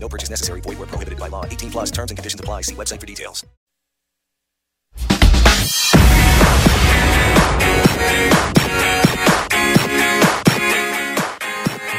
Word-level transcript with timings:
No 0.00 0.08
purchase 0.08 0.30
necessary. 0.30 0.60
Void 0.60 0.78
where 0.78 0.86
prohibited 0.86 1.18
by 1.18 1.28
law. 1.28 1.44
18 1.44 1.70
plus 1.70 1.90
terms 1.90 2.10
and 2.10 2.16
conditions 2.16 2.40
apply. 2.40 2.62
See 2.62 2.74
website 2.74 3.00
for 3.00 3.06
details. 3.06 3.44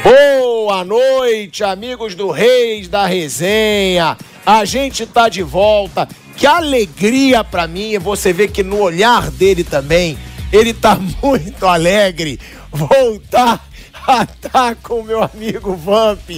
Boa 0.02 0.84
noite, 0.84 1.62
amigos 1.62 2.14
do 2.14 2.30
Reis 2.30 2.88
da 2.88 3.06
Resenha. 3.06 4.16
A 4.46 4.64
gente 4.64 5.04
tá 5.04 5.28
de 5.28 5.42
volta. 5.42 6.08
Que 6.36 6.46
alegria 6.46 7.44
pra 7.44 7.66
mim 7.66 7.98
você 7.98 8.32
ver 8.32 8.48
que 8.48 8.62
no 8.62 8.80
olhar 8.80 9.30
dele 9.30 9.62
também, 9.62 10.18
ele 10.50 10.72
tá 10.72 10.96
muito 11.22 11.66
alegre. 11.66 12.40
Voltar 12.72 13.68
a 14.06 14.22
estar 14.24 14.76
com 14.76 15.02
meu 15.02 15.22
amigo 15.22 15.74
Vamp 15.74 16.28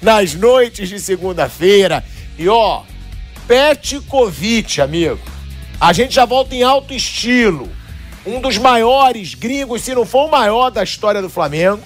nas 0.00 0.34
noites 0.34 0.88
de 0.88 1.00
segunda-feira. 1.00 2.04
E 2.38 2.48
ó, 2.48 2.82
Petkovic, 3.46 4.80
amigo. 4.80 5.20
A 5.80 5.92
gente 5.92 6.14
já 6.14 6.24
volta 6.24 6.54
em 6.54 6.62
alto 6.62 6.94
estilo. 6.94 7.68
Um 8.24 8.40
dos 8.40 8.56
maiores 8.56 9.34
gringos, 9.34 9.82
se 9.82 9.94
não 9.94 10.04
for 10.04 10.26
o 10.26 10.30
maior 10.30 10.70
da 10.70 10.82
história 10.82 11.20
do 11.20 11.28
Flamengo. 11.28 11.82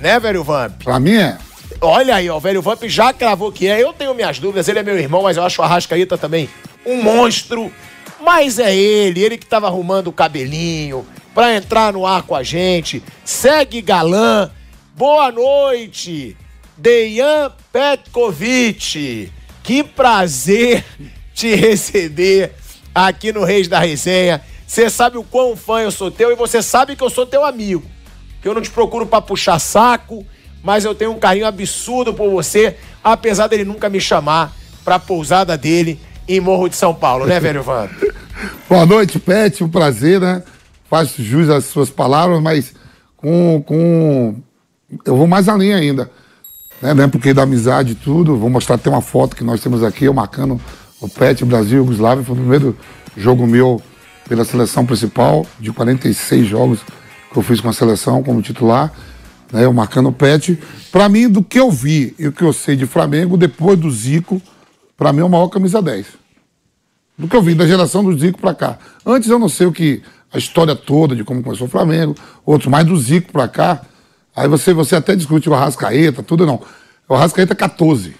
Né, 0.00 0.18
velho 0.18 0.42
Vamp? 0.42 0.82
Mim 1.00 1.16
é. 1.16 1.38
Olha 1.80 2.16
aí, 2.16 2.28
ó, 2.28 2.36
o 2.36 2.40
velho 2.40 2.62
Vamp 2.62 2.82
já 2.84 3.12
cravou 3.12 3.52
que 3.52 3.68
é. 3.68 3.82
Eu 3.82 3.92
tenho 3.92 4.14
minhas 4.14 4.38
dúvidas, 4.38 4.68
ele 4.68 4.80
é 4.80 4.82
meu 4.82 4.98
irmão, 4.98 5.22
mas 5.22 5.36
eu 5.36 5.44
acho 5.44 5.60
o 5.60 5.64
Arrascaíta 5.64 6.18
também 6.18 6.48
um 6.88 7.02
monstro. 7.02 7.72
Mas 8.20 8.58
é 8.58 8.74
ele, 8.74 9.22
ele 9.22 9.38
que 9.38 9.46
tava 9.46 9.66
arrumando 9.66 10.08
o 10.08 10.12
cabelinho 10.12 11.06
pra 11.34 11.54
entrar 11.54 11.92
no 11.92 12.04
ar 12.04 12.22
com 12.22 12.34
a 12.34 12.42
gente. 12.42 13.02
Segue 13.24 13.80
galã. 13.80 14.50
Boa 14.98 15.30
noite, 15.30 16.36
Dejan 16.76 17.52
Petkovic. 17.72 19.32
Que 19.62 19.84
prazer 19.84 20.84
te 21.32 21.54
receber 21.54 22.50
aqui 22.92 23.32
no 23.32 23.44
Reis 23.44 23.68
da 23.68 23.78
Resenha. 23.78 24.42
Você 24.66 24.90
sabe 24.90 25.16
o 25.16 25.22
quão 25.22 25.54
fã 25.54 25.82
eu 25.82 25.92
sou 25.92 26.10
teu 26.10 26.32
e 26.32 26.34
você 26.34 26.60
sabe 26.60 26.96
que 26.96 27.04
eu 27.04 27.08
sou 27.08 27.24
teu 27.24 27.44
amigo. 27.44 27.84
Que 28.42 28.48
eu 28.48 28.54
não 28.54 28.60
te 28.60 28.70
procuro 28.70 29.06
pra 29.06 29.20
puxar 29.20 29.60
saco, 29.60 30.26
mas 30.64 30.84
eu 30.84 30.96
tenho 30.96 31.12
um 31.12 31.18
carinho 31.20 31.46
absurdo 31.46 32.12
por 32.12 32.28
você, 32.28 32.76
apesar 33.04 33.46
dele 33.46 33.64
nunca 33.64 33.88
me 33.88 34.00
chamar 34.00 34.52
pra 34.84 34.98
pousada 34.98 35.56
dele 35.56 36.00
em 36.26 36.40
Morro 36.40 36.68
de 36.68 36.74
São 36.74 36.92
Paulo, 36.92 37.24
né, 37.24 37.38
velho 37.38 37.62
Vando? 37.62 37.94
Boa 38.68 38.84
noite, 38.84 39.20
Pet. 39.20 39.62
Um 39.62 39.68
prazer, 39.68 40.20
né? 40.20 40.42
Faz 40.90 41.14
jus 41.16 41.48
às 41.50 41.66
suas 41.66 41.88
palavras, 41.88 42.42
mas 42.42 42.74
com. 43.16 43.62
com... 43.64 44.47
Eu 45.04 45.16
vou 45.16 45.26
mais 45.26 45.48
além 45.48 45.74
ainda. 45.74 46.10
Né, 46.80 46.94
né? 46.94 47.08
Porque 47.08 47.34
da 47.34 47.42
amizade 47.42 47.92
e 47.92 47.94
tudo. 47.94 48.36
Vou 48.36 48.50
mostrar 48.50 48.76
até 48.76 48.88
uma 48.88 49.02
foto 49.02 49.36
que 49.36 49.44
nós 49.44 49.60
temos 49.60 49.82
aqui, 49.82 50.04
eu 50.04 50.14
marcando 50.14 50.60
o 51.00 51.08
Pet 51.08 51.44
Brasil 51.44 51.78
Yugoslávia. 51.78 52.24
Foi 52.24 52.34
o 52.34 52.38
primeiro 52.38 52.76
jogo 53.16 53.46
meu 53.46 53.82
pela 54.28 54.44
seleção 54.44 54.84
principal, 54.84 55.46
de 55.58 55.72
46 55.72 56.46
jogos 56.46 56.80
que 57.32 57.38
eu 57.38 57.42
fiz 57.42 57.60
com 57.60 57.68
a 57.68 57.72
seleção 57.72 58.22
como 58.22 58.42
titular. 58.42 58.92
Né, 59.52 59.64
eu 59.64 59.72
marcando 59.72 60.08
o 60.08 60.12
Pet. 60.12 60.58
Para 60.92 61.08
mim, 61.08 61.28
do 61.28 61.42
que 61.42 61.58
eu 61.58 61.70
vi 61.70 62.14
e 62.18 62.28
o 62.28 62.32
que 62.32 62.42
eu 62.42 62.52
sei 62.52 62.76
de 62.76 62.86
Flamengo, 62.86 63.36
depois 63.36 63.78
do 63.78 63.90
Zico, 63.90 64.40
para 64.96 65.12
mim 65.12 65.20
é 65.20 65.24
o 65.24 65.28
maior 65.28 65.48
camisa 65.48 65.80
10. 65.80 66.06
Do 67.16 67.26
que 67.26 67.34
eu 67.34 67.42
vi 67.42 67.54
da 67.54 67.66
geração 67.66 68.04
do 68.04 68.16
Zico 68.18 68.38
para 68.40 68.54
cá. 68.54 68.78
Antes 69.04 69.28
eu 69.28 69.38
não 69.38 69.48
sei 69.48 69.66
o 69.66 69.72
que 69.72 70.02
a 70.32 70.38
história 70.38 70.76
toda 70.76 71.16
de 71.16 71.24
como 71.24 71.42
começou 71.42 71.66
o 71.66 71.70
Flamengo, 71.70 72.14
outros 72.44 72.70
mais 72.70 72.86
do 72.86 72.96
Zico 72.96 73.32
para 73.32 73.48
cá. 73.48 73.82
Aí 74.38 74.48
você, 74.48 74.72
você 74.72 74.96
até 74.96 75.14
discute 75.16 75.48
o 75.48 75.54
Arrascaeta, 75.54 76.22
tudo 76.22 76.46
não. 76.46 76.60
O 77.08 77.14
Arrascaeta 77.14 77.54
14. 77.54 78.14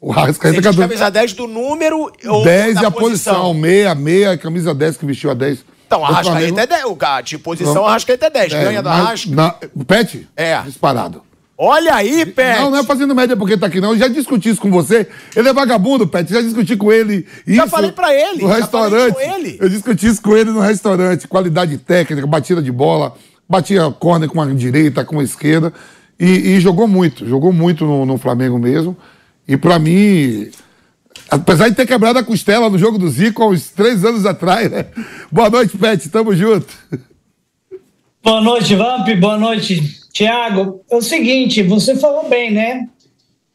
O 0.00 0.12
Arrascaeta 0.12 0.62
14. 0.62 0.78
camisa 0.78 1.10
10 1.10 1.32
do 1.32 1.46
número 1.46 2.12
ou 2.26 2.44
10 2.44 2.74
da 2.76 2.82
e 2.82 2.86
a 2.86 2.90
posição, 2.90 3.52
meia, 3.54 3.94
meia, 3.94 4.36
camisa 4.38 4.74
10 4.74 4.96
que 4.96 5.06
vestiu 5.06 5.30
a 5.30 5.34
10. 5.34 5.64
Então, 5.86 6.04
a 6.04 6.08
Arrascaeta 6.08 6.60
é 6.62 6.66
10. 6.66 6.84
O 6.84 6.94
cara, 6.96 7.22
de 7.22 7.38
posição, 7.38 7.74
Não. 7.74 7.86
a 7.86 7.90
Arrascaeta 7.90 8.26
é 8.26 8.30
10. 8.30 8.52
É, 8.52 8.64
Ganha 8.64 8.82
do 8.82 8.88
Arrasca. 8.88 9.30
na- 9.34 9.54
Pet? 9.86 10.28
É. 10.36 10.60
Disparado. 10.62 11.22
Olha 11.60 11.94
aí, 11.96 12.24
Pet. 12.24 12.60
Não, 12.60 12.70
não 12.70 12.78
é 12.78 12.84
fazendo 12.84 13.12
média 13.16 13.36
porque 13.36 13.56
tá 13.56 13.66
aqui, 13.66 13.80
não. 13.80 13.90
Eu 13.90 13.98
já 13.98 14.06
discuti 14.06 14.50
isso 14.50 14.60
com 14.60 14.70
você. 14.70 15.08
Ele 15.34 15.48
é 15.48 15.52
vagabundo, 15.52 16.06
Pet. 16.06 16.32
Já 16.32 16.40
discuti 16.40 16.76
com 16.76 16.92
ele. 16.92 17.26
Isso 17.44 17.56
Já 17.56 17.66
falei 17.66 17.90
pra 17.90 18.14
ele, 18.14 18.42
No 18.42 18.48
restaurante. 18.48 19.14
falei 19.14 19.28
com 19.28 19.34
ele. 19.36 19.58
Eu 19.60 19.68
discuti 19.68 20.06
isso 20.06 20.22
com 20.22 20.36
ele 20.36 20.50
no 20.52 20.60
restaurante. 20.60 21.26
Qualidade 21.26 21.76
técnica, 21.78 22.24
batida 22.28 22.62
de 22.62 22.70
bola, 22.70 23.14
batia 23.48 23.90
corner 23.90 24.28
com 24.28 24.40
a 24.40 24.46
direita, 24.46 25.04
com 25.04 25.20
a 25.20 25.24
esquerda. 25.24 25.72
E, 26.18 26.26
e 26.26 26.60
jogou 26.60 26.86
muito. 26.86 27.26
Jogou 27.26 27.52
muito 27.52 27.84
no, 27.84 28.04
no 28.04 28.18
Flamengo 28.18 28.58
mesmo. 28.58 28.96
E 29.46 29.56
pra 29.56 29.78
mim. 29.78 30.50
Apesar 31.30 31.68
de 31.68 31.74
ter 31.74 31.86
quebrado 31.86 32.18
a 32.18 32.24
costela 32.24 32.70
no 32.70 32.78
jogo 32.78 32.98
do 32.98 33.08
Zico 33.08 33.42
há 33.42 33.48
uns 33.48 33.70
três 33.70 34.04
anos 34.04 34.24
atrás, 34.24 34.70
né? 34.70 34.86
Boa 35.30 35.50
noite, 35.50 35.76
Pet. 35.76 36.08
Tamo 36.08 36.34
junto. 36.34 36.66
Boa 38.22 38.40
noite, 38.40 38.74
Vamp. 38.74 39.08
Boa 39.20 39.38
noite, 39.38 39.80
Thiago. 40.12 40.82
É 40.90 40.96
o 40.96 41.02
seguinte, 41.02 41.62
você 41.62 41.96
falou 41.96 42.28
bem, 42.28 42.50
né? 42.50 42.88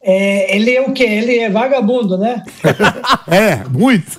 É, 0.06 0.54
ele 0.54 0.70
é 0.74 0.82
o 0.82 0.92
quê? 0.92 1.04
Ele 1.04 1.38
é 1.38 1.48
vagabundo, 1.48 2.18
né? 2.18 2.42
É, 3.26 3.64
muito. 3.70 4.18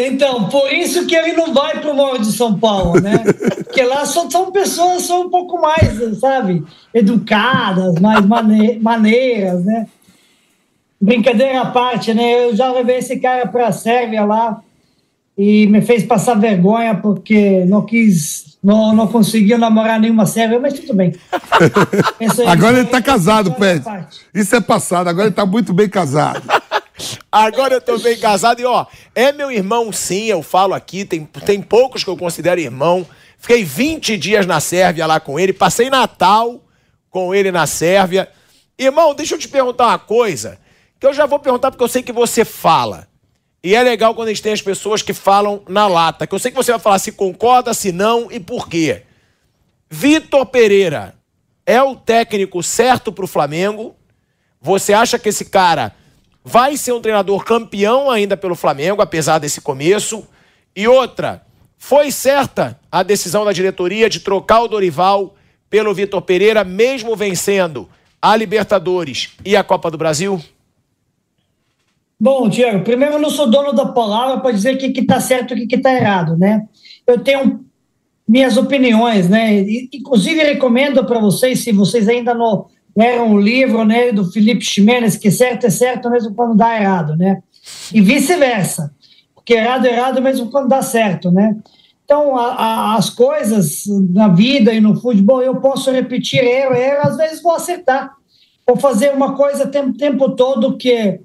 Então, 0.00 0.48
por 0.48 0.72
isso 0.72 1.04
que 1.04 1.16
ele 1.16 1.32
não 1.32 1.52
vai 1.52 1.80
pro 1.80 1.94
Morro 1.94 2.18
de 2.18 2.30
São 2.32 2.56
Paulo, 2.56 3.00
né? 3.00 3.24
Porque 3.64 3.82
lá 3.82 4.06
só 4.06 4.30
são 4.30 4.52
pessoas 4.52 5.02
são 5.02 5.22
um 5.22 5.30
pouco 5.30 5.60
mais, 5.60 6.20
sabe, 6.20 6.62
educadas, 6.94 7.98
mais 8.00 8.24
mane 8.24 8.78
maneiras, 8.78 9.64
né? 9.64 9.86
Brincadeira 11.00 11.62
à 11.62 11.66
parte, 11.66 12.14
né? 12.14 12.44
Eu 12.44 12.54
já 12.54 12.70
levei 12.70 12.98
esse 12.98 13.18
cara 13.18 13.48
pra 13.48 13.72
Sérvia 13.72 14.24
lá 14.24 14.62
e 15.38 15.68
me 15.68 15.80
fez 15.80 16.02
passar 16.02 16.34
vergonha 16.34 16.96
porque 16.96 17.64
não 17.66 17.86
quis, 17.86 18.58
não, 18.60 18.92
não 18.92 19.06
conseguiu 19.06 19.56
namorar 19.56 20.00
nenhuma 20.00 20.26
sérvia, 20.26 20.58
mas 20.58 20.74
tudo 20.74 20.92
bem. 20.92 21.14
Agora 22.48 22.80
ele 22.80 22.88
tá 22.88 23.00
casado, 23.00 23.52
Pet. 23.52 23.84
Isso 24.34 24.56
é 24.56 24.60
passado. 24.60 25.06
Agora 25.06 25.28
ele 25.28 25.34
tá 25.34 25.46
muito 25.46 25.72
bem 25.72 25.88
casado. 25.88 26.42
Agora 27.30 27.74
eu 27.74 27.80
tô 27.80 27.96
bem 28.00 28.18
casado 28.18 28.60
e 28.60 28.64
ó, 28.64 28.84
é 29.14 29.30
meu 29.30 29.52
irmão 29.52 29.92
sim, 29.92 30.24
eu 30.24 30.42
falo 30.42 30.74
aqui, 30.74 31.04
tem, 31.04 31.24
tem 31.46 31.62
poucos 31.62 32.02
que 32.02 32.10
eu 32.10 32.16
considero 32.16 32.60
irmão. 32.60 33.06
Fiquei 33.38 33.62
20 33.62 34.16
dias 34.16 34.44
na 34.44 34.58
Sérvia 34.58 35.06
lá 35.06 35.20
com 35.20 35.38
ele, 35.38 35.52
passei 35.52 35.88
Natal 35.88 36.60
com 37.08 37.32
ele 37.32 37.52
na 37.52 37.68
Sérvia. 37.68 38.28
Irmão, 38.76 39.14
deixa 39.14 39.36
eu 39.36 39.38
te 39.38 39.46
perguntar 39.46 39.86
uma 39.86 39.98
coisa, 40.00 40.58
que 40.98 41.06
eu 41.06 41.14
já 41.14 41.26
vou 41.26 41.38
perguntar 41.38 41.70
porque 41.70 41.84
eu 41.84 41.88
sei 41.88 42.02
que 42.02 42.12
você 42.12 42.44
fala. 42.44 43.07
E 43.68 43.74
é 43.74 43.82
legal 43.82 44.14
quando 44.14 44.28
a 44.28 44.30
gente 44.30 44.42
tem 44.42 44.54
as 44.54 44.62
pessoas 44.62 45.02
que 45.02 45.12
falam 45.12 45.60
na 45.68 45.86
lata, 45.86 46.26
que 46.26 46.34
eu 46.34 46.38
sei 46.38 46.50
que 46.50 46.56
você 46.56 46.70
vai 46.70 46.80
falar 46.80 46.98
se 46.98 47.12
concorda, 47.12 47.74
se 47.74 47.92
não 47.92 48.32
e 48.32 48.40
por 48.40 48.66
quê. 48.66 49.02
Vitor 49.90 50.46
Pereira 50.46 51.14
é 51.66 51.82
o 51.82 51.94
técnico 51.94 52.62
certo 52.62 53.12
pro 53.12 53.26
Flamengo? 53.26 53.94
Você 54.58 54.94
acha 54.94 55.18
que 55.18 55.28
esse 55.28 55.44
cara 55.44 55.94
vai 56.42 56.78
ser 56.78 56.92
um 56.92 57.00
treinador 57.02 57.44
campeão 57.44 58.10
ainda 58.10 58.38
pelo 58.38 58.54
Flamengo, 58.54 59.02
apesar 59.02 59.38
desse 59.38 59.60
começo? 59.60 60.26
E 60.74 60.88
outra, 60.88 61.42
foi 61.76 62.10
certa 62.10 62.80
a 62.90 63.02
decisão 63.02 63.44
da 63.44 63.52
diretoria 63.52 64.08
de 64.08 64.20
trocar 64.20 64.62
o 64.62 64.68
Dorival 64.68 65.36
pelo 65.68 65.92
Vitor 65.92 66.22
Pereira, 66.22 66.64
mesmo 66.64 67.14
vencendo 67.14 67.86
a 68.22 68.34
Libertadores 68.34 69.32
e 69.44 69.54
a 69.54 69.62
Copa 69.62 69.90
do 69.90 69.98
Brasil? 69.98 70.42
Bom, 72.20 72.50
Tiago, 72.50 72.82
primeiro 72.82 73.14
eu 73.14 73.20
não 73.20 73.30
sou 73.30 73.48
dono 73.48 73.72
da 73.72 73.86
palavra 73.86 74.40
para 74.40 74.50
dizer 74.50 74.74
o 74.74 74.78
que 74.78 74.86
está 75.00 75.20
certo 75.20 75.54
e 75.56 75.64
o 75.64 75.68
que 75.68 75.76
está 75.76 75.94
errado, 75.94 76.36
né? 76.36 76.66
Eu 77.06 77.20
tenho 77.22 77.64
minhas 78.26 78.56
opiniões, 78.56 79.28
né? 79.28 79.60
Inclusive 79.92 80.42
recomendo 80.42 81.04
para 81.04 81.20
vocês, 81.20 81.60
se 81.60 81.70
vocês 81.70 82.08
ainda 82.08 82.34
não 82.34 82.66
leram 82.96 83.32
o 83.32 83.40
livro, 83.40 83.84
né, 83.84 84.10
do 84.10 84.24
Felipe 84.32 84.64
Ximenes, 84.64 85.16
que 85.16 85.30
certo 85.30 85.66
é 85.66 85.70
certo 85.70 86.10
mesmo 86.10 86.34
quando 86.34 86.56
dá 86.56 86.74
errado, 86.80 87.16
né? 87.16 87.40
E 87.94 88.00
vice-versa, 88.00 88.92
porque 89.32 89.54
errado 89.54 89.86
é 89.86 89.92
errado 89.92 90.20
mesmo 90.20 90.50
quando 90.50 90.68
dá 90.68 90.82
certo, 90.82 91.30
né? 91.30 91.56
Então, 92.04 92.36
a- 92.36 92.54
a- 92.54 92.94
as 92.96 93.08
coisas 93.10 93.84
na 94.10 94.26
vida 94.26 94.72
e 94.72 94.80
no 94.80 95.00
futebol, 95.00 95.40
eu 95.40 95.56
posso 95.60 95.92
repetir 95.92 96.42
erro, 96.42 96.74
erro, 96.74 97.00
às 97.06 97.16
vezes 97.16 97.40
vou 97.40 97.54
acertar. 97.54 98.12
Vou 98.66 98.76
fazer 98.76 99.12
uma 99.12 99.36
coisa 99.36 99.64
o 99.64 99.70
tempo, 99.70 99.96
tempo 99.96 100.30
todo 100.30 100.76
que 100.76 101.20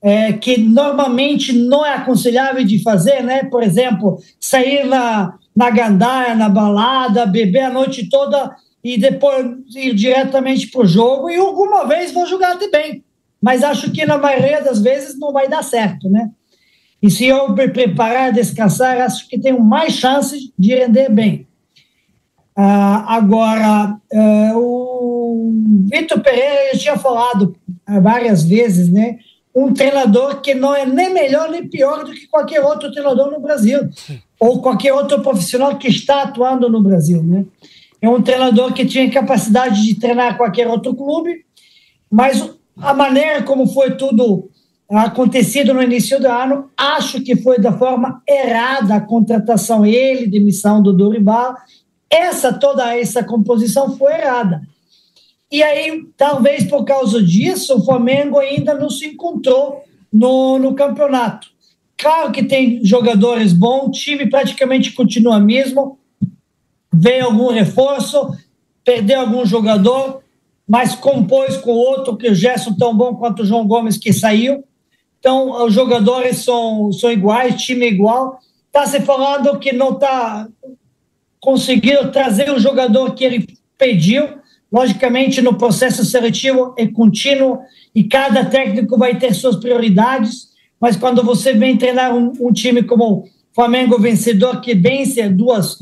é, 0.00 0.32
que 0.32 0.58
normalmente 0.58 1.52
não 1.52 1.84
é 1.84 1.94
aconselhável 1.94 2.64
de 2.64 2.82
fazer, 2.82 3.22
né? 3.22 3.44
Por 3.44 3.62
exemplo, 3.62 4.18
sair 4.38 4.84
na, 4.86 5.34
na 5.54 5.70
gandaia, 5.70 6.34
na 6.34 6.48
balada, 6.48 7.26
beber 7.26 7.62
a 7.62 7.70
noite 7.70 8.08
toda 8.08 8.54
e 8.82 8.96
depois 8.96 9.46
ir 9.74 9.94
diretamente 9.94 10.68
para 10.68 10.82
o 10.82 10.86
jogo. 10.86 11.28
E 11.28 11.36
alguma 11.36 11.86
vez 11.86 12.12
vou 12.12 12.26
jogar 12.26 12.52
até 12.52 12.70
bem, 12.70 13.04
mas 13.42 13.64
acho 13.64 13.90
que 13.90 14.06
na 14.06 14.18
maioria 14.18 14.62
das 14.62 14.80
vezes 14.80 15.18
não 15.18 15.32
vai 15.32 15.48
dar 15.48 15.64
certo, 15.64 16.08
né? 16.08 16.30
E 17.00 17.10
se 17.10 17.26
eu 17.26 17.52
me 17.52 17.68
preparar, 17.68 18.32
descansar, 18.32 19.00
acho 19.00 19.28
que 19.28 19.38
tenho 19.38 19.60
mais 19.62 19.92
chances 19.94 20.50
de 20.58 20.74
render 20.74 21.08
bem. 21.08 21.46
Uh, 22.56 23.06
agora, 23.06 23.96
uh, 24.12 24.56
o 24.56 25.52
Vitor 25.88 26.20
Pereira 26.20 26.72
já 26.72 26.78
tinha 26.80 26.98
falado 26.98 27.54
várias 28.02 28.42
vezes, 28.42 28.88
né? 28.90 29.18
Um 29.58 29.72
treinador 29.72 30.40
que 30.40 30.54
não 30.54 30.74
é 30.74 30.86
nem 30.86 31.12
melhor 31.12 31.50
nem 31.50 31.66
pior 31.66 32.04
do 32.04 32.12
que 32.12 32.26
qualquer 32.26 32.60
outro 32.60 32.92
treinador 32.92 33.30
no 33.30 33.40
Brasil, 33.40 33.88
ou 34.38 34.62
qualquer 34.62 34.92
outro 34.92 35.20
profissional 35.20 35.76
que 35.76 35.88
está 35.88 36.22
atuando 36.22 36.68
no 36.68 36.82
Brasil, 36.82 37.22
né? 37.22 37.44
É 38.00 38.08
um 38.08 38.22
treinador 38.22 38.72
que 38.72 38.86
tinha 38.86 39.10
capacidade 39.10 39.84
de 39.84 39.96
treinar 39.96 40.36
qualquer 40.36 40.68
outro 40.68 40.94
clube, 40.94 41.44
mas 42.10 42.48
a 42.76 42.94
maneira 42.94 43.42
como 43.42 43.66
foi 43.66 43.96
tudo 43.96 44.48
acontecido 44.88 45.74
no 45.74 45.82
início 45.82 46.18
do 46.20 46.28
ano, 46.28 46.70
acho 46.76 47.20
que 47.20 47.36
foi 47.36 47.58
da 47.58 47.76
forma 47.76 48.22
errada 48.26 48.94
a 48.94 49.00
contratação, 49.00 49.84
ele, 49.84 50.26
demissão 50.26 50.80
do 50.80 50.92
Dorival, 50.92 51.54
essa 52.08 52.52
toda 52.52 52.96
essa 52.96 53.22
composição 53.22 53.96
foi 53.98 54.12
errada. 54.12 54.62
E 55.50 55.62
aí, 55.62 56.04
talvez 56.16 56.64
por 56.64 56.84
causa 56.84 57.22
disso, 57.22 57.76
o 57.76 57.84
Flamengo 57.84 58.38
ainda 58.38 58.74
não 58.74 58.90
se 58.90 59.06
encontrou 59.06 59.82
no, 60.12 60.58
no 60.58 60.74
campeonato. 60.74 61.48
Claro 61.96 62.30
que 62.30 62.42
tem 62.42 62.84
jogadores 62.84 63.52
bons, 63.52 63.86
o 63.86 63.90
time 63.90 64.28
praticamente 64.28 64.92
continua 64.92 65.40
mesmo, 65.40 65.98
veio 66.92 67.26
algum 67.26 67.48
reforço, 67.48 68.30
perdeu 68.84 69.20
algum 69.20 69.44
jogador, 69.44 70.22
mas 70.66 70.94
compôs 70.94 71.56
com 71.56 71.72
outro, 71.72 72.16
que 72.16 72.28
o 72.28 72.34
Gerson 72.34 72.74
tão 72.74 72.96
bom 72.96 73.14
quanto 73.16 73.42
o 73.42 73.44
João 73.44 73.66
Gomes 73.66 73.96
que 73.96 74.12
saiu. 74.12 74.62
Então, 75.18 75.64
os 75.66 75.72
jogadores 75.72 76.38
são, 76.38 76.92
são 76.92 77.10
iguais, 77.10 77.60
time 77.60 77.86
é 77.86 77.88
igual. 77.88 78.38
Está 78.66 78.86
se 78.86 79.00
falando 79.00 79.58
que 79.58 79.72
não 79.72 79.94
está 79.94 80.46
conseguiu 81.40 82.10
trazer 82.10 82.50
o 82.50 82.58
jogador 82.58 83.14
que 83.14 83.24
ele 83.24 83.46
pediu. 83.76 84.38
Logicamente, 84.70 85.40
no 85.40 85.54
processo 85.54 86.04
seletivo 86.04 86.74
é 86.76 86.86
contínuo 86.86 87.60
e 87.94 88.04
cada 88.04 88.44
técnico 88.44 88.98
vai 88.98 89.18
ter 89.18 89.34
suas 89.34 89.56
prioridades, 89.56 90.48
mas 90.80 90.96
quando 90.96 91.22
você 91.22 91.54
vem 91.54 91.76
treinar 91.76 92.14
um, 92.14 92.32
um 92.40 92.52
time 92.52 92.82
como 92.82 93.04
o 93.04 93.24
Flamengo 93.54 93.98
vencedor, 93.98 94.60
que 94.60 94.74
vence 94.74 95.28
duas, 95.28 95.72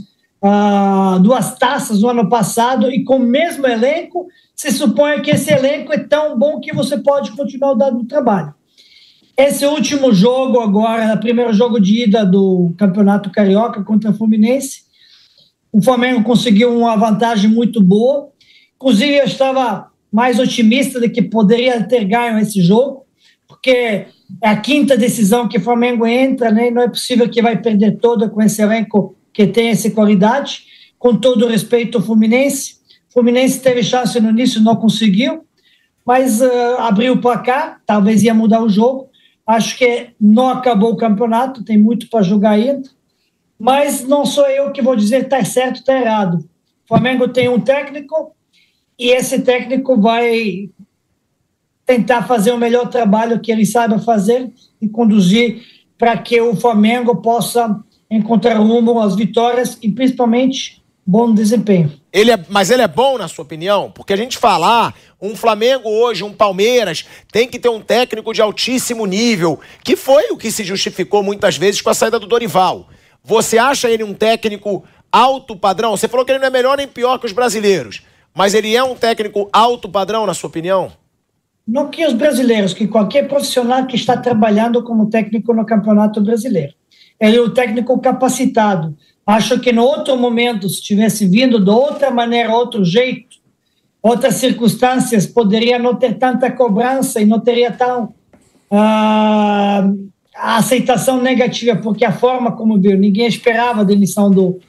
uh, 0.42 1.18
duas 1.20 1.58
taças 1.58 2.00
no 2.00 2.08
ano 2.08 2.28
passado 2.28 2.90
e 2.90 3.04
com 3.04 3.16
o 3.16 3.20
mesmo 3.20 3.66
elenco, 3.66 4.28
se 4.54 4.70
supõe 4.70 5.20
que 5.20 5.30
esse 5.30 5.52
elenco 5.52 5.92
é 5.92 5.98
tão 5.98 6.38
bom 6.38 6.60
que 6.60 6.72
você 6.72 6.96
pode 6.96 7.32
continuar 7.32 7.74
dando 7.74 8.06
trabalho. 8.06 8.54
Esse 9.36 9.66
último 9.66 10.14
jogo 10.14 10.60
agora, 10.60 11.14
primeiro 11.18 11.52
jogo 11.52 11.78
de 11.78 12.04
ida 12.04 12.24
do 12.24 12.72
Campeonato 12.78 13.30
Carioca 13.30 13.84
contra 13.84 14.10
o 14.10 14.14
Fluminense, 14.14 14.86
o 15.70 15.82
Flamengo 15.82 16.22
conseguiu 16.22 16.74
uma 16.74 16.96
vantagem 16.96 17.50
muito 17.50 17.82
boa. 17.82 18.30
Inclusive, 18.76 19.16
eu 19.16 19.24
estava 19.24 19.90
mais 20.12 20.38
otimista 20.38 21.00
de 21.00 21.08
que 21.08 21.22
poderia 21.22 21.82
ter 21.82 22.04
ganho 22.04 22.38
esse 22.38 22.60
jogo, 22.62 23.04
porque 23.48 24.06
é 24.42 24.48
a 24.48 24.56
quinta 24.56 24.96
decisão 24.96 25.48
que 25.48 25.58
o 25.58 25.60
Flamengo 25.60 26.06
entra, 26.06 26.50
né? 26.50 26.70
não 26.70 26.82
é 26.82 26.88
possível 26.88 27.28
que 27.28 27.42
vai 27.42 27.60
perder 27.60 27.98
toda 27.98 28.28
com 28.28 28.40
esse 28.42 28.60
elenco 28.62 29.14
que 29.32 29.46
tem 29.46 29.68
essa 29.68 29.90
qualidade. 29.90 30.64
Com 30.98 31.16
todo 31.16 31.46
respeito 31.46 31.98
ao 31.98 32.04
Fluminense, 32.04 32.76
o 33.10 33.12
Fluminense 33.12 33.60
teve 33.60 33.82
chance 33.82 34.18
no 34.20 34.30
início, 34.30 34.62
não 34.62 34.76
conseguiu, 34.76 35.44
mas 36.04 36.40
uh, 36.40 36.78
abriu 36.78 37.14
o 37.14 37.20
placar, 37.20 37.80
talvez 37.86 38.22
ia 38.22 38.34
mudar 38.34 38.62
o 38.62 38.68
jogo. 38.68 39.08
Acho 39.46 39.76
que 39.76 40.10
não 40.20 40.48
acabou 40.48 40.92
o 40.92 40.96
campeonato, 40.96 41.64
tem 41.64 41.78
muito 41.78 42.08
para 42.08 42.22
jogar 42.22 42.50
ainda 42.50 42.96
mas 43.58 44.06
não 44.06 44.26
sou 44.26 44.46
eu 44.48 44.70
que 44.70 44.82
vou 44.82 44.94
dizer 44.94 45.22
está 45.22 45.42
certo, 45.44 45.76
está 45.76 45.98
errado. 45.98 46.38
O 46.84 46.88
Flamengo 46.88 47.28
tem 47.28 47.48
um 47.48 47.60
técnico 47.60 48.34
e 48.98 49.10
esse 49.10 49.40
técnico 49.40 50.00
vai 50.00 50.70
tentar 51.84 52.26
fazer 52.26 52.52
o 52.52 52.58
melhor 52.58 52.88
trabalho 52.88 53.40
que 53.40 53.52
ele 53.52 53.64
saiba 53.64 53.98
fazer 53.98 54.50
e 54.80 54.88
conduzir 54.88 55.62
para 55.96 56.16
que 56.18 56.40
o 56.40 56.56
Flamengo 56.56 57.16
possa 57.16 57.80
encontrar 58.10 58.58
rumo 58.58 59.00
às 59.00 59.14
vitórias 59.14 59.78
e 59.82 59.90
principalmente 59.90 60.82
bom 61.06 61.32
desempenho. 61.32 61.92
Ele 62.12 62.32
é, 62.32 62.44
mas 62.48 62.70
ele 62.70 62.82
é 62.82 62.88
bom, 62.88 63.16
na 63.16 63.28
sua 63.28 63.44
opinião? 63.44 63.90
Porque 63.90 64.12
a 64.12 64.16
gente 64.16 64.36
falar, 64.36 64.94
um 65.20 65.36
Flamengo 65.36 65.88
hoje, 65.88 66.24
um 66.24 66.32
Palmeiras, 66.32 67.04
tem 67.30 67.46
que 67.46 67.58
ter 67.58 67.68
um 67.68 67.80
técnico 67.80 68.34
de 68.34 68.42
altíssimo 68.42 69.06
nível, 69.06 69.60
que 69.84 69.94
foi 69.94 70.30
o 70.30 70.36
que 70.36 70.50
se 70.50 70.64
justificou 70.64 71.22
muitas 71.22 71.56
vezes 71.56 71.80
com 71.80 71.90
a 71.90 71.94
saída 71.94 72.18
do 72.18 72.26
Dorival. 72.26 72.88
Você 73.22 73.58
acha 73.58 73.88
ele 73.88 74.02
um 74.02 74.14
técnico 74.14 74.84
alto 75.12 75.56
padrão? 75.56 75.96
Você 75.96 76.08
falou 76.08 76.24
que 76.24 76.32
ele 76.32 76.40
não 76.40 76.48
é 76.48 76.50
melhor 76.50 76.76
nem 76.76 76.88
pior 76.88 77.18
que 77.18 77.26
os 77.26 77.32
brasileiros, 77.32 78.02
mas 78.36 78.52
ele 78.52 78.76
é 78.76 78.84
um 78.84 78.94
técnico 78.94 79.48
alto 79.50 79.88
padrão, 79.88 80.26
na 80.26 80.34
sua 80.34 80.48
opinião? 80.48 80.92
Não 81.66 81.88
que 81.88 82.06
os 82.06 82.12
brasileiros, 82.12 82.74
que 82.74 82.86
qualquer 82.86 83.26
profissional 83.26 83.86
que 83.86 83.96
está 83.96 84.14
trabalhando 84.14 84.82
como 84.82 85.08
técnico 85.08 85.54
no 85.54 85.64
Campeonato 85.64 86.20
Brasileiro. 86.20 86.74
Ele 87.18 87.38
é 87.38 87.40
o 87.40 87.48
técnico 87.48 87.98
capacitado. 87.98 88.94
Acho 89.26 89.58
que 89.58 89.72
no 89.72 89.82
outro 89.82 90.18
momento, 90.18 90.68
se 90.68 90.82
tivesse 90.82 91.26
vindo 91.26 91.58
de 91.58 91.70
outra 91.70 92.10
maneira, 92.10 92.54
outro 92.54 92.84
jeito, 92.84 93.36
outras 94.02 94.34
circunstâncias, 94.34 95.26
poderia 95.26 95.78
não 95.78 95.94
ter 95.94 96.18
tanta 96.18 96.50
cobrança 96.50 97.22
e 97.22 97.24
não 97.24 97.40
teria 97.40 97.72
tão 97.72 98.14
uh, 98.70 100.10
aceitação 100.36 101.22
negativa, 101.22 101.74
porque 101.76 102.04
a 102.04 102.12
forma 102.12 102.52
como 102.52 102.78
veio, 102.78 102.98
ninguém 102.98 103.26
esperava 103.26 103.80
a 103.80 103.84
demissão 103.84 104.30
do, 104.30 104.60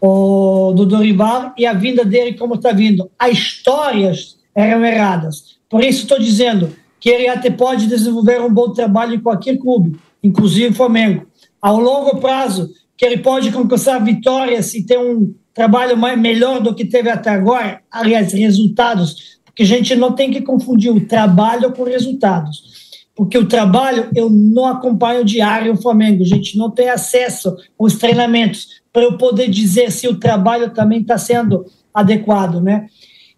o, 0.00 0.72
do 0.72 0.84
Dorival 0.86 1.52
e 1.56 1.66
a 1.66 1.72
vinda 1.72 2.04
dele 2.04 2.34
como 2.34 2.54
está 2.54 2.72
vindo. 2.72 3.10
As 3.18 3.32
histórias 3.32 4.36
eram 4.54 4.84
erradas. 4.84 5.56
Por 5.68 5.82
isso 5.82 6.02
estou 6.02 6.18
dizendo 6.18 6.74
que 7.00 7.08
ele 7.08 7.28
até 7.28 7.50
pode 7.50 7.86
desenvolver 7.86 8.40
um 8.40 8.52
bom 8.52 8.72
trabalho 8.72 9.14
em 9.14 9.20
qualquer 9.20 9.56
clube, 9.58 9.96
inclusive 10.22 10.74
Flamengo. 10.74 11.26
Ao 11.60 11.78
longo 11.78 12.18
prazo, 12.18 12.70
que 12.96 13.04
ele 13.04 13.18
pode 13.18 13.50
conquistar 13.50 13.98
vitórias 13.98 14.74
e 14.74 14.84
ter 14.84 14.98
um 14.98 15.34
trabalho 15.54 15.96
mais, 15.96 16.18
melhor 16.18 16.60
do 16.60 16.74
que 16.74 16.84
teve 16.84 17.10
até 17.10 17.30
agora, 17.30 17.80
aliás, 17.90 18.32
resultados, 18.32 19.38
porque 19.44 19.62
a 19.62 19.66
gente 19.66 19.94
não 19.94 20.12
tem 20.12 20.30
que 20.30 20.42
confundir 20.42 20.90
o 20.90 21.06
trabalho 21.06 21.72
com 21.72 21.84
resultados 21.84 22.72
porque 23.14 23.36
o 23.36 23.46
trabalho 23.46 24.08
eu 24.14 24.30
não 24.30 24.66
acompanho 24.66 25.24
diário 25.24 25.72
o 25.72 25.80
Flamengo, 25.80 26.22
a 26.22 26.26
gente 26.26 26.56
não 26.56 26.70
tem 26.70 26.88
acesso 26.88 27.54
aos 27.78 27.96
treinamentos 27.96 28.81
para 28.92 29.02
eu 29.02 29.16
poder 29.16 29.48
dizer 29.48 29.90
se 29.90 30.06
o 30.06 30.18
trabalho 30.18 30.70
também 30.70 31.00
está 31.00 31.16
sendo 31.16 31.64
adequado, 31.94 32.60
né? 32.60 32.86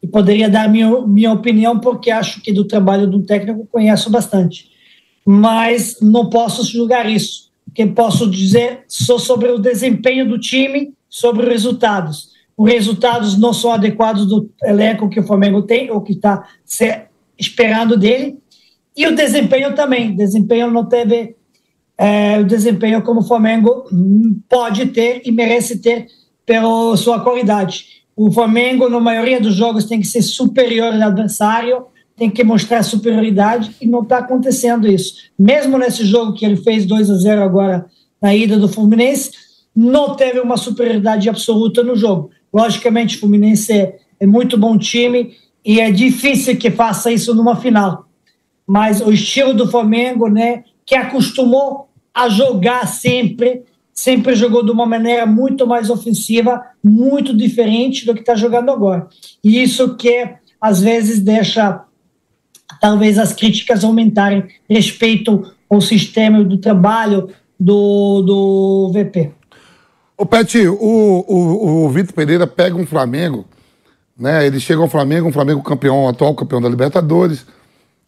E 0.03 0.07
poderia 0.07 0.51
dar 0.51 0.69
minha, 0.69 1.07
minha 1.07 1.33
opinião, 1.33 1.79
porque 1.79 2.11
acho 2.11 2.43
que 2.43 2.53
do 2.53 2.65
trabalho 2.65 3.07
do 3.07 3.23
técnico 3.23 3.69
conheço 3.71 4.11
bastante. 4.11 4.71
Mas 5.25 5.99
não 6.01 6.29
posso 6.29 6.65
julgar 6.65 7.09
isso. 7.09 7.51
O 7.67 7.71
que 7.71 7.87
posso 7.87 8.29
dizer 8.29 8.85
só 8.87 9.19
sobre 9.19 9.51
o 9.51 9.59
desempenho 9.59 10.29
do 10.29 10.39
time, 10.39 10.93
sobre 11.09 11.45
os 11.45 11.49
resultados. 11.49 12.35
Os 12.57 12.71
resultados 12.71 13.39
não 13.39 13.53
são 13.53 13.73
adequados 13.73 14.27
do 14.27 14.51
elenco 14.63 15.09
que 15.09 15.19
o 15.19 15.27
Flamengo 15.27 15.63
tem, 15.63 15.91
ou 15.91 16.01
que 16.01 16.13
está 16.13 16.47
esperando 17.39 17.97
dele, 17.97 18.39
e 18.97 19.07
o 19.07 19.15
desempenho 19.15 19.75
também. 19.75 20.13
O 20.13 20.17
desempenho 20.17 20.71
não 20.71 20.85
teve 20.85 21.37
é, 21.97 22.39
o 22.41 22.45
desempenho 22.45 23.03
como 23.03 23.21
o 23.21 23.25
Flamengo 23.25 23.85
pode 24.49 24.87
ter 24.87 25.23
e 25.25 25.31
merece 25.31 25.79
ter 25.79 26.07
pela 26.45 26.97
sua 26.97 27.21
qualidade. 27.21 28.05
O 28.17 28.31
Flamengo, 28.31 28.89
na 28.89 29.01
maioria 29.01 29.41
dos 29.41 29.55
jogos, 29.55 29.85
tem 29.85 30.01
que 30.01 30.07
ser 30.07 30.23
superior 30.23 30.93
ao 30.93 31.09
adversário, 31.09 31.87
tem 32.17 32.31
que 32.31 32.45
mostrar 32.45 32.83
superioridade 32.83 33.75
e 33.81 33.87
não 33.87 34.03
está 34.03 34.19
acontecendo 34.19 34.87
isso. 34.87 35.15
Mesmo 35.39 35.79
nesse 35.79 36.05
jogo 36.05 36.35
que 36.35 36.45
ele 36.45 36.57
fez 36.57 36.87
2 36.87 37.11
a 37.11 37.15
0 37.15 37.43
agora 37.43 37.87
na 38.21 38.35
ida 38.35 38.59
do 38.59 38.69
Fluminense, 38.69 39.31
não 39.75 40.15
teve 40.15 40.39
uma 40.41 40.57
superioridade 40.57 41.29
absoluta 41.29 41.83
no 41.83 41.97
jogo. 41.97 42.31
Logicamente, 42.53 43.17
o 43.17 43.21
Fluminense 43.21 43.73
é, 43.73 43.99
é 44.21 44.27
muito 44.27 44.57
bom 44.57 44.79
time 44.79 45.33
e 45.65 45.81
é 45.81 45.91
difícil 45.91 46.57
que 46.57 46.71
faça 46.71 47.11
isso 47.11 47.35
numa 47.35 47.57
final 47.57 48.05
mas 48.67 49.01
o 49.01 49.13
estilo 49.13 49.53
do 49.53 49.71
Flamengo, 49.71 50.29
né, 50.29 50.65
que 50.87 50.95
acostumou 50.95 51.89
a 52.15 52.29
jogar 52.29 52.87
sempre, 52.87 53.63
sempre 53.93 54.35
jogou 54.35 54.65
de 54.65 54.71
uma 54.71 54.87
maneira 54.87 55.27
muito 55.27 55.67
mais 55.67 55.91
ofensiva, 55.91 56.63
muito 56.83 57.37
diferente 57.37 58.07
do 58.07 58.15
que 58.15 58.21
está 58.21 58.35
jogando 58.35 58.71
agora. 58.71 59.09
E 59.43 59.63
isso 59.63 59.97
que 59.97 60.29
às 60.61 60.81
vezes 60.81 61.21
deixa 61.21 61.85
talvez 62.81 63.19
as 63.19 63.33
críticas 63.33 63.85
aumentarem 63.85 64.45
respeito 64.69 65.53
ao 65.69 65.81
sistema 65.81 66.43
do 66.45 66.59
trabalho 66.59 67.29
do, 67.59 68.23
do 68.23 68.93
VP. 68.93 69.33
Ô, 70.17 70.25
Pet, 70.25 70.67
o, 70.69 70.77
o, 70.77 71.85
o 71.87 71.91
Vitor 71.91 72.15
Pereira 72.15 72.47
pega 72.47 72.77
um 72.77 72.87
Flamengo, 72.87 73.45
né? 74.17 74.47
Ele 74.47 74.61
chega 74.61 74.81
ao 74.81 74.89
Flamengo, 74.89 75.29
um 75.29 75.33
Flamengo 75.33 75.63
campeão, 75.63 76.09
atual 76.09 76.35
campeão 76.35 76.61
da 76.61 76.69
Libertadores, 76.69 77.45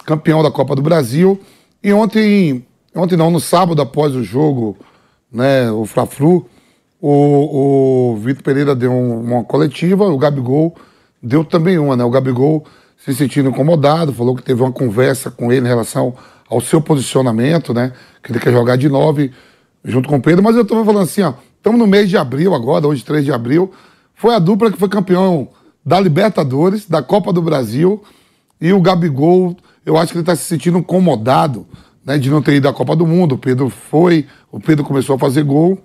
campeão 0.04 0.42
da 0.42 0.50
Copa 0.50 0.76
do 0.76 0.82
Brasil. 0.82 1.40
E 1.82 1.92
ontem, 1.92 2.66
ontem 2.94 3.16
não, 3.16 3.30
no 3.30 3.40
sábado 3.40 3.80
após 3.80 4.14
o 4.14 4.22
jogo, 4.22 4.76
né, 5.30 5.70
o 5.70 5.84
Fla-Flu, 5.86 6.46
o, 7.00 8.12
o 8.12 8.16
Vitor 8.16 8.42
Pereira 8.42 8.74
deu 8.74 8.92
uma 8.92 9.44
coletiva, 9.44 10.04
o 10.06 10.18
Gabigol 10.18 10.74
deu 11.22 11.44
também 11.44 11.78
uma, 11.78 11.96
né? 11.96 12.04
O 12.04 12.10
Gabigol 12.10 12.64
se 12.96 13.14
sentindo 13.14 13.50
incomodado, 13.50 14.12
falou 14.12 14.34
que 14.34 14.42
teve 14.42 14.62
uma 14.62 14.72
conversa 14.72 15.30
com 15.30 15.52
ele 15.52 15.66
em 15.66 15.68
relação 15.68 16.14
ao 16.48 16.60
seu 16.60 16.80
posicionamento, 16.80 17.74
né? 17.74 17.92
Que 18.22 18.32
ele 18.32 18.40
quer 18.40 18.52
jogar 18.52 18.76
de 18.76 18.88
nove 18.88 19.30
junto 19.84 20.08
com 20.08 20.16
o 20.16 20.22
Pedro, 20.22 20.42
mas 20.42 20.56
eu 20.56 20.64
tô 20.64 20.84
falando 20.84 21.04
assim, 21.04 21.22
ó, 21.22 21.34
estamos 21.56 21.78
no 21.78 21.86
mês 21.86 22.08
de 22.08 22.16
abril 22.16 22.54
agora, 22.54 22.88
hoje 22.88 23.04
3 23.04 23.24
de 23.24 23.32
abril, 23.32 23.70
foi 24.14 24.34
a 24.34 24.38
dupla 24.38 24.72
que 24.72 24.78
foi 24.78 24.88
campeão 24.88 25.48
da 25.84 26.00
Libertadores, 26.00 26.88
da 26.88 27.00
Copa 27.02 27.32
do 27.32 27.40
Brasil, 27.40 28.02
e 28.60 28.72
o 28.72 28.80
Gabigol, 28.80 29.56
eu 29.84 29.96
acho 29.96 30.12
que 30.12 30.18
ele 30.18 30.22
está 30.22 30.34
se 30.34 30.44
sentindo 30.44 30.78
incomodado, 30.78 31.66
né, 32.04 32.18
de 32.18 32.30
não 32.30 32.40
ter 32.40 32.54
ido 32.54 32.68
à 32.68 32.72
Copa 32.72 32.96
do 32.96 33.06
Mundo. 33.06 33.34
O 33.34 33.38
Pedro 33.38 33.68
foi, 33.68 34.26
o 34.50 34.58
Pedro 34.60 34.84
começou 34.84 35.16
a 35.16 35.18
fazer 35.18 35.42
gol, 35.42 35.78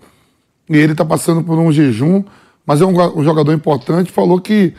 e 0.70 0.78
ele 0.78 0.94
está 0.94 1.04
passando 1.04 1.44
por 1.44 1.58
um 1.58 1.72
jejum, 1.72 2.24
mas 2.66 2.82
é 2.82 2.86
um, 2.86 3.20
um, 3.20 3.24
jogador 3.24 3.52
importante, 3.54 4.12
falou 4.12 4.40
que 4.40 4.74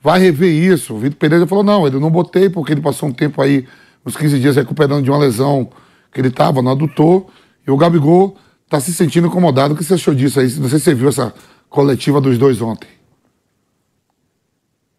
vai 0.00 0.20
rever 0.20 0.52
isso. 0.52 0.94
O 0.94 0.98
Vitor 0.98 1.18
Pereira 1.18 1.46
falou, 1.46 1.64
não, 1.64 1.86
ele 1.86 1.98
não 1.98 2.10
botei, 2.10 2.48
porque 2.48 2.72
ele 2.72 2.80
passou 2.80 3.08
um 3.08 3.12
tempo 3.12 3.42
aí, 3.42 3.66
uns 4.06 4.16
15 4.16 4.38
dias, 4.38 4.56
recuperando 4.56 5.02
de 5.02 5.10
uma 5.10 5.18
lesão 5.18 5.68
que 6.12 6.20
ele 6.20 6.28
estava 6.28 6.62
no 6.62 6.70
adutor, 6.70 7.26
e 7.66 7.70
o 7.70 7.76
Gabigol 7.76 8.36
está 8.64 8.78
se 8.78 8.92
sentindo 8.92 9.26
incomodado. 9.26 9.74
O 9.74 9.76
que 9.76 9.82
você 9.82 9.94
achou 9.94 10.14
disso 10.14 10.38
aí? 10.38 10.46
Não 10.58 10.68
sei 10.68 10.78
se 10.78 10.84
você 10.84 10.94
viu 10.94 11.08
essa 11.08 11.34
coletiva 11.68 12.20
dos 12.20 12.38
dois 12.38 12.60
ontem. 12.60 12.88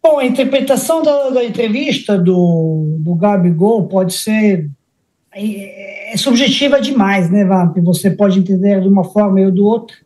Bom, 0.06 0.18
a 0.18 0.26
interpretação 0.26 1.02
da, 1.02 1.30
da 1.30 1.42
entrevista 1.42 2.18
do, 2.18 2.98
do 3.00 3.14
Gabigol 3.14 3.88
pode 3.88 4.12
ser 4.12 4.68
é, 5.34 6.12
é 6.12 6.16
subjetiva 6.18 6.78
demais, 6.78 7.30
né, 7.30 7.42
Vamp? 7.42 7.78
Você 7.78 8.10
pode 8.10 8.38
entender 8.38 8.82
de 8.82 8.86
uma 8.86 9.02
forma 9.02 9.40
ou 9.40 9.50
do 9.50 9.64
outro. 9.64 9.96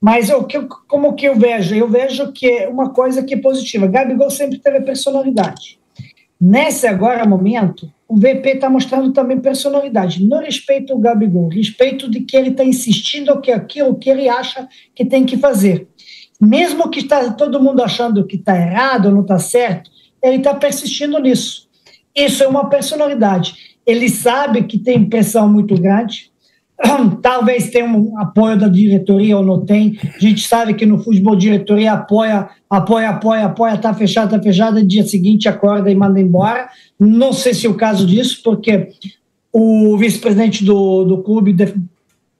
Mas 0.00 0.30
que, 0.46 0.60
como 0.86 1.14
que 1.14 1.26
eu 1.26 1.34
vejo? 1.34 1.74
Eu 1.74 1.88
vejo 1.88 2.30
que 2.30 2.46
é 2.48 2.68
uma 2.68 2.90
coisa 2.90 3.24
que 3.24 3.34
é 3.34 3.36
positiva. 3.36 3.88
Gabigol 3.88 4.30
sempre 4.30 4.58
teve 4.58 4.80
personalidade. 4.82 5.80
Nesse 6.40 6.86
agora 6.86 7.26
momento, 7.26 7.92
o 8.06 8.16
VP 8.16 8.50
está 8.54 8.70
mostrando 8.70 9.12
também 9.12 9.40
personalidade. 9.40 10.24
Não 10.24 10.38
respeito 10.38 10.94
o 10.94 10.98
Gabigol, 11.00 11.48
respeito 11.48 12.08
de 12.08 12.20
que 12.20 12.36
ele 12.36 12.50
está 12.50 12.64
insistindo 12.64 13.40
que 13.40 13.50
aquilo 13.50 13.96
que 13.96 14.08
ele 14.08 14.28
acha 14.28 14.68
que 14.94 15.04
tem 15.04 15.26
que 15.26 15.36
fazer. 15.36 15.88
Mesmo 16.40 16.88
que 16.88 17.00
está 17.00 17.32
todo 17.32 17.62
mundo 17.62 17.82
achando 17.82 18.26
que 18.26 18.36
está 18.36 18.56
errado, 18.56 19.10
não 19.10 19.20
está 19.20 19.38
certo, 19.38 19.90
ele 20.22 20.36
está 20.36 20.54
persistindo 20.54 21.18
nisso. 21.18 21.68
Isso 22.14 22.42
é 22.42 22.48
uma 22.48 22.68
personalidade. 22.68 23.54
Ele 23.86 24.08
sabe 24.08 24.62
que 24.64 24.78
tem 24.78 25.08
pressão 25.08 25.48
muito 25.48 25.74
grande, 25.80 26.30
talvez 27.20 27.70
tenha 27.70 27.84
um 27.84 28.18
apoio 28.18 28.58
da 28.58 28.68
diretoria 28.68 29.36
ou 29.36 29.44
não 29.44 29.64
tem. 29.64 29.98
A 30.14 30.18
gente 30.18 30.46
sabe 30.46 30.74
que 30.74 30.86
no 30.86 30.98
futebol 30.98 31.36
diretoria 31.36 31.92
apoia, 31.92 32.48
apoia, 32.68 33.10
apoia, 33.10 33.44
apoia, 33.46 33.76
tá 33.76 33.92
fechado, 33.92 34.30
tá 34.30 34.42
fechado, 34.42 34.84
dia 34.86 35.04
seguinte 35.04 35.48
acorda 35.48 35.90
e 35.90 35.94
manda 35.94 36.20
embora. 36.20 36.68
Não 36.98 37.32
sei 37.32 37.54
se 37.54 37.66
é 37.66 37.70
o 37.70 37.74
caso 37.74 38.06
disso, 38.06 38.40
porque 38.42 38.88
o 39.52 39.96
vice-presidente 39.98 40.64
do, 40.64 41.04
do 41.04 41.18
clube 41.22 41.54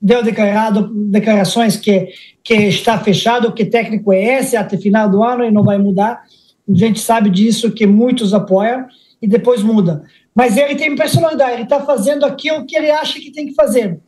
deu 0.00 0.22
declarado, 0.22 0.90
declarações 1.10 1.76
que, 1.76 2.08
que 2.42 2.54
está 2.54 2.98
fechado, 2.98 3.52
que 3.52 3.64
técnico 3.64 4.12
é 4.12 4.38
esse 4.38 4.56
até 4.56 4.76
final 4.76 5.10
do 5.10 5.22
ano 5.22 5.44
e 5.44 5.50
não 5.50 5.62
vai 5.62 5.78
mudar. 5.78 6.22
A 6.68 6.74
gente 6.74 7.00
sabe 7.00 7.28
disso, 7.28 7.72
que 7.72 7.86
muitos 7.86 8.32
apoiam 8.32 8.86
e 9.20 9.26
depois 9.26 9.62
muda. 9.62 10.04
Mas 10.34 10.56
ele 10.56 10.74
tem 10.74 10.94
personalidade, 10.94 11.52
ele 11.52 11.62
está 11.64 11.80
fazendo 11.80 12.24
aquilo 12.24 12.64
que 12.64 12.76
ele 12.76 12.90
acha 12.90 13.20
que 13.20 13.30
tem 13.30 13.46
que 13.46 13.54
fazer. 13.54 14.00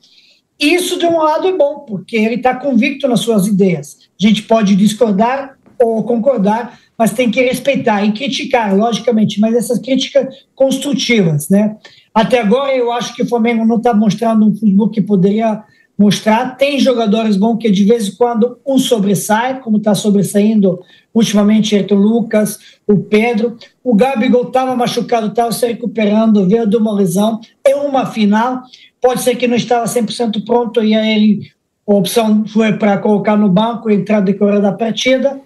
Isso, 0.59 0.99
de 0.99 1.05
um 1.05 1.19
lado, 1.19 1.49
é 1.49 1.57
bom, 1.57 1.81
porque 1.81 2.17
ele 2.17 2.37
está 2.37 2.55
convicto 2.55 3.09
nas 3.09 3.21
suas 3.21 3.47
ideias. 3.47 3.99
A 4.21 4.27
gente 4.27 4.43
pode 4.43 4.77
discordar 4.77 5.57
ou 5.79 6.05
concordar, 6.05 6.79
mas 6.97 7.13
tem 7.13 7.31
que 7.31 7.43
respeitar 7.43 8.05
e 8.05 8.13
criticar, 8.13 8.75
logicamente, 8.77 9.41
mas 9.41 9.57
essas 9.57 9.81
críticas 9.81 10.47
construtivas, 10.55 11.49
né? 11.49 11.77
Até 12.15 12.39
agora, 12.39 12.77
eu 12.77 12.93
acho 12.93 13.15
que 13.15 13.23
o 13.23 13.29
Flamengo 13.29 13.65
não 13.65 13.79
está 13.79 13.93
mostrando 13.93 14.47
um 14.47 14.55
futebol 14.55 14.89
que 14.89 15.03
poderia 15.03 15.65
mostrar. 16.03 16.57
Tem 16.57 16.81
jogadores 16.81 17.37
bons 17.37 17.59
que 17.59 17.71
de 17.71 17.85
vez 17.85 18.09
em 18.09 18.17
quando 18.17 18.59
um 18.67 18.77
sobressai, 18.79 19.61
como 19.61 19.77
está 19.77 19.95
sobressaindo 19.95 20.81
ultimamente 21.15 21.77
entre 21.77 21.95
o 21.95 21.99
Lucas, 21.99 22.59
o 22.87 22.99
Pedro. 22.99 23.57
O 23.85 23.95
Gabigol 23.95 24.49
estava 24.49 24.75
machucado, 24.75 25.29
estava 25.29 25.53
se 25.53 25.67
recuperando, 25.67 26.49
veio 26.49 26.67
de 26.67 26.77
uma 26.77 26.93
lesão. 26.93 27.41
É 27.65 27.77
uma 27.77 28.07
final. 28.07 28.63
Pode 29.01 29.23
ser 29.23 29.37
que 29.37 29.47
não 29.47 29.57
estava 29.57 29.85
100% 29.85 30.45
pronto 30.45 30.83
e 30.83 30.95
aí 30.95 31.41
a 31.89 31.95
opção 31.95 32.45
foi 32.47 32.73
para 32.73 32.99
colocar 32.99 33.37
no 33.37 33.49
banco 33.49 33.91
e 33.91 33.95
entrar 33.95 34.21
decorrer 34.21 34.61
da 34.61 34.73
partida. 34.73 35.41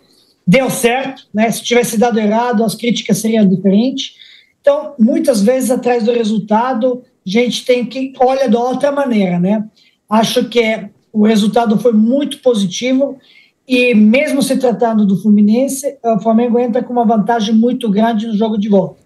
Deu 0.47 0.71
certo, 0.71 1.25
né? 1.35 1.51
Se 1.51 1.63
tivesse 1.63 1.99
dado 1.99 2.19
errado, 2.19 2.65
as 2.65 2.75
críticas 2.75 3.19
seriam 3.19 3.47
diferentes. 3.47 4.15
Então, 4.61 4.95
muitas 4.99 5.43
vezes, 5.43 5.71
atrás 5.71 6.05
do 6.05 6.13
resultado, 6.13 7.03
a 7.27 7.31
gente 7.31 7.65
tem 7.65 7.85
que 7.85 8.13
olhar 8.21 8.49
de 8.49 8.57
outra 8.57 8.93
maneira, 8.93 9.41
né? 9.41 9.65
Acho 10.09 10.49
que 10.49 10.89
o 11.13 11.27
resultado 11.27 11.79
foi 11.79 11.93
muito 11.93 12.39
positivo 12.39 13.19
e, 13.67 13.95
mesmo 13.95 14.43
se 14.43 14.57
tratando 14.57 15.05
do 15.05 15.21
Fluminense, 15.21 15.99
o 16.03 16.21
Flamengo 16.21 16.59
entra 16.59 16.83
com 16.83 16.93
uma 16.93 17.05
vantagem 17.05 17.55
muito 17.55 17.91
grande 17.91 18.27
no 18.27 18.37
jogo 18.37 18.57
de 18.57 18.69
volta. 18.69 19.01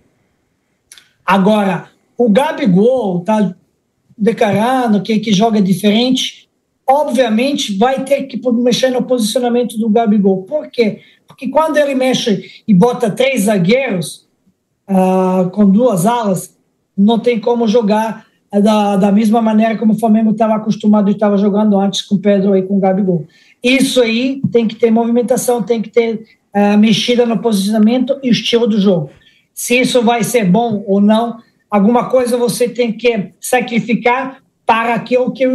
Agora, 1.25 1.89
o 2.19 2.29
Gabigol 2.29 3.21
está 3.21 3.55
declarando 4.19 5.03
que, 5.03 5.19
que 5.21 5.33
joga 5.33 5.63
diferente, 5.63 6.49
obviamente 6.87 7.79
vai 7.79 8.05
ter 8.05 8.25
que 8.25 8.39
mexer 8.53 8.91
no 8.91 9.03
posicionamento 9.03 9.79
do 9.79 9.89
Gabigol. 9.89 10.43
Por 10.43 10.69
quê? 10.69 11.01
Porque 11.27 11.49
quando 11.49 11.79
ele 11.79 11.95
mexe 11.95 12.63
e 12.69 12.75
bota 12.75 13.09
três 13.09 13.43
zagueiros 13.45 14.29
uh, 14.89 15.49
com 15.51 15.71
duas 15.71 16.05
alas, 16.05 16.55
não 16.97 17.19
tem 17.19 17.41
como 17.41 17.67
jogar 17.67 18.27
da, 18.59 18.97
da 18.97 19.13
mesma 19.13 19.41
maneira 19.41 19.77
como 19.77 19.93
o 19.93 19.99
Flamengo 19.99 20.31
estava 20.31 20.57
acostumado 20.57 21.09
e 21.09 21.13
estava 21.13 21.37
jogando 21.37 21.79
antes 21.79 22.03
com 22.03 22.17
o 22.17 22.19
Pedro 22.19 22.57
e 22.57 22.63
com 22.63 22.79
o 22.79 22.81
Gabigol. 22.81 23.27
Isso 23.63 24.01
aí 24.01 24.41
tem 24.51 24.67
que 24.67 24.75
ter 24.75 24.91
movimentação, 24.91 25.63
tem 25.63 25.83
que 25.83 25.91
ter 25.91 26.25
uh, 26.57 26.79
mexida 26.79 27.27
no 27.27 27.39
posicionamento 27.39 28.19
e 28.23 28.31
estilo 28.31 28.67
do 28.67 28.81
jogo. 28.81 29.11
Se 29.55 29.79
isso 29.79 30.03
vai 30.03 30.25
ser 30.25 30.45
bom 30.47 30.83
ou 30.87 31.01
não, 31.01 31.39
Alguma 31.71 32.11
coisa 32.11 32.37
você 32.37 32.69
tem 32.69 32.91
que 32.93 33.31
sacrificar 33.41 34.43
para 34.67 34.95
aquilo 34.95 35.33
que 35.33 35.47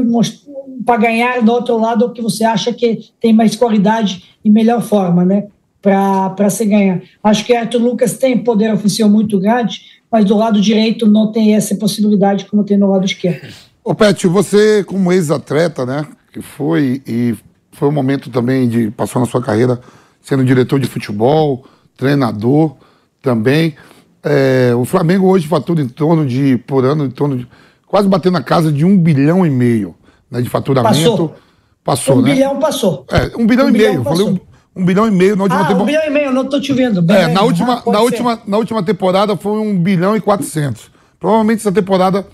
para 0.85 0.97
ganhar 0.97 1.41
do 1.41 1.51
outro 1.51 1.77
lado 1.77 2.05
o 2.05 2.13
que 2.13 2.21
você 2.21 2.45
acha 2.45 2.71
que 2.71 3.09
tem 3.19 3.33
mais 3.33 3.55
qualidade 3.55 4.23
e 4.43 4.49
melhor 4.49 4.81
forma, 4.81 5.25
né? 5.25 5.47
Para 5.81 6.49
se 6.49 6.65
ganhar. 6.65 7.01
Acho 7.21 7.45
que 7.45 7.53
Arthur 7.53 7.81
Lucas 7.81 8.17
tem 8.17 8.37
poder 8.37 8.73
oficial 8.73 9.09
muito 9.09 9.39
grande, 9.39 9.81
mas 10.15 10.23
do 10.23 10.37
lado 10.37 10.61
direito 10.61 11.05
não 11.05 11.29
tem 11.29 11.55
essa 11.55 11.75
possibilidade 11.75 12.45
como 12.45 12.63
tem 12.63 12.77
no 12.77 12.89
lado 12.89 13.03
esquerdo. 13.03 13.53
Ô 13.83 13.93
Pet, 13.93 14.25
você 14.27 14.81
como 14.85 15.11
ex-atleta, 15.11 15.85
né, 15.85 16.07
que 16.31 16.41
foi 16.41 17.01
e 17.05 17.35
foi 17.73 17.89
um 17.89 17.91
momento 17.91 18.29
também 18.29 18.69
de 18.69 18.89
passou 18.91 19.19
na 19.19 19.27
sua 19.27 19.41
carreira 19.41 19.77
sendo 20.21 20.45
diretor 20.45 20.79
de 20.79 20.87
futebol, 20.87 21.65
treinador 21.97 22.77
também. 23.21 23.75
É, 24.23 24.71
o 24.73 24.85
Flamengo 24.85 25.27
hoje 25.27 25.49
fatura 25.49 25.81
em 25.81 25.89
torno 25.89 26.25
de, 26.25 26.57
por 26.59 26.85
ano, 26.85 27.03
em 27.03 27.11
torno 27.11 27.39
de, 27.39 27.47
quase 27.85 28.07
batendo 28.07 28.35
na 28.35 28.41
casa 28.41 28.71
de 28.71 28.85
um 28.85 28.97
bilhão 28.97 29.45
e 29.45 29.49
meio 29.49 29.95
né, 30.31 30.41
de 30.41 30.47
faturamento. 30.47 31.11
Passou. 31.11 31.35
Passou, 31.83 32.17
um 32.19 32.21
né? 32.21 32.33
bilhão 32.33 32.57
passou. 32.57 33.05
É, 33.11 33.37
um 33.37 33.45
bilhão 33.45 33.65
um 33.65 33.69
e 33.69 33.73
bilhão 33.73 33.91
meio. 33.91 34.03
Falei 34.05 34.41
um, 34.75 34.85
bilhão 34.85 35.07
e 35.07 35.11
meio 35.11 35.35
na 35.35 35.43
última 35.43 35.61
ah, 35.61 35.65
temporada. 35.65 35.83
Um 35.83 35.85
bilhão 35.85 36.03
e 36.05 36.09
meio, 36.09 36.31
não 36.31 36.43
estou 36.43 36.59
te 36.59 36.73
vendo. 36.73 37.01
Bem, 37.01 37.17
é, 37.17 37.27
na, 37.27 37.41
última, 37.41 37.83
na, 37.85 37.99
última, 37.99 38.39
na 38.45 38.57
última 38.57 38.83
temporada 38.83 39.35
foi 39.35 39.59
um 39.59 39.77
bilhão 39.77 40.15
e 40.15 40.21
quatrocentos. 40.21 40.91
Provavelmente 41.19 41.59
essa 41.59 41.71
temporada 41.71 42.25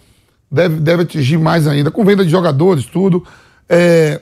deve, 0.52 0.80
deve 0.80 1.04
atingir 1.04 1.38
mais 1.38 1.68
ainda, 1.68 1.92
com 1.92 2.04
venda 2.04 2.24
de 2.24 2.32
jogadores, 2.32 2.86
tudo. 2.86 3.24
É, 3.70 4.22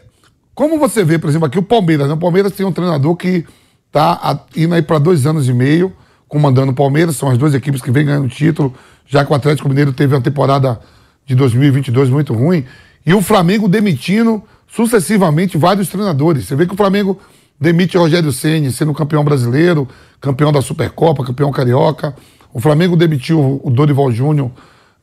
como 0.54 0.78
você 0.78 1.04
vê, 1.04 1.18
por 1.18 1.30
exemplo, 1.30 1.48
aqui 1.48 1.58
o 1.58 1.64
Palmeiras, 1.64 2.08
né? 2.08 2.14
O 2.14 2.18
Palmeiras 2.18 2.52
tem 2.52 2.66
um 2.66 2.72
treinador 2.72 3.16
que 3.16 3.46
está 3.88 4.46
indo 4.56 4.76
aí 4.76 4.82
para 4.82 5.00
dois 5.00 5.26
anos 5.26 5.48
e 5.48 5.54
meio 5.54 5.94
comandando 6.30 6.72
o 6.72 6.76
Palmeiras, 6.76 7.18
são 7.18 7.30
as 7.30 7.38
duas 7.38 7.56
equipes 7.56 7.82
que 7.82 7.90
vêm 7.90 8.06
ganhando 8.06 8.30
título, 8.30 8.74
já 9.06 9.26
que 9.26 9.32
o 9.32 9.36
Atlético 9.36 9.68
Mineiro 9.68 9.92
teve 9.92 10.14
uma 10.14 10.22
temporada 10.22 10.80
de 11.26 11.34
2022 11.34 12.10
muito 12.10 12.34
ruim, 12.34 12.64
e 13.04 13.14
o 13.14 13.22
Flamengo 13.22 13.68
demitindo 13.68 14.42
sucessivamente 14.68 15.58
vários 15.58 15.90
treinadores. 15.90 16.46
Você 16.46 16.56
vê 16.56 16.68
que 16.68 16.74
o 16.74 16.78
Flamengo 16.78 17.20
demite 17.60 17.98
Rogério 17.98 18.32
Ceni, 18.32 18.72
sendo 18.72 18.94
campeão 18.94 19.24
brasileiro, 19.24 19.88
campeão 20.22 20.52
da 20.52 20.62
Supercopa, 20.62 21.24
campeão 21.24 21.52
carioca. 21.52 22.16
O 22.54 22.60
Flamengo 22.60 22.96
demitiu 22.96 23.62
o 23.64 23.70
Dorival 23.70 24.12
Júnior, 24.12 24.52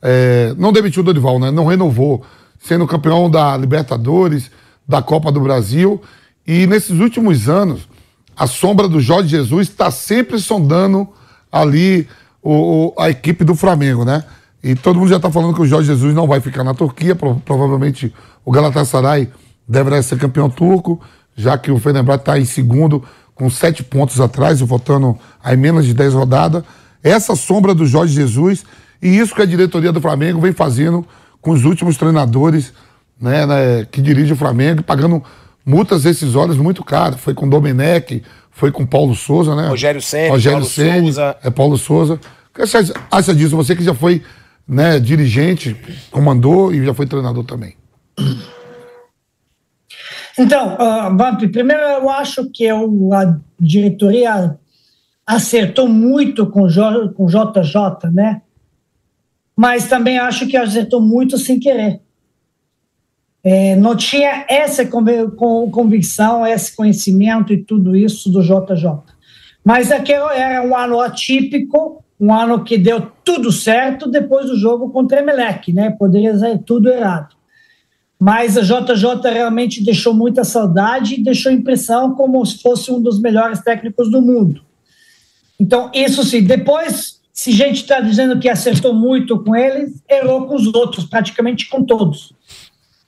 é, 0.01 0.53
não 0.57 0.71
demitiu 0.71 1.01
o 1.01 1.05
Dorival, 1.05 1.39
né? 1.39 1.51
Não 1.51 1.65
renovou, 1.65 2.23
sendo 2.59 2.87
campeão 2.87 3.29
da 3.29 3.55
Libertadores, 3.55 4.49
da 4.87 5.01
Copa 5.01 5.31
do 5.31 5.39
Brasil. 5.39 6.01
E 6.45 6.65
nesses 6.65 6.99
últimos 6.99 7.47
anos, 7.47 7.87
a 8.35 8.47
sombra 8.47 8.87
do 8.87 8.99
Jorge 8.99 9.29
Jesus 9.29 9.69
está 9.69 9.91
sempre 9.91 10.39
sondando 10.39 11.07
ali 11.51 12.07
o, 12.41 12.93
a 12.97 13.09
equipe 13.09 13.43
do 13.43 13.55
Flamengo, 13.55 14.05
né? 14.05 14.23
E 14.63 14.75
todo 14.75 14.99
mundo 14.99 15.09
já 15.09 15.17
está 15.17 15.31
falando 15.31 15.53
que 15.53 15.61
o 15.61 15.65
Jorge 15.65 15.87
Jesus 15.87 16.13
não 16.13 16.27
vai 16.27 16.39
ficar 16.39 16.63
na 16.63 16.73
Turquia, 16.73 17.15
provavelmente 17.15 18.13
o 18.43 18.51
Galatasaray 18.51 19.29
deverá 19.67 20.01
ser 20.01 20.17
campeão 20.17 20.49
turco, 20.49 20.99
já 21.37 21.57
que 21.57 21.71
o 21.71 21.79
Fenerbahçe 21.79 22.21
está 22.21 22.39
em 22.39 22.45
segundo, 22.45 23.03
com 23.35 23.49
sete 23.49 23.83
pontos 23.83 24.19
atrás, 24.19 24.59
faltando 24.61 25.17
aí 25.41 25.55
menos 25.55 25.85
de 25.85 25.93
dez 25.93 26.13
rodadas. 26.13 26.63
Essa 27.03 27.35
sombra 27.35 27.75
do 27.75 27.85
Jorge 27.85 28.13
Jesus 28.13 28.65
e 29.01 29.17
isso 29.17 29.35
que 29.35 29.41
a 29.43 29.45
diretoria 29.45 29.91
do 29.91 30.01
Flamengo 30.01 30.41
vem 30.41 30.51
fazendo 30.51 31.05
com 31.39 31.51
os 31.51 31.63
últimos 31.63 31.95
treinadores 31.95 32.73
né, 33.21 33.45
né, 33.45 33.87
que 33.89 34.01
dirigem 34.01 34.33
o 34.33 34.37
Flamengo, 34.37 34.83
pagando 34.83 35.23
multas 35.65 36.03
rescisórias 36.03 36.57
muito 36.57 36.83
caras. 36.83 37.19
Foi 37.19 37.33
com 37.33 37.45
o 37.45 37.49
Domenech, 37.49 38.23
foi 38.51 38.71
com 38.71 38.85
Paulo 38.85 39.15
Souza, 39.15 39.55
né? 39.55 39.67
Rogério 39.67 40.01
Senna, 40.01 40.31
Rogério 40.31 40.59
Paulo 40.59 40.69
Senna, 40.69 40.99
Souza. 41.01 41.37
É 41.43 41.49
Paulo 41.51 41.77
Souza. 41.77 42.13
O 42.15 42.19
que 42.53 42.65
você 42.65 42.91
acha 43.11 43.35
disso? 43.35 43.55
Você 43.55 43.75
que 43.75 43.83
já 43.83 43.93
foi 43.93 44.23
né, 44.67 44.99
dirigente, 44.99 45.75
comandou 46.11 46.73
e 46.73 46.83
já 46.83 46.93
foi 46.93 47.05
treinador 47.05 47.43
também. 47.43 47.75
Então, 50.37 50.75
uh, 50.75 51.49
primeiro 51.51 51.81
eu 51.81 52.09
acho 52.09 52.49
que 52.51 52.63
eu, 52.63 53.13
a 53.13 53.39
diretoria 53.59 54.57
acertou 55.25 55.89
muito 55.89 56.45
com 56.47 56.63
o 56.63 57.13
com 57.13 57.25
JJ, 57.25 58.11
né? 58.13 58.41
Mas 59.55 59.87
também 59.87 60.19
acho 60.19 60.47
que 60.47 60.55
acertou 60.55 61.01
muito 61.01 61.37
sem 61.37 61.59
querer. 61.59 61.99
É, 63.43 63.75
não 63.75 63.95
tinha 63.95 64.45
essa 64.47 64.85
convicção, 64.85 66.45
esse 66.45 66.75
conhecimento 66.75 67.51
e 67.51 67.63
tudo 67.63 67.95
isso 67.95 68.29
do 68.29 68.41
JJ. 68.41 68.99
Mas 69.63 69.91
aquele 69.91 70.23
era 70.33 70.61
um 70.61 70.75
ano 70.75 70.99
atípico, 70.99 72.03
um 72.19 72.33
ano 72.33 72.63
que 72.63 72.77
deu 72.77 73.11
tudo 73.23 73.51
certo 73.51 74.09
depois 74.09 74.47
do 74.47 74.57
jogo 74.57 74.89
contra 74.91 75.19
Emelec, 75.19 75.73
né? 75.73 75.89
Poderia 75.91 76.37
ser 76.37 76.59
tudo 76.59 76.89
errado. 76.89 77.36
Mas 78.19 78.57
a 78.57 78.61
JJ 78.61 79.29
realmente 79.31 79.83
deixou 79.83 80.13
muita 80.13 80.43
saudade 80.43 81.15
e 81.15 81.23
deixou 81.23 81.51
impressão 81.51 82.13
como 82.15 82.43
se 82.45 82.61
fosse 82.61 82.91
um 82.91 82.99
dos 82.99 83.19
melhores 83.19 83.59
técnicos 83.61 84.09
do 84.09 84.21
mundo. 84.21 84.61
Então, 85.59 85.91
isso 85.93 86.23
sim. 86.23 86.43
Depois, 86.43 87.21
se 87.31 87.51
gente 87.51 87.81
está 87.81 87.99
dizendo 87.99 88.39
que 88.39 88.49
acertou 88.49 88.93
muito 88.93 89.39
com 89.43 89.55
ele, 89.55 89.93
errou 90.09 90.47
com 90.47 90.55
os 90.55 90.73
outros, 90.73 91.05
praticamente 91.05 91.69
com 91.69 91.83
todos. 91.83 92.33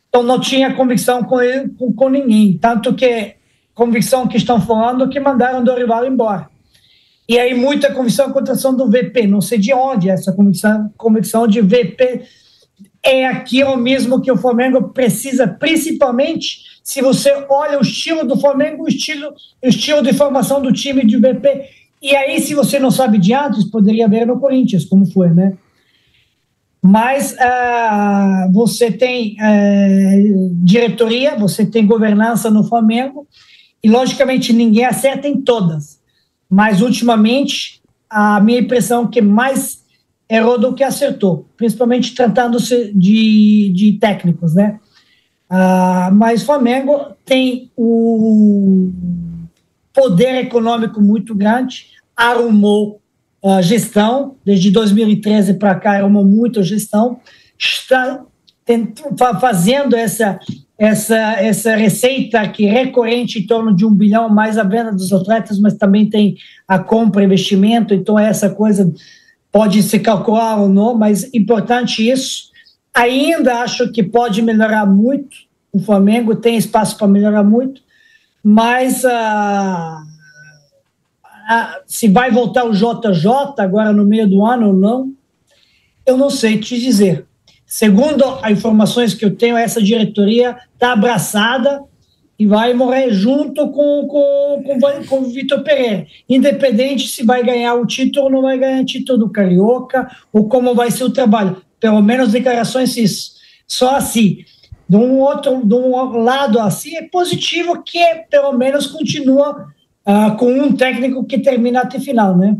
Então, 0.09 0.21
não 0.21 0.39
tinha 0.39 0.73
convicção 0.73 1.23
com 1.23 1.41
ele, 1.41 1.69
com, 1.69 1.91
com 1.91 2.09
ninguém. 2.09 2.57
Tanto 2.57 2.93
que 2.93 3.35
convicção 3.73 4.27
que 4.27 4.37
estão 4.37 4.61
falando 4.61 5.09
que 5.09 5.19
mandaram 5.19 5.63
do 5.63 5.73
rival 5.73 6.05
embora. 6.05 6.49
E 7.27 7.37
aí, 7.39 7.55
muita 7.55 7.91
convicção 7.91 8.31
a 8.35 8.71
do 8.71 8.89
VP. 8.89 9.25
Não 9.27 9.41
sei 9.41 9.57
de 9.57 9.73
onde 9.73 10.09
é 10.09 10.13
essa 10.13 10.31
convicção, 10.31 10.91
convicção 10.97 11.47
de 11.47 11.61
VP 11.61 12.25
é 13.03 13.25
aquilo 13.25 13.77
mesmo 13.77 14.21
que 14.21 14.31
o 14.31 14.37
Flamengo 14.37 14.89
precisa, 14.89 15.47
principalmente 15.47 16.69
se 16.83 17.01
você 17.01 17.45
olha 17.49 17.77
o 17.77 17.81
estilo 17.81 18.25
do 18.25 18.39
Flamengo, 18.39 18.83
o 18.83 18.87
estilo, 18.87 19.33
o 19.63 19.67
estilo 19.67 20.01
de 20.01 20.13
formação 20.13 20.61
do 20.61 20.73
time 20.73 21.05
de 21.05 21.17
VP. 21.17 21.65
E 22.01 22.15
aí, 22.15 22.39
se 22.39 22.55
você 22.55 22.79
não 22.79 22.89
sabe 22.89 23.17
de 23.17 23.33
antes, 23.33 23.65
poderia 23.65 24.07
ver 24.07 24.25
no 24.25 24.39
Corinthians, 24.39 24.85
como 24.85 25.05
foi, 25.05 25.29
né? 25.29 25.53
Mas 26.81 27.33
uh, 27.33 28.51
você 28.53 28.89
tem 28.89 29.35
uh, 29.35 30.49
diretoria, 30.63 31.35
você 31.35 31.65
tem 31.65 31.85
governança 31.85 32.49
no 32.49 32.63
Flamengo, 32.63 33.27
e 33.83 33.89
logicamente 33.89 34.53
ninguém 34.53 34.85
acerta 34.85 35.27
em 35.27 35.41
todas. 35.41 35.99
Mas 36.49 36.81
ultimamente, 36.81 37.81
a 38.09 38.39
minha 38.39 38.59
impressão 38.59 39.05
é 39.05 39.07
que 39.09 39.21
mais 39.21 39.83
errou 40.29 40.59
do 40.59 40.73
que 40.73 40.83
acertou, 40.83 41.47
principalmente 41.57 42.13
tratando-se 42.13 42.93
de, 42.93 43.71
de 43.73 43.93
técnicos, 43.93 44.53
né? 44.53 44.79
Uh, 45.49 46.13
mas 46.13 46.43
o 46.43 46.45
Flamengo 46.45 47.13
tem 47.25 47.71
o 47.75 48.91
poder 49.91 50.35
econômico 50.35 51.01
muito 51.01 51.33
grande, 51.33 51.87
arrumou 52.15 53.01
a 53.43 53.61
gestão, 53.61 54.35
desde 54.45 54.69
2013 54.69 55.55
para 55.55 55.73
cá 55.75 55.97
arrumou 55.97 56.23
muito 56.23 56.59
a 56.59 56.63
gestão, 56.63 57.19
está 57.57 59.39
fazendo 59.39 59.95
essa, 59.95 60.39
essa, 60.77 61.17
essa 61.33 61.75
receita 61.75 62.47
que 62.47 62.67
é 62.67 62.71
recorrente 62.71 63.39
em 63.39 63.47
torno 63.47 63.75
de 63.75 63.85
um 63.85 63.93
bilhão, 63.93 64.29
mais 64.29 64.57
a 64.57 64.63
venda 64.63 64.91
dos 64.91 65.11
atletas, 65.11 65.57
mas 65.57 65.73
também 65.73 66.07
tem 66.07 66.35
a 66.67 66.77
compra, 66.77 67.23
investimento, 67.23 67.93
então 67.93 68.19
essa 68.19 68.49
coisa 68.49 68.93
pode 69.51 69.81
se 69.83 69.99
calcular 69.99 70.57
ou 70.57 70.69
não, 70.69 70.95
mas 70.95 71.33
importante 71.33 72.07
isso. 72.07 72.49
Ainda 72.93 73.61
acho 73.61 73.91
que 73.91 74.03
pode 74.03 74.41
melhorar 74.41 74.85
muito, 74.85 75.37
o 75.71 75.79
Flamengo 75.79 76.35
tem 76.35 76.57
espaço 76.57 76.97
para 76.97 77.07
melhorar 77.07 77.43
muito, 77.43 77.81
mas 78.43 79.03
uh, 79.03 80.07
se 81.85 82.07
vai 82.07 82.31
voltar 82.31 82.65
o 82.65 82.73
JJ 82.73 83.29
agora 83.57 83.91
no 83.91 84.05
meio 84.05 84.27
do 84.27 84.45
ano 84.45 84.67
ou 84.67 84.73
não, 84.73 85.13
eu 86.05 86.17
não 86.17 86.29
sei 86.29 86.59
te 86.59 86.79
dizer. 86.79 87.25
Segundo 87.65 88.23
as 88.41 88.51
informações 88.51 89.13
que 89.13 89.23
eu 89.23 89.35
tenho, 89.35 89.55
essa 89.55 89.81
diretoria 89.81 90.57
está 90.73 90.93
abraçada 90.93 91.83
e 92.39 92.47
vai 92.47 92.73
morrer 92.73 93.11
junto 93.11 93.69
com, 93.69 94.07
com, 94.07 94.63
com, 94.63 95.05
com 95.05 95.19
o 95.19 95.29
Vitor 95.29 95.61
Pereira, 95.61 96.07
independente 96.27 97.09
se 97.09 97.25
vai 97.25 97.43
ganhar 97.43 97.75
o 97.75 97.85
título 97.85 98.27
ou 98.27 98.31
não 98.31 98.41
vai 98.43 98.57
ganhar 98.57 98.81
o 98.81 98.85
título 98.85 99.17
do 99.17 99.29
Carioca, 99.29 100.09
ou 100.31 100.47
como 100.47 100.73
vai 100.73 100.89
ser 100.89 101.03
o 101.03 101.11
trabalho. 101.11 101.61
Pelo 101.81 102.01
menos 102.01 102.31
declarações 102.31 102.95
isso. 102.95 103.33
Só 103.67 103.97
assim. 103.97 104.45
De 104.87 104.95
um 104.95 105.19
outro 105.19 105.61
de 105.63 105.75
um 105.75 106.23
lado 106.23 106.59
assim, 106.59 106.95
é 106.95 107.03
positivo 107.03 107.83
que 107.83 107.99
pelo 108.31 108.53
menos 108.53 108.87
continua 108.87 109.67
uh, 110.03 110.35
com 110.35 110.51
um 110.51 110.75
técnico 110.75 111.23
que 111.25 111.37
termina 111.37 111.81
até 111.81 111.99
final, 111.99 112.35
né? 112.35 112.57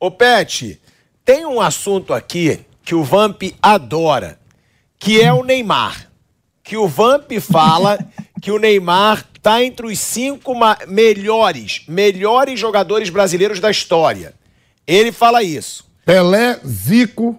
Ô 0.00 0.10
Pet, 0.10 0.80
tem 1.22 1.44
um 1.44 1.60
assunto 1.60 2.14
aqui 2.14 2.60
que 2.82 2.94
o 2.94 3.04
Vamp 3.04 3.42
adora, 3.60 4.38
que 4.98 5.20
é 5.20 5.30
o 5.34 5.44
Neymar. 5.44 6.13
Que 6.64 6.76
o 6.76 6.88
Vamp 6.88 7.30
fala 7.40 7.98
que 8.40 8.50
o 8.50 8.58
Neymar 8.58 9.24
está 9.36 9.62
entre 9.62 9.86
os 9.86 9.98
cinco 9.98 10.54
melhores, 10.88 11.82
melhores 11.86 12.58
jogadores 12.58 13.10
brasileiros 13.10 13.60
da 13.60 13.70
história. 13.70 14.34
Ele 14.86 15.12
fala 15.12 15.42
isso. 15.42 15.84
Pelé, 16.04 16.58
Zico, 16.66 17.38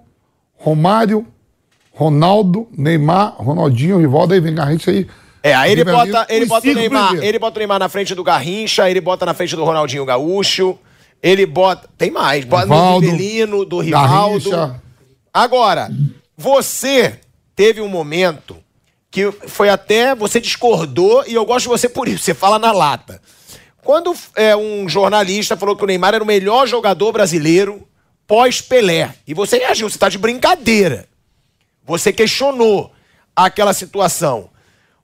Romário, 0.55 1.27
Ronaldo, 1.91 2.67
Neymar, 2.77 3.35
Ronaldinho, 3.37 3.99
Rivaldo, 3.99 4.33
aí 4.33 4.39
vem 4.39 4.53
Garrincha 4.53 4.91
aí. 4.91 5.07
É, 5.41 5.53
aí 5.53 5.71
ele 5.71 5.83
bota, 5.83 6.25
ele 6.29 6.45
bota 6.45 6.67
o 6.67 6.73
Neymar, 6.73 7.15
ele 7.15 7.39
bota 7.39 7.57
o 7.57 7.59
Neymar 7.59 7.79
na 7.79 7.89
frente 7.89 8.15
do 8.15 8.23
Garrincha, 8.23 8.89
ele 8.89 8.99
bota 8.99 9.25
na 9.25 9.33
frente 9.33 9.55
do 9.55 9.63
Ronaldinho 9.63 10.05
Gaúcho, 10.05 10.77
ele 11.21 11.45
bota, 11.45 11.87
tem 11.97 12.09
mais, 12.09 12.43
bota 12.43 12.63
Rivaldo, 12.63 13.05
no 13.05 13.11
Rivelino, 13.11 13.65
do 13.65 13.79
Rivaldo. 13.79 14.49
Garrincha. 14.49 14.81
Agora, 15.31 15.89
você 16.35 17.19
teve 17.55 17.79
um 17.79 17.87
momento 17.87 18.57
que 19.15 19.31
foi 19.47 19.69
até, 19.69 20.13
você 20.13 20.41
discordou 20.41 21.23
e 21.25 21.33
eu 21.33 21.45
gosto 21.45 21.63
de 21.63 21.69
você 21.69 21.87
por 21.87 22.05
isso, 22.05 22.25
você 22.25 22.33
fala 22.33 22.59
na 22.59 22.73
lata. 22.73 23.21
Quando 23.81 24.13
é, 24.35 24.53
um 24.57 24.89
jornalista 24.89 25.55
falou 25.55 25.73
que 25.73 25.85
o 25.85 25.87
Neymar 25.87 26.15
era 26.15 26.23
o 26.23 26.27
melhor 26.27 26.67
jogador 26.67 27.13
brasileiro 27.13 27.87
pós-Pelé, 28.27 29.15
e 29.25 29.33
você 29.33 29.57
reagiu, 29.57 29.89
você 29.89 29.95
está 29.95 30.09
de 30.09 30.17
brincadeira. 30.17 31.07
Você 31.85 32.11
questionou 32.11 32.91
aquela 33.33 33.73
situação. 33.73 34.49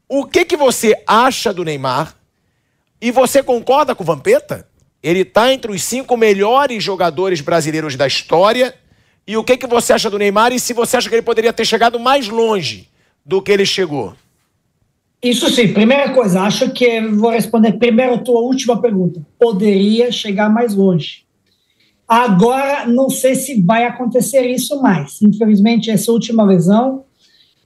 O 0.09 0.25
que, 0.25 0.43
que 0.43 0.57
você 0.57 0.93
acha 1.07 1.53
do 1.53 1.63
Neymar? 1.63 2.13
E 2.99 3.11
você 3.11 3.41
concorda 3.41 3.95
com 3.95 4.03
o 4.03 4.05
Vampeta? 4.05 4.67
Ele 5.01 5.19
está 5.19 5.53
entre 5.53 5.71
os 5.71 5.83
cinco 5.83 6.17
melhores 6.17 6.83
jogadores 6.83 7.39
brasileiros 7.39 7.95
da 7.95 8.07
história. 8.07 8.75
E 9.25 9.37
o 9.37 9.43
que, 9.43 9.55
que 9.55 9.67
você 9.67 9.93
acha 9.93 10.09
do 10.09 10.19
Neymar? 10.19 10.51
E 10.51 10.59
se 10.59 10.73
você 10.73 10.97
acha 10.97 11.07
que 11.07 11.15
ele 11.15 11.21
poderia 11.21 11.53
ter 11.53 11.63
chegado 11.63 11.97
mais 11.97 12.27
longe 12.27 12.91
do 13.25 13.41
que 13.41 13.51
ele 13.51 13.65
chegou? 13.65 14.13
Isso 15.23 15.49
sim, 15.49 15.71
primeira 15.71 16.13
coisa, 16.13 16.41
acho 16.41 16.71
que 16.71 16.99
vou 17.01 17.29
responder 17.29 17.73
primeiro 17.73 18.15
a 18.15 18.17
tua 18.17 18.41
última 18.41 18.81
pergunta. 18.81 19.21
Poderia 19.37 20.11
chegar 20.11 20.49
mais 20.49 20.73
longe. 20.73 21.23
Agora, 22.07 22.87
não 22.87 23.09
sei 23.09 23.35
se 23.35 23.61
vai 23.61 23.85
acontecer 23.85 24.45
isso 24.47 24.81
mais. 24.81 25.21
Infelizmente, 25.21 25.91
essa 25.91 26.11
última 26.11 26.43
lesão, 26.43 27.05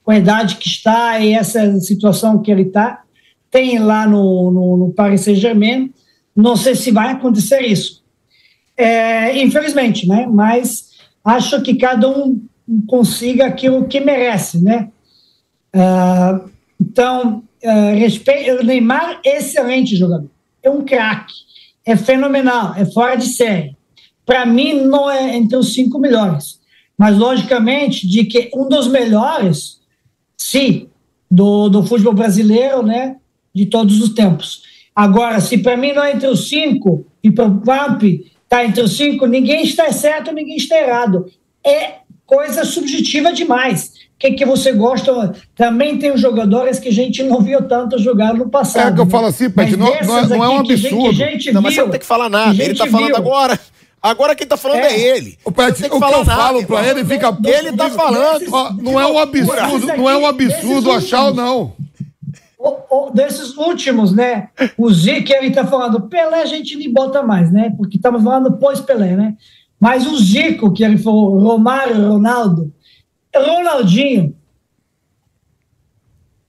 com 0.04 0.10
a 0.10 0.18
idade 0.18 0.56
que 0.56 0.68
está 0.68 1.18
e 1.18 1.32
essa 1.32 1.80
situação 1.80 2.40
que 2.42 2.50
ele 2.50 2.62
está, 2.62 3.02
tem 3.50 3.78
lá 3.78 4.06
no, 4.06 4.50
no, 4.50 4.76
no 4.76 4.92
Paris 4.92 5.22
Saint-Germain, 5.22 5.92
não 6.34 6.56
sei 6.56 6.74
se 6.74 6.90
vai 6.90 7.10
acontecer 7.12 7.62
isso. 7.62 8.04
é, 8.76 9.42
infelizmente, 9.42 10.06
né? 10.06 10.26
Mas 10.30 10.90
acho 11.24 11.62
que 11.62 11.74
cada 11.76 12.08
um 12.08 12.40
consiga 12.86 13.46
aquilo 13.46 13.86
que 13.88 14.00
merece, 14.00 14.62
né? 14.62 14.90
Uh, 15.76 16.50
então, 16.80 17.42
uh, 17.62 17.94
respeito, 17.98 18.62
o 18.62 18.64
Neymar 18.64 19.20
é 19.22 19.36
excelente 19.36 19.94
jogador, 19.94 20.30
é 20.62 20.70
um 20.70 20.82
craque, 20.82 21.34
é 21.84 21.94
fenomenal, 21.94 22.74
é 22.74 22.86
fora 22.86 23.14
de 23.14 23.26
série. 23.26 23.76
Para 24.24 24.46
mim, 24.46 24.86
não 24.86 25.10
é 25.10 25.36
entre 25.36 25.54
os 25.56 25.74
cinco 25.74 25.98
melhores, 25.98 26.58
mas 26.96 27.16
logicamente 27.18 28.08
de 28.08 28.24
que 28.24 28.50
um 28.54 28.68
dos 28.68 28.88
melhores, 28.88 29.80
sim, 30.36 30.88
do, 31.30 31.68
do 31.68 31.84
futebol 31.84 32.14
brasileiro, 32.14 32.82
né? 32.82 33.16
De 33.54 33.66
todos 33.66 34.00
os 34.00 34.10
tempos. 34.10 34.62
Agora, 34.94 35.40
se 35.40 35.58
para 35.58 35.76
mim 35.76 35.92
não 35.92 36.02
é 36.02 36.12
entre 36.12 36.26
os 36.26 36.48
cinco 36.48 37.06
e 37.22 37.30
para 37.30 37.46
o 37.46 37.60
Vamp 37.60 38.02
está 38.02 38.64
entre 38.64 38.82
os 38.82 38.96
cinco, 38.96 39.26
ninguém 39.26 39.62
está 39.62 39.92
certo, 39.92 40.32
ninguém 40.32 40.56
está 40.56 40.78
errado. 40.78 41.26
É 41.64 41.98
coisa 42.26 42.64
subjetiva 42.64 43.32
demais. 43.32 43.92
O 44.16 44.18
que, 44.18 44.32
que 44.32 44.44
você 44.44 44.72
gosta? 44.72 45.34
Também 45.54 45.98
tem 45.98 46.16
jogadores 46.16 46.78
que 46.78 46.88
a 46.88 46.92
gente 46.92 47.22
não 47.22 47.40
viu 47.40 47.62
tanto 47.62 47.98
jogar 47.98 48.34
no 48.34 48.48
passado. 48.48 48.88
É 48.88 48.94
que 48.94 49.00
eu 49.00 49.04
né? 49.04 49.10
falo 49.10 49.26
assim, 49.26 49.50
Pet, 49.50 49.76
não, 49.76 49.86
não, 49.86 50.18
é, 50.18 50.26
não 50.26 50.44
é 50.44 50.48
um 50.48 50.58
absurdo. 50.58 51.16
Que 51.16 51.38
que 51.38 51.52
não, 51.52 51.62
mas 51.62 51.74
você 51.74 51.82
não 51.82 51.90
tem 51.90 52.00
que 52.00 52.06
falar 52.06 52.28
nada. 52.28 52.62
Ele 52.62 52.72
está 52.72 52.86
falando 52.86 53.14
agora. 53.14 53.60
Agora 54.02 54.34
quem 54.34 54.44
está 54.44 54.56
falando 54.56 54.80
é, 54.80 54.94
é 54.94 55.16
ele. 55.16 55.38
O, 55.44 55.52
Pet, 55.52 55.74
que 55.74 55.86
o 55.86 55.90
que 55.90 55.96
eu 55.96 56.00
nada, 56.00 56.24
falo 56.24 56.66
para 56.66 56.86
ele 56.86 57.04
fica. 57.04 57.36
Ele 57.44 57.70
está 57.70 57.90
falando. 57.90 58.44
não 58.80 59.00
é 59.00 59.06
um 59.06 59.18
absurdo, 59.18 59.86
não 59.86 60.10
é 60.10 60.16
um 60.16 60.26
absurdo 60.26 60.90
achar 60.92 61.26
ou 61.26 61.34
não. 61.34 61.72
O, 62.58 63.08
o, 63.08 63.10
desses 63.10 63.56
últimos, 63.56 64.12
né? 64.12 64.48
O 64.78 64.90
Zico, 64.90 65.32
ele 65.32 65.48
está 65.48 65.66
falando, 65.66 66.08
Pelé 66.08 66.40
a 66.40 66.46
gente 66.46 66.74
nem 66.76 66.92
bota 66.92 67.22
mais, 67.22 67.52
né? 67.52 67.72
Porque 67.76 67.96
estamos 67.96 68.22
falando 68.22 68.56
pós-Pelé, 68.56 69.14
né? 69.14 69.34
Mas 69.78 70.06
o 70.06 70.16
Zico, 70.16 70.72
que 70.72 70.84
ele 70.84 70.98
falou, 70.98 71.38
Romário, 71.38 72.08
Ronaldo, 72.08 72.72
Ronaldinho. 73.34 74.34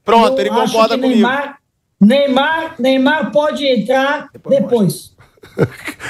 Pronto, 0.03 0.39
ele 0.39 0.49
concorda 0.49 0.95
comigo. 0.95 1.13
Neymar, 1.13 1.59
Neymar, 1.99 2.75
Neymar 2.79 3.31
pode 3.31 3.65
entrar 3.65 4.29
depois. 4.31 4.55
depois. 4.55 5.17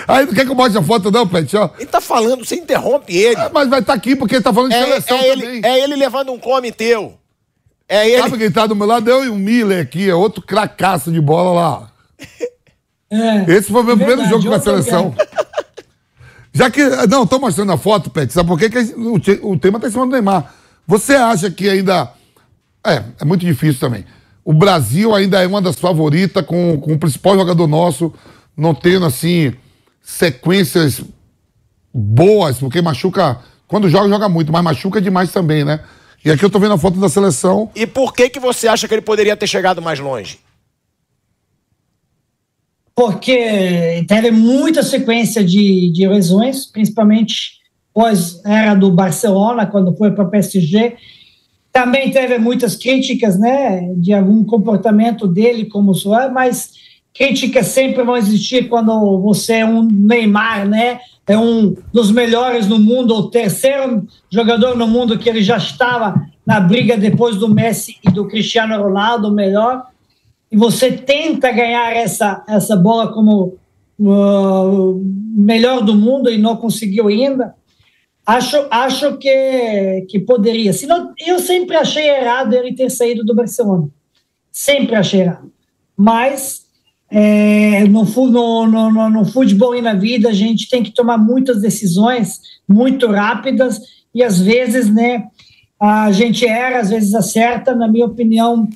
Aí 0.08 0.26
não 0.26 0.34
quer 0.34 0.46
que 0.46 0.52
eu 0.52 0.56
mostre 0.56 0.80
a 0.80 0.84
foto, 0.84 1.10
não, 1.10 1.28
Pet? 1.28 1.56
Ele 1.56 1.86
tá 1.88 2.00
falando, 2.00 2.46
você 2.46 2.56
interrompe 2.56 3.16
ele. 3.16 3.40
É, 3.40 3.50
mas 3.52 3.68
vai 3.68 3.80
estar 3.80 3.94
tá 3.94 3.98
aqui 3.98 4.16
porque 4.16 4.36
ele 4.36 4.44
tá 4.44 4.54
falando 4.54 4.72
de 4.72 4.78
é, 4.78 4.84
seleção 4.84 5.18
é 5.18 5.30
também. 5.32 5.50
Ele, 5.50 5.66
é 5.66 5.84
ele 5.84 5.96
levando 5.96 6.32
um 6.32 6.40
come 6.40 6.72
teu. 6.72 7.18
É 7.88 8.08
ele. 8.10 8.22
Sabe 8.22 8.38
quem 8.38 8.52
tá 8.52 8.68
do 8.68 8.76
meu 8.76 8.86
lado? 8.86 9.10
Eu 9.10 9.26
e 9.26 9.30
o 9.30 9.36
Miller 9.36 9.82
aqui, 9.82 10.10
é 10.10 10.14
outro 10.14 10.42
cracaço 10.42 11.12
de 11.12 11.22
bola 11.22 11.52
lá. 11.52 11.92
É, 13.10 13.54
Esse 13.54 13.72
foi 13.72 13.82
o 13.82 13.86
meu 13.86 13.96
é 13.96 13.98
primeiro 13.98 14.26
jogo 14.26 14.46
com 14.46 14.54
a 14.54 14.60
seleção. 14.60 15.16
Já 16.58 16.72
que. 16.72 16.84
Não, 17.08 17.28
tô 17.28 17.38
mostrando 17.38 17.72
a 17.72 17.78
foto, 17.78 18.10
Pet. 18.10 18.34
Sabe 18.34 18.50
por 18.50 18.58
quê? 18.58 18.68
que 18.68 18.80
o, 18.80 19.52
o 19.52 19.60
tema 19.60 19.80
tá 19.80 19.88
em 19.88 19.92
cima 19.92 20.08
do 20.08 20.12
Neymar. 20.12 20.52
Você 20.88 21.14
acha 21.14 21.52
que 21.52 21.70
ainda. 21.70 22.12
É, 22.84 23.04
é 23.20 23.26
muito 23.26 23.46
difícil 23.46 23.80
também. 23.80 24.04
O 24.44 24.54
Brasil 24.54 25.14
ainda 25.14 25.44
é 25.44 25.46
uma 25.46 25.62
das 25.62 25.76
favoritas, 25.76 26.44
com, 26.46 26.80
com 26.80 26.94
o 26.94 26.98
principal 26.98 27.36
jogador 27.36 27.68
nosso, 27.68 28.12
não 28.56 28.74
tendo, 28.74 29.06
assim, 29.06 29.54
sequências 30.02 31.02
boas, 31.94 32.58
porque 32.58 32.82
machuca. 32.82 33.38
Quando 33.68 33.88
joga, 33.90 34.10
joga 34.10 34.30
muito, 34.30 34.52
mas 34.52 34.64
machuca 34.64 35.00
demais 35.00 35.32
também, 35.32 35.64
né? 35.64 35.82
E 36.26 36.32
aqui 36.32 36.44
eu 36.44 36.50
tô 36.50 36.58
vendo 36.58 36.74
a 36.74 36.78
foto 36.78 37.00
da 37.00 37.10
seleção. 37.10 37.70
E 37.76 37.86
por 37.86 38.14
que 38.14 38.30
que 38.30 38.40
você 38.40 38.68
acha 38.68 38.88
que 38.88 38.94
ele 38.96 39.02
poderia 39.02 39.38
ter 39.38 39.46
chegado 39.46 39.82
mais 39.82 40.00
longe? 40.00 40.40
Porque 42.98 44.04
teve 44.08 44.32
muita 44.32 44.82
sequência 44.82 45.44
de, 45.44 45.92
de 45.94 46.08
lesões, 46.08 46.66
principalmente 46.66 47.60
pós 47.94 48.42
era 48.44 48.74
do 48.74 48.90
Barcelona, 48.90 49.68
quando 49.68 49.96
foi 49.96 50.10
para 50.10 50.24
o 50.24 50.32
PSG. 50.32 50.96
Também 51.72 52.10
teve 52.10 52.40
muitas 52.40 52.76
críticas, 52.76 53.38
né, 53.38 53.94
de 53.98 54.14
algum 54.14 54.44
comportamento 54.44 55.28
dele 55.28 55.66
como 55.66 55.94
Suárez, 55.94 56.34
mas 56.34 56.72
críticas 57.14 57.68
sempre 57.68 58.04
vão 58.04 58.18
existir 58.18 58.68
quando 58.68 59.22
você 59.22 59.58
é 59.58 59.66
um 59.66 59.84
Neymar, 59.84 60.68
né, 60.68 61.00
é 61.28 61.38
um 61.38 61.76
dos 61.94 62.10
melhores 62.10 62.68
no 62.68 62.80
mundo, 62.80 63.14
o 63.14 63.30
terceiro 63.30 64.08
jogador 64.28 64.76
no 64.76 64.88
mundo 64.88 65.20
que 65.20 65.30
ele 65.30 65.44
já 65.44 65.58
estava 65.58 66.20
na 66.44 66.60
briga 66.60 66.98
depois 66.98 67.36
do 67.36 67.48
Messi 67.48 67.98
e 68.04 68.10
do 68.10 68.28
Cristiano 68.28 68.82
Ronaldo, 68.82 69.32
melhor, 69.32 69.86
e 70.52 70.58
você 70.58 70.92
tenta 70.92 71.52
ganhar 71.52 71.96
essa, 71.96 72.44
essa 72.48 72.76
bola 72.76 73.12
como 73.12 73.58
melhor 74.00 75.82
do 75.82 75.96
mundo 75.96 76.30
e 76.30 76.38
não 76.38 76.56
conseguiu 76.56 77.08
ainda. 77.08 77.56
Acho, 78.26 78.68
acho 78.70 79.18
que, 79.18 80.06
que 80.10 80.20
poderia. 80.20 80.74
Senão, 80.74 81.14
eu 81.26 81.40
sempre 81.40 81.76
achei 81.78 82.10
errado 82.10 82.54
ele 82.54 82.76
ter 82.76 82.90
saído 82.90 83.24
do 83.24 83.34
Barcelona. 83.36 83.90
Sempre 84.52 84.96
achei 84.96 85.22
errado. 85.22 85.52
Mas 85.96 86.66
é, 87.10 87.86
no, 87.86 88.04
no, 88.04 88.92
no, 88.92 89.10
no, 89.10 89.26
futebol 89.26 89.74
e 89.74 89.82
na 89.82 89.94
vida 89.94 90.30
a 90.30 90.34
gente 90.34 90.70
tem 90.70 90.84
que 90.84 90.92
tomar 90.92 91.18
muitas 91.18 91.62
decisões 91.62 92.42
muito 92.68 93.08
rápidas 93.08 93.80
e 94.14 94.22
às 94.22 94.42
vezes 94.42 94.94
né, 94.94 95.24
a 95.80 96.12
gente 96.12 96.46
erra, 96.46 96.80
às 96.80 96.90
vezes 96.90 97.16
acerta. 97.16 97.74
Na 97.74 97.88
minha 97.88 98.06
opinião, 98.06 98.68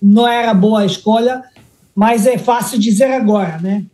não 0.00 0.26
era 0.26 0.54
boa 0.54 0.80
a 0.80 0.86
escolha, 0.86 1.42
mas 1.94 2.26
é 2.26 2.38
fácil 2.38 2.78
dizer 2.78 3.12
agora, 3.12 3.58
né? 3.58 3.84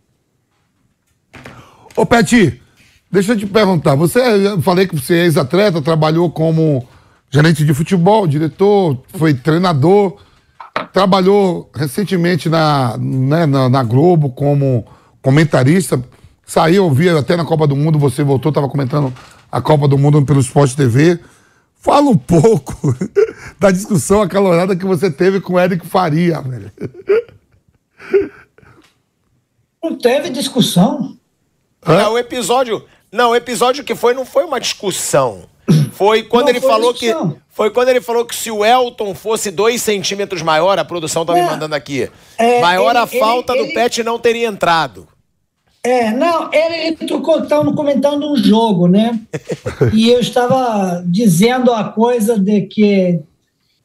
Ô, 1.95 2.05
Peti, 2.05 2.61
Deixa 3.09 3.31
eu 3.31 3.37
te 3.37 3.45
perguntar, 3.45 3.95
você, 3.95 4.19
eu 4.19 4.61
falei 4.61 4.85
que 4.85 4.93
você 4.93 5.15
é 5.15 5.23
ex-atleta, 5.23 5.81
trabalhou 5.81 6.29
como 6.29 6.85
gerente 7.29 7.63
de 7.63 7.73
futebol, 7.73 8.27
diretor, 8.27 9.01
foi 9.13 9.33
treinador, 9.33 10.17
trabalhou 10.91 11.69
recentemente 11.73 12.49
na, 12.49 12.97
né, 12.97 13.45
na, 13.45 13.69
na, 13.69 13.83
Globo 13.83 14.29
como 14.29 14.85
comentarista, 15.21 16.03
saiu, 16.45 16.83
eu 16.83 16.91
vi 16.91 17.09
até 17.09 17.37
na 17.37 17.45
Copa 17.45 17.65
do 17.65 17.77
Mundo, 17.77 17.97
você 17.97 18.23
voltou, 18.23 18.49
estava 18.49 18.67
comentando 18.67 19.13
a 19.49 19.61
Copa 19.61 19.87
do 19.87 19.97
Mundo 19.97 20.21
pelo 20.25 20.41
Esporte 20.41 20.75
TV. 20.75 21.17
Fala 21.79 22.09
um 22.09 22.17
pouco 22.17 22.95
da 23.59 23.71
discussão 23.71 24.21
acalorada 24.21 24.75
que 24.75 24.85
você 24.85 25.09
teve 25.09 25.39
com 25.39 25.53
o 25.53 25.59
Eric 25.59 25.85
Faria, 25.87 26.41
velho. 26.41 26.71
Não 29.83 29.97
teve 29.97 30.29
discussão. 30.29 31.17
É, 31.85 32.07
o 32.07 32.17
episódio, 32.17 32.83
não, 33.11 33.31
o 33.31 33.35
episódio 33.35 33.83
que 33.83 33.95
foi 33.95 34.13
não 34.13 34.25
foi 34.25 34.43
uma 34.43 34.59
discussão. 34.59 35.47
Foi 35.91 36.23
quando 36.23 36.45
não, 36.45 36.49
ele 36.51 36.61
foi 36.61 36.69
falou 36.69 36.93
que. 36.93 37.13
Foi 37.49 37.71
quando 37.71 37.89
ele 37.89 38.01
falou 38.01 38.25
que 38.25 38.35
se 38.35 38.51
o 38.51 38.63
Elton 38.63 39.15
fosse 39.15 39.49
dois 39.49 39.81
centímetros 39.81 40.41
maior, 40.41 40.77
a 40.77 40.85
produção 40.85 41.25
tá 41.25 41.33
me 41.33 41.41
mandando 41.41 41.73
aqui. 41.73 42.09
É, 42.37 42.61
maior 42.61 42.91
ele, 42.91 42.99
a 42.99 43.07
falta 43.07 43.53
ele, 43.53 43.63
do 43.63 43.65
ele... 43.67 43.73
Pet 43.73 44.03
não 44.03 44.19
teria 44.19 44.47
entrado. 44.47 45.07
É, 45.87 46.11
não, 46.11 46.49
ele 46.51 46.97
trocou, 46.97 47.39
estava 47.39 47.71
comentando 47.71 48.29
um 48.29 48.35
jogo, 48.35 48.89
né? 48.89 49.17
e 49.93 50.09
eu 50.09 50.19
estava 50.19 51.01
dizendo 51.07 51.71
a 51.71 51.85
coisa 51.85 52.37
de 52.37 52.63
que 52.63 53.21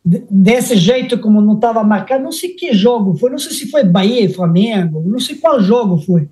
desse 0.04 0.74
jeito 0.76 1.16
como 1.20 1.40
não 1.40 1.54
estava 1.54 1.84
marcado, 1.84 2.24
não 2.24 2.32
sei 2.32 2.54
que 2.54 2.74
jogo 2.74 3.16
foi, 3.16 3.30
não 3.30 3.38
sei 3.38 3.52
se 3.52 3.70
foi 3.70 3.84
Bahia 3.84 4.24
e 4.24 4.34
Flamengo, 4.34 5.00
não 5.06 5.20
sei 5.20 5.36
qual 5.36 5.62
jogo 5.62 5.96
foi. 5.96 6.28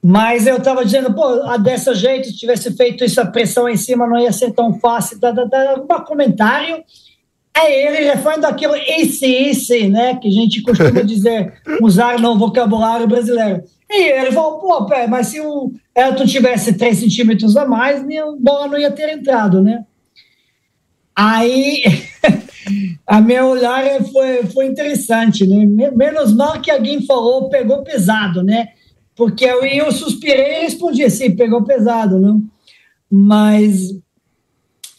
Mas 0.00 0.46
eu 0.46 0.58
estava 0.58 0.84
dizendo, 0.84 1.12
pô, 1.12 1.24
a 1.42 1.56
dessa 1.56 1.92
jeito, 1.92 2.28
se 2.28 2.36
tivesse 2.36 2.70
feito 2.76 3.02
essa 3.02 3.26
pressão 3.26 3.68
em 3.68 3.76
cima, 3.76 4.06
não 4.06 4.20
ia 4.20 4.30
ser 4.30 4.52
tão 4.52 4.78
fácil. 4.78 5.18
Dá, 5.18 5.32
dá, 5.32 5.46
dá 5.46 5.74
um 5.80 6.04
comentário. 6.04 6.80
Aí 7.52 7.72
ele 7.72 8.04
refando 8.04 8.46
aquilo, 8.46 8.76
esse, 8.76 9.26
esse, 9.26 9.88
né? 9.88 10.14
Que 10.14 10.28
a 10.28 10.30
gente 10.30 10.62
costuma 10.62 11.02
dizer, 11.02 11.54
usar 11.82 12.20
no 12.20 12.38
vocabulário 12.38 13.08
brasileiro. 13.08 13.64
E 13.88 14.10
ele 14.10 14.32
falou, 14.32 14.58
pô, 14.58 14.86
pé, 14.86 15.06
mas 15.06 15.28
se 15.28 15.40
o 15.40 15.72
Elton 15.94 16.26
tivesse 16.26 16.72
3 16.72 16.98
centímetros 16.98 17.56
a 17.56 17.64
mais, 17.66 18.00
a 18.00 18.36
bola 18.38 18.68
não 18.68 18.78
ia 18.78 18.90
ter 18.90 19.10
entrado, 19.10 19.62
né? 19.62 19.84
Aí, 21.14 21.82
a 23.06 23.20
meu 23.20 23.46
olhar 23.46 23.82
foi, 24.12 24.44
foi 24.46 24.66
interessante, 24.66 25.46
né? 25.46 25.90
Menos 25.92 26.34
mal 26.34 26.60
que 26.60 26.70
alguém 26.70 27.06
falou, 27.06 27.48
pegou 27.48 27.82
pesado, 27.82 28.42
né? 28.42 28.68
Porque 29.14 29.46
eu, 29.46 29.64
eu 29.64 29.90
suspirei 29.92 30.58
e 30.58 30.62
respondi 30.64 31.02
assim, 31.02 31.34
pegou 31.34 31.64
pesado, 31.64 32.20
não? 32.20 32.42
Mas 33.10 33.92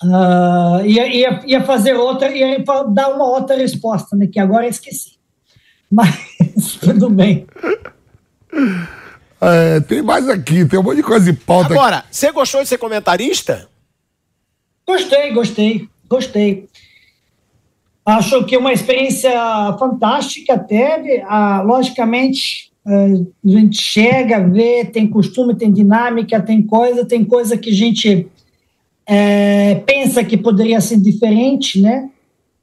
uh, 0.03 0.83
ia, 0.85 1.07
ia, 1.07 1.41
ia, 1.45 1.63
fazer 1.63 1.93
outra, 1.93 2.35
ia 2.35 2.63
dar 2.93 3.09
uma 3.09 3.25
outra 3.25 3.55
resposta, 3.55 4.15
né? 4.15 4.25
Que 4.25 4.39
agora 4.39 4.65
eu 4.65 4.71
esqueci. 4.71 5.17
Mas 5.91 6.77
tudo 6.81 7.09
bem. 7.09 7.45
É, 9.39 9.79
tem 9.81 10.01
mais 10.01 10.27
aqui, 10.27 10.65
tem 10.65 10.79
um 10.79 10.83
monte 10.83 10.97
de 10.97 11.03
coisa 11.03 11.31
de 11.31 11.37
pauta. 11.37 11.73
Agora, 11.73 12.03
você 12.09 12.31
gostou 12.31 12.61
de 12.61 12.67
ser 12.67 12.77
comentarista? 12.77 13.67
Gostei, 14.85 15.31
gostei, 15.33 15.87
gostei. 16.09 16.67
Acho 18.05 18.45
que 18.45 18.55
uma 18.57 18.71
experiência 18.71 19.31
fantástica 19.77 20.57
teve. 20.57 21.21
Ah, 21.27 21.61
logicamente, 21.61 22.71
a 22.85 23.07
gente 23.43 23.81
chega, 23.81 24.39
vê, 24.39 24.85
tem 24.85 25.07
costume, 25.07 25.55
tem 25.55 25.71
dinâmica, 25.71 26.41
tem 26.41 26.61
coisa, 26.61 27.05
tem 27.05 27.25
coisa 27.25 27.57
que 27.57 27.69
a 27.69 27.73
gente 27.73 28.27
é, 29.05 29.75
pensa 29.85 30.23
que 30.23 30.37
poderia 30.37 30.79
ser 30.79 30.97
diferente, 30.97 31.81
né? 31.81 32.09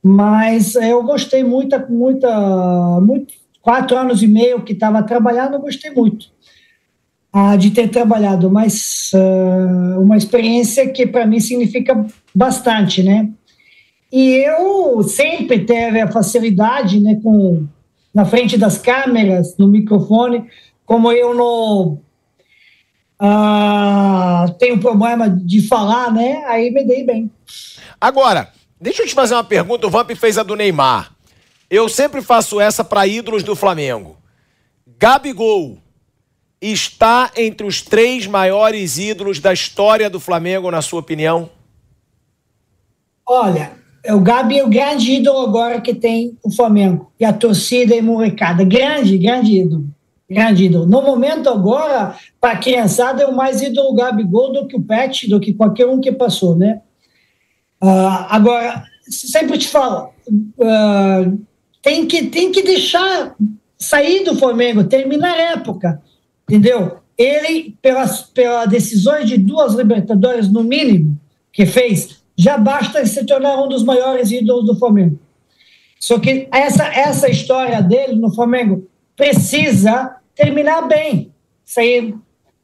Mas 0.02 0.74
eu 0.76 1.02
gostei 1.02 1.44
muito, 1.44 1.78
muita, 1.90 3.00
muito, 3.00 3.34
quatro 3.64 3.96
anos 3.96 4.22
e 4.22 4.26
meio 4.26 4.62
que 4.62 4.74
estava 4.74 5.02
trabalhando, 5.02 5.54
eu 5.54 5.60
gostei 5.60 5.90
muito 5.90 6.26
ah, 7.32 7.56
de 7.56 7.70
ter 7.70 7.88
trabalhado, 7.88 8.50
mas 8.50 9.10
uh, 9.14 10.00
uma 10.00 10.18
experiência 10.18 10.86
que 10.90 11.06
para 11.06 11.26
mim 11.26 11.40
significa 11.40 12.06
bastante, 12.34 13.02
né? 13.02 13.30
E 14.12 14.46
eu 14.46 15.02
sempre 15.02 15.64
teve 15.64 15.98
a 15.98 16.12
facilidade, 16.12 17.00
né, 17.00 17.18
com 17.22 17.66
na 18.14 18.24
frente 18.24 18.56
das 18.56 18.78
câmeras, 18.78 19.56
no 19.56 19.66
microfone, 19.66 20.44
como 20.84 21.10
eu 21.10 21.34
não 21.34 22.00
uh, 23.20 24.52
tenho 24.58 24.78
problema 24.78 25.28
de 25.28 25.66
falar, 25.66 26.12
né? 26.12 26.44
Aí 26.46 26.70
me 26.70 26.84
dei 26.84 27.02
bem. 27.02 27.30
Agora, 27.98 28.50
deixa 28.78 29.02
eu 29.02 29.06
te 29.06 29.14
fazer 29.14 29.34
uma 29.34 29.42
pergunta. 29.42 29.86
O 29.86 29.90
Vamp 29.90 30.10
fez 30.10 30.36
a 30.36 30.42
do 30.42 30.54
Neymar. 30.54 31.13
Eu 31.74 31.88
sempre 31.88 32.22
faço 32.22 32.60
essa 32.60 32.84
para 32.84 33.04
ídolos 33.04 33.42
do 33.42 33.56
Flamengo. 33.56 34.16
Gabigol 34.96 35.78
está 36.62 37.32
entre 37.36 37.66
os 37.66 37.82
três 37.82 38.28
maiores 38.28 38.96
ídolos 38.96 39.40
da 39.40 39.52
história 39.52 40.08
do 40.08 40.20
Flamengo, 40.20 40.70
na 40.70 40.80
sua 40.80 41.00
opinião? 41.00 41.50
Olha, 43.26 43.72
o 44.08 44.20
Gabi 44.20 44.60
é 44.60 44.64
o 44.64 44.68
grande 44.68 45.14
ídolo 45.14 45.40
agora 45.40 45.80
que 45.80 45.92
tem 45.92 46.38
o 46.44 46.50
Flamengo. 46.52 47.10
E 47.18 47.24
a 47.24 47.32
torcida 47.32 47.92
e 47.92 48.00
molecada. 48.00 48.62
Grande, 48.62 49.18
grande 49.18 49.58
ídolo. 49.58 49.86
Grande 50.30 50.66
ídolo. 50.66 50.86
No 50.86 51.02
momento 51.02 51.48
agora, 51.48 52.14
para 52.40 52.52
a 52.52 52.58
criançada, 52.58 53.24
é 53.24 53.26
o 53.26 53.34
mais 53.34 53.60
ídolo 53.60 53.88
o 53.88 53.94
Gabigol 53.96 54.52
do 54.52 54.68
que 54.68 54.76
o 54.76 54.82
Pet, 54.82 55.28
do 55.28 55.40
que 55.40 55.52
qualquer 55.52 55.88
um 55.88 56.00
que 56.00 56.12
passou, 56.12 56.54
né? 56.54 56.82
Uh, 57.82 58.26
agora, 58.28 58.84
sempre 59.08 59.58
te 59.58 59.66
falo, 59.66 60.10
uh, 60.28 61.44
tem, 61.84 62.06
que, 62.06 62.24
tem 62.24 62.50
que 62.50 62.62
deixar 62.62 63.36
sair 63.78 64.24
do 64.24 64.36
Flamengo, 64.36 64.82
terminar 64.82 65.34
a 65.34 65.52
época 65.52 66.02
entendeu? 66.48 66.98
Ele, 67.16 67.76
pelas, 67.80 68.22
pelas 68.22 68.68
decisões 68.68 69.28
de 69.28 69.38
duas 69.38 69.74
Libertadores, 69.74 70.50
no 70.50 70.62
mínimo, 70.62 71.18
que 71.52 71.64
fez, 71.64 72.22
já 72.36 72.58
basta 72.58 73.04
se 73.06 73.24
tornar 73.24 73.62
um 73.62 73.68
dos 73.68 73.84
maiores 73.84 74.30
ídolos 74.30 74.66
do 74.66 74.78
Flamengo. 74.78 75.18
Só 75.98 76.18
que 76.18 76.48
essa, 76.52 76.84
essa 76.86 77.30
história 77.30 77.80
dele 77.80 78.16
no 78.16 78.34
Flamengo 78.34 78.86
precisa 79.16 80.16
terminar 80.34 80.82
bem, 80.82 81.32
sair 81.64 82.14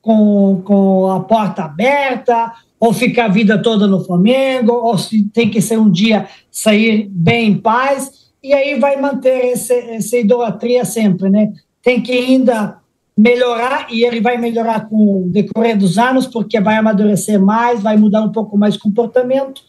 com, 0.02 0.60
com 0.64 1.10
a 1.10 1.20
porta 1.20 1.64
aberta, 1.64 2.52
ou 2.78 2.92
ficar 2.92 3.26
a 3.26 3.28
vida 3.28 3.62
toda 3.62 3.86
no 3.86 4.04
Flamengo, 4.04 4.72
ou 4.72 4.98
se 4.98 5.24
tem 5.30 5.48
que 5.48 5.60
ser 5.60 5.78
um 5.78 5.90
dia 5.90 6.28
sair 6.50 7.08
bem 7.08 7.52
em 7.52 7.56
paz, 7.56 8.29
e 8.42 8.52
aí 8.54 8.78
vai 8.78 8.96
manter 8.96 9.52
esse, 9.52 9.72
essa 9.72 10.16
idolatria 10.16 10.84
sempre, 10.84 11.28
né? 11.28 11.52
Tem 11.82 12.00
que 12.00 12.12
ainda 12.12 12.78
melhorar 13.16 13.88
e 13.90 14.02
ele 14.04 14.20
vai 14.20 14.38
melhorar 14.38 14.88
com 14.88 15.24
o 15.24 15.28
decorrer 15.28 15.76
dos 15.76 15.98
anos, 15.98 16.26
porque 16.26 16.58
vai 16.58 16.76
amadurecer 16.76 17.38
mais, 17.38 17.82
vai 17.82 17.96
mudar 17.96 18.22
um 18.22 18.32
pouco 18.32 18.56
mais 18.56 18.76
o 18.76 18.80
comportamento, 18.80 19.62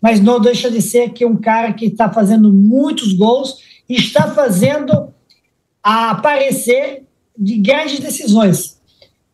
mas 0.00 0.20
não 0.20 0.40
deixa 0.40 0.70
de 0.70 0.80
ser 0.80 1.10
que 1.10 1.26
um 1.26 1.36
cara 1.36 1.72
que 1.74 1.86
está 1.86 2.10
fazendo 2.10 2.50
muitos 2.52 3.12
gols 3.12 3.58
está 3.88 4.30
fazendo 4.30 5.12
aparecer 5.82 7.04
de 7.38 7.58
grandes 7.58 8.00
decisões. 8.00 8.80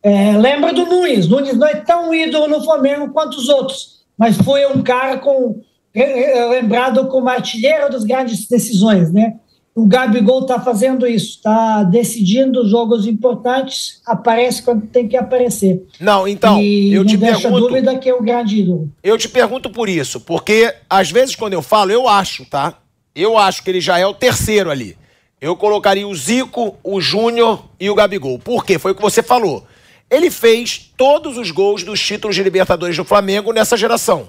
É, 0.03 0.37
lembra 0.37 0.73
do 0.73 0.85
Nunes, 0.85 1.29
Nunes 1.29 1.57
não 1.57 1.67
é 1.67 1.77
tão 1.77 2.13
ídolo 2.13 2.49
no 2.49 2.65
Flamengo 2.65 3.13
quanto 3.13 3.37
os 3.37 3.49
outros, 3.49 4.03
mas 4.19 4.37
foi 4.39 4.67
um 4.67 4.83
cara 4.83 5.19
com 5.19 5.63
lembrado 5.95 7.07
como 7.09 7.29
artilheiro 7.29 7.91
das 7.91 8.05
grandes 8.05 8.47
decisões, 8.49 9.13
né? 9.13 9.35
o 9.75 9.87
Gabigol 9.87 10.43
está 10.43 10.61
fazendo 10.61 11.07
isso, 11.07 11.37
está 11.37 11.83
decidindo 11.85 12.69
jogos 12.69 13.07
importantes, 13.07 14.03
aparece 14.07 14.63
quando 14.63 14.87
tem 14.87 15.09
que 15.09 15.17
aparecer. 15.17 15.83
Não, 15.99 16.29
então, 16.29 16.61
e 16.61 16.93
eu 16.93 17.03
não 17.03 17.11
te 17.11 17.17
deixa 17.17 17.43
pergunto. 17.43 17.69
dúvida 17.69 17.99
que 17.99 18.09
é 18.09 18.15
o 18.15 18.23
grande 18.23 18.61
ídolo. 18.61 18.91
Eu 19.03 19.17
te 19.17 19.29
pergunto 19.29 19.71
por 19.71 19.89
isso, 19.89 20.21
porque 20.21 20.75
às 20.89 21.11
vezes 21.11 21.35
quando 21.35 21.55
eu 21.55 21.63
falo, 21.63 21.91
eu 21.91 22.07
acho, 22.07 22.45
tá? 22.45 22.79
Eu 23.15 23.39
acho 23.39 23.63
que 23.63 23.71
ele 23.71 23.81
já 23.81 23.99
é 23.99 24.07
o 24.07 24.15
terceiro 24.15 24.71
ali. 24.71 24.97
Eu 25.41 25.57
colocaria 25.57 26.07
o 26.07 26.15
Zico, 26.15 26.77
o 26.85 27.01
Júnior 27.01 27.65
e 27.81 27.89
o 27.91 27.95
Gabigol. 27.95 28.39
Por 28.39 28.65
quê? 28.65 28.79
Foi 28.79 28.93
o 28.93 28.95
que 28.95 29.03
você 29.03 29.23
falou. 29.23 29.67
Ele 30.11 30.31
fez 30.31 30.93
todos 30.97 31.39
os 31.39 31.51
gols 31.51 31.83
dos 31.83 32.01
títulos 32.01 32.37
de 32.37 32.43
Libertadores 32.43 32.97
do 32.97 33.05
Flamengo 33.05 33.53
nessa 33.53 33.77
geração. 33.77 34.29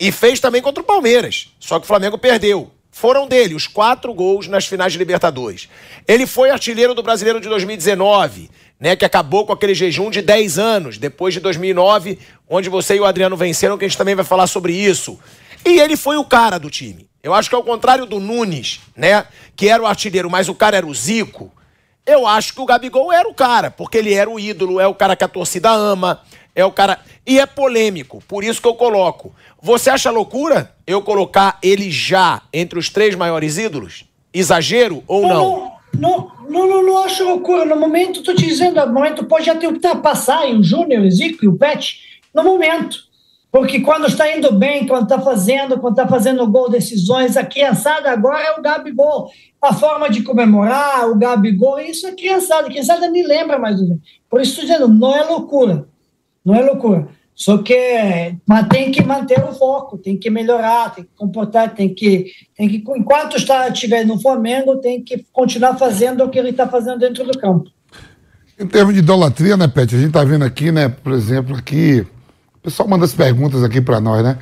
E 0.00 0.10
fez 0.10 0.40
também 0.40 0.62
contra 0.62 0.82
o 0.82 0.86
Palmeiras. 0.86 1.52
Só 1.60 1.78
que 1.78 1.84
o 1.84 1.86
Flamengo 1.86 2.16
perdeu 2.16 2.72
foram 2.90 3.26
dele 3.26 3.54
os 3.54 3.66
quatro 3.66 4.12
gols 4.12 4.48
nas 4.48 4.66
finais 4.66 4.92
de 4.92 4.98
Libertadores. 4.98 5.68
Ele 6.06 6.26
foi 6.26 6.50
artilheiro 6.50 6.94
do 6.94 7.02
Brasileiro 7.02 7.40
de 7.40 7.48
2019, 7.48 8.50
né, 8.78 8.96
que 8.96 9.04
acabou 9.04 9.46
com 9.46 9.52
aquele 9.52 9.74
jejum 9.74 10.10
de 10.10 10.20
10 10.20 10.58
anos, 10.58 10.98
depois 10.98 11.32
de 11.32 11.40
2009, 11.40 12.18
onde 12.48 12.68
você 12.68 12.96
e 12.96 13.00
o 13.00 13.04
Adriano 13.04 13.36
venceram, 13.36 13.78
que 13.78 13.84
a 13.84 13.88
gente 13.88 13.96
também 13.96 14.14
vai 14.14 14.24
falar 14.24 14.46
sobre 14.46 14.72
isso. 14.72 15.18
E 15.64 15.78
ele 15.78 15.96
foi 15.96 16.16
o 16.16 16.24
cara 16.24 16.58
do 16.58 16.70
time. 16.70 17.08
Eu 17.22 17.34
acho 17.34 17.48
que 17.48 17.54
ao 17.54 17.62
contrário 17.62 18.06
do 18.06 18.18
Nunes, 18.18 18.80
né, 18.96 19.24
que 19.54 19.68
era 19.68 19.82
o 19.82 19.86
artilheiro, 19.86 20.28
mas 20.28 20.48
o 20.48 20.54
cara 20.54 20.76
era 20.76 20.86
o 20.86 20.94
Zico, 20.94 21.52
eu 22.06 22.26
acho 22.26 22.54
que 22.54 22.60
o 22.60 22.66
Gabigol 22.66 23.12
era 23.12 23.28
o 23.28 23.34
cara, 23.34 23.70
porque 23.70 23.98
ele 23.98 24.12
era 24.14 24.28
o 24.28 24.40
ídolo, 24.40 24.80
é 24.80 24.86
o 24.86 24.94
cara 24.94 25.14
que 25.14 25.22
a 25.22 25.28
torcida 25.28 25.70
ama, 25.70 26.22
é 26.54 26.64
o 26.64 26.72
cara. 26.72 26.98
E 27.26 27.38
é 27.38 27.46
polêmico, 27.46 28.22
por 28.26 28.44
isso 28.44 28.60
que 28.60 28.68
eu 28.68 28.74
coloco. 28.74 29.34
Você 29.62 29.90
acha 29.90 30.10
loucura 30.10 30.74
eu 30.86 31.02
colocar 31.02 31.58
ele 31.62 31.90
já 31.90 32.42
entre 32.52 32.78
os 32.78 32.88
três 32.88 33.14
maiores 33.14 33.58
ídolos? 33.58 34.04
Exagero 34.32 35.02
ou 35.06 35.22
não? 35.22 35.72
Não, 35.92 36.30
não, 36.48 36.68
não, 36.68 36.82
não 36.82 37.04
acho 37.04 37.24
loucura. 37.24 37.64
No 37.64 37.76
momento, 37.76 38.20
estou 38.20 38.34
te 38.34 38.46
dizendo, 38.46 38.84
no 38.86 38.92
momento 38.92 39.24
pode 39.24 39.48
até 39.50 39.66
ultrapassar 39.66 40.46
o 40.46 40.62
Júnior, 40.62 41.04
o 41.04 41.10
Zico 41.10 41.44
e 41.44 41.48
o 41.48 41.56
Pet. 41.56 42.00
No 42.34 42.42
momento. 42.42 43.10
Porque 43.52 43.80
quando 43.80 44.06
está 44.06 44.34
indo 44.34 44.52
bem, 44.52 44.86
quando 44.86 45.02
está 45.02 45.20
fazendo, 45.20 45.78
quando 45.80 45.94
está 45.94 46.06
fazendo 46.06 46.46
gol, 46.46 46.70
decisões, 46.70 47.36
a 47.36 47.44
criançada 47.44 48.10
agora 48.10 48.44
é 48.44 48.58
o 48.58 48.62
Gabigol. 48.62 49.28
A 49.60 49.74
forma 49.74 50.08
de 50.08 50.22
comemorar 50.22 51.10
o 51.10 51.16
Gabigol, 51.16 51.80
isso 51.80 52.06
é 52.06 52.12
criançada. 52.12 52.68
A 52.68 52.70
criançada 52.70 53.10
nem 53.10 53.26
lembra 53.26 53.58
mais 53.58 53.80
do 53.80 54.00
Por 54.28 54.40
isso 54.40 54.52
estou 54.52 54.64
dizendo, 54.64 54.88
não 54.88 55.14
é 55.16 55.24
loucura. 55.24 55.89
Não 56.44 56.54
é 56.54 56.62
loucura. 56.62 57.08
Só 57.34 57.58
que 57.58 57.74
mas 58.46 58.68
tem 58.68 58.92
que 58.92 59.02
manter 59.02 59.42
o 59.42 59.52
foco, 59.54 59.96
tem 59.96 60.16
que 60.16 60.28
melhorar, 60.28 60.94
tem 60.94 61.04
que 61.04 61.10
comportar, 61.16 61.74
tem 61.74 61.88
que, 61.88 62.32
tem 62.54 62.68
que 62.68 62.84
enquanto 62.96 63.36
está 63.36 63.66
estiver 63.68 64.04
no 64.04 64.20
Flamengo, 64.20 64.76
tem 64.76 65.02
que 65.02 65.24
continuar 65.32 65.78
fazendo 65.78 66.22
o 66.22 66.28
que 66.28 66.38
ele 66.38 66.50
está 66.50 66.68
fazendo 66.68 66.98
dentro 66.98 67.24
do 67.24 67.38
campo. 67.38 67.70
Em 68.58 68.66
termos 68.66 68.92
de 68.92 69.00
idolatria, 69.00 69.56
né, 69.56 69.66
Pet? 69.66 69.94
A 69.94 69.98
gente 69.98 70.08
está 70.08 70.22
vendo 70.22 70.44
aqui, 70.44 70.70
né, 70.70 70.90
por 70.90 71.14
exemplo, 71.14 71.56
aqui, 71.56 72.06
o 72.56 72.60
pessoal 72.62 72.86
manda 72.86 73.06
as 73.06 73.14
perguntas 73.14 73.64
aqui 73.64 73.80
para 73.80 74.00
nós, 74.00 74.22
né? 74.22 74.36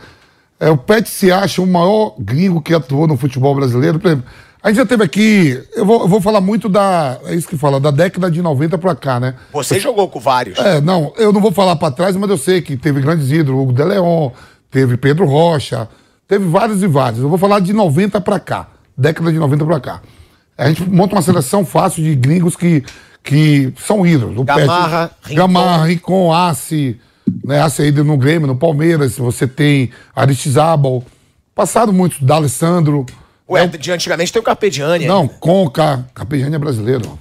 É, 0.58 0.68
o 0.68 0.76
Pet 0.76 1.08
se 1.08 1.30
acha 1.30 1.62
o 1.62 1.66
maior 1.66 2.16
gringo 2.18 2.60
que 2.60 2.74
atuou 2.74 3.06
no 3.06 3.16
futebol 3.16 3.54
brasileiro. 3.54 4.00
Por 4.00 4.08
exemplo, 4.08 4.26
a 4.68 4.70
gente 4.70 4.76
já 4.80 4.86
teve 4.86 5.02
aqui, 5.02 5.58
eu 5.74 5.86
vou, 5.86 6.02
eu 6.02 6.08
vou 6.08 6.20
falar 6.20 6.42
muito 6.42 6.68
da, 6.68 7.18
é 7.24 7.34
isso 7.34 7.48
que 7.48 7.56
fala, 7.56 7.80
da 7.80 7.90
década 7.90 8.30
de 8.30 8.42
90 8.42 8.76
pra 8.76 8.94
cá, 8.94 9.18
né? 9.18 9.34
Você 9.50 9.76
eu, 9.76 9.80
jogou 9.80 10.08
com 10.08 10.20
vários. 10.20 10.58
É, 10.58 10.78
não, 10.78 11.10
eu 11.16 11.32
não 11.32 11.40
vou 11.40 11.50
falar 11.50 11.74
pra 11.76 11.90
trás, 11.90 12.14
mas 12.16 12.28
eu 12.28 12.36
sei 12.36 12.60
que 12.60 12.76
teve 12.76 13.00
grandes 13.00 13.30
ídolos, 13.30 13.62
Hugo 13.62 13.72
de 13.72 13.82
Leon, 13.82 14.28
teve 14.70 14.98
Pedro 14.98 15.24
Rocha, 15.24 15.88
teve 16.26 16.44
vários 16.46 16.82
e 16.82 16.86
vários. 16.86 17.22
Eu 17.22 17.30
vou 17.30 17.38
falar 17.38 17.60
de 17.60 17.72
90 17.72 18.20
pra 18.20 18.38
cá, 18.38 18.68
década 18.94 19.32
de 19.32 19.38
90 19.38 19.64
pra 19.64 19.80
cá. 19.80 20.02
A 20.58 20.68
gente 20.68 20.84
monta 20.84 21.14
uma 21.14 21.22
seleção 21.22 21.64
fácil 21.64 22.04
de 22.04 22.14
gringos 22.14 22.54
que, 22.54 22.84
que 23.24 23.72
são 23.78 24.06
ídolos. 24.06 24.36
O 24.36 24.44
Gamarra, 24.44 25.08
Pet, 25.08 25.30
Rincon. 25.30 25.40
Gamarra, 25.40 25.84
Rincon, 25.86 26.30
Assi, 26.30 27.00
né, 27.42 27.62
Assi 27.62 27.80
aí 27.80 27.92
no 27.92 28.18
Grêmio, 28.18 28.46
no 28.46 28.56
Palmeiras, 28.56 29.16
você 29.16 29.46
tem 29.46 29.90
Aristizábal, 30.14 31.02
passado 31.54 31.90
muitos, 31.90 32.20
D'Alessandro... 32.20 33.06
Ué, 33.48 33.66
de 33.66 33.90
antigamente 33.90 34.32
tem 34.32 34.40
o 34.40 34.44
Carpegiani. 34.44 35.06
Não, 35.06 35.26
Conca. 35.26 36.04
Carpegiani 36.14 36.54
é 36.54 36.58
brasileiro. 36.58 37.18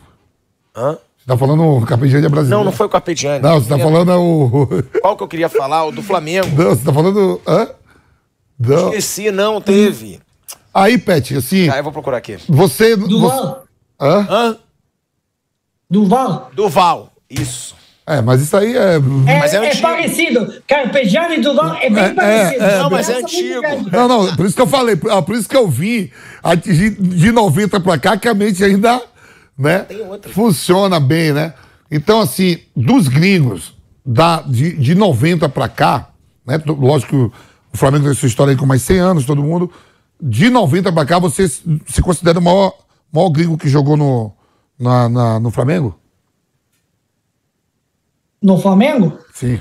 Hã? 0.75 0.97
Você 1.17 1.25
tá 1.25 1.37
falando 1.37 1.63
o 1.63 1.85
Carpegiani 1.85 2.25
é 2.25 2.29
brasileiro. 2.29 2.57
Não, 2.57 2.65
não 2.65 2.71
foi 2.71 2.85
o 2.85 2.89
Carpegiani. 2.89 3.41
Não, 3.41 3.59
você 3.59 3.69
tá 3.69 3.79
falando 3.79 4.11
o... 4.11 4.83
Qual 5.01 5.15
que 5.15 5.23
eu 5.23 5.27
queria 5.27 5.49
falar? 5.49 5.85
O 5.85 5.91
do 5.91 6.03
Flamengo. 6.03 6.47
Não, 6.61 6.69
você 6.69 6.83
tá 6.83 6.91
falando... 6.91 7.41
Hã? 7.47 7.69
Não. 8.59 8.87
Esqueci, 8.89 9.31
não, 9.31 9.61
teve. 9.61 10.19
Aí, 10.73 10.97
Pet, 10.97 11.35
assim... 11.35 11.69
Ah, 11.69 11.77
eu 11.77 11.83
vou 11.83 11.93
procurar 11.93 12.17
aqui. 12.17 12.37
Você... 12.49 12.95
Duval. 12.95 13.65
Você... 13.99 14.05
Hã? 14.05 14.27
Hã? 14.29 14.57
Duval. 15.89 16.51
Duval, 16.53 17.13
isso. 17.29 17.75
É, 18.07 18.21
mas 18.21 18.41
isso 18.41 18.55
aí 18.55 18.75
é. 18.75 18.95
É, 18.95 18.99
mas 19.39 19.53
é, 19.53 19.65
é 19.65 19.75
parecido. 19.75 20.53
Carpegiani 20.65 21.35
e 21.35 21.41
Duval 21.41 21.75
é 21.75 21.89
bem 21.89 22.03
é, 22.05 22.13
parecido. 22.13 22.63
É, 22.63 22.77
não, 22.77 22.89
mas 22.89 23.09
é 23.09 23.17
antigo. 23.17 23.61
Não, 23.91 24.07
não, 24.07 24.35
por 24.35 24.45
isso 24.45 24.55
que 24.55 24.61
eu 24.61 24.67
falei, 24.67 24.95
por 24.95 25.35
isso 25.35 25.49
que 25.49 25.57
eu 25.57 25.67
vim 25.67 26.09
de, 26.63 26.89
de 26.91 27.31
90 27.31 27.79
pra 27.81 27.97
cá, 27.97 28.15
que 28.15 28.29
a 28.29 28.33
mente 28.33 28.63
ainda 28.63 29.01
né? 29.57 29.85
Funciona 30.33 30.99
bem, 30.99 31.33
né? 31.33 31.53
Então, 31.89 32.21
assim, 32.21 32.59
dos 32.75 33.07
gringos, 33.07 33.73
da, 34.05 34.41
de, 34.41 34.77
de 34.77 34.93
90 34.93 35.49
pra 35.49 35.67
cá, 35.67 36.09
né? 36.45 36.61
Lógico 36.65 37.09
que 37.09 37.15
o, 37.15 37.31
Flamengo 37.73 38.05
tem 38.05 38.13
sua 38.13 38.27
história 38.27 38.51
aí 38.51 38.57
com 38.57 38.65
mais 38.65 38.81
100 38.83 38.99
anos, 38.99 39.25
todo 39.25 39.41
mundo. 39.43 39.71
De 40.21 40.49
90 40.49 40.91
pra 40.91 41.05
cá, 41.05 41.19
você 41.19 41.47
se 41.47 41.61
se 41.87 42.01
considera 42.01 42.39
o 42.39 42.41
maior, 42.41 42.73
maior 43.11 43.29
gringo 43.29 43.57
que 43.57 43.69
jogou 43.69 43.97
no, 43.97 44.33
na, 44.79 45.09
na- 45.09 45.39
no 45.39 45.51
Flamengo? 45.51 45.99
No 48.41 48.57
Flamengo? 48.57 49.17
Sim. 49.33 49.59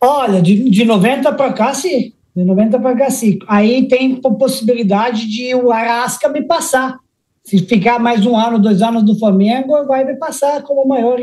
Olha, 0.00 0.40
de, 0.40 0.68
de 0.70 0.84
90 0.84 1.32
para 1.32 1.52
cá, 1.52 1.74
sim. 1.74 2.12
De 2.34 2.44
90 2.44 2.78
para 2.80 2.96
cá, 2.96 3.10
sim. 3.10 3.38
Aí 3.46 3.86
tem 3.88 4.16
po- 4.16 4.36
possibilidade 4.36 5.28
de 5.28 5.54
o 5.54 5.70
Arasca 5.70 6.28
me 6.28 6.42
passar. 6.42 6.98
Se 7.44 7.58
ficar 7.58 7.98
mais 7.98 8.24
um 8.24 8.36
ano, 8.36 8.58
dois 8.58 8.82
anos 8.82 9.02
no 9.04 9.18
Flamengo, 9.18 9.84
vai 9.86 10.04
me 10.04 10.14
passar 10.16 10.62
como 10.62 10.82
o 10.82 10.88
maior 10.88 11.18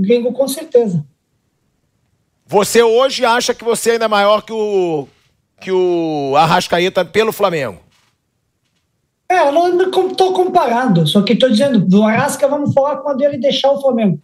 gringo, 0.00 0.32
com 0.32 0.48
certeza. 0.48 1.04
Você 2.46 2.82
hoje 2.82 3.24
acha 3.24 3.54
que 3.54 3.62
você 3.64 3.92
ainda 3.92 4.06
é 4.06 4.08
maior 4.08 4.42
que 4.42 4.52
o 4.52 5.06
que 5.60 5.70
o 5.70 6.34
Arrascaeta 6.36 7.04
pelo 7.04 7.32
Flamengo? 7.32 7.78
É, 9.28 9.46
eu 9.46 9.52
não 9.52 9.78
estou 10.08 10.32
comparando, 10.32 11.06
só 11.06 11.20
que 11.22 11.34
estou 11.34 11.50
dizendo, 11.50 11.78
do 11.78 12.02
Arasca 12.02 12.48
vamos 12.48 12.72
falar 12.72 12.96
quando 12.96 13.20
ele 13.20 13.36
deixar 13.36 13.70
o 13.70 13.80
Flamengo. 13.80 14.20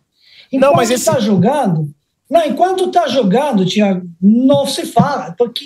Enquanto 0.53 0.71
Não, 0.71 0.77
mas 0.77 0.91
esse- 0.91 1.09
está 1.09 1.21
jogando, 1.21 1.91
não, 2.31 2.45
enquanto 2.47 2.87
está 2.87 3.07
jogando, 3.07 3.65
Tiago, 3.65 4.03
não 4.21 4.67
se 4.67 4.85
fala, 4.87 5.35
porque 5.39 5.65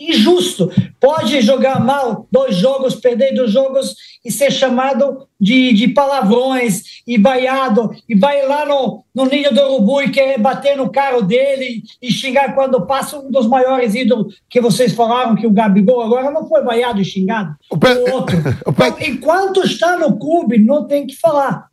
injusto. 0.00 0.70
Pode 0.98 1.40
jogar 1.42 1.78
mal 1.78 2.26
dois 2.32 2.56
jogos, 2.56 2.94
perder 2.94 3.34
dois 3.34 3.50
jogos 3.50 3.94
e 4.24 4.30
ser 4.32 4.50
chamado 4.50 5.26
de, 5.38 5.72
de 5.74 5.88
palavrões 5.88 6.82
e 7.06 7.18
vaiado, 7.18 7.90
e 8.08 8.14
vai 8.14 8.46
lá 8.46 8.64
no, 8.66 9.04
no 9.14 9.24
ninho 9.26 9.52
do 9.54 9.60
urubu 9.60 10.02
e 10.02 10.10
querer 10.10 10.38
bater 10.38 10.76
no 10.76 10.90
carro 10.90 11.22
dele 11.22 11.82
e 12.00 12.10
xingar 12.10 12.54
quando 12.54 12.86
passa 12.86 13.18
um 13.18 13.30
dos 13.30 13.46
maiores 13.46 13.94
ídolos 13.94 14.34
que 14.48 14.60
vocês 14.60 14.92
falaram, 14.92 15.36
que 15.36 15.46
o 15.46 15.52
Gabigol 15.52 16.00
agora 16.02 16.30
não 16.30 16.48
foi 16.48 16.62
vaiado 16.62 17.00
e 17.00 17.04
xingado. 17.04 17.54
O 17.70 17.76
outro. 18.14 18.36
Então, 18.66 18.96
enquanto 19.00 19.62
está 19.64 19.98
no 19.98 20.18
clube, 20.18 20.58
não 20.58 20.86
tem 20.86 21.06
que 21.06 21.16
falar. 21.16 21.69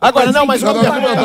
Agora, 0.00 0.32
não, 0.32 0.46
mas 0.46 0.62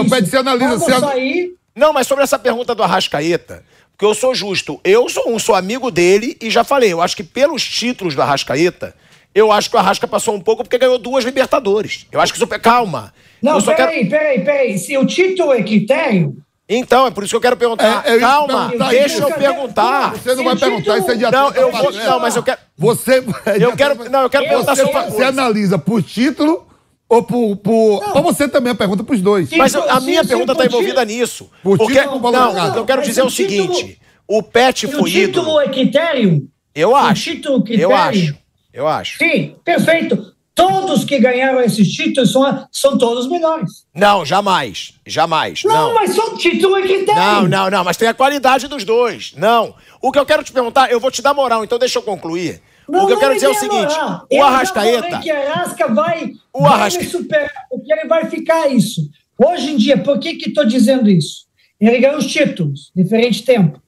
Pede, 0.09 0.29
você 0.29 0.37
analisa, 0.37 0.77
você 0.77 0.91
an- 0.93 0.99
sair, 0.99 1.53
Não, 1.75 1.93
mas 1.93 2.07
sobre 2.07 2.23
essa 2.23 2.37
pergunta 2.37 2.75
do 2.75 2.83
Arrascaeta, 2.83 3.63
porque 3.91 4.05
eu 4.05 4.13
sou 4.13 4.35
justo, 4.35 4.79
eu 4.83 5.07
sou 5.09 5.29
um, 5.31 5.39
sou 5.39 5.55
amigo 5.55 5.89
dele 5.89 6.35
e 6.41 6.49
já 6.49 6.63
falei, 6.63 6.91
eu 6.91 7.01
acho 7.01 7.15
que 7.15 7.23
pelos 7.23 7.63
títulos 7.63 8.15
do 8.15 8.21
Arrascaeta, 8.21 8.93
eu 9.33 9.51
acho 9.51 9.69
que 9.69 9.75
o 9.75 9.79
Arrasca 9.79 10.07
passou 10.07 10.33
um 10.35 10.39
pouco 10.41 10.63
porque 10.63 10.77
ganhou 10.77 10.97
duas 10.97 11.23
Libertadores. 11.25 12.05
Eu 12.11 12.19
acho 12.21 12.33
que 12.33 12.37
isso. 12.39 12.47
Calma. 12.59 13.13
Não, 13.41 13.55
eu 13.55 13.61
só 13.61 13.73
peraí, 13.73 14.07
quero... 14.07 14.09
peraí, 14.09 14.43
peraí. 14.45 14.77
Se 14.77 14.97
o 14.97 15.05
título 15.05 15.51
é 15.53 15.61
critério, 15.61 16.35
Então, 16.67 17.05
é 17.05 17.11
por 17.11 17.23
isso 17.23 17.31
que 17.31 17.35
eu 17.37 17.41
quero 17.41 17.57
perguntar. 17.57 18.03
É, 18.05 18.15
é 18.15 18.19
Calma, 18.19 18.53
eu 18.53 18.59
perguntar, 18.69 18.89
deixa 18.89 19.17
eu 19.17 19.29
eu 19.29 19.35
perguntar. 19.35 20.11
quero- 20.11 20.23
Você 20.23 20.35
não 20.35 20.43
vai 20.45 20.55
perguntar, 20.55 20.97
isso 20.97 21.11
é 21.11 21.15
de 21.15 21.21
Não, 21.23 21.47
atleta 21.47 21.59
eu 21.59 21.71
vou. 21.71 21.91
Não, 21.91 22.19
mas 22.19 22.35
eu 22.35 22.43
quero. 22.43 22.57
Você. 22.77 23.23
Eu 23.61 23.75
quero. 23.75 24.09
Não, 24.09 24.21
eu 24.23 24.29
quero 24.29 24.47
perguntar 24.47 24.75
Você, 24.75 24.83
uma 24.83 25.01
você 25.03 25.11
coisa. 25.11 25.27
analisa 25.27 25.77
por 25.77 26.01
título 26.01 26.65
ou 27.09 27.23
por. 27.23 27.55
por... 27.57 27.99
Pra 28.11 28.21
você 28.21 28.47
também 28.47 28.71
a 28.71 28.75
pergunta 28.75 29.03
pros 29.03 29.21
dois. 29.21 29.49
Mas 29.51 29.75
a 29.75 29.99
minha 29.99 30.23
sim, 30.23 30.29
pergunta 30.29 30.51
está 30.53 30.65
envolvida 30.65 31.03
nisso. 31.05 31.49
Por 31.63 31.77
Porque, 31.77 31.99
título 31.99 32.19
não, 32.31 32.47
jogada? 32.49 32.69
o 32.69 32.73
que 32.73 32.79
eu 32.79 32.85
quero 32.85 33.01
dizer 33.03 33.21
é 33.21 33.23
o 33.23 33.27
o 33.27 33.29
título- 33.31 33.73
seguinte: 33.75 34.01
o 34.27 34.41
Pet 34.43 34.79
se 34.79 34.85
o 34.87 34.99
foi 34.99 35.11
título 35.11 35.47
ídolo. 35.47 35.59
é 35.61 35.69
critério, 35.69 36.47
Eu 36.73 36.95
acho. 36.95 37.23
título, 37.23 37.63
critério. 37.63 37.83
Eu 37.91 37.95
acho. 37.95 38.35
Eu 38.73 38.87
acho. 38.87 39.17
sim, 39.19 39.55
perfeito. 39.63 40.33
Todos 40.53 41.03
que 41.03 41.19
ganharam 41.19 41.59
esses 41.61 41.85
títulos 41.91 42.31
são, 42.31 42.67
são 42.71 42.97
todos 42.97 43.27
melhores. 43.29 43.69
Não, 43.93 44.25
jamais. 44.25 44.93
Jamais. 45.05 45.61
Não, 45.65 45.89
Não. 45.89 45.93
mas 45.93 46.15
só 46.15 46.33
título 46.37 46.77
é 46.77 46.81
critério. 46.83 47.13
Não, 47.21 47.41
não, 47.47 47.69
não, 47.69 47.83
mas 47.83 47.97
tem 47.97 48.07
a 48.07 48.13
qualidade 48.13 48.69
dos 48.69 48.85
dois. 48.85 49.33
Não. 49.35 49.75
O 50.01 50.13
que 50.13 50.17
eu 50.19 50.25
quero 50.25 50.45
te 50.45 50.53
perguntar, 50.53 50.89
eu 50.89 50.99
vou 50.99 51.11
te 51.11 51.21
dar 51.21 51.33
moral, 51.33 51.61
então 51.65 51.77
deixa 51.77 51.99
eu 51.99 52.03
concluir. 52.03 52.61
Não, 52.89 53.03
o 53.03 53.07
que 53.07 53.13
eu 53.13 53.19
quero 53.19 53.33
dizer 53.33 53.47
é 53.47 53.49
o 53.49 53.53
seguinte: 53.55 53.93
o 53.93 54.25
Eu 54.29 54.43
Arrascaeta. 54.45 55.19
que 55.19 55.29
Arrasca 55.31 55.87
vai, 55.93 56.33
O 56.53 56.61
vai 56.63 56.73
Arrasca- 56.73 57.03
me 57.03 57.09
superar, 57.09 57.65
porque 57.69 57.91
ele 57.93 58.07
vai 58.07 58.25
ficar 58.29 58.67
isso. 58.71 59.01
Hoje 59.37 59.71
em 59.71 59.77
dia, 59.77 59.97
por 59.97 60.19
que 60.19 60.35
que 60.35 60.49
estou 60.49 60.65
dizendo 60.65 61.09
isso? 61.09 61.45
Ele 61.79 61.99
ganhou 61.99 62.17
os 62.17 62.25
títulos, 62.27 62.91
diferente 62.95 63.43
tempo. 63.43 63.81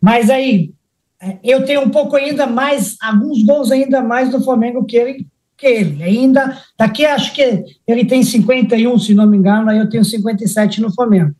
Mas 0.00 0.30
aí, 0.30 0.70
eh, 1.20 1.38
eu 1.42 1.64
tenho 1.64 1.80
um 1.82 1.88
pouco 1.90 2.14
ainda 2.16 2.46
mais, 2.46 2.96
alguns 3.00 3.42
gols 3.44 3.70
ainda 3.72 4.00
mais 4.00 4.30
do 4.30 4.42
Flamengo 4.42 4.84
que 4.84 4.96
ele. 4.96 5.26
Que 5.56 5.66
ele. 5.66 6.02
Ainda, 6.02 6.58
daqui 6.78 7.04
acho 7.06 7.32
que 7.34 7.64
ele 7.86 8.04
tem 8.04 8.22
51, 8.22 8.98
se 8.98 9.14
não 9.14 9.26
me 9.26 9.36
engano, 9.36 9.70
aí 9.70 9.78
eu 9.78 9.88
tenho 9.88 10.04
57 10.04 10.80
no 10.80 10.92
Flamengo. 10.92 11.34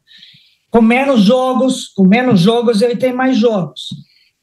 Com 0.70 0.80
menos 0.80 1.22
jogos, 1.22 1.88
com 1.88 2.04
menos 2.04 2.40
jogos, 2.40 2.80
ele 2.82 2.96
tem 2.96 3.12
mais 3.12 3.36
jogos. 3.36 3.88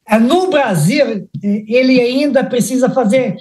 Ah, 0.09 0.19
No 0.19 0.49
Brasil, 0.49 1.27
eh, 1.43 1.63
ele 1.67 2.01
ainda 2.01 2.43
precisa 2.43 2.89
fazer 2.89 3.35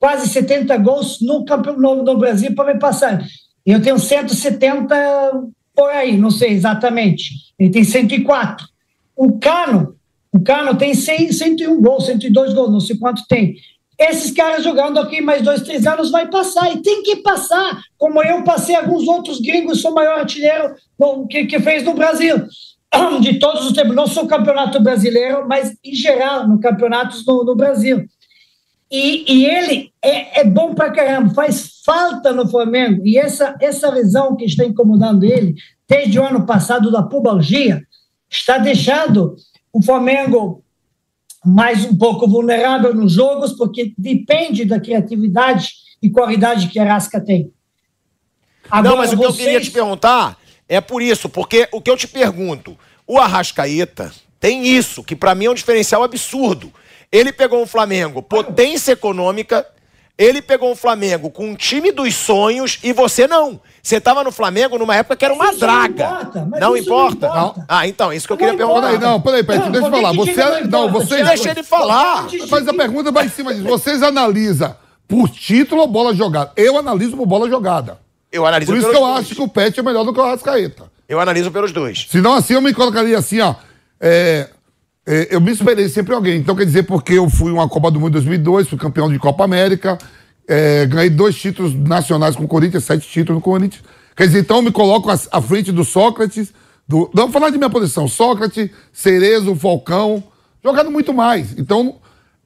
quase 0.00 0.28
70 0.28 0.76
gols 0.78 1.18
no, 1.20 1.44
campe- 1.44 1.72
no, 1.72 2.16
Brasil 2.16 2.54
para 2.54 2.72
me 2.72 2.80
passar. 2.80 3.22
Eu 3.64 3.80
tenho 3.82 3.98
170 3.98 4.94
por 5.74 5.90
aí, 5.90 6.16
não 6.16 6.30
sei 6.30 6.50
exatamente. 6.50 7.30
Ele 7.58 7.70
tem 7.70 7.84
104. 7.84 8.66
O 9.14 9.38
Cano, 9.38 9.96
o 10.32 10.40
Cano 10.40 10.76
tem 10.76 10.94
100, 10.94 11.32
101 11.32 11.80
gols, 11.80 12.06
102 12.06 12.54
gols, 12.54 12.72
não 12.72 12.80
sei 12.80 12.96
quanto 12.96 13.26
tem. 13.28 13.56
Esses 13.98 14.30
caras 14.32 14.64
jogando 14.64 14.98
aqui 14.98 15.20
mais 15.20 15.42
dois, 15.42 15.62
três 15.62 15.86
anos 15.86 16.10
vai 16.10 16.28
passar, 16.28 16.72
e 16.74 16.82
tem 16.82 17.02
que 17.02 17.16
passar, 17.16 17.80
como 17.96 18.22
eu 18.22 18.42
passei 18.42 18.74
alguns 18.74 19.06
outros 19.06 19.40
gringos, 19.40 19.80
sou 19.80 19.94
maior 19.94 20.18
artilheiro 20.18 20.74
que, 21.30 21.46
que 21.46 21.60
fez 21.60 21.84
no 21.84 21.94
Brasil, 21.94 22.44
de 23.20 23.38
todos 23.38 23.66
os 23.66 23.72
tempos. 23.72 23.94
Não 23.94 24.06
sou 24.06 24.26
campeonato 24.26 24.80
brasileiro, 24.82 25.46
mas 25.48 25.76
em 25.84 25.94
geral, 25.94 26.46
no 26.48 26.60
campeonatos 26.60 27.24
no, 27.26 27.44
no 27.44 27.56
Brasil. 27.56 28.04
E, 28.90 29.24
e 29.32 29.46
ele 29.46 29.92
é, 30.02 30.40
é 30.40 30.44
bom 30.44 30.74
pra 30.74 30.92
caramba, 30.92 31.34
faz 31.34 31.80
falta 31.84 32.32
no 32.32 32.48
Flamengo. 32.48 33.02
E 33.04 33.18
essa, 33.18 33.56
essa 33.60 33.90
lesão 33.90 34.36
que 34.36 34.44
está 34.44 34.64
incomodando 34.64 35.24
ele, 35.24 35.54
desde 35.88 36.18
o 36.18 36.24
ano 36.24 36.46
passado, 36.46 36.90
da 36.90 37.02
pubalgia, 37.02 37.82
está 38.30 38.58
deixando 38.58 39.36
o 39.72 39.82
Flamengo 39.82 40.62
mais 41.44 41.84
um 41.84 41.96
pouco 41.96 42.26
vulnerável 42.26 42.94
nos 42.94 43.12
jogos, 43.12 43.52
porque 43.52 43.92
depende 43.98 44.64
da 44.64 44.80
criatividade 44.80 45.72
e 46.02 46.08
qualidade 46.08 46.68
que 46.68 46.78
a 46.78 46.82
Arasca 46.82 47.20
tem. 47.20 47.52
Não, 48.82 48.96
mas 48.96 49.12
o 49.12 49.18
que 49.18 49.24
eu 49.24 49.34
queria 49.34 49.60
te 49.60 49.70
perguntar 49.70 50.38
é 50.68 50.80
por 50.80 51.02
isso, 51.02 51.28
porque 51.28 51.68
o 51.72 51.80
que 51.80 51.90
eu 51.90 51.96
te 51.96 52.06
pergunto, 52.08 52.76
o 53.06 53.18
Arrascaeta 53.18 54.12
tem 54.40 54.66
isso, 54.66 55.02
que 55.02 55.14
pra 55.16 55.34
mim 55.34 55.46
é 55.46 55.50
um 55.50 55.54
diferencial 55.54 56.02
absurdo. 56.02 56.72
Ele 57.12 57.32
pegou 57.32 57.62
um 57.62 57.66
Flamengo 57.66 58.22
potência 58.22 58.92
econômica, 58.92 59.66
ele 60.16 60.40
pegou 60.40 60.70
um 60.70 60.76
Flamengo 60.76 61.30
com 61.30 61.46
um 61.50 61.54
time 61.54 61.90
dos 61.92 62.14
sonhos 62.14 62.78
e 62.82 62.92
você 62.92 63.26
não. 63.26 63.60
Você 63.82 64.00
tava 64.00 64.22
no 64.24 64.30
Flamengo 64.32 64.78
numa 64.78 64.94
época 64.96 65.16
que 65.16 65.24
era 65.24 65.34
uma 65.34 65.44
isso 65.50 65.52
não 65.54 65.58
draga. 65.60 66.04
importa, 66.04 66.48
mas 66.50 66.60
não 66.60 66.76
isso 66.76 66.88
não 66.88 66.96
importa? 67.08 67.26
importa. 67.26 67.64
Ah, 67.68 67.86
então, 67.86 68.12
isso 68.12 68.26
que 68.26 68.32
eu 68.32 68.36
Não 68.36 68.38
queria 68.38 68.54
importa. 68.54 68.80
perguntar. 68.88 68.98
Peraí, 68.98 69.12
não, 69.12 69.20
peraí, 69.20 69.42
peraí, 69.44 69.60
Não, 69.60 69.70
deixa 69.72 69.86
eu 69.86 69.90
falar. 69.90 70.10
que 70.10 70.16
Você, 70.16 70.30
diga 70.30 70.44
não 70.44 70.60
não, 70.70 70.88
importa, 70.88 71.06
vocês. 71.06 71.28
Deixa 71.28 71.50
ele 71.50 71.62
falar. 71.62 72.26
Mas 72.50 72.68
a 72.68 72.72
pergunta 72.74 73.10
vai 73.12 73.26
em 73.26 73.28
cima 73.28 73.52
disso. 73.54 73.66
Vocês 73.66 74.02
analisam 74.02 74.74
por 75.06 75.28
título 75.28 75.82
ou 75.82 75.86
bola 75.88 76.14
jogada? 76.14 76.52
Eu 76.56 76.78
analiso 76.78 77.16
por 77.16 77.26
bola 77.26 77.48
jogada. 77.48 77.98
Eu 78.34 78.44
analiso 78.44 78.72
Por 78.72 78.78
isso 78.78 78.90
que 78.90 78.96
eu 78.96 79.00
dois. 79.00 79.18
acho 79.20 79.34
que 79.34 79.42
o 79.42 79.48
Pet 79.48 79.78
é 79.78 79.82
melhor 79.82 80.04
do 80.04 80.12
que 80.12 80.18
o 80.18 80.22
Arrascaeta. 80.22 80.90
Eu 81.08 81.20
analiso 81.20 81.50
pelos 81.52 81.70
dois. 81.70 82.06
Se 82.10 82.20
não 82.20 82.34
assim, 82.34 82.54
eu 82.54 82.60
me 82.60 82.74
colocaria 82.74 83.16
assim, 83.16 83.40
ó. 83.40 83.54
é, 84.00 84.48
é, 85.06 85.28
eu 85.30 85.40
me 85.40 85.52
esperei 85.52 85.88
sempre 85.88 86.12
em 86.12 86.16
alguém. 86.16 86.36
Então, 86.38 86.56
quer 86.56 86.64
dizer, 86.64 86.82
porque 86.82 87.12
eu 87.12 87.30
fui 87.30 87.52
uma 87.52 87.68
Copa 87.68 87.90
do 87.90 88.00
Mundo 88.00 88.10
em 88.10 88.12
2002, 88.12 88.68
fui 88.68 88.78
campeão 88.78 89.08
de 89.08 89.18
Copa 89.18 89.44
América, 89.44 89.96
é, 90.48 90.84
ganhei 90.86 91.10
dois 91.10 91.36
títulos 91.36 91.74
nacionais 91.74 92.34
com 92.34 92.44
o 92.44 92.48
Corinthians, 92.48 92.84
sete 92.84 93.06
títulos 93.06 93.36
no 93.36 93.40
Corinthians. 93.40 93.84
Quer 94.16 94.26
dizer, 94.26 94.40
então 94.40 94.56
eu 94.56 94.62
me 94.62 94.72
coloco 94.72 95.10
à, 95.10 95.18
à 95.30 95.40
frente 95.40 95.70
do 95.70 95.84
Sócrates, 95.84 96.52
do, 96.88 97.10
não 97.14 97.24
vou 97.24 97.32
falar 97.32 97.50
de 97.50 97.58
minha 97.58 97.70
posição, 97.70 98.08
Sócrates, 98.08 98.68
Cerezo, 98.92 99.54
Falcão, 99.54 100.24
jogando 100.62 100.90
muito 100.90 101.14
mais. 101.14 101.56
Então, 101.58 101.96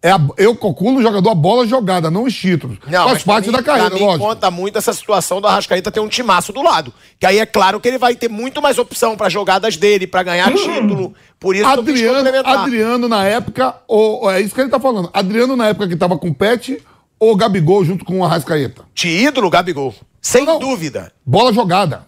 é 0.02 0.10
a- 0.12 0.20
eu 0.36 0.54
calculo 0.56 0.98
o 0.98 1.02
jogador 1.02 1.30
a 1.30 1.34
bola 1.34 1.66
jogada, 1.66 2.10
não 2.10 2.24
os 2.24 2.34
títulos. 2.34 2.78
Não, 2.86 3.08
Faz 3.08 3.22
parte 3.24 3.46
mim- 3.46 3.52
da 3.52 3.62
carreira, 3.62 3.94
mim 3.94 4.00
lógico. 4.00 4.24
conta 4.26 4.50
muito 4.50 4.78
essa 4.78 4.92
situação 4.92 5.40
do 5.40 5.46
Arrascaeta 5.48 5.90
ter 5.90 6.00
um 6.00 6.08
timaço 6.08 6.52
do 6.52 6.62
lado. 6.62 6.92
Que 7.18 7.26
aí 7.26 7.38
é 7.38 7.46
claro 7.46 7.80
que 7.80 7.88
ele 7.88 7.98
vai 7.98 8.14
ter 8.14 8.28
muito 8.28 8.62
mais 8.62 8.78
opção 8.78 9.16
para 9.16 9.28
jogadas 9.28 9.76
dele, 9.76 10.06
para 10.06 10.22
ganhar 10.22 10.52
título. 10.52 11.14
Por 11.40 11.54
isso 11.56 11.64
que 11.64 11.78
eu 11.78 11.84
quis 11.84 12.04
Adriano. 12.08 12.48
Adriano 12.48 13.08
na 13.08 13.24
época, 13.24 13.74
ou, 13.88 14.30
é 14.30 14.40
isso 14.40 14.54
que 14.54 14.60
ele 14.60 14.70
tá 14.70 14.78
falando. 14.80 15.10
Adriano 15.12 15.56
na 15.56 15.68
época 15.68 15.88
que 15.88 15.96
tava 15.96 16.16
com 16.16 16.28
o 16.28 16.34
Pet 16.34 16.80
ou 17.18 17.34
Gabigol 17.36 17.84
junto 17.84 18.04
com 18.04 18.20
o 18.20 18.24
Arrascaeta. 18.24 18.84
De 18.94 19.08
ídolo, 19.08 19.50
Gabigol. 19.50 19.94
Sem 20.20 20.44
Não. 20.44 20.58
dúvida. 20.58 21.12
Bola 21.24 21.52
jogada. 21.52 22.06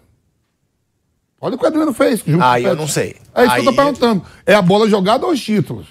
Olha 1.40 1.54
o 1.54 1.58
que 1.58 1.64
o 1.64 1.66
Adriano 1.68 1.92
fez. 1.94 2.22
Junto 2.26 2.44
Aí 2.44 2.62
com 2.64 2.68
o 2.68 2.72
eu 2.72 2.76
não 2.76 2.86
sei. 2.88 3.16
É 3.34 3.44
isso 3.46 3.54
que 3.54 3.60
eu 3.60 3.64
tô 3.64 3.70
Aí- 3.70 3.76
perguntando. 3.76 4.22
É 4.44 4.54
a 4.54 4.60
bola 4.62 4.88
jogada 4.88 5.24
ou 5.26 5.32
os 5.32 5.40
títulos? 5.42 5.86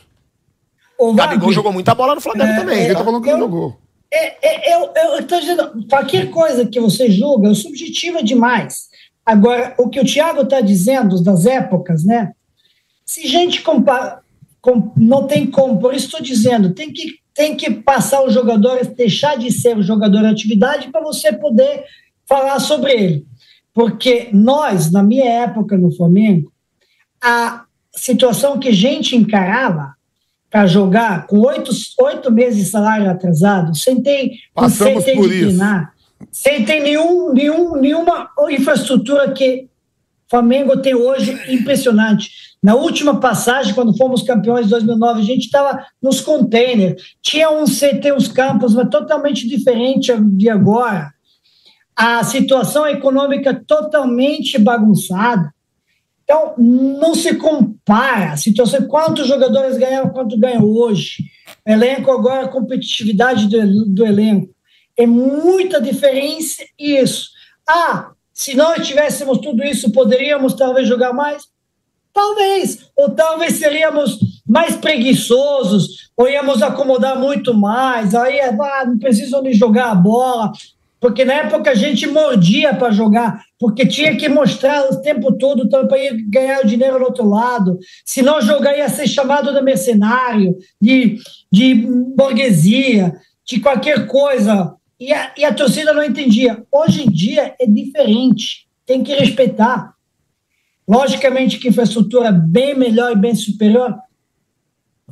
Ô, 1.00 1.14
Gabigol 1.14 1.40
Wagner, 1.40 1.54
jogou 1.56 1.72
muita 1.72 1.96
bola 1.96 2.14
no 2.14 2.22
Flamengo 2.22 2.52
É, 2.52 2.56
também. 2.58 2.80
Ninguém 2.82 2.94
tá 2.96 3.04
falando 3.06 3.24
que 3.24 3.30
eu- 3.30 3.38
não 3.38 3.46
jogou. 3.46 3.78
É, 4.12 4.72
é, 4.72 4.76
eu 4.76 5.20
estou 5.20 5.40
dizendo, 5.40 5.86
qualquer 5.88 6.30
coisa 6.32 6.66
que 6.66 6.80
você 6.80 7.10
julga 7.10 7.50
é 7.50 7.54
subjetiva 7.54 8.24
demais. 8.24 8.90
Agora, 9.26 9.76
o 9.78 9.88
que 9.88 10.00
o 10.00 10.06
Tiago 10.06 10.42
está 10.42 10.60
dizendo 10.60 11.24
das 11.24 11.46
épocas, 11.46 12.04
né? 12.04 12.32
Se 13.06 13.28
gente 13.28 13.62
compara, 13.62 14.20
com, 14.60 14.92
não 14.98 15.28
tem 15.28 15.46
como, 15.46 15.80
por 15.80 15.94
isso 15.94 16.08
estou 16.08 16.22
dizendo, 16.22 16.74
tem 16.74 16.92
que, 16.92 17.20
tem 17.34 17.56
que 17.56 17.70
passar 17.72 18.24
os 18.24 18.34
jogadores, 18.34 18.88
deixar 18.88 19.38
de 19.38 19.52
ser 19.52 19.78
o 19.78 19.84
jogador 19.84 20.22
de 20.22 20.28
atividade 20.28 20.90
para 20.90 21.02
você 21.02 21.32
poder 21.32 21.84
falar 22.28 22.60
sobre 22.60 22.92
ele. 22.92 23.26
Porque 23.74 24.30
nós, 24.34 24.92
na 24.92 25.04
minha 25.04 25.26
época 25.26 25.78
no 25.78 25.96
Flamengo, 25.96 26.52
a 27.22 27.64
situação 27.96 28.60
que 28.60 28.70
a 28.70 28.74
gente 28.74 29.16
encarava 29.16 29.94
para 30.50 30.66
jogar 30.66 31.28
com 31.28 31.40
oito, 31.40 31.72
oito 32.00 32.32
meses 32.32 32.66
de 32.66 32.72
salário 32.72 33.10
atrasado, 33.10 33.76
sem 33.78 34.02
ter, 34.02 34.32
Passamos 34.54 35.04
sem 35.04 35.14
ter 35.14 35.22
por 35.22 35.32
isso. 35.32 35.58
sem 36.32 36.66
ter 36.66 36.80
nenhum, 36.82 37.34
nenhum, 37.34 37.76
nenhuma 37.76 38.30
infraestrutura 38.50 39.32
que 39.32 39.68
o 40.28 40.30
Flamengo 40.30 40.78
tem 40.78 40.96
hoje 40.96 41.40
impressionante. 41.50 42.30
Na 42.62 42.76
última 42.76 43.20
passagem, 43.20 43.74
quando 43.74 43.96
fomos 43.96 44.22
campeões 44.22 44.66
de 44.66 44.72
2009, 44.72 45.22
a 45.22 45.24
gente 45.24 45.46
estava 45.46 45.86
nos 46.02 46.20
containers. 46.20 47.02
Tinha 47.22 47.50
um 47.50 47.64
CT, 47.64 48.12
uns 48.12 48.28
campos, 48.28 48.76
mas 48.76 48.90
totalmente 48.90 49.48
diferente 49.48 50.14
de 50.36 50.50
agora. 50.50 51.12
A 51.96 52.24
situação 52.24 52.86
econômica 52.86 53.54
totalmente 53.66 54.58
bagunçada. 54.58 55.54
Então, 56.30 56.54
não 56.60 57.16
se 57.16 57.34
compara 57.38 58.34
a 58.34 58.38
situação. 58.38 58.84
Quantos 58.84 59.28
jogadores 59.28 59.80
ganharam, 59.80 60.12
quanto 60.12 60.38
ganham 60.38 60.64
hoje? 60.64 61.24
Elenco 61.66 62.12
agora, 62.12 62.46
a 62.46 62.48
competitividade 62.48 63.48
do, 63.48 63.86
do 63.88 64.06
elenco. 64.06 64.54
É 64.96 65.08
muita 65.08 65.82
diferença 65.82 66.64
isso. 66.78 67.32
Ah, 67.68 68.12
se 68.32 68.56
nós 68.56 68.88
tivéssemos 68.88 69.40
tudo 69.40 69.64
isso, 69.64 69.92
poderíamos 69.92 70.54
talvez 70.54 70.88
jogar 70.88 71.14
mais? 71.14 71.48
Talvez. 72.14 72.78
Ou 72.96 73.10
talvez 73.10 73.54
seríamos 73.54 74.20
mais 74.48 74.76
preguiçosos, 74.76 76.12
ou 76.16 76.30
íamos 76.30 76.62
acomodar 76.62 77.18
muito 77.18 77.56
mais. 77.56 78.14
Aí, 78.14 78.40
ah, 78.40 78.86
não 78.86 79.00
precisam 79.00 79.42
de 79.42 79.54
jogar 79.54 79.90
a 79.90 79.96
bola. 79.96 80.52
Porque 81.00 81.24
na 81.24 81.34
época 81.36 81.72
a 81.72 81.76
gente 81.76 82.06
mordia 82.08 82.74
para 82.74 82.92
jogar, 82.92 83.42
porque 83.58 83.86
tinha 83.86 84.16
que 84.18 84.28
mostrar 84.28 84.90
o 84.90 85.02
tempo 85.02 85.32
todo 85.38 85.64
então, 85.64 85.88
para 85.88 85.98
ir 85.98 86.22
ganhar 86.30 86.62
o 86.62 86.68
dinheiro 86.68 87.00
do 87.00 87.06
outro 87.06 87.28
lado. 87.28 87.80
Se 88.04 88.22
não 88.22 88.42
jogar, 88.42 88.78
ia 88.78 88.90
ser 88.90 89.08
chamado 89.08 89.54
de 89.54 89.62
mercenário, 89.62 90.58
de, 90.82 91.18
de 91.52 91.74
burguesia, 92.16 93.14
de 93.46 93.60
qualquer 93.62 94.08
coisa. 94.08 94.76
E 95.00 95.14
a, 95.14 95.34
e 95.38 95.46
a 95.46 95.54
torcida 95.54 95.94
não 95.94 96.04
entendia. 96.04 96.62
Hoje 96.70 97.04
em 97.04 97.10
dia 97.10 97.56
é 97.60 97.66
diferente, 97.66 98.68
tem 98.86 99.02
que 99.02 99.14
respeitar. 99.14 99.94
Logicamente 100.86 101.60
que 101.60 101.70
infraestrutura 101.70 102.32
bem 102.32 102.76
melhor 102.76 103.14
e 103.14 103.16
bem 103.16 103.36
superior 103.36 103.96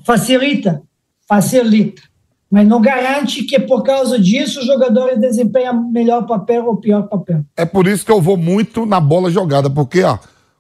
facilita, 0.04 0.82
facilita 1.28 2.02
mas 2.50 2.68
não 2.68 2.82
garante 2.82 3.44
que 3.44 3.60
por 3.60 3.84
causa 3.84 4.18
disso 4.18 4.60
os 4.60 4.66
jogadores 4.66 5.20
desempenham 5.20 5.90
melhor 5.90 6.26
papel 6.26 6.66
ou 6.66 6.78
pior 6.78 7.04
papel. 7.04 7.44
É 7.56 7.66
por 7.66 7.88
isso 7.88 8.06
que 8.06 8.12
eu 8.12 8.22
vou 8.22 8.38
muito 8.38 8.86
na 8.86 9.00
bola 9.00 9.30
jogada, 9.30 9.70
porque 9.70 10.04
ó, 10.04 10.18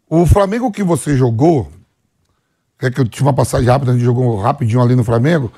o 0.10 0.26
Flamengo 0.26 0.72
que 0.72 0.84
você 0.84 1.16
jogou, 1.16 1.72
é 2.82 2.92
que 2.92 3.00
eu 3.00 3.08
tinha 3.08 3.26
uma 3.26 3.34
passagem 3.34 3.68
rápida, 3.68 3.92
a 3.92 3.96
gente 3.96 4.04
jogou 4.04 4.38
rapidinho 4.38 4.82
ali 4.82 4.96
no 4.96 5.04
Flamengo, 5.04 5.52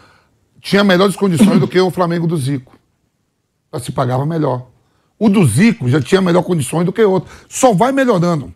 tinha 0.62 0.84
melhores 0.84 1.16
condições 1.16 1.60
do 1.60 1.68
que 1.68 1.80
o 1.80 1.92
Flamengo 1.92 2.28
do 2.28 2.38
Zico. 2.38 2.78
Já 3.74 3.80
se 3.80 3.92
pagava 3.92 4.26
melhor. 4.26 4.68
O 5.18 5.30
do 5.30 5.46
Zico 5.46 5.90
já 5.90 6.02
tinha 6.02 6.22
melhor 6.22 6.44
condições 6.44 6.86
do 6.86 6.94
que 6.94 7.04
outro. 7.04 7.30
Só 7.50 7.74
vai 7.74 7.92
melhorando. 7.92 8.54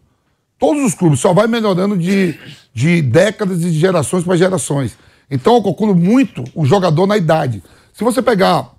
Todos 0.58 0.84
os 0.84 0.94
clubes 0.94 1.20
só 1.20 1.34
vai 1.34 1.46
melhorando 1.46 1.98
de, 1.98 2.40
de 2.74 3.02
décadas 3.02 3.62
e 3.62 3.72
de 3.72 3.80
gerações 3.80 4.24
para 4.24 4.38
gerações. 4.38 4.98
Então 5.30 5.56
eu 5.56 5.64
calculo 5.64 5.96
muito 5.96 6.44
o 6.54 6.66
jogador 6.66 7.08
na 7.08 7.18
idade. 7.18 7.64
Se 7.94 8.04
você 8.04 8.22
pegar 8.22 8.72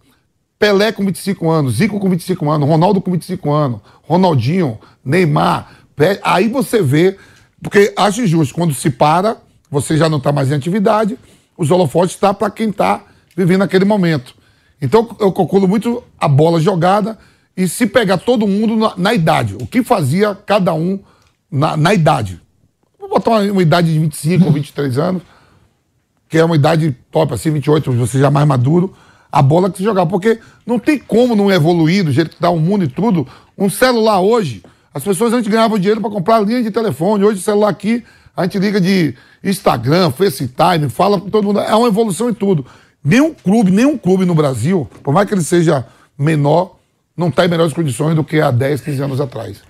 Pelé 0.58 0.92
com 0.92 1.04
25 1.04 1.50
anos, 1.50 1.74
Zico 1.74 1.98
com 1.98 2.08
25 2.08 2.50
anos, 2.50 2.68
Ronaldo 2.68 3.00
com 3.00 3.10
25 3.10 3.52
anos, 3.52 3.80
Ronaldinho, 4.02 4.78
Neymar, 5.04 5.70
aí 6.22 6.48
você 6.48 6.80
vê, 6.82 7.16
porque 7.62 7.92
acho 7.96 8.22
injusto, 8.22 8.54
quando 8.54 8.74
se 8.74 8.90
para, 8.90 9.36
você 9.70 9.96
já 9.96 10.08
não 10.08 10.18
está 10.18 10.32
mais 10.32 10.50
em 10.50 10.54
atividade, 10.54 11.18
os 11.56 11.70
holofotes 11.70 12.14
estão 12.14 12.30
tá 12.30 12.34
para 12.34 12.50
quem 12.50 12.70
está 12.70 13.02
vivendo 13.36 13.62
aquele 13.62 13.84
momento. 13.84 14.34
Então 14.80 15.16
eu 15.20 15.32
calculo 15.32 15.66
muito 15.66 16.02
a 16.18 16.28
bola 16.28 16.60
jogada 16.60 17.18
e 17.56 17.68
se 17.68 17.86
pegar 17.86 18.18
todo 18.18 18.46
mundo 18.46 18.76
na, 18.76 18.94
na 18.96 19.14
idade, 19.14 19.54
o 19.54 19.66
que 19.66 19.82
fazia 19.82 20.34
cada 20.34 20.74
um 20.74 20.98
na, 21.50 21.76
na 21.76 21.94
idade. 21.94 22.40
Vou 22.98 23.08
botar 23.08 23.30
uma, 23.30 23.52
uma 23.52 23.62
idade 23.62 23.92
de 23.92 23.98
25 23.98 24.44
ou 24.44 24.52
23 24.52 24.98
anos, 24.98 25.22
que 26.34 26.38
é 26.38 26.44
uma 26.44 26.56
idade 26.56 26.90
top, 27.12 27.32
assim, 27.32 27.52
28, 27.52 27.92
você 27.92 28.18
já 28.18 28.28
mais 28.28 28.44
maduro, 28.44 28.92
a 29.30 29.40
bola 29.40 29.70
que 29.70 29.78
se 29.78 29.84
jogar. 29.84 30.04
Porque 30.04 30.40
não 30.66 30.80
tem 30.80 30.98
como 30.98 31.36
não 31.36 31.48
evoluir 31.48 32.02
do 32.02 32.10
jeito 32.10 32.30
que 32.30 32.34
está 32.34 32.50
o 32.50 32.58
mundo 32.58 32.82
e 32.82 32.88
tudo. 32.88 33.24
Um 33.56 33.70
celular 33.70 34.20
hoje, 34.20 34.60
as 34.92 35.04
pessoas 35.04 35.32
antes 35.32 35.48
ganhavam 35.48 35.78
dinheiro 35.78 36.00
para 36.00 36.10
comprar 36.10 36.40
linha 36.40 36.60
de 36.60 36.72
telefone. 36.72 37.22
Hoje, 37.22 37.38
o 37.38 37.42
celular 37.42 37.68
aqui, 37.68 38.02
a 38.36 38.42
gente 38.42 38.58
liga 38.58 38.80
de 38.80 39.14
Instagram, 39.44 40.10
FaceTime, 40.10 40.88
fala 40.90 41.20
com 41.20 41.30
todo 41.30 41.44
mundo. 41.44 41.60
É 41.60 41.72
uma 41.76 41.86
evolução 41.86 42.28
em 42.28 42.34
tudo. 42.34 42.66
Nenhum 43.04 43.32
clube, 43.32 43.70
nenhum 43.70 43.96
clube 43.96 44.24
no 44.24 44.34
Brasil, 44.34 44.90
por 45.04 45.14
mais 45.14 45.28
que 45.28 45.34
ele 45.34 45.44
seja 45.44 45.86
menor, 46.18 46.74
não 47.16 47.28
está 47.28 47.44
em 47.44 47.48
melhores 47.48 47.72
condições 47.72 48.16
do 48.16 48.24
que 48.24 48.40
há 48.40 48.50
10, 48.50 48.80
15 48.80 49.02
anos 49.04 49.20
atrás. 49.20 49.62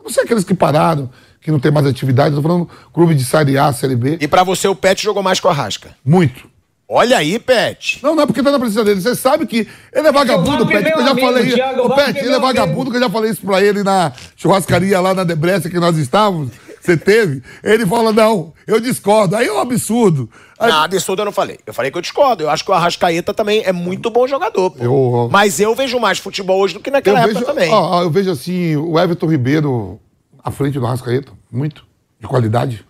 Não 0.00 0.08
sei 0.08 0.22
aqueles 0.22 0.44
que 0.44 0.54
pararam, 0.54 1.10
que 1.42 1.50
não 1.50 1.58
tem 1.58 1.72
mais 1.72 1.86
atividade. 1.86 2.28
Estou 2.28 2.42
falando 2.42 2.68
clube 2.92 3.14
de 3.14 3.24
Série 3.24 3.58
A, 3.58 3.72
Série 3.72 3.96
B. 3.96 4.18
E 4.20 4.28
para 4.28 4.44
você 4.44 4.68
o 4.68 4.74
Pet 4.74 5.02
jogou 5.02 5.22
mais 5.22 5.40
com 5.40 5.48
a 5.48 5.52
Rasca? 5.52 5.90
Muito. 6.04 6.50
Olha 6.88 7.16
aí, 7.16 7.38
Pet. 7.38 8.00
Não, 8.02 8.14
não 8.14 8.22
é 8.22 8.26
porque 8.26 8.42
tá 8.42 8.50
na 8.50 8.58
presença 8.58 8.84
dele. 8.84 9.00
Você 9.00 9.14
sabe 9.14 9.46
que 9.46 9.66
ele 9.92 10.08
é 10.08 10.12
vagabundo, 10.12 10.66
Pet. 10.66 10.84
Que 10.84 10.98
eu 10.98 11.04
já 11.04 11.16
falei. 11.16 11.52
Pet, 11.96 12.18
ele 12.18 12.34
é 12.34 12.38
vagabundo, 12.38 12.90
que 12.90 12.96
eu 12.98 13.00
já 13.00 13.08
falei 13.08 13.30
isso 13.30 13.40
pra 13.40 13.62
ele 13.62 13.82
na 13.82 14.12
churrascaria 14.36 15.00
lá 15.00 15.14
na 15.14 15.24
Debreça 15.24 15.70
que 15.70 15.80
nós 15.80 15.96
estávamos. 15.96 16.50
Você 16.82 16.96
teve? 16.96 17.42
Ele 17.62 17.86
fala, 17.86 18.12
não, 18.12 18.52
eu 18.66 18.80
discordo. 18.80 19.36
Aí 19.36 19.46
é 19.46 19.52
um 19.52 19.60
absurdo. 19.60 20.28
Aí... 20.58 20.68
Não, 20.70 20.82
absurdo 20.82 21.22
eu 21.22 21.26
não 21.26 21.32
falei. 21.32 21.58
Eu 21.64 21.72
falei 21.72 21.92
que 21.92 21.96
eu 21.96 22.02
discordo. 22.02 22.42
Eu 22.42 22.50
acho 22.50 22.64
que 22.64 22.70
o 22.72 22.74
Arrascaeta 22.74 23.32
também 23.32 23.62
é 23.64 23.72
muito 23.72 24.10
bom 24.10 24.26
jogador, 24.26 24.72
pô. 24.72 24.82
Eu... 24.82 25.28
Mas 25.30 25.60
eu 25.60 25.74
vejo 25.76 26.00
mais 26.00 26.18
futebol 26.18 26.60
hoje 26.60 26.74
do 26.74 26.80
que 26.80 26.90
naquela 26.90 27.20
eu 27.20 27.22
época 27.22 27.38
vejo, 27.38 27.46
também. 27.46 27.72
Ó, 27.72 28.02
eu 28.02 28.10
vejo 28.10 28.32
assim, 28.32 28.76
o 28.76 28.98
Everton 28.98 29.28
Ribeiro 29.28 30.00
à 30.42 30.50
frente 30.50 30.78
do 30.78 30.86
Arrascaeta. 30.86 31.32
Muito 31.50 31.84
de 32.20 32.26
qualidade. 32.26 32.84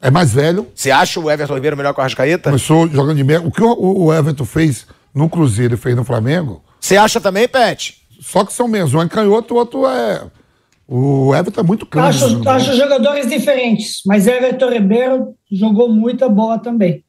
É 0.00 0.10
mais 0.10 0.32
velho. 0.32 0.66
Você 0.74 0.90
acha 0.90 1.20
o 1.20 1.30
Everton 1.30 1.54
Ribeiro 1.54 1.76
melhor 1.76 1.94
que 1.94 2.00
o 2.00 2.02
Arrascaeta? 2.02 2.50
Começou 2.50 2.88
jogando 2.88 3.16
de 3.16 3.24
meia. 3.24 3.40
O 3.40 3.50
que 3.50 3.62
o, 3.62 4.12
Everton 4.12 4.44
fez 4.44 4.86
no 5.14 5.28
Cruzeiro 5.28 5.74
e 5.74 5.76
fez 5.76 5.94
no 5.94 6.04
Flamengo. 6.04 6.62
Você 6.80 6.96
acha 6.96 7.20
também, 7.20 7.46
Pet? 7.46 8.02
Só 8.20 8.44
que 8.44 8.52
são 8.52 8.66
mesmo. 8.66 8.98
Um 8.98 9.02
é 9.02 9.08
canhoto, 9.08 9.54
o 9.54 9.56
outro 9.56 9.86
é. 9.86 10.24
O 10.88 11.34
Everton 11.34 11.60
é 11.60 11.64
muito 11.64 11.86
grande. 11.86 12.22
Acho, 12.22 12.48
acho 12.48 12.76
jogadores 12.76 13.28
diferentes, 13.28 14.02
mas 14.04 14.26
Everton 14.26 14.70
Ribeiro 14.70 15.34
jogou 15.50 15.88
muita 15.88 16.28
bola 16.28 16.58
também. 16.58 17.04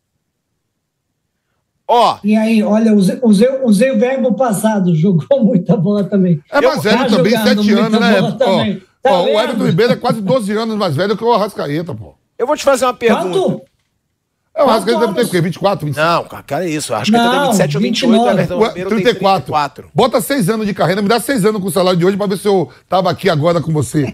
Ó. 1.88 2.18
E 2.24 2.36
aí, 2.36 2.64
olha, 2.64 2.94
usei, 2.94 3.20
usei, 3.22 3.50
usei 3.64 3.92
o 3.92 4.00
verbo 4.00 4.34
passado, 4.36 4.96
jogou 4.96 5.42
muita 5.44 5.76
bola 5.76 6.04
também. 6.04 6.42
É 6.52 6.62
mais 6.62 6.82
velho 6.82 6.98
tá 6.98 7.06
também, 7.08 7.38
sete 7.38 7.74
anos, 7.74 8.00
né? 8.00 8.22
Ó, 8.22 8.93
Tá 9.04 9.12
ó, 9.12 9.26
o 9.26 9.40
Everton 9.40 9.66
Ribeiro 9.66 9.94
é 9.94 9.96
quase 9.98 10.22
12 10.22 10.54
anos 10.54 10.78
mais 10.78 10.96
velho 10.96 11.18
que 11.18 11.24
o 11.24 11.34
Arrascaeta, 11.34 11.94
pô. 11.94 12.16
Eu 12.38 12.48
vou 12.48 12.56
te 12.56 12.64
fazer 12.64 12.86
uma 12.86 12.94
pergunta. 12.94 13.38
Quanto? 13.38 13.62
É, 14.56 14.64
o 14.64 14.70
Arrascaeta 14.70 15.00
deve 15.02 15.14
ter 15.14 15.26
o 15.26 15.30
quê? 15.30 15.42
24, 15.42 15.86
25? 15.86 16.08
Não, 16.08 16.24
cara, 16.44 16.66
é 16.66 16.70
isso. 16.70 16.94
O 16.94 16.96
Arrascaeta 16.96 17.30
tem 17.30 17.42
27 17.42 17.78
ou 17.78 17.84
28, 17.84 18.14
o 18.14 18.30
Everton 18.30 18.66
Ribeiro 18.66 18.90
34. 18.90 19.54
34. 19.54 19.92
Bota 19.94 20.22
6 20.22 20.50
anos 20.50 20.66
de 20.66 20.74
carreira, 20.74 21.02
me 21.02 21.10
dá 21.10 21.20
6 21.20 21.46
anos 21.46 21.62
com 21.62 21.68
o 21.68 21.72
salário 21.72 22.00
de 22.00 22.06
hoje 22.06 22.16
pra 22.16 22.28
ver 22.28 22.38
se 22.38 22.48
eu 22.48 22.72
tava 22.88 23.12
aqui 23.12 23.30
agora 23.30 23.60
com 23.60 23.74
você. 23.74 24.14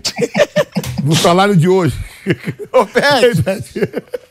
no 1.04 1.16
salário 1.16 1.56
de 1.56 1.68
hoje. 1.68 1.96
Ô, 2.72 2.86
Pet, 2.88 3.44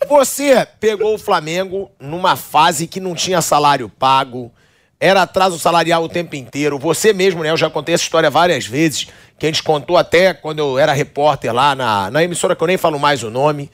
você 0.08 0.66
pegou 0.80 1.14
o 1.14 1.18
Flamengo 1.18 1.90
numa 2.00 2.36
fase 2.36 2.86
que 2.86 3.00
não 3.00 3.14
tinha 3.14 3.40
salário 3.40 3.88
pago, 3.88 4.52
era 5.00 5.22
atraso 5.22 5.58
salarial 5.58 6.02
o 6.02 6.08
tempo 6.08 6.34
inteiro. 6.34 6.78
Você 6.78 7.12
mesmo, 7.12 7.42
né? 7.42 7.50
Eu 7.50 7.56
já 7.56 7.70
contei 7.70 7.94
essa 7.94 8.04
história 8.04 8.30
várias 8.30 8.66
vezes 8.66 9.08
que 9.38 9.46
a 9.46 9.48
gente 9.48 9.62
contou 9.62 9.96
até 9.96 10.34
quando 10.34 10.58
eu 10.58 10.78
era 10.78 10.92
repórter 10.92 11.54
lá 11.54 11.74
na, 11.74 12.10
na 12.10 12.24
emissora 12.24 12.56
que 12.56 12.62
eu 12.62 12.66
nem 12.66 12.76
falo 12.76 12.98
mais 12.98 13.22
o 13.22 13.30
nome. 13.30 13.70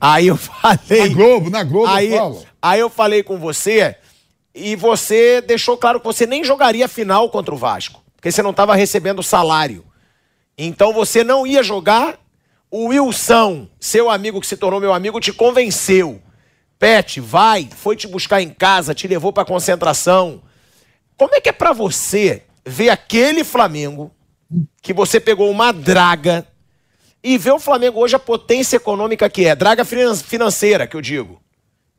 Aí 0.00 0.28
eu 0.28 0.36
falei. 0.38 1.08
Na 1.08 1.14
Globo, 1.14 1.50
na 1.50 1.64
Globo 1.64 1.86
aí, 1.88 2.12
eu 2.12 2.18
falo. 2.18 2.46
Aí 2.62 2.80
eu 2.80 2.88
falei 2.88 3.22
com 3.22 3.36
você 3.36 3.96
e 4.54 4.76
você 4.76 5.40
deixou 5.40 5.76
claro 5.76 5.98
que 5.98 6.06
você 6.06 6.24
nem 6.24 6.44
jogaria 6.44 6.86
final 6.86 7.28
contra 7.30 7.52
o 7.52 7.58
Vasco, 7.58 8.02
porque 8.14 8.30
você 8.30 8.42
não 8.42 8.50
estava 8.50 8.76
recebendo 8.76 9.22
salário. 9.22 9.84
Então 10.56 10.92
você 10.92 11.24
não 11.24 11.46
ia 11.46 11.62
jogar. 11.62 12.18
O 12.70 12.88
Wilson, 12.88 13.66
seu 13.80 14.10
amigo 14.10 14.42
que 14.42 14.46
se 14.46 14.56
tornou 14.56 14.78
meu 14.78 14.92
amigo, 14.92 15.18
te 15.20 15.32
convenceu. 15.32 16.20
Pet, 16.78 17.18
vai, 17.18 17.66
foi 17.74 17.96
te 17.96 18.06
buscar 18.06 18.42
em 18.42 18.50
casa, 18.50 18.94
te 18.94 19.08
levou 19.08 19.32
para 19.32 19.44
concentração. 19.44 20.42
Como 21.16 21.34
é 21.34 21.40
que 21.40 21.48
é 21.48 21.52
pra 21.52 21.72
você 21.72 22.42
ver 22.64 22.90
aquele 22.90 23.42
Flamengo 23.42 24.12
que 24.82 24.92
você 24.92 25.20
pegou 25.20 25.50
uma 25.50 25.72
draga 25.72 26.46
e 27.22 27.36
ver 27.36 27.52
o 27.52 27.58
Flamengo 27.58 28.00
hoje 28.00 28.14
a 28.16 28.18
potência 28.18 28.76
econômica 28.76 29.28
que 29.28 29.44
é, 29.46 29.54
draga 29.54 29.84
finan- 29.84 30.14
financeira, 30.14 30.86
que 30.86 30.96
eu 30.96 31.00
digo. 31.00 31.40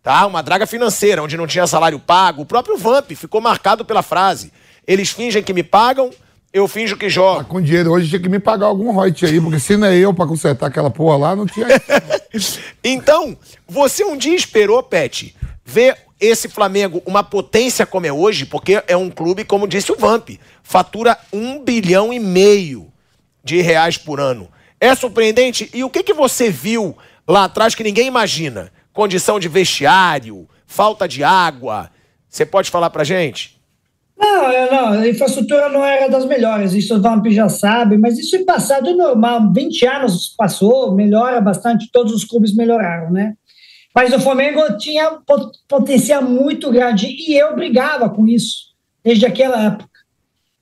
Tá? 0.02 0.26
Uma 0.26 0.42
draga 0.42 0.66
financeira, 0.66 1.22
onde 1.22 1.36
não 1.38 1.46
tinha 1.46 1.68
salário 1.68 2.00
pago. 2.00 2.42
O 2.42 2.46
próprio 2.46 2.78
Vamp 2.78 3.12
ficou 3.12 3.42
marcado 3.42 3.84
pela 3.84 4.02
frase. 4.02 4.52
Eles 4.88 5.10
fingem 5.10 5.44
que 5.44 5.54
me 5.54 5.62
pagam, 5.62 6.10
eu 6.54 6.68
finjo 6.68 6.96
que 6.98 7.06
Ah, 7.06 7.10
jogo. 7.10 7.44
com 7.46 7.62
dinheiro 7.62 7.92
hoje 7.92 8.08
tinha 8.10 8.20
que 8.22 8.30
me 8.30 8.40
pagar 8.40 8.68
algum 8.68 8.92
royalty 8.92 9.26
aí, 9.26 9.40
porque 9.42 9.60
se 9.60 9.76
não 9.78 9.88
é 9.88 9.96
eu 9.98 10.14
pra 10.14 10.26
consertar 10.26 10.68
aquela 10.68 10.90
porra 10.90 11.18
lá, 11.18 11.36
não 11.36 11.46
tinha. 11.46 11.68
Então, 12.84 13.38
você 13.68 14.04
um 14.04 14.16
dia 14.18 14.36
esperou, 14.36 14.82
Pet, 14.84 15.36
ver 15.66 15.98
esse 16.20 16.50
Flamengo 16.50 17.02
uma 17.06 17.24
potência 17.24 17.86
como 17.86 18.06
é 18.06 18.12
hoje, 18.12 18.46
porque 18.46 18.84
é 18.88 18.98
um 18.98 19.10
clube, 19.10 19.46
como 19.46 19.68
disse 19.68 19.92
o 19.92 19.96
Vamp, 19.96 20.32
fatura 20.62 21.18
um 21.32 21.64
bilhão 21.64 22.12
e 22.12 22.20
meio 22.20 22.92
de 23.44 23.62
reais 23.62 23.98
por 23.98 24.20
ano. 24.20 24.50
É 24.80 24.94
surpreendente? 24.96 25.70
E 25.74 25.84
o 25.84 25.90
que, 25.90 26.04
que 26.04 26.14
você 26.14 26.50
viu 26.50 26.98
lá 27.28 27.46
atrás 27.46 27.76
que 27.76 27.84
ninguém 27.84 28.08
imagina? 28.08 28.72
Condição 28.92 29.40
de 29.40 29.48
vestiário, 29.48 30.48
falta 30.66 31.08
de 31.08 31.24
água. 31.24 31.90
Você 32.28 32.46
pode 32.46 32.70
falar 32.70 32.90
pra 32.90 33.04
gente? 33.04 33.60
Não, 34.18 34.72
não, 34.72 35.00
a 35.00 35.08
infraestrutura 35.08 35.70
não 35.70 35.84
era 35.84 36.10
das 36.10 36.26
melhores, 36.26 36.74
isso 36.74 36.94
o 36.94 37.02
Vamp 37.02 37.26
já 37.28 37.48
sabe, 37.48 37.98
mas 37.98 38.20
isso 38.20 38.36
é 38.36 38.44
passado 38.44 38.96
normal. 38.96 39.54
20 39.54 39.86
anos 39.86 40.36
passou, 40.38 40.94
melhora 40.94 41.40
bastante, 41.40 41.90
todos 41.92 42.14
os 42.14 42.26
clubes 42.26 42.54
melhoraram, 42.54 43.12
né? 43.12 43.36
Mas 43.96 44.14
o 44.14 44.20
Flamengo 44.20 44.62
tinha 44.78 45.12
pot- 45.26 45.58
potencial 45.68 46.22
muito 46.24 46.70
grande 46.72 47.08
e 47.08 47.34
eu 47.38 47.56
brigava 47.56 48.10
com 48.10 48.28
isso 48.28 48.70
desde 49.04 49.26
aquela 49.26 49.64
época. 49.66 49.90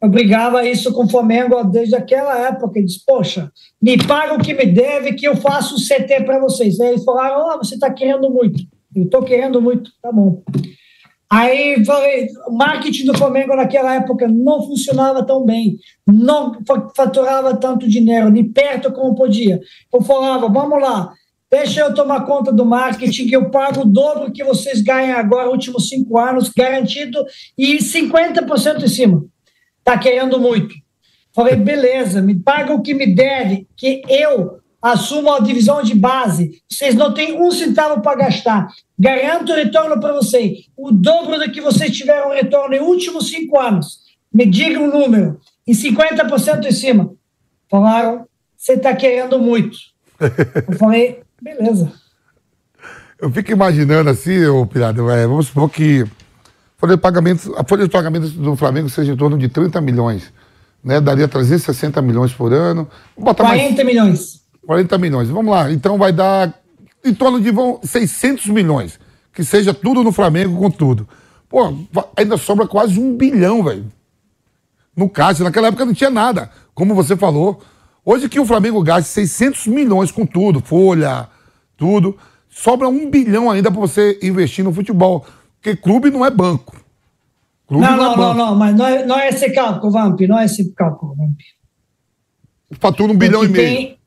Eu 0.02 0.10
brigava 0.10 0.64
isso 0.64 0.94
com 0.94 1.06
o 1.06 1.10
Flamengo 1.10 1.62
desde 1.64 1.96
aquela 1.96 2.38
época. 2.48 2.80
Eu 2.80 2.86
disse, 2.86 3.04
poxa, 3.06 3.52
me 3.82 3.98
paga 3.98 4.36
o 4.36 4.40
que 4.40 4.54
me 4.54 4.66
deve 4.66 5.14
que 5.14 5.28
eu 5.28 5.36
faço 5.36 5.76
o 5.76 5.80
CT 5.80 6.24
para 6.24 6.40
vocês. 6.40 6.80
Aí 6.80 6.90
eles 6.90 7.04
falaram, 7.04 7.48
oh, 7.50 7.58
você 7.58 7.74
está 7.76 7.92
querendo 7.92 8.30
muito. 8.30 8.64
Eu 8.96 9.04
estou 9.04 9.24
querendo 9.24 9.62
muito, 9.62 9.92
tá 10.02 10.12
bom. 10.12 10.44
Aí 11.30 11.84
falei, 11.84 12.28
o 12.48 12.54
marketing 12.54 13.06
do 13.06 13.18
Flamengo 13.18 13.54
naquela 13.56 13.96
época 13.96 14.28
não 14.30 14.64
funcionava 14.66 15.26
tão 15.26 15.44
bem, 15.44 15.78
não 16.08 16.58
fa- 16.66 16.90
faturava 16.96 17.58
tanto 17.58 17.88
dinheiro, 17.90 18.30
nem 18.30 18.50
perto 18.50 18.94
como 18.94 19.14
podia. 19.14 19.60
Eu 19.94 20.02
falava, 20.02 20.48
vamos 20.48 20.82
lá, 20.82 21.12
deixa 21.50 21.82
eu 21.82 21.94
tomar 21.94 22.26
conta 22.26 22.52
do 22.52 22.66
marketing, 22.66 23.28
que 23.28 23.36
eu 23.36 23.50
pago 23.50 23.82
o 23.82 23.86
dobro 23.86 24.32
que 24.32 24.44
vocês 24.44 24.82
ganham 24.82 25.18
agora, 25.18 25.50
últimos 25.50 25.90
cinco 25.90 26.18
anos, 26.18 26.50
garantido, 26.50 27.26
e 27.58 27.78
50% 27.78 28.84
em 28.84 28.88
cima. 28.88 29.26
Tá 29.84 29.98
querendo 29.98 30.40
muito. 30.40 30.76
Falei, 31.34 31.56
beleza, 31.56 32.22
me 32.22 32.36
paga 32.36 32.74
o 32.74 32.82
que 32.82 32.94
me 32.94 33.14
deve, 33.14 33.68
que 33.76 34.02
eu 34.10 34.60
assumo 34.82 35.32
a 35.32 35.40
divisão 35.40 35.82
de 35.82 35.96
base. 35.96 36.62
Vocês 36.70 36.96
não 36.96 37.14
têm 37.14 37.40
um 37.40 37.52
centavo 37.52 38.02
para 38.02 38.18
gastar. 38.18 38.68
Garanto 38.98 39.52
o 39.52 39.56
retorno 39.56 40.00
para 40.00 40.14
vocês. 40.14 40.68
O 40.76 40.92
dobro 40.92 41.38
do 41.40 41.52
que 41.52 41.62
vocês 41.62 41.96
tiveram 41.96 42.32
retorno 42.32 42.76
em 42.76 42.80
últimos 42.80 43.30
cinco 43.30 43.60
anos. 43.60 44.00
Me 44.34 44.46
diga 44.46 44.80
um 44.80 44.92
número. 44.92 45.40
E 45.66 45.74
50% 45.74 46.66
em 46.66 46.72
cima. 46.72 47.14
Falaram, 47.70 48.26
você 48.56 48.74
está 48.74 48.96
querendo 48.96 49.38
muito. 49.40 49.78
Eu 50.68 50.78
falei, 50.78 51.22
beleza. 51.42 51.92
Eu 53.20 53.32
fico 53.32 53.52
imaginando 53.52 54.10
assim, 54.10 54.46
ô 54.46 54.66
Pirata, 54.66 55.02
é, 55.12 55.26
vamos 55.26 55.48
supor 55.48 55.70
que 55.70 56.06
folha 56.78 56.96
de 56.96 57.02
pagamento, 57.02 57.54
a 57.58 57.64
folha 57.64 57.86
de 57.86 57.90
pagamento 57.90 58.30
do 58.30 58.56
Flamengo 58.56 58.90
seja 58.90 59.14
em 59.14 59.18
torno 59.18 59.38
de 59.38 59.50
30 59.50 59.82
milhões. 59.82 60.32
Né? 60.84 61.02
Daria 61.02 61.28
360 61.28 62.02
milhões 62.02 62.32
por 62.34 62.54
ano. 62.54 62.88
Botar 63.18 63.44
mais 63.44 63.62
40 63.62 63.84
milhões. 63.84 64.42
40 64.66 64.98
milhões. 64.98 65.30
Vamos 65.30 65.52
lá. 65.52 65.72
Então 65.72 65.98
vai 65.98 66.14
dar 66.14 66.54
em 67.04 67.14
torno 67.14 67.42
de 67.42 67.52
vão, 67.52 67.80
600 67.84 68.48
milhões. 68.48 69.00
Que 69.34 69.44
seja 69.44 69.74
tudo 69.74 70.04
no 70.04 70.12
Flamengo 70.12 70.58
com 70.58 70.70
tudo. 70.70 71.08
Pô, 71.50 71.74
ainda 72.16 72.38
sobra 72.38 72.68
quase 72.68 73.00
um 73.00 73.16
bilhão, 73.16 73.64
velho. 73.64 73.86
No 74.96 75.10
caixa. 75.10 75.44
Naquela 75.44 75.68
época 75.68 75.86
não 75.86 75.94
tinha 75.94 76.10
nada. 76.10 76.50
Como 76.74 76.94
você 76.94 77.16
falou. 77.16 77.62
Hoje 78.10 78.30
que 78.30 78.40
o 78.40 78.46
Flamengo 78.46 78.82
gasta 78.82 79.12
600 79.12 79.68
milhões 79.68 80.12
com 80.14 80.26
tudo, 80.26 80.62
folha, 80.62 81.28
tudo. 81.76 82.18
Sobra 82.50 82.88
um 82.88 83.10
bilhão 83.12 83.52
ainda 83.52 83.70
para 83.70 83.82
você 83.82 84.18
investir 84.24 84.64
no 84.64 84.72
futebol. 84.74 85.26
Porque 85.60 85.76
clube 85.76 86.10
não 86.10 86.26
é 86.26 86.32
banco. 86.32 86.78
Clube 87.68 87.84
Não, 87.84 87.94
é 87.94 87.98
não, 87.98 88.06
não, 88.12 88.16
banco. 88.18 88.38
não, 88.38 88.56
mas 88.56 88.74
não 88.78 88.88
é, 88.88 89.06
não 89.06 89.20
é 89.20 89.28
esse 89.28 89.52
cálculo, 89.52 89.92
Vamp, 89.92 90.22
não 90.22 90.40
é 90.40 90.46
esse 90.46 90.72
cálculo, 90.74 91.16
Vamp. 91.16 91.38
Fatura 92.80 93.12
um 93.12 93.18
bilhão 93.18 93.44
e 93.44 93.48
Porque 93.48 93.62
meio. 93.62 93.76
tem- 93.78 93.98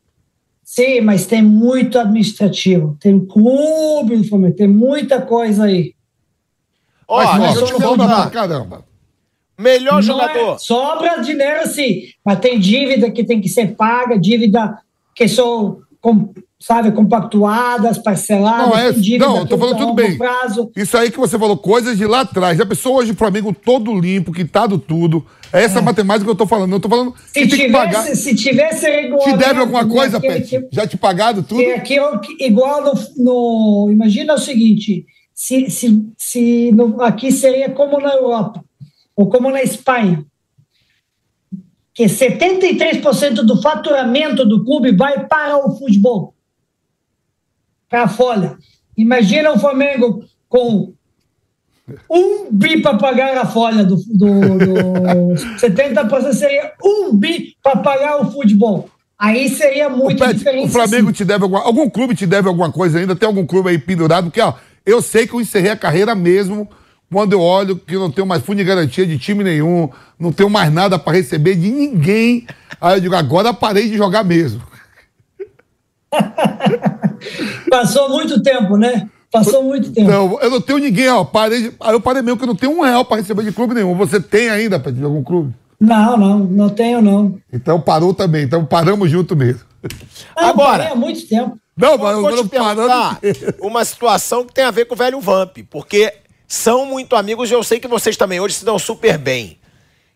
Sim, 0.63 1.01
mas 1.01 1.27
tem 1.27 1.43
muito 1.43 1.99
administrativo. 1.99 2.97
Tem 2.99 3.19
clube 3.23 4.17
no 4.17 4.23
Flamengo, 4.23 4.55
tem 4.55 4.67
muita 4.67 5.21
coisa 5.21 5.65
aí. 5.65 5.93
Ó, 7.07 7.23
Mas, 7.37 7.53
deixa 7.53 7.59
eu 7.59 7.65
te 7.65 7.77
perguntar. 7.77 8.31
caramba. 8.31 8.83
Melhor 9.61 9.93
Não 9.93 9.99
é- 9.99 10.01
jogador. 10.33 10.59
sobra 10.59 11.21
dinheiro 11.21 11.67
sim, 11.67 12.01
mas 12.25 12.39
tem 12.39 12.59
dívida 12.59 13.09
que 13.11 13.23
tem 13.23 13.39
que 13.39 13.47
ser 13.49 13.75
paga, 13.75 14.17
dívida 14.19 14.77
que 15.15 15.27
são, 15.27 15.79
com, 15.99 16.33
sabe, 16.59 16.91
compactuadas, 16.91 17.97
parceladas, 17.97 18.67
Não, 18.69 18.77
é- 18.77 18.91
dívida 18.91 19.25
não, 19.27 19.45
tô 19.45 19.57
falando 19.57 19.77
tá 19.77 19.83
a 19.83 19.85
tudo 19.87 19.93
bem. 19.95 20.17
prazo. 20.17 20.71
Isso 20.75 20.97
aí 20.97 21.11
que 21.11 21.17
você 21.19 21.37
falou, 21.37 21.57
coisas 21.57 21.97
de 21.97 22.05
lá 22.05 22.21
atrás. 22.21 22.57
Já 22.57 22.65
pensou 22.65 22.95
hoje 22.95 23.11
o 23.11 23.15
Flamengo 23.15 23.53
todo 23.53 23.93
limpo, 23.99 24.31
quitado 24.31 24.77
tudo. 24.77 25.25
É 25.53 25.63
essa 25.63 25.81
matemática 25.81 26.23
que 26.25 26.31
eu 26.31 26.35
tô 26.35 26.47
falando. 26.47 26.71
Eu 26.73 26.79
tô 26.79 26.87
falando 26.87 27.13
Se 27.27 27.33
tem 27.33 27.43
que 27.47 27.55
tivesse, 27.57 27.71
pagar. 27.71 28.03
se 28.15 28.35
tivesse 28.35 28.85
Te 28.85 28.91
regulamento... 28.91 29.37
deve 29.37 29.59
alguma 29.59 29.85
coisa, 29.87 30.19
Pet? 30.19 30.65
Já 30.71 30.87
te 30.87 30.95
pagado 30.97 31.43
tudo? 31.43 31.61
aquilo 31.75 32.19
que- 32.21 32.43
igual 32.45 32.83
no, 32.83 32.93
no- 33.17 33.91
Imagina 33.91 34.33
o 34.35 34.37
seguinte: 34.37 35.05
se, 35.33 35.69
se, 35.69 36.05
se 36.17 36.71
no- 36.71 37.01
aqui 37.01 37.31
seria 37.33 37.69
como 37.69 37.99
na 37.99 38.13
Europa, 38.13 38.63
ou 39.15 39.29
como 39.29 39.49
na 39.49 39.61
Espanha, 39.61 40.25
que 41.93 42.05
73% 42.05 43.43
do 43.43 43.61
faturamento 43.61 44.45
do 44.45 44.63
clube 44.63 44.95
vai 44.95 45.27
para 45.27 45.57
o 45.57 45.77
futebol, 45.77 46.33
para 47.89 48.03
a 48.03 48.07
folha. 48.07 48.57
Imagina 48.97 49.51
o 49.51 49.59
Flamengo 49.59 50.23
com 50.47 50.93
um 52.09 52.51
bi 52.51 52.81
para 52.81 52.97
pagar 52.97 53.37
a 53.37 53.45
folha 53.45 53.83
do, 53.83 53.95
do, 53.95 54.57
do 54.57 55.33
70% 55.59 56.33
seria 56.33 56.71
um 56.83 57.15
bi 57.15 57.55
para 57.61 57.77
pagar 57.77 58.21
o 58.21 58.31
futebol. 58.31 58.89
Aí 59.17 59.49
seria 59.49 59.87
muito 59.87 60.17
Pet, 60.17 60.33
diferente. 60.33 60.69
o 60.69 60.71
Flamengo 60.71 61.07
sim. 61.07 61.13
te 61.13 61.25
deve 61.25 61.43
alguma. 61.43 61.61
Algum 61.61 61.87
clube 61.89 62.15
te 62.15 62.25
deve 62.25 62.47
alguma 62.47 62.71
coisa 62.71 62.97
ainda? 62.97 63.15
Tem 63.15 63.27
algum 63.27 63.45
clube 63.45 63.69
aí 63.69 63.77
pendurado? 63.77 64.25
Porque, 64.25 64.41
ó, 64.41 64.55
eu 64.83 64.99
sei 64.99 65.27
que 65.27 65.35
eu 65.35 65.41
encerrei 65.41 65.69
a 65.69 65.77
carreira 65.77 66.15
mesmo 66.15 66.67
quando 67.11 67.33
eu 67.33 67.41
olho 67.41 67.75
que 67.75 67.95
eu 67.95 67.99
não 67.99 68.09
tenho 68.11 68.25
mais 68.25 68.41
fundo 68.41 68.57
de 68.57 68.63
garantia 68.63 69.05
de 69.05 69.17
time 69.19 69.43
nenhum, 69.43 69.89
não 70.17 70.31
tenho 70.31 70.49
mais 70.49 70.71
nada 70.71 70.97
para 70.97 71.13
receber 71.13 71.55
de 71.55 71.69
ninguém. 71.69 72.47
Aí 72.79 72.97
eu 72.97 73.01
digo, 73.01 73.15
agora 73.15 73.53
parei 73.53 73.89
de 73.89 73.97
jogar 73.97 74.23
mesmo. 74.23 74.61
Passou 77.69 78.09
muito 78.09 78.41
tempo, 78.41 78.77
né? 78.77 79.09
Passou 79.31 79.63
muito 79.63 79.91
tempo. 79.91 80.09
Não, 80.09 80.39
eu 80.41 80.49
não 80.49 80.61
tenho 80.61 80.79
ninguém, 80.79 81.09
ó. 81.09 81.23
Parei 81.23 81.69
de... 81.69 81.75
Aí 81.79 81.93
eu 81.93 82.01
parei 82.01 82.21
mesmo 82.21 82.37
que 82.37 82.43
eu 82.43 82.47
não 82.47 82.55
tenho 82.55 82.77
um 82.77 82.81
real 82.81 83.05
para 83.05 83.17
receber 83.17 83.43
de 83.43 83.51
clube 83.51 83.73
nenhum. 83.73 83.95
Você 83.95 84.19
tem 84.19 84.49
ainda, 84.49 84.79
Pet, 84.79 84.95
de 84.95 85.03
algum 85.03 85.23
clube? 85.23 85.53
Não, 85.79 86.17
não, 86.17 86.39
não 86.39 86.69
tenho, 86.69 87.01
não. 87.01 87.37
Então 87.51 87.79
parou 87.79 88.13
também. 88.13 88.43
Então 88.43 88.65
paramos 88.65 89.09
junto 89.09 89.35
mesmo. 89.35 89.61
Não, 90.35 90.49
Agora- 90.49 90.69
parei 90.79 90.87
há 90.87 90.95
muito 90.95 91.27
tempo. 91.27 91.57
Não, 91.77 91.97
mas 91.97 92.15
Vou 92.15 92.27
agora 92.27 92.43
te 92.43 92.49
parando. 92.49 92.87
perguntar 92.87 93.19
uma 93.61 93.85
situação 93.85 94.45
que 94.45 94.53
tem 94.53 94.65
a 94.65 94.71
ver 94.71 94.85
com 94.85 94.93
o 94.93 94.97
velho 94.97 95.19
Vamp, 95.21 95.57
porque 95.69 96.13
são 96.51 96.85
muito 96.85 97.15
amigos 97.15 97.49
e 97.49 97.53
eu 97.53 97.63
sei 97.63 97.79
que 97.79 97.87
vocês 97.87 98.17
também 98.17 98.41
hoje 98.41 98.55
se 98.55 98.65
dão 98.65 98.77
super 98.77 99.17
bem. 99.17 99.57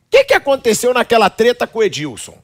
O 0.05 0.09
que, 0.09 0.25
que 0.25 0.33
aconteceu 0.33 0.93
naquela 0.93 1.29
treta 1.29 1.65
com 1.65 1.79
o 1.79 1.83
Edilson 1.83 2.37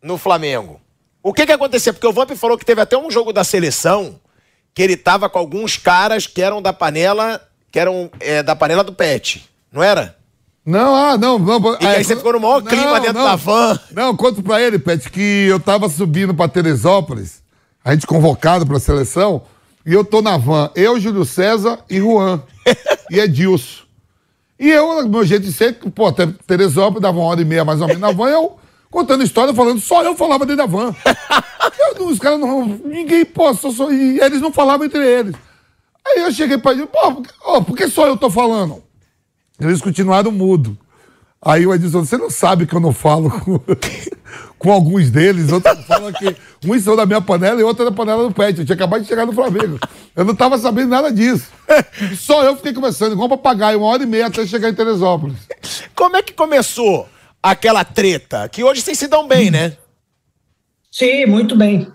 no 0.00 0.16
Flamengo? 0.16 0.80
O 1.20 1.32
que, 1.32 1.44
que 1.44 1.50
aconteceu? 1.50 1.92
Porque 1.92 2.06
o 2.06 2.12
Vamp 2.12 2.30
falou 2.36 2.56
que 2.56 2.64
teve 2.64 2.80
até 2.80 2.96
um 2.96 3.10
jogo 3.10 3.32
da 3.32 3.42
seleção 3.42 4.20
que 4.72 4.80
ele 4.80 4.96
tava 4.96 5.28
com 5.28 5.36
alguns 5.36 5.76
caras 5.76 6.28
que 6.28 6.40
eram 6.40 6.62
da 6.62 6.72
panela, 6.72 7.42
que 7.72 7.78
eram 7.80 8.08
é, 8.20 8.40
da 8.40 8.54
panela 8.54 8.84
do 8.84 8.92
Pet, 8.92 9.50
não 9.72 9.82
era? 9.82 10.16
Não, 10.64 10.94
ah, 10.94 11.18
não, 11.18 11.40
não. 11.40 11.76
E 11.80 11.86
aí 11.86 12.04
você 12.04 12.14
ficou 12.14 12.34
no 12.34 12.40
maior 12.40 12.62
clima 12.62 13.00
dentro 13.00 13.14
da 13.20 13.34
van. 13.34 13.80
Não, 13.90 14.16
conto 14.16 14.44
pra 14.44 14.62
ele, 14.62 14.78
Pet, 14.78 15.10
que 15.10 15.48
eu 15.48 15.58
tava 15.58 15.88
subindo 15.88 16.32
pra 16.32 16.46
Teresópolis, 16.46 17.42
a 17.84 17.92
gente 17.92 18.06
convocado 18.06 18.64
pra 18.64 18.78
seleção, 18.78 19.42
e 19.84 19.92
eu 19.92 20.04
tô 20.04 20.22
na 20.22 20.36
van, 20.36 20.70
eu, 20.74 20.98
Júlio 21.00 21.24
César 21.24 21.78
e 21.88 21.98
Juan. 21.98 22.42
e 23.10 23.18
Edilson. 23.18 23.82
E 24.58 24.70
eu, 24.70 25.08
meu 25.08 25.24
jeito 25.24 25.44
de 25.44 25.52
ser, 25.52 25.74
pô, 25.74 26.06
até 26.06 26.26
Teresópolis 26.46 27.02
dava 27.02 27.18
uma 27.18 27.26
hora 27.26 27.40
e 27.40 27.44
meia 27.44 27.64
mais 27.64 27.80
ou 27.80 27.86
menos 27.86 28.00
na 28.00 28.12
van, 28.12 28.28
eu 28.28 28.56
contando 28.90 29.24
história, 29.24 29.54
falando, 29.54 29.80
só 29.80 30.04
eu 30.04 30.14
falava 30.14 30.44
dentro 30.46 30.64
da 30.64 30.66
van. 30.66 30.94
Eu, 31.98 32.06
os 32.06 32.18
caras 32.18 32.38
não. 32.38 32.64
Ninguém, 32.66 33.24
pô, 33.24 33.52
só, 33.54 33.70
só, 33.70 33.90
e 33.90 34.20
eles 34.20 34.40
não 34.40 34.52
falavam 34.52 34.86
entre 34.86 35.04
eles. 35.04 35.34
Aí 36.06 36.20
eu 36.20 36.32
cheguei 36.32 36.58
pra 36.58 36.72
ele, 36.72 36.86
pô, 36.86 37.12
por 37.14 37.22
que, 37.22 37.34
ó, 37.42 37.60
por 37.60 37.76
que 37.76 37.88
só 37.88 38.06
eu 38.06 38.16
tô 38.16 38.28
falando? 38.28 38.82
Eles 39.58 39.80
continuaram 39.80 40.30
mudo. 40.30 40.76
Aí 41.40 41.66
o 41.66 41.74
Edson, 41.74 42.04
você 42.04 42.16
não 42.16 42.30
sabe 42.30 42.66
que 42.66 42.74
eu 42.74 42.80
não 42.80 42.92
falo 42.92 43.30
com, 43.30 43.60
com 44.58 44.72
alguns 44.72 45.10
deles. 45.10 45.50
Outros 45.52 45.84
falam 45.84 46.12
que 46.12 46.36
uns 46.66 46.82
são 46.82 46.96
da 46.96 47.06
minha 47.06 47.20
panela 47.20 47.60
e 47.60 47.64
outros 47.64 47.88
da 47.88 47.94
panela 47.94 48.26
do 48.26 48.34
Pet. 48.34 48.58
Eu 48.58 48.64
tinha 48.64 48.74
acabado 48.74 49.02
de 49.02 49.08
chegar 49.08 49.26
no 49.26 49.32
Flamengo. 49.32 49.78
Eu 50.14 50.24
não 50.24 50.34
tava 50.34 50.58
sabendo 50.58 50.88
nada 50.88 51.10
disso. 51.10 51.50
Só 52.18 52.44
eu 52.44 52.56
fiquei 52.56 52.72
conversando, 52.72 53.12
igual 53.12 53.26
um 53.26 53.30
papagaio, 53.30 53.78
uma 53.78 53.88
hora 53.88 54.02
e 54.02 54.06
meia 54.06 54.26
até 54.26 54.46
chegar 54.46 54.68
em 54.68 54.74
Teresópolis. 54.74 55.36
Como 55.94 56.16
é 56.16 56.22
que 56.22 56.32
começou 56.32 57.08
aquela 57.42 57.84
treta? 57.84 58.48
Que 58.48 58.62
hoje 58.62 58.80
vocês 58.80 58.98
se 58.98 59.08
dão 59.08 59.26
bem, 59.26 59.50
né? 59.50 59.76
Sim, 60.90 61.26
muito 61.26 61.56
bem. 61.56 61.90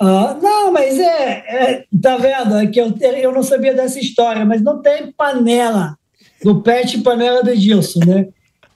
Uh, 0.00 0.36
não, 0.42 0.72
mas 0.72 0.98
é, 0.98 1.44
é, 1.46 1.84
Tá 2.02 2.16
vendo? 2.16 2.56
É 2.56 2.66
que 2.66 2.80
eu, 2.80 2.92
eu 3.00 3.32
não 3.32 3.42
sabia 3.42 3.72
dessa 3.72 4.00
história, 4.00 4.44
mas 4.44 4.60
não 4.60 4.82
tem 4.82 5.12
panela 5.12 5.96
do 6.42 6.60
Pet 6.60 6.96
e 6.96 7.02
panela 7.02 7.42
do 7.42 7.50
Edilson, 7.50 8.00
né? 8.04 8.28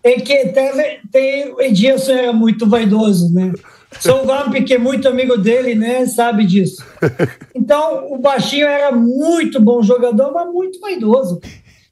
É 0.07 0.21
que 0.21 0.49
teve, 0.51 1.01
tem, 1.11 1.53
o 1.53 1.61
Edilson 1.61 2.13
era 2.13 2.33
muito 2.33 2.65
vaidoso, 2.65 3.35
né? 3.35 3.53
Sou 3.99 4.25
Vamp, 4.25 4.55
que 4.65 4.75
é 4.75 4.79
muito 4.79 5.09
amigo 5.09 5.37
dele, 5.37 5.75
né? 5.75 6.07
Sabe 6.07 6.47
disso. 6.47 6.85
Então, 7.53 8.13
o 8.13 8.19
Baixinho 8.19 8.67
era 8.67 8.93
muito 8.93 9.61
bom 9.61 9.83
jogador, 9.83 10.33
mas 10.33 10.47
muito 10.53 10.79
vaidoso. 10.79 11.41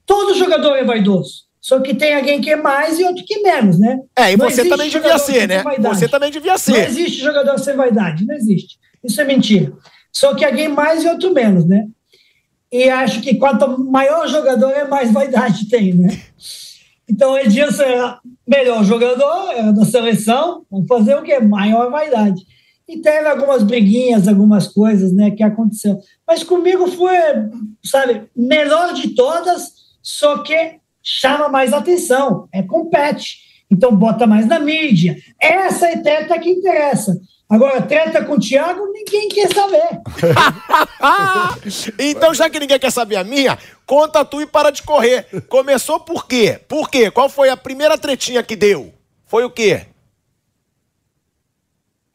Todo 0.07 0.39
jogador 0.39 0.77
é 0.77 0.85
vaidoso. 0.85 1.45
Só 1.61 1.81
que 1.81 1.93
tem 1.93 2.15
alguém 2.15 2.41
que 2.41 2.51
é 2.51 2.57
mais 2.57 3.01
e 3.01 3.05
outro 3.05 3.25
que 3.25 3.35
é 3.35 3.43
menos, 3.43 3.81
né? 3.81 3.99
É, 4.17 4.33
e 4.33 4.37
não 4.37 4.49
você 4.49 4.69
também 4.69 4.89
devia 4.89 5.19
ser, 5.19 5.49
né? 5.49 5.65
Você 5.83 6.07
também 6.07 6.31
devia 6.31 6.57
ser. 6.57 6.73
Não 6.73 6.79
existe 6.81 7.21
jogador 7.21 7.59
sem 7.59 7.75
vaidade, 7.75 8.25
não 8.25 8.37
existe. 8.37 8.79
Isso 9.03 9.21
é 9.21 9.25
mentira. 9.25 9.73
Só 10.13 10.35
que 10.35 10.45
alguém 10.45 10.69
mais 10.69 11.03
e 11.03 11.09
outro 11.09 11.33
menos, 11.33 11.67
né? 11.67 11.87
E 12.71 12.89
acho 12.89 13.21
que 13.23 13.35
quanto 13.35 13.83
maior 13.83 14.29
jogador 14.29 14.71
é, 14.71 14.87
mais 14.87 15.11
vaidade 15.11 15.69
tem, 15.69 15.95
né? 15.95 16.17
Então 17.09 17.39
Edilson 17.39 17.83
era 17.83 18.21
melhor 18.47 18.85
jogador, 18.85 19.53
era 19.53 19.73
da 19.73 19.85
seleção, 19.85 20.65
vamos 20.71 20.87
fazer 20.87 21.15
o 21.17 21.23
quê? 21.23 21.39
Maior 21.39 21.91
vaidade. 21.91 22.43
E 22.89 22.99
teve 22.99 23.27
algumas 23.27 23.63
briguinhas, 23.63 24.29
algumas 24.29 24.69
coisas, 24.69 25.13
né, 25.13 25.31
que 25.31 25.43
aconteceu. 25.43 25.99
Mas 26.27 26.43
comigo 26.43 26.87
foi, 26.89 27.17
sabe, 27.83 28.25
melhor 28.37 28.93
de 28.93 29.15
todas, 29.15 29.73
só 30.03 30.39
que 30.39 30.77
chama 31.03 31.49
mais 31.49 31.73
atenção, 31.73 32.47
é 32.53 32.63
compete. 32.63 33.39
Então 33.71 33.95
bota 33.95 34.27
mais 34.27 34.47
na 34.47 34.59
mídia. 34.59 35.17
Essa 35.41 35.89
é 35.89 35.97
treta 35.97 36.39
que 36.39 36.51
interessa. 36.51 37.19
Agora, 37.49 37.83
treta 37.83 38.25
com 38.25 38.35
o 38.35 38.41
Thiago, 38.41 38.91
ninguém 38.93 39.29
quer 39.29 39.53
saber. 39.53 40.01
então, 41.99 42.33
já 42.33 42.49
que 42.49 42.59
ninguém 42.59 42.79
quer 42.79 42.91
saber 42.91 43.17
a 43.17 43.25
minha, 43.25 43.59
conta 43.87 44.25
tu 44.25 44.41
e 44.41 44.47
para 44.47 44.71
de 44.71 44.83
correr. 44.83 45.27
Começou 45.49 46.01
por 46.01 46.27
quê? 46.27 46.59
Por 46.67 46.91
quê? 46.91 47.11
Qual 47.11 47.29
foi 47.29 47.51
a 47.51 47.57
primeira 47.57 47.99
tretinha 47.99 48.43
que 48.43 48.57
deu? 48.57 48.93
Foi 49.27 49.45
o 49.45 49.51
quê? 49.51 49.87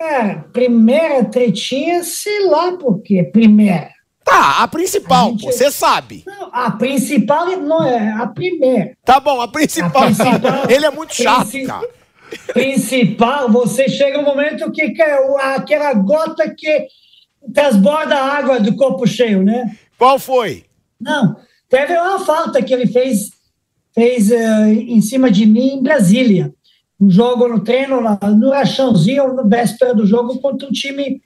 É, 0.02 0.36
primeira 0.54 1.24
tretinha, 1.26 2.04
sei 2.04 2.48
lá 2.48 2.72
por 2.78 3.02
quê. 3.02 3.24
Primeira. 3.24 3.92
Tá, 4.24 4.64
a 4.64 4.68
principal, 4.68 5.32
gente... 5.32 5.46
você 5.46 5.72
sabe. 5.72 6.24
Não, 6.26 6.50
a 6.54 6.72
principal 6.72 7.48
não 7.58 7.84
é 7.84 8.14
a 8.14 8.28
primeira. 8.28 8.96
Tá 9.04 9.20
bom, 9.20 9.42
a 9.42 9.48
principal. 9.48 10.04
A 10.04 10.06
principal 10.06 10.40
Ele 10.70 10.86
é 10.86 10.92
muito 10.92 11.16
chato, 11.16 11.52
cara. 11.66 11.88
Principal, 12.54 13.52
você 13.52 13.88
chega 13.88 14.20
um 14.20 14.26
momento 14.26 14.72
que 14.72 14.82
é 14.82 15.18
aquela 15.56 15.94
gota 15.94 16.54
que 16.56 16.88
transborda 17.54 18.16
a 18.16 18.38
água 18.38 18.60
do 18.60 18.76
copo 18.76 19.08
cheio, 19.08 19.44
né? 19.44 19.76
Qual 19.98 20.20
foi? 20.20 20.66
Não, 21.00 21.36
teve 21.70 21.94
uma 21.98 22.20
falta 22.20 22.62
que 22.62 22.74
ele 22.74 22.88
fez, 22.88 23.32
fez 23.94 24.30
uh, 24.32 24.66
em 24.66 25.02
cima 25.02 25.32
de 25.32 25.46
mim 25.46 25.76
em 25.76 25.84
Brasília. 25.84 26.54
Um 27.00 27.10
jogo 27.10 27.48
no 27.48 27.62
treino, 27.62 28.02
lá, 28.02 28.20
no 28.24 28.50
rachãozinho, 28.50 29.34
no 29.34 29.48
véspera 29.48 29.94
do 29.94 30.06
jogo, 30.06 30.40
contra 30.40 30.68
um 30.68 30.72
time 30.72 31.22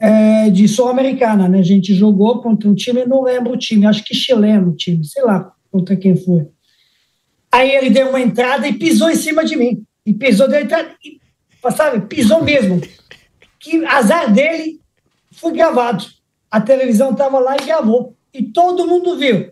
é, 0.00 0.50
de 0.50 0.66
Sul-Americana, 0.66 1.48
né? 1.48 1.60
A 1.60 1.62
gente 1.62 1.94
jogou 1.94 2.40
contra 2.42 2.68
um 2.68 2.74
time, 2.74 3.04
não 3.06 3.22
lembro 3.22 3.52
o 3.52 3.56
time, 3.56 3.86
acho 3.86 4.04
que 4.04 4.14
chileno 4.14 4.70
o 4.70 4.76
time, 4.76 5.04
sei 5.04 5.22
lá 5.22 5.52
contra 5.76 5.96
quem 5.96 6.16
foi. 6.16 6.48
Aí 7.52 7.70
ele 7.70 7.90
deu 7.90 8.08
uma 8.08 8.20
entrada 8.20 8.66
e 8.66 8.72
pisou 8.72 9.10
em 9.10 9.14
cima 9.14 9.44
de 9.44 9.56
mim. 9.56 9.84
E 10.06 10.14
pisou 10.14 10.48
dele, 10.48 10.68
sabe, 11.76 12.06
pisou 12.06 12.42
mesmo. 12.42 12.80
Que 13.58 13.84
azar 13.84 14.32
dele 14.32 14.80
foi 15.32 15.52
gravado. 15.52 16.04
A 16.50 16.60
televisão 16.60 17.10
estava 17.10 17.40
lá 17.40 17.56
e 17.56 17.66
gravou. 17.66 18.16
E 18.32 18.42
todo 18.44 18.86
mundo 18.86 19.18
viu. 19.18 19.50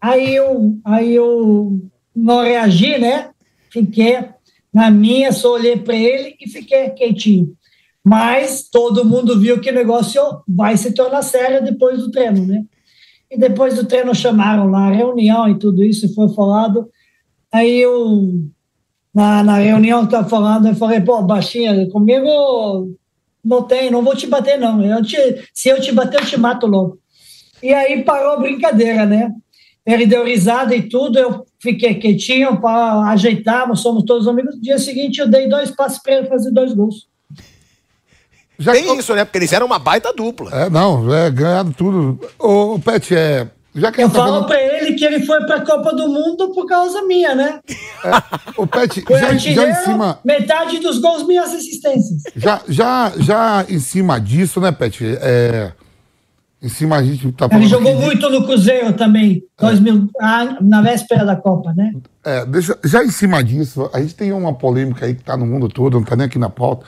Aí 0.00 0.34
eu, 0.34 0.78
aí 0.84 1.14
eu 1.14 1.78
não 2.14 2.42
reagi, 2.42 2.98
né? 2.98 3.30
Fiquei 3.70 4.28
na 4.72 4.90
minha, 4.90 5.32
só 5.32 5.52
olhei 5.52 5.76
para 5.76 5.94
ele 5.94 6.36
e 6.40 6.48
fiquei 6.48 6.90
quietinho. 6.90 7.56
Mas 8.02 8.68
todo 8.68 9.04
mundo 9.04 9.40
viu 9.40 9.60
que 9.60 9.70
o 9.70 9.74
negócio 9.74 10.20
vai 10.46 10.76
se 10.76 10.92
tornar 10.92 11.22
sério 11.22 11.64
depois 11.64 11.98
do 11.98 12.10
treino, 12.10 12.44
né? 12.44 12.64
E 13.30 13.38
depois 13.38 13.76
do 13.76 13.86
treino 13.86 14.14
chamaram 14.14 14.70
lá 14.70 14.88
a 14.88 14.92
reunião 14.92 15.48
e 15.48 15.58
tudo 15.58 15.82
isso 15.82 16.12
foi 16.14 16.28
falado. 16.34 16.90
Aí 17.52 17.80
eu, 17.80 18.44
na, 19.14 19.42
na 19.44 19.58
reunião 19.58 20.04
que 20.04 20.10
tá 20.10 20.24
falando, 20.24 20.68
eu 20.68 20.74
falei, 20.74 21.00
pô, 21.00 21.22
baixinha, 21.22 21.88
comigo 21.90 22.28
não 23.44 23.62
tem, 23.62 23.90
não 23.90 24.02
vou 24.02 24.16
te 24.16 24.26
bater 24.26 24.58
não. 24.58 24.84
Eu 24.84 25.02
te, 25.02 25.16
se 25.52 25.68
eu 25.68 25.80
te 25.80 25.92
bater, 25.92 26.20
eu 26.20 26.26
te 26.26 26.36
mato 26.36 26.66
logo. 26.66 26.98
E 27.62 27.72
aí 27.72 28.02
parou 28.02 28.32
a 28.32 28.38
brincadeira, 28.38 29.06
né? 29.06 29.30
Ele 29.86 30.06
deu 30.06 30.24
risada 30.24 30.74
e 30.74 30.88
tudo, 30.88 31.18
eu 31.18 31.46
fiquei 31.60 31.94
quietinho 31.94 32.58
para 32.58 33.10
ajeitar, 33.10 33.74
somos 33.76 34.04
todos 34.04 34.26
amigos. 34.26 34.56
No 34.56 34.62
dia 34.62 34.78
seguinte, 34.78 35.20
eu 35.20 35.28
dei 35.28 35.46
dois 35.46 35.70
passos 35.70 35.98
para 35.98 36.14
ele 36.14 36.26
fazer 36.26 36.50
dois 36.50 36.72
gols. 36.72 37.06
Já 38.58 38.72
Tem 38.72 38.96
isso, 38.98 39.14
né? 39.14 39.24
Porque 39.24 39.38
eles 39.38 39.52
eram 39.52 39.66
uma 39.66 39.78
baita 39.78 40.12
dupla. 40.12 40.50
É, 40.52 40.70
não, 40.70 41.12
é, 41.14 41.30
ganhado 41.30 41.74
tudo. 41.76 42.18
Ô, 42.38 42.78
Pet, 42.78 43.14
é. 43.14 43.48
Já 43.74 43.90
que 43.90 44.02
eu 44.02 44.08
tá 44.08 44.14
falo 44.14 44.32
falando... 44.32 44.46
pra 44.46 44.60
ele 44.60 44.94
que 44.94 45.04
ele 45.04 45.24
foi 45.26 45.44
pra 45.44 45.60
Copa 45.60 45.92
do 45.94 46.08
Mundo 46.08 46.52
por 46.52 46.66
causa 46.66 47.02
minha, 47.02 47.34
né? 47.34 47.60
É, 48.04 48.10
o 48.56 48.66
Pet, 48.66 49.04
já, 49.08 49.34
já 49.36 49.68
em 49.68 49.74
cima. 49.84 50.18
Metade 50.24 50.78
dos 50.78 50.98
gols, 50.98 51.26
minhas 51.26 51.52
assistências. 51.52 52.22
Já, 52.36 52.60
já, 52.68 53.12
já 53.18 53.66
em 53.68 53.78
cima 53.78 54.20
disso, 54.20 54.60
né, 54.60 54.70
Pet? 54.70 55.04
É, 55.20 55.72
em 56.62 56.68
cima 56.68 56.96
a 56.96 57.02
gente 57.02 57.30
tá 57.32 57.48
Ele 57.50 57.66
jogou 57.66 57.96
muito 57.96 58.30
no 58.30 58.44
Cruzeiro 58.44 58.92
também, 58.92 59.42
é. 59.58 59.66
2000, 59.66 60.08
ah, 60.20 60.56
na 60.60 60.80
véspera 60.80 61.24
da 61.24 61.36
Copa, 61.36 61.72
né? 61.74 61.92
É, 62.24 62.46
deixa, 62.46 62.78
já 62.84 63.04
em 63.04 63.10
cima 63.10 63.42
disso, 63.42 63.90
a 63.92 64.00
gente 64.00 64.14
tem 64.14 64.32
uma 64.32 64.54
polêmica 64.54 65.04
aí 65.04 65.14
que 65.14 65.24
tá 65.24 65.36
no 65.36 65.46
mundo 65.46 65.68
todo, 65.68 65.98
não 65.98 66.04
tá 66.04 66.14
nem 66.14 66.26
aqui 66.26 66.38
na 66.38 66.48
pauta 66.48 66.86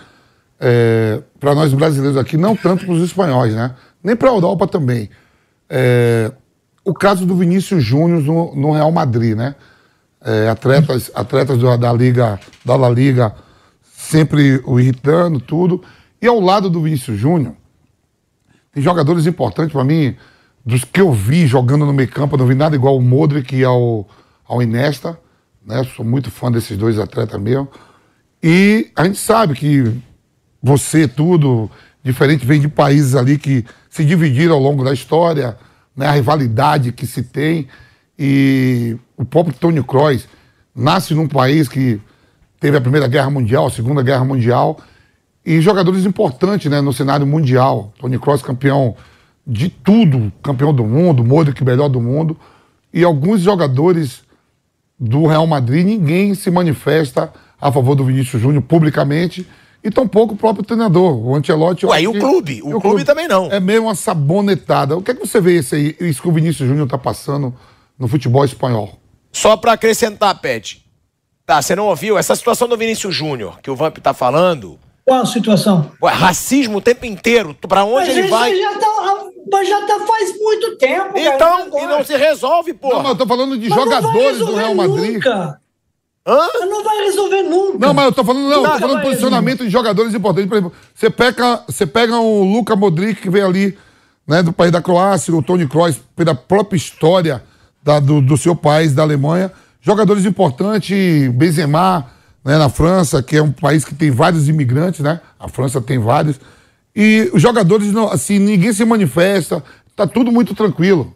é, 0.61 1.20
para 1.39 1.55
nós 1.55 1.72
brasileiros 1.72 2.16
aqui, 2.16 2.37
não 2.37 2.57
tanto 2.57 2.84
para 2.84 2.95
os 2.95 3.03
espanhóis, 3.03 3.55
né? 3.55 3.74
Nem 4.03 4.16
para 4.16 4.30
a 4.30 4.32
Europa 4.32 4.66
também. 4.66 5.11
É, 5.68 6.32
o 6.87 6.95
caso 6.95 7.26
do 7.26 7.34
Vinícius 7.34 7.82
Júnior 7.82 8.22
no, 8.22 8.55
no, 8.55 8.70
Real 8.70 8.93
Madrid, 8.93 9.37
né? 9.37 9.57
É, 10.24 10.49
atletas 10.49 11.11
atletas 11.12 11.59
da, 11.59 11.76
da 11.76 11.93
Liga, 11.93 12.39
da 12.64 12.76
La 12.76 12.89
Liga, 12.89 13.34
sempre 13.82 14.62
o 14.64 14.78
irritando, 14.78 15.41
tudo. 15.41 15.82
E 16.22 16.28
ao 16.28 16.39
lado 16.39 16.70
do 16.70 16.80
Vinícius 16.80 17.18
Júnior, 17.18 17.55
tem 18.72 18.80
jogadores 18.80 19.26
importantes 19.26 19.72
para 19.72 19.82
mim, 19.82 20.14
dos 20.64 20.84
que 20.84 21.01
eu 21.01 21.12
vi 21.12 21.47
jogando 21.49 21.84
no 21.84 21.93
meio 21.93 22.09
campo, 22.09 22.37
não 22.37 22.47
vi 22.47 22.55
nada 22.55 22.76
igual 22.76 22.97
o 22.97 23.03
Modric 23.03 23.55
e 23.57 23.64
ao, 23.64 24.09
ao 24.47 24.62
Inesta, 24.62 25.18
né? 25.66 25.82
Sou 25.97 26.05
muito 26.05 26.30
fã 26.30 26.53
desses 26.53 26.78
dois 26.78 27.01
atletas 27.01 27.41
mesmo. 27.41 27.68
E 28.41 28.93
a 28.95 29.05
gente 29.05 29.18
sabe 29.18 29.55
que 29.55 29.93
você, 30.62 31.09
tudo, 31.09 31.68
diferente, 32.03 32.47
vem 32.47 32.61
de 32.61 32.68
países 32.68 33.16
ali 33.16 33.39
que 33.39 33.64
se 33.91 34.05
dividiram 34.05 34.55
ao 34.55 34.61
longo 34.61 34.84
da 34.84 34.93
história, 34.93 35.57
né, 35.97 36.07
a 36.07 36.13
rivalidade 36.13 36.93
que 36.93 37.07
se 37.07 37.23
tem. 37.23 37.67
E 38.19 38.97
o 39.17 39.25
próprio 39.25 39.55
Tony 39.55 39.83
Kroos 39.83 40.29
nasce 40.75 41.15
num 41.15 41.27
país 41.27 41.69
que 41.69 42.01
teve 42.61 42.77
a 42.77 42.81
Primeira 42.81 43.09
Guerra 43.09 43.31
Mundial, 43.31 43.67
a 43.67 43.71
Segunda 43.71 44.03
Guerra 44.03 44.25
Mundial, 44.25 44.79
e 45.45 45.61
jogadores 45.61 46.05
importantes 46.05 46.71
né, 46.71 46.81
no 46.81 46.93
cenário 46.93 47.27
mundial. 47.27 47.93
Tony 47.99 48.19
Kroos 48.19 48.43
campeão 48.43 48.97
de 49.47 49.69
tudo, 49.69 50.33
campeão 50.43 50.75
do 50.75 50.85
mundo, 50.85 51.25
Modric 51.25 51.63
melhor 51.65 51.89
do 51.89 52.01
mundo, 52.01 52.37
e 52.93 53.05
alguns 53.05 53.41
jogadores 53.41 54.25
do 54.99 55.27
Real 55.27 55.47
Madrid, 55.47 55.87
ninguém 55.87 56.35
se 56.35 56.51
manifesta 56.51 57.33
a 57.61 57.71
favor 57.71 57.95
do 57.95 58.05
Vinícius 58.05 58.41
Júnior 58.43 58.63
publicamente, 58.63 59.47
e 59.87 59.91
tampouco 59.91 60.34
o 60.34 60.37
próprio 60.37 60.64
treinador, 60.64 61.16
o 61.16 61.37
Ancelotti. 61.37 61.87
Ué, 61.87 62.03
e 62.03 62.09
o 62.09 62.18
clube? 62.18 62.61
O, 62.61 62.66
o 62.66 62.70
clube, 62.70 62.82
clube, 62.82 63.05
também 63.05 63.28
não. 63.28 63.47
É 63.53 63.61
meio 63.61 63.84
uma 63.84 63.95
sabonetada. 63.95 64.97
O 64.97 65.01
que 65.01 65.12
é 65.12 65.14
que 65.14 65.24
você 65.24 65.41
vê 65.41 65.59
isso 65.59 65.76
aí, 65.76 65.95
isso 66.01 66.20
que 66.20 66.28
o 66.28 66.32
Vinícius 66.32 66.68
Júnior 66.68 66.87
está 66.87 66.99
passando 66.99 67.55
no 67.97 68.09
futebol 68.09 68.45
espanhol? 68.45 68.99
Só 69.30 69.57
para 69.57 69.74
acrescentar, 69.74 70.41
Pet. 70.41 70.84
Tá, 71.47 71.62
você 71.62 71.76
não 71.76 71.87
ouviu? 71.87 72.18
Essa 72.18 72.34
situação 72.34 72.66
do 72.66 72.76
Vinícius 72.76 73.14
Júnior, 73.14 73.61
que 73.62 73.70
o 73.70 73.76
Vamp 73.76 73.99
tá 73.99 74.12
falando. 74.12 74.76
Qual 75.05 75.22
a 75.22 75.26
situação? 75.26 75.93
Ué, 76.03 76.12
racismo 76.12 76.78
o 76.78 76.80
tempo 76.80 77.07
inteiro. 77.07 77.55
Para 77.55 77.84
onde 77.84 78.09
mas 78.09 78.16
ele 78.16 78.26
vai? 78.26 78.59
Já 78.59 78.76
tá, 78.80 79.24
mas 79.53 79.68
já 79.68 79.87
tá 79.87 80.01
faz 80.01 80.37
muito 80.37 80.76
tempo, 80.78 81.16
Então, 81.16 81.70
cara, 81.70 81.84
e 81.84 81.87
não 81.87 82.05
se 82.05 82.16
resolve, 82.16 82.74
pô. 82.74 82.89
Não, 82.89 83.03
mas 83.05 83.11
eu 83.11 83.18
tô 83.18 83.26
falando 83.26 83.57
de 83.57 83.68
mas 83.68 83.78
jogadores 83.78 84.39
do 84.39 84.57
Real 84.57 84.74
Madrid. 84.74 85.14
Nunca. 85.14 85.61
Hã? 86.27 86.66
Não 86.66 86.83
vai 86.83 87.05
resolver 87.05 87.43
nunca. 87.43 87.79
Não, 87.79 87.95
mas 87.95 88.07
eu 88.07 88.12
tô 88.12 88.24
falando, 88.24 88.49
não, 88.49 88.64
eu 88.64 88.72
tô 88.72 88.79
falando 88.79 89.03
posicionamento 89.03 89.61
resolver. 89.61 89.66
de 89.66 89.70
jogadores 89.70 90.14
importantes. 90.14 90.49
Por 90.49 90.57
exemplo, 90.57 90.72
você 90.93 91.09
pega, 91.09 91.62
você 91.68 91.87
pega 91.87 92.18
o 92.18 92.43
Luka 92.43 92.74
Modric, 92.74 93.22
que 93.22 93.31
veio 93.31 93.47
ali, 93.47 93.79
né, 94.27 94.43
do 94.43 94.53
país 94.53 94.72
da 94.72 94.83
Croácia, 94.83 95.35
o 95.35 95.43
Tony 95.43 95.68
Kroos, 95.68 96.01
pela 96.16 96.35
própria 96.35 96.77
história 96.77 97.45
da, 97.81 98.01
do, 98.01 98.20
do 98.20 98.37
seu 98.37 98.57
país, 98.57 98.93
da 98.93 99.03
Alemanha. 99.03 99.53
Jogadores 99.81 100.24
importantes, 100.24 101.31
Benzema, 101.31 102.07
né, 102.45 102.59
na 102.59 102.68
França, 102.68 103.22
que 103.22 103.37
é 103.37 103.43
um 103.43 103.53
país 103.53 103.85
que 103.85 103.95
tem 103.95 104.11
vários 104.11 104.49
imigrantes, 104.49 105.01
né? 105.01 105.20
A 105.39 105.47
França 105.47 105.81
tem 105.81 105.99
vários. 105.99 106.41
E 106.95 107.31
os 107.33 107.41
jogadores, 107.41 107.93
não, 107.93 108.11
assim, 108.11 108.41
ninguém 108.41 108.72
se 108.72 108.85
manifesta, 108.85 109.62
tá 109.95 110.09
tudo 110.09 110.33
muito 110.33 110.57
tranquilo. 110.57 111.14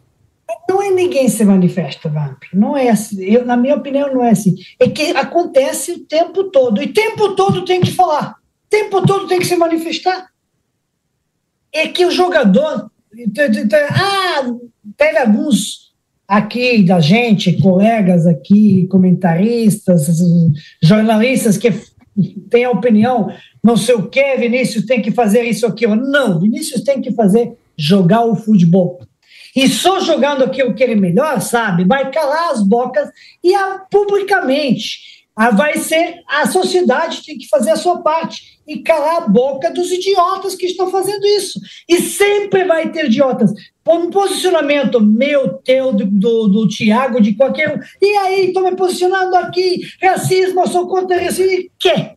Não 0.71 0.81
é 0.81 0.89
ninguém 0.89 1.29
se 1.29 1.45
manifesta, 1.45 2.09
Vamp. 2.09 2.45
Não 2.55 2.77
é 2.77 2.91
assim. 2.91 3.25
Eu, 3.25 3.45
na 3.45 3.57
minha 3.57 3.75
opinião, 3.75 4.15
não 4.15 4.25
é 4.25 4.31
assim. 4.31 4.55
É 4.79 4.89
que 4.89 5.11
acontece 5.17 5.91
o 5.91 6.07
tempo 6.07 6.45
todo. 6.45 6.81
E 6.81 6.85
o 6.85 6.93
tempo 6.93 7.35
todo 7.35 7.65
tem 7.65 7.81
que 7.81 7.91
falar. 7.91 8.37
O 8.67 8.71
tempo 8.71 9.05
todo 9.05 9.27
tem 9.27 9.41
que 9.41 9.47
se 9.47 9.57
manifestar. 9.57 10.29
É 11.73 11.89
que 11.89 12.07
o 12.07 12.11
jogador. 12.13 12.89
Ah, 13.91 14.47
teve 14.97 15.19
alguns 15.19 15.93
aqui 16.29 16.85
da 16.85 17.01
gente, 17.01 17.61
colegas 17.61 18.25
aqui, 18.25 18.87
comentaristas, 18.87 20.07
jornalistas 20.81 21.59
que 21.59 21.73
têm 22.49 22.65
a 22.65 22.71
opinião, 22.71 23.29
não 23.61 23.77
sei 23.77 23.97
o 23.97 24.09
que, 24.09 24.37
Vinícius 24.37 24.87
tem 24.87 25.03
que 25.03 25.11
fazer 25.11 25.43
isso 25.43 25.67
aqui. 25.67 25.89
Não, 25.89 26.39
Vinícius 26.39 26.83
tem 26.83 27.01
que 27.01 27.11
fazer 27.11 27.57
jogar 27.77 28.25
o 28.25 28.37
futebol. 28.37 29.01
E 29.55 29.69
só 29.69 30.01
jogando 30.01 30.45
aquilo 30.45 30.75
que 30.75 30.83
ele 30.83 30.95
melhor 30.95 31.41
sabe, 31.41 31.85
vai 31.85 32.11
calar 32.11 32.51
as 32.51 32.63
bocas 32.63 33.09
e 33.43 33.55
a, 33.55 33.81
publicamente 33.91 35.21
a, 35.37 35.51
vai 35.51 35.79
ser 35.79 36.23
a 36.29 36.47
sociedade 36.47 37.25
tem 37.25 37.39
que 37.39 37.49
fazer 37.49 37.71
a 37.71 37.77
sua 37.77 38.03
parte 38.03 38.61
e 38.67 38.83
calar 38.83 39.17
a 39.17 39.29
boca 39.29 39.71
dos 39.73 39.91
idiotas 39.91 40.55
que 40.55 40.67
estão 40.67 40.91
fazendo 40.91 41.27
isso. 41.27 41.59
E 41.89 42.01
sempre 42.01 42.65
vai 42.65 42.91
ter 42.93 43.07
idiotas. 43.07 43.53
Um 43.89 44.11
posicionamento 44.11 45.01
meu, 45.01 45.55
teu, 45.55 45.93
do, 45.93 46.07
do, 46.07 46.47
do 46.47 46.69
Tiago, 46.69 47.21
de 47.21 47.35
qualquer 47.35 47.75
um. 47.75 47.81
E 48.01 48.17
aí, 48.19 48.47
estou 48.47 48.63
me 48.63 48.77
posicionando 48.77 49.35
aqui, 49.35 49.81
racismo, 50.01 50.61
eu 50.61 50.69
sou 50.69 50.87
contra 50.87 51.21
racismo. 51.21 51.51
E 51.51 51.71
quê? 51.77 52.13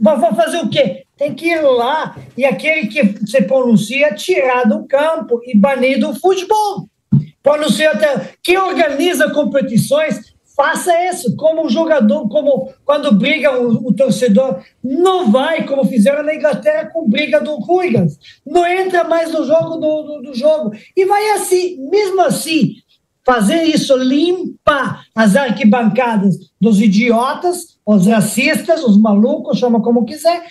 Vou 0.00 0.18
fazer 0.34 0.58
o 0.58 0.68
quê? 0.68 1.05
Tem 1.16 1.34
que 1.34 1.46
ir 1.46 1.60
lá 1.60 2.16
e 2.36 2.44
aquele 2.44 2.88
que 2.88 3.26
se 3.26 3.42
pronuncia 3.42 4.14
tirar 4.14 4.64
do 4.64 4.86
campo 4.86 5.40
e 5.44 5.56
banir 5.56 5.98
do 5.98 6.14
futebol. 6.14 6.88
Pronuncia 7.42 7.92
até 7.92 8.34
quem 8.42 8.58
organiza 8.58 9.30
competições 9.30 10.36
faça 10.56 11.04
isso. 11.04 11.36
Como 11.36 11.68
jogador, 11.68 12.28
como 12.28 12.72
quando 12.84 13.14
briga 13.14 13.60
o, 13.60 13.88
o, 13.88 13.94
torcedor, 13.94 14.62
não 14.82 15.30
vai 15.30 15.66
como 15.66 15.84
fizeram 15.84 16.22
na 16.22 16.34
Inglaterra 16.34 16.86
com 16.86 17.08
briga 17.08 17.40
do 17.40 17.58
Hooligans, 17.60 18.18
não 18.44 18.66
entra 18.66 19.04
mais 19.04 19.30
no 19.30 19.44
jogo 19.44 19.76
do, 19.76 20.02
do, 20.02 20.22
do 20.22 20.34
jogo. 20.34 20.72
E 20.96 21.04
vai 21.04 21.32
assim, 21.32 21.76
mesmo 21.90 22.22
assim 22.22 22.74
fazer 23.24 23.64
isso 23.64 23.96
limpa 23.96 25.00
as 25.14 25.34
arquibancadas 25.34 26.36
dos 26.60 26.80
idiotas, 26.80 27.76
os 27.84 28.06
racistas, 28.06 28.84
os 28.84 28.96
malucos, 28.98 29.58
chama 29.58 29.82
como 29.82 30.04
quiser, 30.04 30.44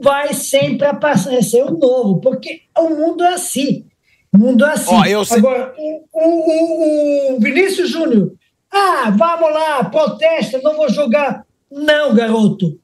vai 0.00 0.32
sempre 0.34 0.86
aparecer 0.86 1.64
o 1.64 1.76
novo, 1.76 2.20
porque 2.20 2.62
o 2.76 2.90
mundo 2.90 3.24
é 3.24 3.34
assim. 3.34 3.84
O 4.32 4.38
mundo 4.38 4.64
é 4.64 4.72
assim. 4.72 4.94
Sei... 5.24 5.38
Agora, 5.38 5.74
o, 5.76 6.04
o, 6.12 7.36
o 7.36 7.40
Vinícius 7.40 7.90
Júnior, 7.90 8.32
ah, 8.70 9.10
vamos 9.10 9.52
lá, 9.52 9.84
protesta, 9.84 10.60
não 10.62 10.76
vou 10.76 10.88
jogar. 10.90 11.46
Não, 11.70 12.14
garoto. 12.14 12.78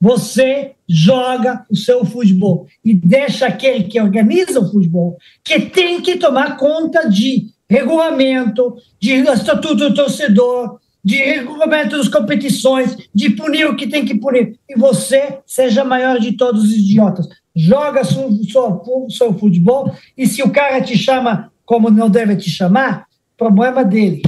Você 0.00 0.74
joga 0.88 1.66
o 1.70 1.76
seu 1.76 2.04
futebol 2.04 2.66
e 2.84 2.94
deixa 2.94 3.46
aquele 3.46 3.84
que 3.84 4.00
organiza 4.00 4.60
o 4.60 4.70
futebol, 4.70 5.18
que 5.42 5.60
tem 5.60 6.00
que 6.00 6.16
tomar 6.16 6.56
conta 6.56 7.08
de 7.08 7.48
regulamento, 7.68 8.76
de 9.00 9.14
estatuto 9.14 9.74
do 9.74 9.94
torcedor, 9.94 10.78
de 11.08 11.16
regulamento 11.16 11.96
das 11.96 12.06
competições, 12.06 12.94
de 13.14 13.30
punir 13.30 13.66
o 13.66 13.74
que 13.74 13.86
tem 13.86 14.04
que 14.04 14.14
punir. 14.14 14.58
E 14.68 14.78
você 14.78 15.38
seja 15.46 15.82
maior 15.82 16.20
de 16.20 16.32
todos 16.32 16.64
os 16.64 16.70
idiotas. 16.70 17.26
Joga 17.56 18.04
seu, 18.04 18.30
seu, 18.44 19.06
seu 19.08 19.38
futebol 19.38 19.96
e 20.18 20.26
se 20.26 20.42
o 20.42 20.50
cara 20.50 20.82
te 20.82 20.98
chama 20.98 21.50
como 21.64 21.88
não 21.88 22.10
deve 22.10 22.36
te 22.36 22.50
chamar, 22.50 23.06
problema 23.38 23.82
dele. 23.82 24.20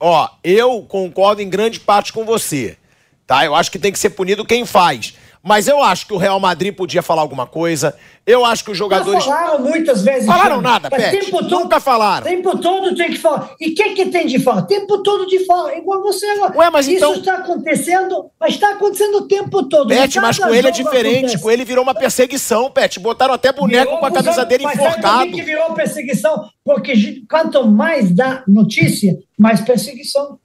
Ó, 0.00 0.26
eu 0.42 0.86
concordo 0.88 1.42
em 1.42 1.50
grande 1.50 1.78
parte 1.78 2.14
com 2.14 2.24
você. 2.24 2.78
Tá? 3.26 3.44
Eu 3.44 3.54
acho 3.54 3.70
que 3.70 3.78
tem 3.78 3.92
que 3.92 3.98
ser 3.98 4.10
punido 4.10 4.42
quem 4.42 4.64
faz. 4.64 5.14
Mas 5.46 5.68
eu 5.68 5.80
acho 5.80 6.08
que 6.08 6.12
o 6.12 6.16
Real 6.16 6.40
Madrid 6.40 6.74
podia 6.74 7.02
falar 7.02 7.22
alguma 7.22 7.46
coisa. 7.46 7.96
Eu 8.26 8.44
acho 8.44 8.64
que 8.64 8.72
os 8.72 8.76
jogadores. 8.76 9.24
Já 9.24 9.30
falaram 9.30 9.62
muitas 9.62 10.02
vezes. 10.02 10.26
Falaram 10.26 10.60
nada, 10.60 10.90
Pet. 10.90 11.20
Tempo 11.20 11.38
todo, 11.38 11.60
Nunca 11.60 11.78
falaram. 11.78 12.26
Tempo 12.26 12.58
todo 12.58 12.96
tem 12.96 13.12
que 13.12 13.18
falar. 13.18 13.54
E 13.60 13.68
o 13.68 13.74
que, 13.76 13.90
que 13.90 14.06
tem 14.06 14.26
de 14.26 14.40
falar? 14.40 14.62
Tempo 14.62 15.04
todo 15.04 15.24
de 15.24 15.46
falar. 15.46 15.76
Igual 15.76 16.02
você 16.02 16.26
agora. 16.30 16.58
Ué, 16.58 16.68
mas 16.68 16.88
Isso 16.88 16.96
então... 16.96 17.14
está 17.14 17.34
acontecendo, 17.34 18.28
mas 18.40 18.54
está 18.54 18.70
acontecendo 18.70 19.18
o 19.18 19.28
tempo 19.28 19.62
todo. 19.68 19.86
Pet, 19.86 20.18
mas 20.18 20.36
com 20.36 20.52
ele 20.52 20.66
é 20.66 20.70
diferente. 20.72 21.18
Acontece. 21.18 21.38
Com 21.44 21.50
ele 21.52 21.64
virou 21.64 21.84
uma 21.84 21.94
perseguição, 21.94 22.68
Pet. 22.68 22.98
Botaram 22.98 23.34
até 23.34 23.52
boneco 23.52 23.84
virou, 23.84 24.00
com 24.00 24.06
a 24.06 24.10
camisa 24.10 24.44
dele 24.44 24.64
mas 24.64 24.74
enforcado. 24.74 25.30
que 25.30 25.42
virou 25.42 25.74
perseguição? 25.74 26.50
Porque 26.64 27.22
quanto 27.30 27.64
mais 27.64 28.10
dá 28.10 28.42
notícia, 28.48 29.16
mais 29.38 29.60
perseguição. 29.60 30.40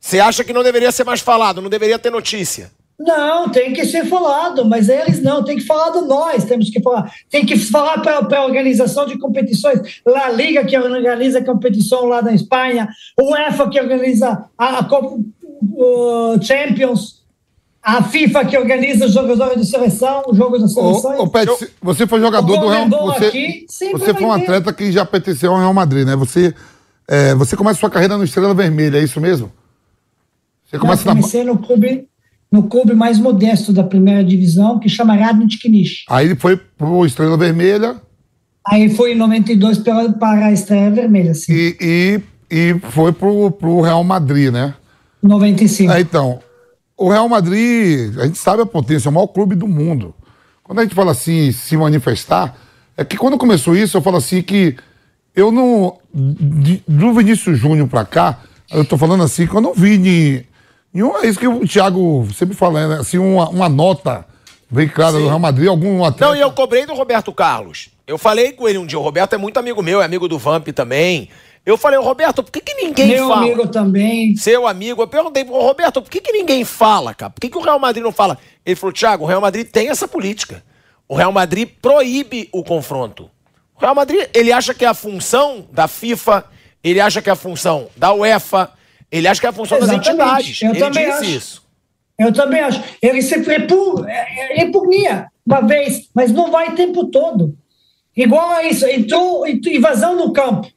Você 0.00 0.18
acha 0.18 0.42
que 0.42 0.52
não 0.52 0.64
deveria 0.64 0.90
ser 0.90 1.04
mais 1.04 1.20
falado, 1.20 1.62
não 1.62 1.70
deveria 1.70 1.96
ter 1.96 2.10
notícia? 2.10 2.72
Não, 3.04 3.48
tem 3.48 3.72
que 3.72 3.84
ser 3.84 4.06
falado, 4.06 4.64
mas 4.64 4.88
eles 4.88 5.22
não, 5.22 5.42
tem 5.42 5.56
que 5.56 5.64
falar 5.64 5.90
do 5.90 6.06
nós, 6.06 6.44
temos 6.44 6.70
que 6.70 6.80
falar. 6.80 7.12
Tem 7.28 7.44
que 7.44 7.58
falar 7.58 7.98
para 7.98 8.38
a 8.38 8.44
organização 8.44 9.06
de 9.06 9.18
competições, 9.18 10.00
lá 10.06 10.26
a 10.26 10.30
Liga 10.30 10.64
que 10.64 10.78
organiza 10.78 11.40
a 11.40 11.44
competição 11.44 12.04
lá 12.04 12.22
na 12.22 12.32
Espanha, 12.32 12.88
o 13.18 13.32
UEFA 13.32 13.68
que 13.68 13.80
organiza 13.80 14.44
a, 14.56 14.78
a 14.78 14.88
Champions, 16.40 17.22
a 17.82 18.02
FIFA 18.02 18.44
que 18.44 18.56
organiza 18.56 19.06
os 19.06 19.12
jogadores 19.12 19.60
de 19.60 19.66
seleção, 19.66 20.22
os 20.28 20.36
jogos 20.36 20.60
da 20.60 20.68
seleção. 20.68 21.18
Ô, 21.18 21.24
ô 21.24 21.28
Pet, 21.28 21.50
você 21.82 22.06
foi 22.06 22.20
jogador 22.20 22.56
do 22.56 22.68
Real 22.68 22.88
Madrid. 22.88 23.64
Você, 23.68 23.90
você 23.90 24.14
foi 24.14 24.24
um 24.24 24.32
atleta 24.32 24.72
que 24.72 24.92
já 24.92 25.04
pertenceu 25.04 25.52
ao 25.52 25.58
Real 25.58 25.74
Madrid, 25.74 26.06
né? 26.06 26.14
Você, 26.14 26.54
é, 27.08 27.34
você 27.34 27.56
começa 27.56 27.80
sua 27.80 27.90
carreira 27.90 28.16
no 28.16 28.22
Estrela 28.22 28.54
Vermelha, 28.54 28.98
é 28.98 29.02
isso 29.02 29.20
mesmo? 29.20 29.50
Você 30.64 30.78
começa 30.78 31.04
Não, 31.04 31.16
comecei 31.16 31.44
na... 31.44 31.52
no 31.52 31.58
clube 31.58 32.08
no 32.52 32.64
clube 32.64 32.94
mais 32.94 33.18
modesto 33.18 33.72
da 33.72 33.82
primeira 33.82 34.22
divisão, 34.22 34.78
que 34.78 34.86
chama 34.86 35.14
Radnic 35.14 35.58
Knish. 35.58 36.04
Aí 36.06 36.26
ele 36.26 36.36
foi 36.36 36.54
para 36.56 36.86
o 36.86 37.06
Estrela 37.06 37.38
Vermelha. 37.38 37.96
Aí 38.68 38.90
foi 38.90 39.12
em 39.12 39.16
92 39.16 39.78
pela, 39.78 40.12
para 40.12 40.46
a 40.46 40.52
Estrela 40.52 40.90
Vermelha, 40.90 41.32
sim. 41.32 41.50
E, 41.50 41.76
e, 41.80 42.20
e 42.50 42.78
foi 42.90 43.10
para 43.10 43.26
o 43.26 43.80
Real 43.80 44.04
Madrid, 44.04 44.52
né? 44.52 44.74
95. 45.22 45.90
É, 45.90 46.00
então, 46.00 46.40
o 46.96 47.08
Real 47.08 47.26
Madrid, 47.26 48.16
a 48.18 48.26
gente 48.26 48.38
sabe 48.38 48.62
a 48.62 48.66
potência, 48.66 49.08
é 49.08 49.10
o 49.10 49.14
maior 49.14 49.28
clube 49.28 49.54
do 49.54 49.66
mundo. 49.66 50.14
Quando 50.62 50.80
a 50.80 50.82
gente 50.82 50.94
fala 50.94 51.12
assim, 51.12 51.50
se 51.52 51.74
manifestar, 51.76 52.54
é 52.96 53.04
que 53.04 53.16
quando 53.16 53.38
começou 53.38 53.74
isso, 53.74 53.96
eu 53.96 54.02
falo 54.02 54.18
assim 54.18 54.42
que 54.42 54.76
eu 55.34 55.50
não. 55.50 55.96
De, 56.14 56.82
do 56.86 57.14
Vinícius 57.14 57.58
Júnior 57.58 57.88
para 57.88 58.04
cá, 58.04 58.40
eu 58.70 58.84
tô 58.84 58.98
falando 58.98 59.22
assim, 59.22 59.46
que 59.46 59.54
eu 59.54 59.60
não 59.60 59.72
vi 59.72 59.96
de, 59.96 60.44
e 60.94 61.02
um, 61.02 61.16
é 61.18 61.26
isso 61.26 61.38
que 61.38 61.48
o 61.48 61.66
Thiago 61.66 62.28
sempre 62.34 62.54
fala, 62.54 62.86
né? 62.86 63.00
Assim, 63.00 63.18
uma, 63.18 63.48
uma 63.48 63.68
nota 63.68 64.26
bem 64.70 64.88
clara 64.88 65.18
do 65.18 65.26
Real 65.26 65.38
Madrid, 65.38 65.68
algum 65.68 66.04
atleta... 66.04 66.26
Não, 66.26 66.36
e 66.36 66.40
eu 66.40 66.52
cobrei 66.52 66.86
do 66.86 66.94
Roberto 66.94 67.32
Carlos. 67.32 67.90
Eu 68.06 68.18
falei 68.18 68.52
com 68.52 68.68
ele 68.68 68.78
um 68.78 68.86
dia, 68.86 68.98
o 68.98 69.02
Roberto 69.02 69.34
é 69.34 69.38
muito 69.38 69.58
amigo 69.58 69.82
meu, 69.82 70.02
é 70.02 70.04
amigo 70.04 70.28
do 70.28 70.38
Vamp 70.38 70.68
também. 70.68 71.28
Eu 71.64 71.78
falei, 71.78 71.98
Roberto, 72.00 72.42
por 72.42 72.50
que, 72.50 72.60
que 72.60 72.74
ninguém 72.74 73.08
meu 73.08 73.28
fala? 73.28 73.42
Meu 73.42 73.54
amigo 73.54 73.68
também. 73.68 74.36
Seu 74.36 74.66
amigo. 74.66 75.00
Eu 75.00 75.06
perguntei 75.06 75.44
pro 75.44 75.54
Roberto, 75.54 76.02
por 76.02 76.10
que, 76.10 76.20
que 76.20 76.32
ninguém 76.32 76.64
fala, 76.64 77.14
cara? 77.14 77.30
Por 77.30 77.40
que, 77.40 77.48
que 77.48 77.56
o 77.56 77.60
Real 77.60 77.78
Madrid 77.78 78.02
não 78.02 78.10
fala? 78.10 78.36
Ele 78.66 78.74
falou, 78.74 78.92
Thiago, 78.92 79.24
o 79.24 79.26
Real 79.26 79.40
Madrid 79.40 79.68
tem 79.68 79.88
essa 79.88 80.08
política. 80.08 80.62
O 81.08 81.14
Real 81.14 81.30
Madrid 81.30 81.68
proíbe 81.80 82.48
o 82.52 82.64
confronto. 82.64 83.30
O 83.76 83.80
Real 83.80 83.94
Madrid, 83.94 84.28
ele 84.34 84.52
acha 84.52 84.74
que 84.74 84.84
é 84.84 84.88
a 84.88 84.94
função 84.94 85.64
da 85.70 85.86
FIFA, 85.86 86.44
ele 86.82 87.00
acha 87.00 87.22
que 87.22 87.30
é 87.30 87.32
a 87.32 87.36
função 87.36 87.88
da 87.96 88.12
UEFA, 88.12 88.70
ele 89.12 89.28
acha 89.28 89.40
que 89.40 89.46
é 89.46 89.50
a 89.50 89.52
função 89.52 89.76
Exatamente. 89.76 90.04
das 90.04 90.14
entidades. 90.14 90.62
Eu 90.62 90.70
ele 90.70 90.78
também 90.78 91.04
disse 91.04 91.22
acho. 91.22 91.30
isso. 91.30 91.62
Eu 92.18 92.32
também 92.32 92.60
acho. 92.60 92.82
Ele 93.02 93.20
se 93.20 93.36
repugnia 93.36 95.10
é, 95.10 95.12
é, 95.12 95.26
uma 95.44 95.60
vez, 95.60 96.08
mas 96.14 96.32
não 96.32 96.50
vai 96.50 96.70
o 96.70 96.74
tempo 96.74 97.06
todo. 97.06 97.54
Igual 98.16 98.50
a 98.50 98.64
isso, 98.64 98.86
entrou 98.86 99.46
invasão 99.46 100.16
no 100.16 100.32
campo. 100.32 100.68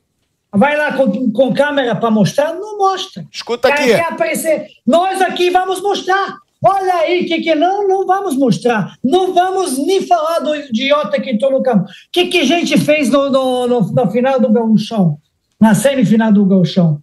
Vai 0.52 0.78
lá 0.78 0.94
com, 0.94 1.32
com 1.32 1.54
câmera 1.54 1.96
para 1.96 2.12
mostrar? 2.12 2.54
Não 2.54 2.78
mostra. 2.78 3.26
Escuta 3.32 3.68
aqui. 3.68 3.86
Quer 3.86 4.08
aparecer. 4.08 4.68
Nós 4.86 5.22
aqui 5.22 5.50
vamos 5.50 5.82
mostrar. 5.82 6.38
Olha 6.64 6.96
aí, 6.96 7.26
que 7.26 7.42
que 7.42 7.54
não, 7.54 7.88
não 7.88 8.06
vamos 8.06 8.38
mostrar. 8.38 8.96
Não 9.04 9.34
vamos 9.34 9.78
nem 9.78 10.02
falar 10.02 10.40
do 10.40 10.56
idiota 10.56 11.22
que 11.22 11.30
entrou 11.30 11.52
no 11.52 11.62
campo. 11.62 11.84
O 11.84 11.88
que, 12.12 12.28
que 12.28 12.40
a 12.40 12.46
gente 12.46 12.78
fez 12.78 13.10
no, 13.10 13.30
no, 13.30 13.68
no, 13.68 13.82
no 13.82 14.12
final 14.12 14.40
do 14.40 14.50
Gauchão? 14.50 15.18
Na 15.60 15.76
semifinal 15.76 16.32
do 16.32 16.46
Gauchão? 16.46 17.02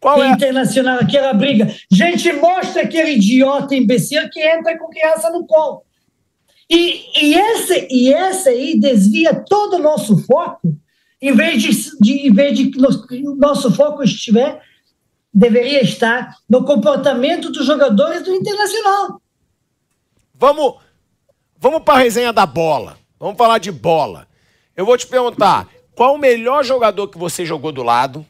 Qual 0.00 0.22
é? 0.22 0.30
Internacional, 0.30 0.98
aquela 1.00 1.32
briga. 1.32 1.74
Gente, 1.90 2.32
mostra 2.34 2.82
aquele 2.82 3.12
idiota 3.12 3.74
imbecil 3.74 4.28
que 4.30 4.40
entra 4.40 4.78
com 4.78 4.88
criança 4.88 5.30
no 5.30 5.46
colo. 5.46 5.82
E, 6.70 7.04
e, 7.20 7.34
esse, 7.34 7.88
e 7.90 8.12
esse 8.12 8.48
aí 8.48 8.78
desvia 8.78 9.34
todo 9.34 9.76
o 9.76 9.82
nosso 9.82 10.18
foco, 10.24 10.76
em 11.20 11.32
vez 11.32 11.62
de, 11.62 11.98
de, 12.00 12.28
em 12.28 12.32
vez 12.32 12.56
de 12.56 12.70
que 12.70 13.26
o 13.26 13.34
nosso 13.34 13.72
foco 13.72 14.02
estiver, 14.02 14.62
deveria 15.32 15.82
estar 15.82 16.36
no 16.48 16.64
comportamento 16.64 17.50
dos 17.50 17.66
jogadores 17.66 18.22
do 18.22 18.34
Internacional. 18.34 19.20
Vamos, 20.34 20.74
vamos 21.58 21.82
para 21.82 21.94
a 21.94 22.02
resenha 22.02 22.32
da 22.32 22.46
bola. 22.46 22.96
Vamos 23.18 23.36
falar 23.36 23.58
de 23.58 23.72
bola. 23.72 24.28
Eu 24.76 24.86
vou 24.86 24.96
te 24.96 25.06
perguntar, 25.06 25.68
qual 25.94 26.14
o 26.14 26.18
melhor 26.18 26.64
jogador 26.64 27.08
que 27.08 27.18
você 27.18 27.44
jogou 27.44 27.72
do 27.72 27.82
lado? 27.82 28.24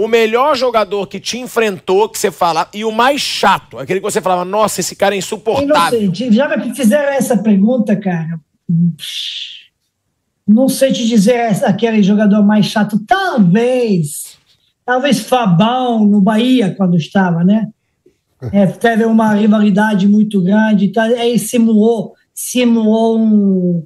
O 0.00 0.06
melhor 0.06 0.56
jogador 0.56 1.08
que 1.08 1.18
te 1.18 1.38
enfrentou, 1.38 2.08
que 2.08 2.16
você 2.16 2.30
fala, 2.30 2.68
e 2.72 2.84
o 2.84 2.92
mais 2.92 3.20
chato, 3.20 3.78
aquele 3.78 3.98
que 3.98 4.04
você 4.04 4.20
falava, 4.20 4.44
nossa, 4.44 4.80
esse 4.80 4.94
cara 4.94 5.14
é 5.14 5.18
insuportável. 5.18 6.00
Inocente. 6.00 6.32
Já 6.32 6.56
me 6.56 6.72
fizeram 6.72 7.12
essa 7.12 7.36
pergunta, 7.36 7.96
cara. 7.96 8.38
Não 10.46 10.68
sei 10.68 10.92
te 10.92 11.04
dizer 11.04 11.50
aquele 11.64 12.00
jogador 12.00 12.44
mais 12.44 12.66
chato. 12.66 12.96
Talvez, 13.06 14.38
talvez 14.86 15.18
Fabão 15.18 16.06
no 16.06 16.20
Bahia, 16.20 16.74
quando 16.76 16.96
estava, 16.96 17.42
né? 17.42 17.68
É, 18.52 18.66
teve 18.66 19.04
uma 19.04 19.34
rivalidade 19.34 20.06
muito 20.06 20.40
grande, 20.40 20.92
tá, 20.92 21.02
aí 21.02 21.40
simulou, 21.40 22.14
simulou 22.32 23.18
um, 23.18 23.84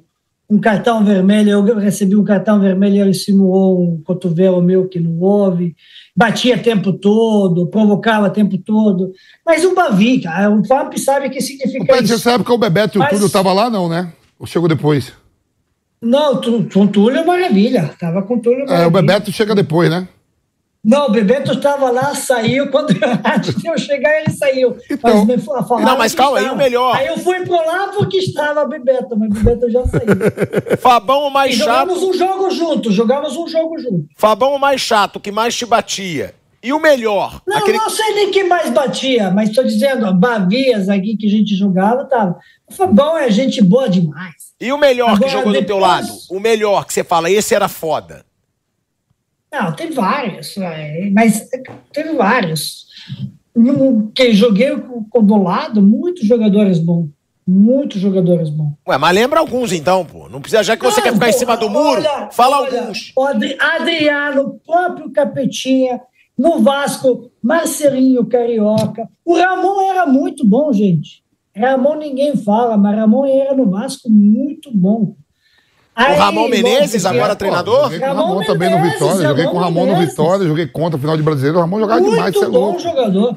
um 0.53 0.59
cartão 0.59 1.03
vermelho, 1.03 1.49
eu 1.67 1.77
recebi 1.79 2.15
um 2.15 2.23
cartão 2.23 2.59
vermelho, 2.59 2.97
ele 3.01 3.13
simulou 3.13 3.81
um 3.81 4.01
cotovelo 4.03 4.61
meu 4.61 4.87
que 4.87 4.99
não 4.99 5.19
houve, 5.19 5.75
batia 6.15 6.57
tempo 6.57 6.93
todo, 6.93 7.67
provocava 7.67 8.29
tempo 8.29 8.57
todo, 8.57 9.11
mas 9.45 9.65
o 9.65 9.73
Bavi, 9.73 10.19
cara, 10.21 10.51
o 10.51 10.63
FAP 10.63 10.97
sabe 10.99 11.27
o 11.27 11.31
que 11.31 11.41
significa 11.41 11.85
Mas 11.89 12.03
isso. 12.03 12.13
Nessa 12.13 12.31
época 12.33 12.53
o 12.53 12.57
Bebeto 12.57 12.97
e 12.97 12.99
o 12.99 13.01
Mas- 13.01 13.09
Túlio 13.13 13.29
tava 13.29 13.51
lá, 13.51 13.69
não, 13.69 13.89
né? 13.89 14.11
Ou 14.39 14.45
chegou 14.45 14.67
depois? 14.69 15.11
Não, 16.01 16.39
com 16.71 16.85
Túlio 16.87 17.19
é 17.19 17.25
Maravilha, 17.25 17.89
tava 17.99 18.21
com 18.21 18.37
Túlio 18.37 18.63
É, 18.63 18.65
Maravilha. 18.65 18.87
o 18.87 18.91
Bebeto 18.91 19.31
chega 19.31 19.55
depois, 19.55 19.89
né? 19.89 20.07
Não, 20.83 21.07
o 21.07 21.11
Bebeto 21.11 21.53
estava 21.53 21.89
lá, 21.89 22.13
saiu, 22.13 22.69
quando 22.69 22.91
eu 23.65 23.77
chegar 23.77 24.19
ele 24.19 24.31
saiu. 24.31 24.75
Então- 24.91 25.25
me 25.25 25.37
fa- 25.37 25.63
falaram 25.63 25.87
Não, 25.91 25.97
mas 25.97 26.11
que 26.13 26.17
calma, 26.17 26.39
aí 26.39 26.49
o 26.49 26.55
melhor. 26.57 26.95
Aí 26.95 27.07
eu 27.07 27.17
fui 27.17 27.39
pro 27.45 27.55
lá 27.55 27.87
porque 27.95 28.17
estava 28.17 28.65
Bebeto, 28.65 29.15
mas 29.17 29.29
Bebeto 29.29 29.69
já 29.71 29.85
saiu. 29.87 30.03
Fabão 30.79 31.27
o 31.27 31.29
mais 31.29 31.55
E 31.55 31.59
chato. 31.59 31.89
jogamos 31.89 32.03
um 32.03 32.13
jogo 32.13 32.51
junto, 32.51 32.91
jogamos 32.91 33.37
um 33.37 33.47
jogo 33.47 33.79
junto. 33.79 34.05
Fabão 34.17 34.55
o 34.55 34.59
mais 34.59 34.81
chato, 34.81 35.19
que 35.21 35.31
mais 35.31 35.55
te 35.55 35.65
batia. 35.65 36.35
E 36.61 36.71
o 36.73 36.79
melhor? 36.79 37.41
Não, 37.47 37.57
aquele... 37.57 37.77
não 37.77 37.89
sei 37.89 38.13
nem 38.15 38.31
quem 38.31 38.47
mais 38.47 38.69
batia, 38.69 39.29
mas 39.31 39.49
estou 39.49 39.63
dizendo, 39.65 40.05
ó, 40.05 40.13
Bavias 40.13 40.87
aqui 40.89 41.15
que 41.17 41.27
a 41.27 41.29
gente 41.29 41.55
jogava, 41.55 42.05
tava. 42.05 42.37
O 42.69 42.73
Fabão 42.73 43.17
é 43.17 43.29
gente 43.29 43.61
boa 43.61 43.89
demais. 43.89 44.33
E 44.61 44.71
o 44.71 44.77
melhor 44.77 45.17
que 45.19 45.25
Agora, 45.25 45.29
jogou 45.31 45.51
do 45.53 45.57
teu 45.65 45.75
depois- 45.77 45.81
lado? 45.81 46.07
O 46.29 46.39
melhor 46.39 46.85
que 46.85 46.93
você 46.93 47.03
fala, 47.03 47.29
esse 47.29 47.53
era 47.53 47.67
foda. 47.67 48.25
Não, 49.53 49.71
tem 49.75 49.91
vários, 49.91 50.57
é, 50.57 51.09
mas 51.11 51.47
teve 51.93 52.13
vários. 52.13 52.87
No- 53.55 54.11
Que 54.15 54.33
joguei 54.33 54.75
com, 55.11 55.23
do 55.23 55.41
lado, 55.43 55.79
muitos 55.81 56.25
jogadores 56.27 56.79
bons. 56.79 57.09
Muitos 57.45 58.01
jogadores 58.01 58.49
bons. 58.49 58.73
Ué, 58.87 58.97
mas 58.97 59.13
lembra 59.13 59.39
alguns 59.39 59.71
então, 59.73 60.03
pô. 60.05 60.27
Não 60.29 60.41
precisa, 60.41 60.63
já 60.63 60.75
que 60.77 60.83
você 60.83 61.01
Não, 61.01 61.03
quer 61.03 61.13
ficar 61.13 61.27
em 61.27 61.31
porra, 61.31 61.39
cima 61.39 61.57
do 61.57 61.69
muro, 61.69 62.01
olha, 62.01 62.29
fala 62.31 62.61
olha, 62.61 62.79
alguns. 62.79 63.11
Adriano, 63.59 64.59
próprio 64.65 65.11
Capetinha, 65.11 65.99
no 66.37 66.59
Vasco, 66.61 67.29
Marcelinho 67.43 68.25
Carioca. 68.25 69.07
O 69.25 69.35
Ramon 69.35 69.81
era 69.81 70.05
muito 70.07 70.47
bom, 70.47 70.71
gente. 70.73 71.21
Ramon 71.55 71.95
ninguém 71.97 72.35
fala, 72.35 72.75
mas 72.77 72.95
Ramon 72.95 73.25
era 73.25 73.53
no 73.53 73.69
Vasco 73.69 74.09
muito 74.09 74.71
bom. 74.75 75.15
Aí, 75.95 76.15
Ramon 76.17 76.47
Menezes, 76.49 77.05
agora 77.05 77.35
treinador? 77.35 77.83
Joguei 77.83 77.99
com 77.99 78.05
o 78.05 78.07
Ramon 78.15 78.27
Ramon 78.29 78.43
também 78.45 78.69
no 78.69 78.81
Vitória. 78.81 79.27
Joguei 79.27 79.45
com 79.45 79.57
o 79.57 79.59
Ramon 79.59 79.85
no. 79.85 79.95
Vitória, 79.97 80.47
joguei 80.47 80.67
contra 80.67 80.97
o 80.97 80.99
final 80.99 81.15
de 81.17 81.23
brasileiro. 81.23 81.57
O 81.57 81.61
Ramon 81.61 81.79
jogava 81.79 82.01
demais, 82.01 82.33
você 82.33 82.39
é 82.45 82.47
Muito 82.47 82.51
bom 82.59 82.65
louco. 82.65 82.79
jogador. 82.79 83.35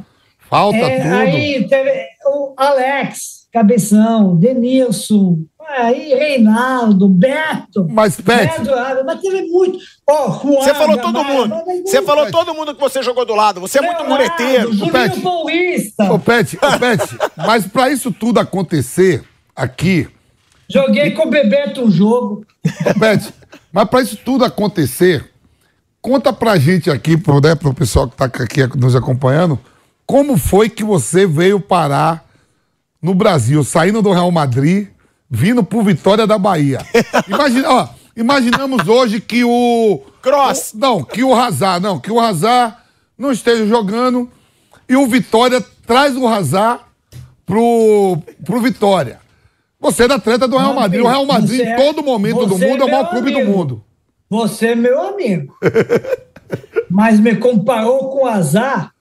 Falta 0.49 0.77
É, 0.79 1.01
tudo. 1.03 1.15
aí 1.15 1.69
teve 1.69 2.05
o 2.25 2.55
Alex, 2.57 3.47
Cabeção, 3.53 4.37
Denilson, 4.37 5.39
aí 5.69 6.15
Reinaldo, 6.15 7.09
Beto. 7.09 7.87
Mas, 7.91 8.21
Pet, 8.21 8.55
Ávila, 8.61 9.03
mas 9.05 9.21
teve 9.21 9.43
muito. 9.49 9.79
Ó, 10.09 10.31
Juan 10.41 10.61
Você 10.63 10.75
falou 10.75 10.99
todo 10.99 11.25
mundo. 11.25 11.55
Você 11.85 11.97
muito. 12.01 12.03
falou 12.07 12.31
todo 12.31 12.55
mundo 12.55 12.75
que 12.75 12.81
você 12.81 13.03
jogou 13.03 13.25
do 13.27 13.35
lado. 13.35 13.61
Você 13.61 13.79
é 13.79 13.83
muito 13.83 13.99
Leonardo, 14.03 14.25
mureteiro. 14.25 14.73
Juninho 14.73 14.93
Pet. 14.93 15.21
Paulista. 15.21 16.13
Ô, 16.13 16.19
Pet, 16.19 16.57
ô, 16.57 16.79
Pet, 16.79 17.19
mas 17.37 17.67
pra 17.67 17.91
isso 17.91 18.13
tudo 18.13 18.39
acontecer 18.39 19.25
aqui, 19.55 20.07
Joguei 20.69 21.13
com 21.13 21.27
o 21.29 21.31
Bebeto 21.31 21.83
um 21.85 21.91
jogo. 21.91 22.45
Pet, 22.99 23.33
mas 23.73 23.89
pra 23.89 24.03
isso 24.03 24.17
tudo 24.25 24.45
acontecer, 24.45 25.31
conta 26.01 26.33
pra 26.33 26.59
gente 26.59 26.91
aqui, 26.91 27.17
pro, 27.17 27.41
né, 27.41 27.55
pro 27.55 27.73
pessoal 27.75 28.09
que 28.09 28.17
tá 28.17 28.25
aqui 28.25 28.67
nos 28.77 28.97
acompanhando, 28.97 29.59
como 30.05 30.37
foi 30.37 30.69
que 30.69 30.83
você 30.85 31.27
veio 31.27 31.61
parar 31.61 32.25
no 33.01 33.15
Brasil, 33.15 33.63
saindo 33.63 34.03
do 34.03 34.13
Real 34.13 34.31
Madrid, 34.33 34.89
vindo 35.31 35.63
pro 35.63 35.83
Vitória 35.83 36.27
da 36.27 36.39
Bahia. 36.39 36.79
Imagina, 37.29 37.71
ó, 37.71 37.89
imaginamos 38.17 38.89
hoje 38.89 39.21
que 39.21 39.45
o. 39.45 40.03
Cross. 40.23 40.73
o- 40.75 40.79
não, 40.79 41.05
que 41.05 41.23
o 41.23 41.33
Hazard, 41.35 41.83
não, 41.83 42.01
que 42.01 42.11
o 42.11 42.19
Hazard 42.21 42.75
não 43.17 43.31
esteja 43.31 43.67
jogando 43.67 44.29
e 44.89 44.97
o 44.97 45.07
Vitória 45.07 45.65
traz 45.87 46.17
o 46.17 46.27
Hazard 46.27 46.81
pro, 47.45 48.19
pro 48.45 48.61
Vitória. 48.61 49.21
Você 49.81 50.05
é 50.05 50.09
da 50.09 50.19
treta 50.19 50.49
do 50.49 50.57
Real 50.57 50.75
Madrid. 50.75 51.03
O 51.03 51.09
Real 51.09 51.27
Madrid, 51.27 51.61
em 51.61 51.69
é- 51.69 51.77
todo 51.77 52.03
momento 52.03 52.47
do 52.47 52.59
mundo, 52.59 52.83
é 52.83 52.85
o 52.85 52.89
é 52.89 52.91
maior 52.91 53.11
clube 53.11 53.31
do 53.31 53.45
mundo. 53.45 53.85
Você 54.29 54.69
é 54.69 54.75
meu 54.75 55.01
amigo. 55.01 55.55
Mas 56.91 57.21
me 57.21 57.37
comparou 57.37 58.09
com 58.11 58.25
o 58.25 58.27
Azar. 58.27 58.93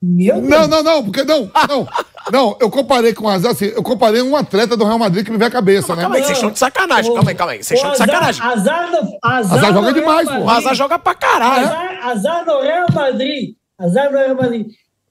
Meu 0.00 0.40
Deus. 0.40 0.48
Não, 0.48 0.68
não, 0.68 0.82
não, 0.82 1.04
porque 1.04 1.24
não, 1.24 1.50
não. 1.68 1.88
Não, 2.30 2.56
eu 2.60 2.68
comparei 2.68 3.14
com 3.14 3.24
o 3.24 3.28
Hazard, 3.28 3.54
assim, 3.54 3.72
eu 3.74 3.82
comparei 3.82 4.20
um 4.20 4.34
atleta 4.34 4.76
do 4.76 4.84
Real 4.84 4.98
Madrid 4.98 5.24
que 5.24 5.30
me 5.30 5.38
veio 5.38 5.48
à 5.48 5.50
cabeça, 5.52 5.94
né? 5.94 6.02
Calma 6.02 6.16
aí, 6.16 6.22
vocês 6.24 6.36
estão 6.38 6.50
de 6.50 6.58
sacanagem. 6.58 7.14
Calma 7.14 7.30
aí, 7.30 7.36
calma 7.36 7.52
aí. 7.52 7.62
Vocês 7.62 7.78
estão 7.78 7.92
de 7.92 8.02
Azar- 8.02 8.34
sacanagem. 8.34 8.42
Azar, 8.42 8.90
no, 8.90 9.18
azar, 9.22 9.58
Azar 9.58 9.72
joga 9.72 9.92
demais, 9.92 10.28
pô. 10.28 10.38
O. 10.38 10.50
Azar 10.50 10.74
joga 10.74 10.98
pra 10.98 11.14
caralho. 11.14 11.66
Azar, 11.66 11.98
azar 12.08 12.44
no 12.46 12.60
Real 12.62 12.86
Madrid. 12.92 13.54
Azar 13.78 14.10
no 14.10 14.18
Real 14.18 14.34
Madrid. 14.34 14.66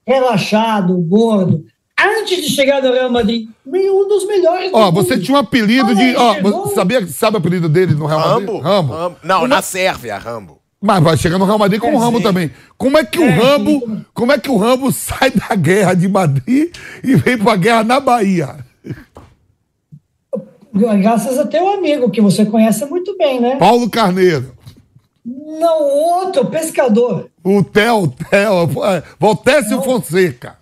Relaxado, 0.06 0.98
gordo. 0.98 1.64
Antes 2.06 2.38
de 2.44 2.50
chegar 2.50 2.82
no 2.82 2.92
Real 2.92 3.10
Madrid, 3.10 3.48
um 3.66 4.08
dos 4.08 4.26
melhores 4.28 4.72
do 4.72 4.78
Ó, 4.78 4.86
mundo. 4.86 4.96
você 5.04 5.18
tinha 5.20 5.36
um 5.36 5.40
apelido 5.40 5.88
Olha, 5.88 5.96
de. 5.96 6.16
Ó, 6.16 6.34
chegou- 6.36 6.52
você 6.68 6.76
sabia, 6.76 7.08
sabe 7.08 7.38
o 7.38 7.40
apelido 7.40 7.68
dele 7.70 7.94
no 7.94 8.06
Real 8.06 8.20
Madrid? 8.20 8.48
Rambo? 8.50 8.60
Rambo. 8.94 9.16
Não, 9.24 9.36
Como 9.38 9.48
na 9.48 9.58
é- 9.58 9.62
Sérvia, 9.62 10.18
Rambo. 10.18 10.60
Mas 10.82 11.02
vai 11.04 11.18
chegar 11.18 11.40
no 11.40 11.46
Real 11.46 11.58
Madrid 11.58 11.80
com 11.82 11.88
o 11.88 11.96
É, 11.96 11.98
Rambo 11.98 12.18
sim. 12.18 12.24
também. 12.24 12.52
Como 12.78 12.98
é 12.98 13.04
que 13.04 13.18
o 13.20 13.24
É, 13.24 13.30
Rambo. 13.30 13.72
sim. 13.72 14.06
Como 14.14 14.32
é 14.32 14.38
que 14.38 14.52
o 14.52 14.58
Rambo 14.58 14.92
sai 14.92 15.32
da 15.32 15.56
guerra 15.56 15.94
de 15.96 16.08
Madrid 16.08 16.76
e 17.04 17.16
vem 17.16 17.38
pra 17.38 17.56
guerra 17.56 17.84
na 17.84 18.00
Bahia? 18.00 18.58
Graças 21.02 21.38
a 21.40 21.48
teu 21.48 21.68
amigo, 21.70 22.10
que 22.12 22.22
você 22.22 22.46
conhece 22.46 22.86
muito 22.86 23.18
bem, 23.18 23.40
né? 23.40 23.56
Paulo 23.56 23.90
Carneiro. 23.90 24.54
Não, 25.26 25.82
outro 25.82 26.46
pescador. 26.48 27.30
O 27.44 27.64
Theo, 27.64 28.10
Theo, 28.30 28.84
é, 28.84 29.02
Voltécio 29.20 29.82
Fonseca, 29.82 30.58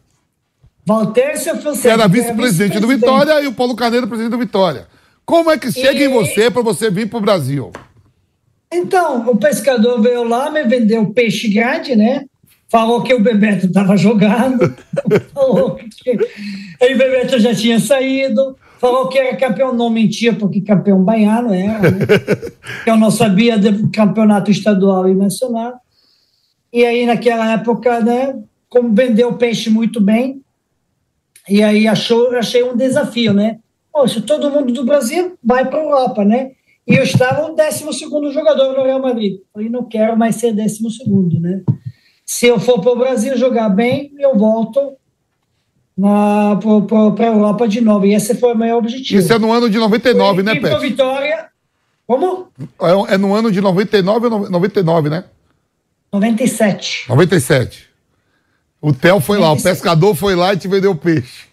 Walter 0.86 1.38
Fonseca. 1.62 1.94
era 1.94 2.08
vice-presidente 2.08 2.80
do 2.80 2.88
Vitória, 2.88 3.42
e 3.42 3.48
o 3.48 3.54
Paulo 3.54 3.76
Carneiro, 3.76 4.08
presidente 4.08 4.32
do 4.32 4.38
Vitória. 4.38 4.88
Como 5.26 5.50
é 5.50 5.58
que 5.58 5.72
chega 5.72 6.00
em 6.04 6.04
E- 6.04 6.14
você 6.14 6.52
pra 6.52 6.62
você 6.62 6.90
vir 6.90 7.10
pro 7.10 7.22
Brasil? 7.22 7.72
Então, 8.72 9.30
o 9.30 9.38
pescador 9.38 10.02
veio 10.02 10.24
lá, 10.24 10.50
me 10.50 10.64
vendeu 10.64 11.06
peixe 11.14 11.48
grande, 11.48 11.96
né? 11.96 12.26
Falou 12.70 13.04
que 13.04 13.14
o 13.14 13.20
Bebeto 13.22 13.68
estava 13.68 13.96
jogando. 13.96 14.74
falou 15.34 15.76
que 15.76 16.18
aí 16.82 16.96
o 16.96 16.98
Bebeto 16.98 17.40
já 17.40 17.54
tinha 17.54 17.80
saído. 17.80 18.58
Falou 18.80 19.08
que 19.08 19.18
era 19.18 19.38
campeão, 19.38 19.74
não 19.74 19.90
mentia, 19.90 20.34
porque 20.34 20.60
campeão 20.60 21.02
baiano 21.02 21.54
era. 21.54 21.80
Né? 21.80 22.06
que 22.84 22.90
eu 22.90 22.98
não 22.98 23.12
sabia 23.12 23.58
de 23.58 23.88
campeonato 23.90 24.52
estadual 24.52 25.08
e 25.08 25.14
nacional. 25.14 25.76
E 26.74 26.84
aí, 26.84 27.06
naquela 27.06 27.54
época, 27.54 28.02
né, 28.02 28.36
como 28.68 28.92
vendeu 28.92 29.30
o 29.30 29.38
peixe 29.38 29.70
muito 29.70 30.02
bem, 30.02 30.42
e 31.48 31.62
aí 31.62 31.88
achou, 31.88 32.36
achei 32.36 32.64
um 32.64 32.76
desafio, 32.76 33.34
né? 33.34 33.60
Poxa, 33.92 34.22
todo 34.22 34.50
mundo 34.50 34.74
do 34.74 34.86
Brasil 34.86 35.38
vai 35.44 35.66
para 35.70 35.80
a 35.80 35.84
Europa, 35.84 36.26
né? 36.26 36.52
E 36.88 36.96
eu 36.96 37.04
estava 37.04 37.46
o 37.50 37.56
12 37.56 38.34
jogador 38.34 38.76
no 38.76 38.84
Real 38.84 39.02
Madrid. 39.02 39.40
Falei, 39.54 39.70
não 39.70 39.84
quero 39.86 40.18
mais 40.18 40.36
ser 40.36 40.54
12, 40.54 41.40
né? 41.40 41.62
Se 42.26 42.48
eu 42.48 42.60
for 42.60 42.80
para 42.82 42.92
o 42.92 42.98
Brasil 42.98 43.38
jogar 43.38 43.70
bem, 43.70 44.12
eu 44.20 44.36
volto 44.38 44.98
para 45.98 47.26
a 47.26 47.30
Europa 47.30 47.68
de 47.68 47.82
novo. 47.82 48.06
E 48.06 48.14
esse 48.14 48.36
foi 48.36 48.54
o 48.54 48.58
meu 48.58 48.78
objetivo. 48.78 49.20
Isso 49.20 49.32
é 49.32 49.40
no 49.40 49.52
ano 49.52 49.70
de 49.70 49.78
99, 49.78 50.44
né, 50.44 50.54
E 50.54 50.60
pro 50.60 50.70
Pet? 50.70 50.82
Vitória. 50.82 51.48
Como? 52.08 52.48
É, 52.82 53.14
é 53.14 53.18
no 53.18 53.34
ano 53.34 53.52
de 53.52 53.62
99 53.62 54.28
ou 54.28 54.40
no- 54.40 54.50
99, 54.50 55.10
né? 55.10 55.26
97. 56.12 57.06
97. 57.10 57.90
O 58.84 58.92
Theo 58.92 59.22
foi 59.22 59.40
lá, 59.40 59.54
o 59.54 59.64
pescador 59.64 60.14
foi 60.14 60.36
lá 60.36 60.54
e 60.54 60.58
te 60.58 60.68
vendeu 60.68 60.94
peixe. 60.94 61.46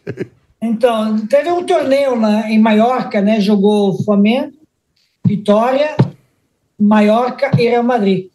Então, 0.60 1.16
teve 1.28 1.48
um 1.48 1.64
torneio 1.64 2.16
na, 2.16 2.50
em 2.50 2.58
Maiorca, 2.58 3.22
né? 3.22 3.40
Jogou 3.40 4.02
Flamengo, 4.02 4.52
Vitória, 5.24 5.96
Maiorca 6.76 7.52
e 7.56 7.68
Real 7.68 7.84
Madrid. 7.84 8.26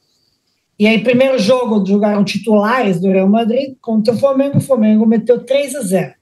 E 0.80 0.88
aí, 0.88 1.04
primeiro 1.04 1.38
jogo, 1.38 1.86
jogaram 1.86 2.24
titulares 2.24 3.02
do 3.02 3.10
Real 3.10 3.28
Madrid 3.28 3.76
contra 3.82 4.14
o 4.14 4.18
Flamengo. 4.18 4.60
O 4.60 4.62
Flamengo 4.62 5.06
meteu 5.06 5.40
3 5.40 5.76
a 5.76 5.82
0. 5.82 6.14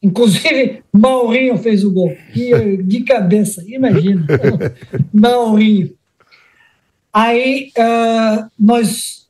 Inclusive, 0.00 0.84
Maurinho 0.92 1.58
fez 1.58 1.84
o 1.84 1.90
gol. 1.90 2.16
de 2.32 3.00
cabeça, 3.02 3.64
imagina. 3.66 4.24
Maurinho. 5.12 5.90
Aí, 7.12 7.72
uh, 7.76 8.48
nós. 8.56 9.28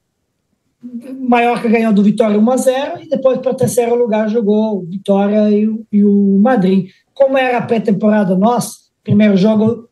Maiorca 0.82 1.68
ganhou 1.68 1.92
do 1.92 2.02
Vitória 2.02 2.38
1 2.38 2.50
a 2.50 2.56
0 2.56 3.02
e 3.02 3.08
depois, 3.08 3.38
para 3.38 3.54
terceiro 3.54 3.94
lugar, 3.94 4.28
jogou 4.28 4.84
Vitória 4.86 5.50
e, 5.50 5.68
e 5.92 6.04
o 6.04 6.38
Madrid. 6.38 6.90
Como 7.12 7.36
era 7.36 7.58
a 7.58 7.62
pré-temporada 7.62 8.34
nossa, 8.34 8.78
primeiro 9.04 9.36
jogo 9.36 9.88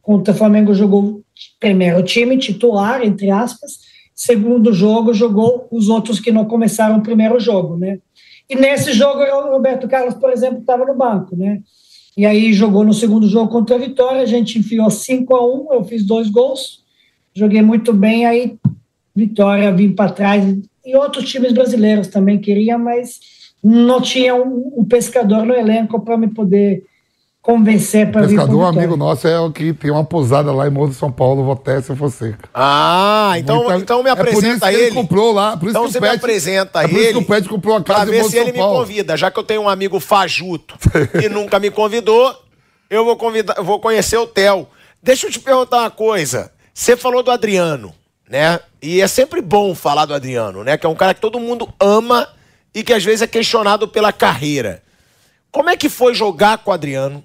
contra 0.00 0.32
o 0.32 0.36
Flamengo 0.36 0.72
jogou 0.72 1.22
primeiro 1.60 2.02
time 2.02 2.38
titular, 2.38 3.02
entre 3.04 3.30
aspas, 3.30 3.80
segundo 4.14 4.72
jogo 4.72 5.12
jogou 5.12 5.68
os 5.70 5.88
outros 5.88 6.18
que 6.18 6.32
não 6.32 6.44
começaram 6.44 6.98
o 6.98 7.02
primeiro 7.02 7.38
jogo, 7.38 7.76
né? 7.76 7.98
E 8.48 8.54
nesse 8.54 8.92
jogo 8.92 9.20
o 9.20 9.50
Roberto 9.50 9.86
Carlos, 9.86 10.14
por 10.14 10.30
exemplo, 10.30 10.60
estava 10.60 10.86
no 10.86 10.96
banco, 10.96 11.36
né? 11.36 11.60
E 12.16 12.24
aí 12.24 12.52
jogou 12.52 12.84
no 12.84 12.94
segundo 12.94 13.28
jogo 13.28 13.50
contra 13.50 13.76
a 13.76 13.78
Vitória, 13.78 14.22
a 14.22 14.26
gente 14.26 14.58
enfiou 14.58 14.88
5 14.88 15.36
a 15.36 15.46
1 15.46 15.74
eu 15.74 15.84
fiz 15.84 16.06
dois 16.06 16.30
gols, 16.30 16.82
joguei 17.34 17.60
muito 17.60 17.92
bem, 17.92 18.24
aí 18.24 18.56
Vitória 19.18 19.72
vim 19.72 19.92
para 19.92 20.12
trás. 20.12 20.44
E 20.86 20.96
outros 20.96 21.28
times 21.28 21.52
brasileiros 21.52 22.06
também 22.06 22.38
queriam, 22.38 22.78
mas 22.78 23.18
não 23.62 24.00
tinha 24.00 24.34
um, 24.34 24.74
um 24.76 24.84
pescador 24.84 25.44
no 25.44 25.52
elenco 25.52 26.00
para 26.00 26.16
me 26.16 26.28
poder 26.28 26.84
convencer 27.42 28.12
para 28.12 28.26
vir 28.26 28.36
Pescador, 28.36 28.64
amigo 28.64 28.96
nosso, 28.96 29.26
é 29.26 29.40
o 29.40 29.50
que 29.50 29.72
tem 29.72 29.90
uma 29.90 30.04
pousada 30.04 30.52
lá 30.52 30.68
em 30.68 30.70
Morro 30.70 30.90
de 30.90 30.94
São 30.94 31.10
Paulo, 31.10 31.44
Votécia 31.44 31.96
Fonseca. 31.96 32.48
Ah, 32.54 33.32
então, 33.38 33.64
Muita... 33.64 33.76
então 33.78 34.02
me 34.02 34.10
apresenta 34.10 34.36
é 34.38 34.40
por 34.40 34.56
isso 34.56 34.66
ele. 34.66 34.86
ele 34.86 34.94
comprou 34.94 35.32
lá, 35.32 35.56
por 35.56 35.68
isso 35.68 35.70
então 35.70 35.82
você 35.88 36.00
Pet, 36.00 36.10
me 36.10 36.16
apresenta 36.16 36.82
é 36.82 36.84
ele. 36.84 36.92
Por 36.92 37.00
isso 37.00 37.12
que 37.12 37.18
o 37.18 37.24
Pet 37.24 37.48
comprou 37.48 37.76
a 37.76 37.82
casa 37.82 38.06
pra 38.06 38.10
ver 38.10 38.24
se 38.24 38.36
ele 38.36 38.52
me 38.52 38.58
convida, 38.58 39.16
já 39.16 39.30
que 39.30 39.38
eu 39.38 39.44
tenho 39.44 39.62
um 39.62 39.68
amigo 39.68 39.98
fajuto 39.98 40.76
e 41.20 41.28
nunca 41.28 41.58
me 41.58 41.70
convidou, 41.70 42.32
eu 42.88 43.04
vou 43.04 43.16
convidar, 43.16 43.54
eu 43.56 43.64
vou 43.64 43.80
conhecer 43.80 44.16
o 44.16 44.26
Theo. 44.26 44.68
Deixa 45.02 45.26
eu 45.26 45.30
te 45.30 45.40
perguntar 45.40 45.78
uma 45.78 45.90
coisa. 45.90 46.52
Você 46.74 46.96
falou 46.96 47.22
do 47.22 47.30
Adriano, 47.30 47.92
né? 48.28 48.60
E 48.80 49.00
é 49.00 49.08
sempre 49.08 49.40
bom 49.40 49.74
falar 49.74 50.06
do 50.06 50.14
Adriano, 50.14 50.62
né? 50.62 50.76
Que 50.76 50.86
é 50.86 50.88
um 50.88 50.94
cara 50.94 51.14
que 51.14 51.20
todo 51.20 51.40
mundo 51.40 51.68
ama 51.80 52.28
e 52.74 52.82
que 52.82 52.92
às 52.92 53.04
vezes 53.04 53.22
é 53.22 53.26
questionado 53.26 53.88
pela 53.88 54.12
carreira. 54.12 54.82
Como 55.50 55.70
é 55.70 55.76
que 55.76 55.88
foi 55.88 56.14
jogar 56.14 56.58
com 56.58 56.70
o 56.70 56.74
Adriano? 56.74 57.24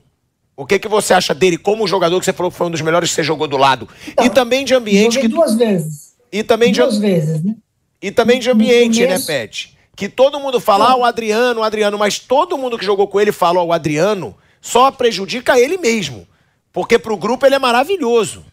O 0.55 0.65
que, 0.65 0.79
que 0.79 0.87
você 0.87 1.13
acha 1.13 1.33
dele 1.33 1.57
como 1.57 1.87
jogador 1.87 2.19
que 2.19 2.25
você 2.25 2.33
falou 2.33 2.51
que 2.51 2.57
foi 2.57 2.67
um 2.67 2.71
dos 2.71 2.81
melhores 2.81 3.09
que 3.09 3.15
você 3.15 3.23
jogou 3.23 3.47
do 3.47 3.57
lado? 3.57 3.87
Então, 4.07 4.25
e 4.25 4.29
também 4.29 4.63
de 4.63 4.73
ambiente. 4.73 5.19
que 5.19 5.27
duas 5.27 5.55
vezes. 5.55 6.13
E 6.31 6.43
também 6.43 6.71
duas 6.71 6.95
de 6.95 6.99
vezes, 6.99 7.43
né? 7.43 7.55
E 8.01 8.11
também 8.11 8.39
de 8.39 8.49
ambiente, 8.49 9.01
né, 9.01 9.07
começo... 9.07 9.27
né, 9.27 9.39
Pet? 9.39 9.77
Que 9.95 10.09
todo 10.09 10.39
mundo 10.39 10.59
fala, 10.59 10.91
ah, 10.91 10.95
o 10.95 11.03
Adriano, 11.03 11.61
o 11.61 11.63
Adriano, 11.63 11.97
mas 11.97 12.19
todo 12.19 12.57
mundo 12.57 12.77
que 12.77 12.85
jogou 12.85 13.07
com 13.07 13.19
ele 13.19 13.31
fala, 13.31 13.59
ó, 13.59 13.65
o 13.65 13.73
Adriano 13.73 14.35
só 14.59 14.91
prejudica 14.91 15.59
ele 15.59 15.77
mesmo. 15.77 16.27
Porque 16.71 16.97
pro 16.97 17.15
grupo 17.15 17.45
ele 17.45 17.55
é 17.55 17.59
maravilhoso. 17.59 18.43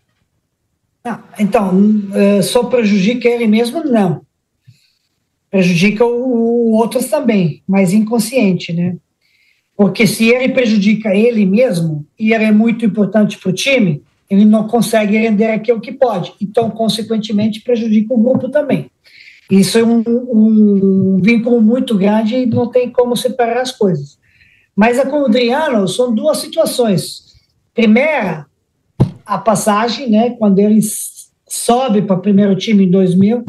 Não, 1.04 1.18
então, 1.38 1.72
eh, 2.14 2.42
só 2.42 2.64
prejudica 2.64 3.28
ele 3.28 3.46
mesmo, 3.46 3.82
não. 3.84 4.22
Prejudica 5.50 6.04
o, 6.04 6.70
o 6.70 6.72
outros 6.72 7.06
também, 7.06 7.62
mas 7.66 7.92
inconsciente, 7.92 8.72
né? 8.72 8.96
Porque 9.76 10.06
se 10.06 10.28
ele 10.28 10.50
prejudica 10.50 11.14
ele 11.14 11.46
mesmo, 11.46 12.06
e 12.18 12.34
ele 12.34 12.44
é 12.44 12.52
muito 12.52 12.84
importante 12.84 13.38
para 13.38 13.50
o 13.50 13.54
time, 13.54 14.02
ele 14.28 14.44
não 14.44 14.68
consegue 14.68 15.16
render 15.16 15.50
aquilo 15.50 15.80
que 15.80 15.90
pode. 15.90 16.34
Então, 16.40 16.70
consequentemente, 16.70 17.62
prejudica 17.62 18.12
o 18.12 18.22
grupo 18.22 18.50
também. 18.50 18.90
Isso 19.50 19.78
é 19.78 19.82
um, 19.82 20.04
um 20.06 21.18
vínculo 21.20 21.60
muito 21.60 21.96
grande 21.96 22.36
e 22.36 22.46
não 22.46 22.70
tem 22.70 22.90
como 22.90 23.16
separar 23.16 23.62
as 23.62 23.72
coisas. 23.72 24.18
Mas 24.76 24.98
a 24.98 25.06
com 25.06 25.22
o 25.22 25.26
Adriano 25.26 25.88
são 25.88 26.14
duas 26.14 26.38
situações. 26.38 27.34
Primeira, 27.74 28.46
a 29.24 29.38
passagem, 29.38 30.10
né, 30.10 30.30
quando 30.30 30.58
ele 30.58 30.80
sobe 31.48 32.02
para 32.02 32.16
o 32.16 32.22
primeiro 32.22 32.54
time 32.54 32.84
em 32.84 32.90
2000, 32.90 33.44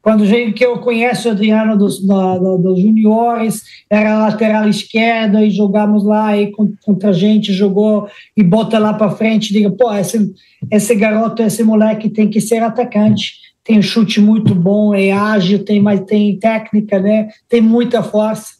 quando 0.00 0.24
que 0.54 0.64
eu 0.64 0.78
conheço 0.78 1.28
o 1.28 1.32
Adriano 1.32 1.76
dos, 1.76 2.04
da, 2.06 2.38
da, 2.38 2.56
dos 2.56 2.80
juniores, 2.80 3.62
era 3.90 4.18
lateral 4.18 4.68
esquerda 4.68 5.44
e 5.44 5.50
jogamos 5.50 6.04
lá 6.04 6.36
e 6.36 6.50
contra 6.82 7.10
a 7.10 7.12
gente, 7.12 7.52
jogou 7.52 8.08
e 8.36 8.42
bota 8.42 8.78
lá 8.78 8.94
para 8.94 9.10
frente, 9.10 9.52
diga, 9.52 9.70
pô, 9.70 9.92
esse, 9.92 10.32
esse 10.70 10.94
garoto, 10.94 11.42
esse 11.42 11.62
moleque 11.62 12.08
tem 12.08 12.30
que 12.30 12.40
ser 12.40 12.62
atacante, 12.62 13.34
tem 13.62 13.78
um 13.78 13.82
chute 13.82 14.20
muito 14.20 14.54
bom, 14.54 14.94
é 14.94 15.10
ágil, 15.10 15.62
tem, 15.62 15.78
mas 15.78 16.00
tem 16.00 16.38
técnica, 16.38 16.98
né? 16.98 17.28
Tem 17.48 17.60
muita 17.60 18.02
força. 18.02 18.58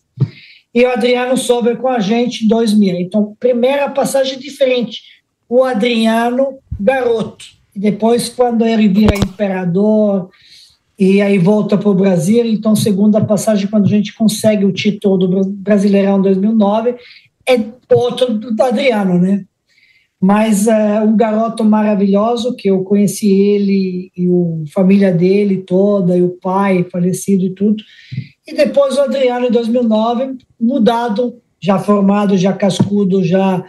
E 0.74 0.84
o 0.84 0.90
Adriano 0.90 1.36
soube 1.36 1.76
com 1.76 1.88
a 1.88 1.98
gente 1.98 2.44
em 2.44 2.48
2000. 2.48 2.96
Então, 3.00 3.34
primeira 3.40 3.88
passagem 3.88 4.38
diferente. 4.38 5.00
O 5.48 5.64
Adriano, 5.64 6.58
garoto. 6.78 7.44
Depois, 7.74 8.28
quando 8.28 8.66
ele 8.66 8.88
vira 8.88 9.16
imperador, 9.16 10.28
e 10.98 11.22
aí 11.22 11.38
volta 11.38 11.78
para 11.78 11.88
o 11.88 11.94
Brasil. 11.94 12.44
Então, 12.44 12.74
segunda 12.74 13.24
passagem, 13.24 13.68
quando 13.68 13.84
a 13.84 13.90
gente 13.90 14.14
consegue 14.14 14.64
o 14.64 14.72
título 14.72 15.16
do 15.16 15.44
Brasileirão 15.50 16.20
2009, 16.20 16.96
é 17.48 17.64
outro 17.94 18.34
do 18.34 18.62
Adriano, 18.62 19.18
né? 19.18 19.44
Mas 20.20 20.66
é 20.66 21.00
um 21.00 21.16
garoto 21.16 21.64
maravilhoso 21.64 22.56
que 22.56 22.68
eu 22.68 22.82
conheci 22.82 23.30
ele 23.30 24.10
e 24.16 24.26
a 24.26 24.72
família 24.72 25.12
dele 25.12 25.58
toda, 25.58 26.18
e 26.18 26.22
o 26.22 26.30
pai 26.30 26.84
falecido 26.90 27.44
e 27.44 27.50
tudo. 27.50 27.84
E 28.44 28.52
depois 28.52 28.96
o 28.96 29.02
Adriano, 29.02 29.46
em 29.46 29.50
2009, 29.52 30.38
mudado, 30.60 31.40
já 31.60 31.78
formado, 31.78 32.36
já 32.36 32.52
cascudo, 32.52 33.22
já, 33.22 33.64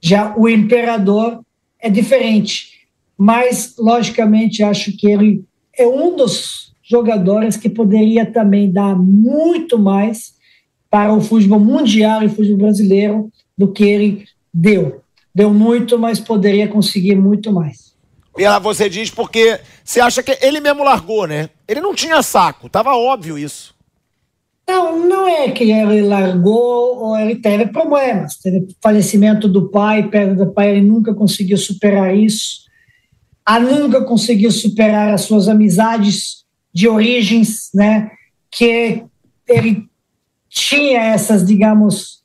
já 0.00 0.34
o 0.36 0.48
imperador, 0.48 1.40
é 1.80 1.90
diferente. 1.90 2.78
Mas, 3.16 3.74
logicamente, 3.78 4.62
acho 4.62 4.96
que 4.96 5.10
ele 5.10 5.44
é 5.76 5.86
um 5.86 6.14
dos 6.14 6.72
jogadores 6.82 7.56
que 7.56 7.68
poderia 7.68 8.24
também 8.24 8.72
dar 8.72 8.96
muito 8.96 9.78
mais 9.78 10.34
para 10.90 11.12
o 11.12 11.20
futebol 11.20 11.60
mundial 11.60 12.22
e 12.22 12.28
futebol 12.28 12.58
brasileiro 12.58 13.32
do 13.56 13.70
que 13.70 13.84
ele 13.84 14.24
deu. 14.52 15.02
Deu 15.34 15.52
muito, 15.52 15.98
mas 15.98 16.18
poderia 16.18 16.66
conseguir 16.66 17.16
muito 17.16 17.52
mais. 17.52 17.94
E 18.38 18.44
ela, 18.44 18.58
você 18.58 18.88
diz 18.88 19.10
porque 19.10 19.60
você 19.84 20.00
acha 20.00 20.22
que 20.22 20.38
ele 20.40 20.60
mesmo 20.60 20.84
largou, 20.84 21.26
né? 21.26 21.50
Ele 21.66 21.80
não 21.80 21.94
tinha 21.94 22.22
saco, 22.22 22.68
tava 22.68 22.94
óbvio 22.94 23.36
isso. 23.36 23.74
Não, 24.68 25.08
não 25.08 25.26
é 25.26 25.50
que 25.50 25.64
ele 25.64 26.02
largou 26.02 26.98
ou 26.98 27.18
ele 27.18 27.36
teve 27.36 27.66
problemas. 27.68 28.36
Teve 28.36 28.68
falecimento 28.82 29.48
do 29.48 29.70
pai, 29.70 30.10
perda 30.10 30.44
do 30.44 30.52
pai, 30.52 30.72
ele 30.72 30.86
nunca 30.86 31.14
conseguiu 31.14 31.56
superar 31.56 32.14
isso. 32.14 32.68
A 33.46 33.58
nunca 33.58 34.04
conseguiu 34.04 34.50
superar 34.50 35.14
as 35.14 35.22
suas 35.22 35.48
amizades 35.48 36.44
de 36.72 36.86
origens, 36.86 37.70
né, 37.74 38.10
que 38.50 39.02
ele 39.48 39.86
tinha 40.50 41.00
essas, 41.00 41.46
digamos, 41.46 42.22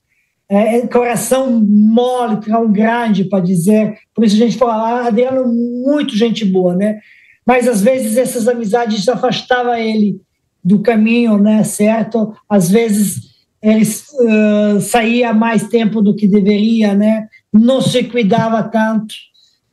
é, 0.49 0.79
é 0.79 0.87
coração 0.87 1.49
mole, 1.49 2.41
tão 2.41 2.69
grande 2.69 3.23
para 3.23 3.39
dizer, 3.39 3.97
por 4.13 4.25
isso 4.25 4.35
a 4.35 4.39
gente 4.39 4.57
fala, 4.57 4.73
ah, 4.73 5.07
Adriano, 5.07 5.47
muito 5.47 6.15
gente 6.15 6.43
boa, 6.43 6.75
né, 6.75 6.99
mas 7.45 7.69
às 7.69 7.81
vezes 7.81 8.17
essas 8.17 8.47
amizades 8.47 9.07
afastavam 9.07 9.75
ele 9.75 10.19
do 10.64 10.80
caminho, 10.80 11.38
né, 11.38 11.64
certo? 11.64 12.36
Às 12.47 12.70
vezes 12.70 13.34
ele 13.61 13.84
uh, 13.84 14.82
saía 14.82 15.34
mais 15.34 15.68
tempo 15.68 16.01
do 16.01 16.16
que 16.16 16.28
deveria, 16.28 16.93
né, 16.93 17.28
não 17.51 17.82
se 17.82 18.03
cuidava 18.03 18.61
tanto, 18.64 19.14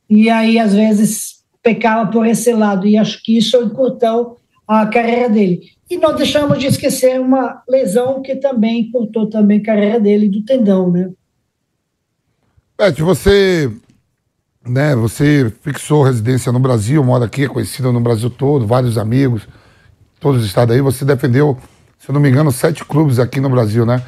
e 0.09 0.29
aí 0.29 0.59
às 0.59 0.73
vezes 0.73 1.41
pecava 1.61 2.09
por 2.09 2.25
esse 2.25 2.53
lado, 2.53 2.87
e 2.87 2.97
acho 2.97 3.21
que 3.23 3.37
isso 3.37 3.57
encurtou 3.57 4.37
a 4.67 4.85
carreira 4.85 5.29
dele. 5.29 5.61
E 5.89 5.97
não 5.97 6.15
deixamos 6.15 6.57
de 6.57 6.67
esquecer 6.67 7.19
uma 7.19 7.61
lesão 7.67 8.21
que 8.21 8.35
também 8.35 8.89
cortou 8.89 9.29
também 9.29 9.59
a 9.59 9.63
carreira 9.63 9.99
dele 9.99 10.29
do 10.29 10.43
tendão, 10.43 10.89
né? 10.89 11.11
Pet, 12.77 13.01
você, 13.01 13.69
né, 14.65 14.95
você 14.95 15.53
fixou 15.61 16.03
residência 16.03 16.51
no 16.51 16.59
Brasil, 16.59 17.03
mora 17.03 17.25
aqui, 17.25 17.43
é 17.43 17.47
conhecida 17.47 17.91
no 17.91 17.99
Brasil 17.99 18.29
todo, 18.29 18.65
vários 18.65 18.97
amigos, 18.97 19.47
todos 20.21 20.41
os 20.41 20.47
estados 20.47 20.73
aí. 20.73 20.81
Você 20.81 21.03
defendeu, 21.03 21.57
se 21.99 22.07
eu 22.07 22.13
não 22.13 22.21
me 22.21 22.29
engano, 22.29 22.51
sete 22.51 22.85
clubes 22.85 23.19
aqui 23.19 23.41
no 23.41 23.49
Brasil, 23.49 23.85
né? 23.85 24.01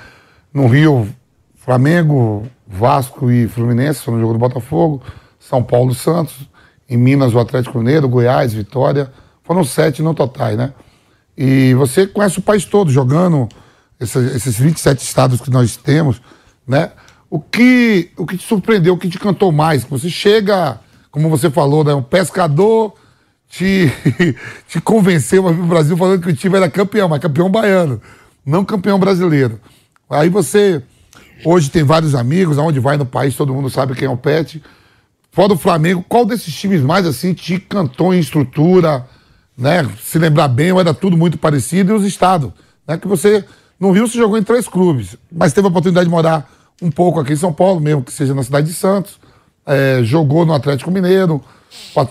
No 0.54 0.68
Rio, 0.68 1.10
Flamengo, 1.56 2.48
Vasco 2.66 3.30
e 3.30 3.48
Fluminense, 3.48 4.10
no 4.10 4.20
jogo 4.20 4.34
do 4.34 4.40
Botafogo, 4.40 5.02
São 5.40 5.62
Paulo 5.62 5.94
Santos, 5.94 6.48
em 6.88 6.96
Minas 6.96 7.34
o 7.34 7.40
Atlético 7.40 7.80
Mineiro, 7.80 8.08
Goiás, 8.08 8.54
Vitória, 8.54 9.12
foram 9.44 9.64
sete 9.64 10.02
no 10.02 10.14
total, 10.14 10.52
né? 10.52 10.74
E 11.36 11.74
você 11.74 12.06
conhece 12.06 12.38
o 12.38 12.42
país 12.42 12.64
todo, 12.64 12.92
jogando 12.92 13.50
esses, 14.00 14.36
esses 14.36 14.60
27 14.60 15.04
estados 15.04 15.42
que 15.42 15.50
nós 15.50 15.76
temos, 15.76 16.22
né? 16.68 16.92
O 17.28 17.40
que, 17.40 18.12
o 18.16 18.28
que 18.28 18.38
te 18.38 18.46
surpreendeu, 18.46 18.94
o 18.94 18.98
que 18.98 19.10
te 19.10 19.18
cantou 19.18 19.52
mais? 19.52 19.84
Você 19.86 20.10
chega, 20.10 20.80
como 21.10 21.28
você 21.28 21.50
falou, 21.50 21.84
né? 21.84 21.92
Um 21.92 22.04
pescador 22.04 22.94
te, 23.54 23.92
te 24.68 24.82
convenceu 24.82 25.48
a 25.48 25.52
vir 25.52 25.60
pro 25.60 25.68
Brasil 25.68 25.96
falando 25.96 26.22
que 26.22 26.30
o 26.30 26.36
time 26.36 26.58
era 26.58 26.70
campeão, 26.70 27.08
mas 27.08 27.22
campeão 27.22 27.50
baiano, 27.50 28.02
não 28.44 28.66
campeão 28.66 28.98
brasileiro. 28.98 29.60
Aí 30.10 30.28
você 30.28 30.82
hoje 31.46 31.70
tem 31.70 31.84
vários 31.84 32.16
amigos, 32.16 32.58
aonde 32.58 32.80
vai 32.80 32.98
no 32.98 33.06
país, 33.06 33.36
todo 33.36 33.54
mundo 33.54 33.70
sabe 33.70 33.94
quem 33.94 34.08
é 34.08 34.12
o 34.12 34.18
Pet. 34.18 34.62
Fora 35.32 35.50
do 35.50 35.58
Flamengo, 35.58 36.04
qual 36.08 36.26
desses 36.26 36.54
times 36.54 36.82
mais 36.82 37.06
assim 37.06 37.34
te 37.34 37.60
cantou 37.60 38.14
em 38.14 38.20
estrutura, 38.20 39.06
né? 39.56 39.88
Se 40.02 40.18
lembrar 40.18 40.48
bem, 40.48 40.78
era 40.78 40.94
tudo 40.94 41.16
muito 41.16 41.38
parecido, 41.38 41.92
e 41.92 41.96
os 41.96 42.06
estados, 42.06 42.52
né? 42.88 42.98
Que 42.98 43.08
você 43.08 43.46
no 43.80 43.92
Rio 43.92 44.08
se 44.08 44.18
jogou 44.18 44.38
em 44.38 44.44
três 44.44 44.68
clubes, 44.68 45.16
mas 45.32 45.54
teve 45.54 45.68
a 45.68 45.70
oportunidade 45.70 46.06
de 46.06 46.12
morar 46.12 46.50
um 46.82 46.90
pouco 46.90 47.20
aqui 47.20 47.34
em 47.34 47.38
São 47.38 47.54
Paulo, 47.54 47.80
mesmo 47.80 48.04
que 48.04 48.12
seja 48.12 48.34
na 48.34 48.42
cidade 48.42 48.68
de 48.68 48.74
Santos. 48.74 49.20
É, 49.66 50.02
jogou 50.04 50.46
no 50.46 50.54
Atlético 50.54 50.92
Mineiro, 50.92 51.42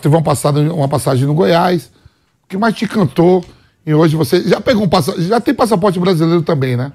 teve 0.00 0.14
uma 0.14 0.22
passagem, 0.22 0.68
uma 0.68 0.88
passagem 0.88 1.26
no 1.26 1.34
Goiás. 1.34 1.90
O 2.44 2.48
que 2.48 2.56
mais 2.56 2.74
te 2.74 2.86
cantou? 2.86 3.44
E 3.84 3.92
hoje 3.92 4.16
você 4.16 4.42
já 4.42 4.60
pegou 4.60 4.84
um 4.84 4.88
passaporte, 4.88 5.28
já 5.28 5.40
tem 5.40 5.54
passaporte 5.54 5.98
brasileiro 5.98 6.42
também, 6.42 6.76
né? 6.76 6.92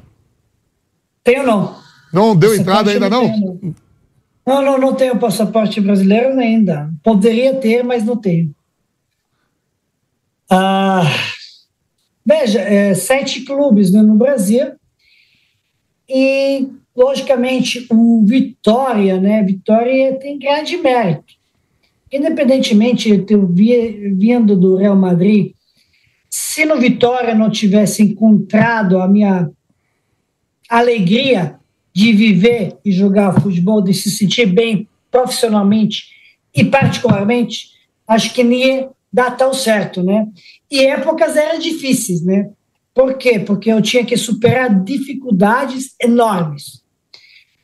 Tenho 1.23 1.43
não. 1.43 1.75
Não 2.13 2.35
deu 2.35 2.55
entrada 2.55 2.89
ainda 2.89 3.09
não? 3.09 3.29
Tenho, 3.29 3.75
não, 4.45 4.61
não, 4.61 4.77
não 4.77 4.93
tenho 4.93 5.19
passaporte 5.19 5.81
brasileiro 5.81 6.39
ainda. 6.39 6.89
Poderia 7.03 7.55
ter, 7.55 7.83
mas 7.83 8.05
não 8.05 8.15
tenho. 8.15 8.55
Ah, 10.49 11.03
veja, 12.25 12.61
é, 12.61 12.93
sete 12.93 13.41
clubes 13.41 13.91
né, 13.91 14.01
no 14.01 14.15
Brasil 14.15 14.73
e, 16.07 16.69
logicamente, 16.95 17.85
um 17.91 18.25
Vitória, 18.25 19.19
né? 19.19 19.43
Vitória 19.43 20.17
tem 20.17 20.39
grande 20.39 20.77
mérito. 20.77 21.36
Independentemente 22.11 23.09
de 23.09 23.23
ter 23.23 23.37
vindo 23.37 24.55
do 24.55 24.77
Real 24.77 24.95
Madrid, 24.95 25.53
se 26.29 26.65
no 26.65 26.79
Vitória 26.79 27.35
não 27.35 27.49
tivesse 27.49 28.03
encontrado 28.03 28.99
a 28.99 29.07
minha 29.07 29.49
alegria 30.69 31.55
de 31.93 32.11
viver 32.13 32.77
e 32.85 32.91
jogar 32.91 33.41
futebol, 33.41 33.81
de 33.81 33.93
se 33.93 34.11
sentir 34.11 34.45
bem 34.45 34.87
profissionalmente 35.09 36.03
e 36.53 36.63
particularmente, 36.63 37.69
acho 38.07 38.33
que 38.33 38.43
nem 38.43 38.67
ia 38.67 38.89
dar 39.11 39.31
tão 39.31 39.53
certo, 39.53 40.03
né? 40.03 40.27
E 40.69 40.85
épocas 40.85 41.35
eram 41.35 41.59
difíceis, 41.59 42.23
né? 42.23 42.49
Por 42.93 43.17
quê? 43.17 43.39
Porque 43.39 43.71
eu 43.71 43.81
tinha 43.81 44.05
que 44.05 44.17
superar 44.17 44.83
dificuldades 44.83 45.95
enormes. 46.01 46.83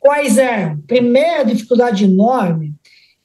Quais 0.00 0.36
eram? 0.36 0.80
Primeira 0.80 1.44
dificuldade 1.44 2.04
enorme 2.04 2.73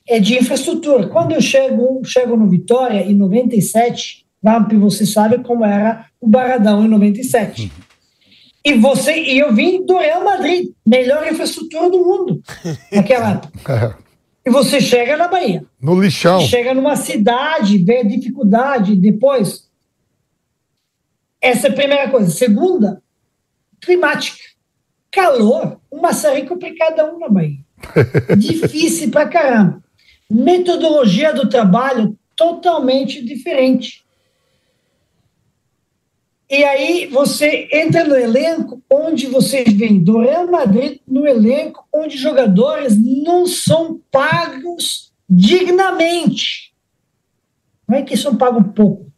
é 0.10 0.20
de 0.20 0.38
infraestrutura. 0.38 1.08
Quando 1.08 1.34
eu 1.34 1.42
chego, 1.42 2.02
chego 2.04 2.36
no 2.36 2.50
Vitória, 2.50 3.02
em 3.02 3.14
97, 3.14 4.26
Vamp, 4.42 4.74
você 4.74 5.06
sabe 5.06 5.38
como 5.44 5.64
era 5.64 6.08
o 6.20 6.28
Baradão 6.28 6.84
em 6.84 6.88
97. 6.88 7.72
E 8.66 8.74
você 8.74 9.14
e 9.14 9.38
eu 9.38 9.54
vim 9.54 9.86
do 9.86 9.98
Real 9.98 10.24
Madrid, 10.24 10.72
melhor 10.86 11.32
infraestrutura 11.32 11.90
do 11.90 12.00
mundo 12.00 12.42
naquela 12.92 13.34
época. 13.34 13.98
É. 14.06 14.50
E 14.50 14.52
você 14.52 14.82
chega 14.82 15.16
na 15.16 15.28
Bahia. 15.28 15.64
No 15.80 16.02
lixão. 16.02 16.42
Chega 16.42 16.74
numa 16.74 16.96
cidade, 16.96 17.78
vê 17.78 18.00
a 18.00 18.04
dificuldade, 18.04 18.96
depois. 18.96 19.70
Essa 21.40 21.68
é 21.68 21.70
a 21.70 21.74
primeira 21.74 22.10
coisa. 22.10 22.32
Segunda, 22.32 23.02
climática. 23.80 24.40
Calor, 25.12 25.80
uma 25.92 26.04
maçarico 26.04 26.58
para 26.58 26.76
cada 26.76 27.14
um 27.14 27.20
na 27.20 27.30
Bahia. 27.30 27.60
Difícil 28.38 29.12
pra 29.12 29.28
caramba. 29.28 29.84
Metodologia 30.30 31.34
do 31.34 31.50
trabalho 31.50 32.18
totalmente 32.36 33.24
diferente. 33.24 34.04
E 36.50 36.64
aí 36.64 37.06
você 37.06 37.70
entra 37.72 38.04
no 38.04 38.16
elenco 38.16 38.82
onde 38.92 39.28
você 39.28 39.64
vem 39.64 40.04
do 40.04 40.20
Real 40.20 40.48
Madrid, 40.48 41.00
no 41.08 41.28
elenco 41.28 41.88
onde 41.94 42.18
jogadores 42.18 42.98
não 42.98 43.46
são 43.46 44.02
pagos 44.12 45.12
dignamente. 45.30 46.74
Não 47.88 47.98
é 47.98 48.02
que 48.02 48.18
são 48.18 48.36
pagos 48.36 48.66
pouco. 48.76 49.12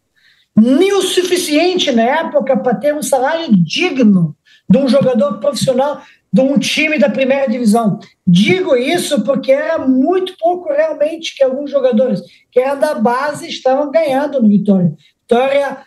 Nem 0.54 0.92
o 0.92 1.02
suficiente 1.02 1.90
na 1.92 2.04
época 2.04 2.58
para 2.58 2.76
ter 2.76 2.94
um 2.94 3.02
salário 3.02 3.48
digno 3.56 4.36
de 4.70 4.78
um 4.78 4.88
jogador 4.90 5.40
profissional 5.40 6.02
de 6.34 6.42
um 6.42 6.58
time 6.58 6.98
da 6.98 7.10
primeira 7.10 7.50
divisão. 7.50 8.00
Digo 8.26 8.76
isso 8.76 9.24
porque 9.24 9.52
era 9.52 9.78
muito 9.78 10.36
pouco 10.40 10.72
realmente 10.72 11.36
que 11.36 11.44
alguns 11.44 11.70
jogadores 11.70 12.22
que 12.52 12.60
eram 12.60 12.80
da 12.80 12.96
base 12.96 13.48
estavam 13.48 13.92
ganhando 13.92 14.42
no 14.42 14.48
Vitória. 14.48 14.96
Vitória 15.22 15.86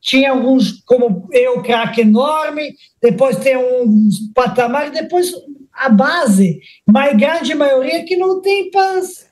tinha 0.00 0.32
alguns, 0.32 0.82
como 0.84 1.28
eu, 1.32 1.62
craque 1.62 2.02
enorme, 2.02 2.74
depois 3.00 3.38
tem 3.38 3.56
um 3.56 4.08
patamar, 4.34 4.90
depois 4.90 5.32
a 5.72 5.88
base, 5.88 6.60
mas 6.86 7.16
grande 7.16 7.54
maioria 7.54 8.04
que 8.04 8.16
não 8.16 8.40
tem 8.40 8.70
paz, 8.70 9.26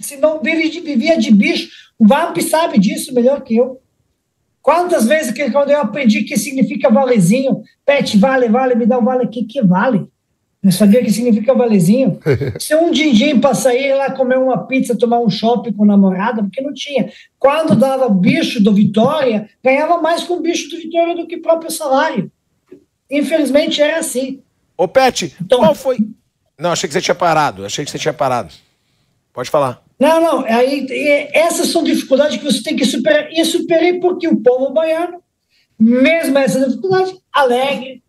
se 0.00 0.16
não 0.16 0.40
vive 0.40 0.68
de, 0.68 0.80
vivia 0.80 1.18
de 1.18 1.32
bicho. 1.32 1.68
O 1.98 2.06
Vamp 2.06 2.36
sabe 2.38 2.78
disso 2.78 3.14
melhor 3.14 3.42
que 3.42 3.56
eu. 3.56 3.80
Quantas 4.64 5.04
vezes 5.04 5.30
que 5.30 5.50
quando 5.50 5.68
eu 5.68 5.78
aprendi 5.78 6.22
que 6.22 6.38
significa 6.38 6.90
valezinho, 6.90 7.62
pet 7.84 8.16
vale, 8.16 8.48
vale, 8.48 8.74
me 8.74 8.86
dá 8.86 8.98
um 8.98 9.04
vale 9.04 9.24
aqui, 9.24 9.44
que 9.44 9.60
vale? 9.60 10.08
Não 10.62 10.72
sabia 10.72 11.04
que 11.04 11.12
significa 11.12 11.54
valezinho. 11.54 12.18
Se 12.58 12.74
um 12.74 12.90
din-din 12.90 13.38
para 13.40 13.54
sair 13.54 13.92
lá 13.92 14.10
comer 14.12 14.38
uma 14.38 14.66
pizza, 14.66 14.96
tomar 14.96 15.20
um 15.20 15.28
shopping 15.28 15.74
com 15.74 15.84
namorada, 15.84 16.42
porque 16.42 16.62
não 16.62 16.72
tinha. 16.72 17.12
Quando 17.38 17.76
dava 17.76 18.08
bicho 18.08 18.58
do 18.64 18.72
Vitória, 18.72 19.50
ganhava 19.62 20.00
mais 20.00 20.24
com 20.24 20.36
o 20.36 20.40
bicho 20.40 20.70
do 20.70 20.78
Vitória 20.78 21.14
do 21.14 21.26
que 21.26 21.36
próprio 21.36 21.70
salário. 21.70 22.32
Infelizmente 23.10 23.82
era 23.82 23.98
assim. 23.98 24.40
Ô, 24.78 24.88
Pet, 24.88 25.36
então, 25.42 25.58
qual 25.58 25.74
foi. 25.74 25.98
Não, 26.58 26.72
achei 26.72 26.88
que 26.88 26.94
você 26.94 27.02
tinha 27.02 27.14
parado. 27.14 27.66
Achei 27.66 27.84
que 27.84 27.90
você 27.90 27.98
tinha 27.98 28.14
parado. 28.14 28.54
Pode 29.30 29.50
falar. 29.50 29.83
Não, 29.98 30.20
não. 30.20 30.44
Aí, 30.44 30.86
essas 31.32 31.68
são 31.68 31.82
dificuldades 31.82 32.36
que 32.38 32.44
você 32.44 32.62
tem 32.62 32.76
que 32.76 32.84
superar. 32.84 33.28
E 33.32 33.44
superei 33.44 34.00
porque 34.00 34.28
o 34.28 34.40
povo 34.40 34.72
baiano, 34.72 35.22
mesmo 35.78 36.38
essa 36.38 36.66
dificuldade, 36.66 37.14
alegre, 37.32 38.02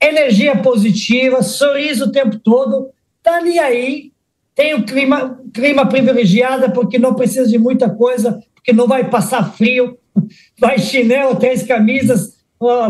energia 0.00 0.56
positiva, 0.56 1.42
sorriso 1.42 2.06
o 2.06 2.12
tempo 2.12 2.38
todo, 2.38 2.90
tá 3.22 3.36
ali 3.36 3.58
aí, 3.58 4.12
tem 4.54 4.74
o 4.74 4.84
clima, 4.84 5.40
clima 5.52 5.86
privilegiado 5.86 6.72
porque 6.72 6.98
não 6.98 7.14
precisa 7.14 7.48
de 7.48 7.58
muita 7.58 7.90
coisa, 7.90 8.40
porque 8.54 8.72
não 8.72 8.86
vai 8.86 9.08
passar 9.08 9.52
frio, 9.54 9.98
vai 10.58 10.78
chinelo, 10.78 11.36
três 11.36 11.62
camisas, 11.62 12.38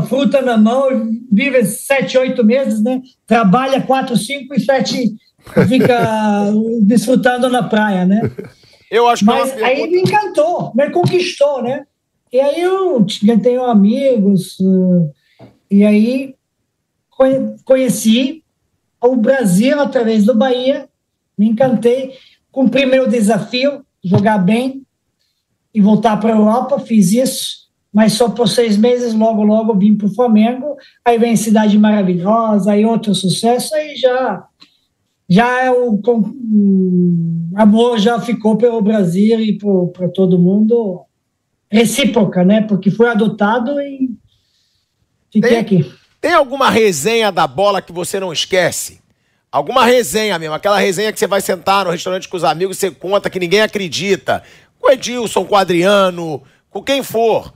fruta 0.08 0.40
na 0.40 0.56
mão, 0.56 1.10
vive 1.30 1.64
sete, 1.64 2.16
oito 2.16 2.44
meses, 2.44 2.82
né? 2.82 3.02
Trabalha 3.26 3.82
quatro, 3.82 4.16
cinco 4.16 4.54
e 4.54 4.60
sete 4.60 5.14
fica 5.66 6.52
desfrutando 6.82 7.48
na 7.48 7.62
praia, 7.62 8.04
né? 8.04 8.30
Eu 8.90 9.08
acho 9.08 9.24
que 9.24 9.26
Mas 9.26 9.52
aí 9.62 9.88
me 9.88 10.00
encantou, 10.00 10.72
me 10.74 10.90
conquistou, 10.90 11.62
né? 11.62 11.86
E 12.32 12.40
aí 12.40 12.60
eu 12.60 13.06
tenho 13.42 13.64
amigos, 13.64 14.58
e 15.70 15.84
aí 15.84 16.34
conheci 17.64 18.44
o 19.02 19.16
Brasil 19.16 19.80
através 19.80 20.24
do 20.24 20.34
Bahia, 20.34 20.88
me 21.36 21.48
encantei, 21.48 22.14
cumpri 22.50 22.84
meu 22.84 23.08
desafio, 23.08 23.84
jogar 24.04 24.38
bem 24.38 24.82
e 25.74 25.80
voltar 25.80 26.18
para 26.18 26.32
a 26.32 26.36
Europa, 26.36 26.80
fiz 26.80 27.12
isso, 27.12 27.68
mas 27.92 28.12
só 28.12 28.28
por 28.28 28.48
seis 28.48 28.76
meses, 28.76 29.14
logo, 29.14 29.42
logo 29.42 29.74
vim 29.74 29.96
para 29.96 30.06
o 30.06 30.14
Flamengo, 30.14 30.76
aí 31.04 31.18
vem 31.18 31.36
Cidade 31.36 31.78
Maravilhosa, 31.78 32.72
aí 32.72 32.84
outro 32.84 33.14
sucesso, 33.14 33.74
aí 33.74 33.96
já, 33.96 34.44
já 35.28 35.62
é 35.62 35.70
o, 35.70 35.94
o 35.94 37.50
amor 37.55 37.98
já 37.98 38.20
ficou 38.20 38.56
pelo 38.56 38.80
Brasil 38.80 39.40
e 39.40 39.59
para 39.92 40.09
todo 40.09 40.38
mundo 40.38 41.05
recíproca, 41.70 42.44
né, 42.44 42.62
porque 42.62 42.90
foi 42.90 43.09
adotado 43.09 43.78
e 43.80 44.10
fiquei 45.30 45.50
Tem... 45.50 45.59
aqui. 45.59 45.92
Tem 46.20 46.32
alguma 46.32 46.68
resenha 46.70 47.30
da 47.30 47.46
bola 47.46 47.80
que 47.80 47.92
você 47.92 48.18
não 48.18 48.32
esquece? 48.32 49.00
Alguma 49.52 49.84
resenha 49.84 50.38
mesmo, 50.38 50.55
aquela 50.55 50.78
resenha 50.78 51.12
que 51.12 51.18
você 51.18 51.26
vai 51.26 51.40
sentar 51.40 51.84
no 51.84 51.90
restaurante 51.90 52.28
com 52.28 52.36
os 52.36 52.44
amigos 52.44 52.76
e 52.76 52.80
você 52.80 52.90
conta 52.90 53.30
que 53.30 53.38
ninguém 53.38 53.60
acredita. 53.60 54.42
Com 54.78 54.88
o 54.88 54.90
Edilson, 54.90 55.44
com 55.44 55.55
o 55.55 55.59
Adriano, 55.59 56.42
com 56.70 56.82
quem 56.82 57.02
for. 57.02 57.52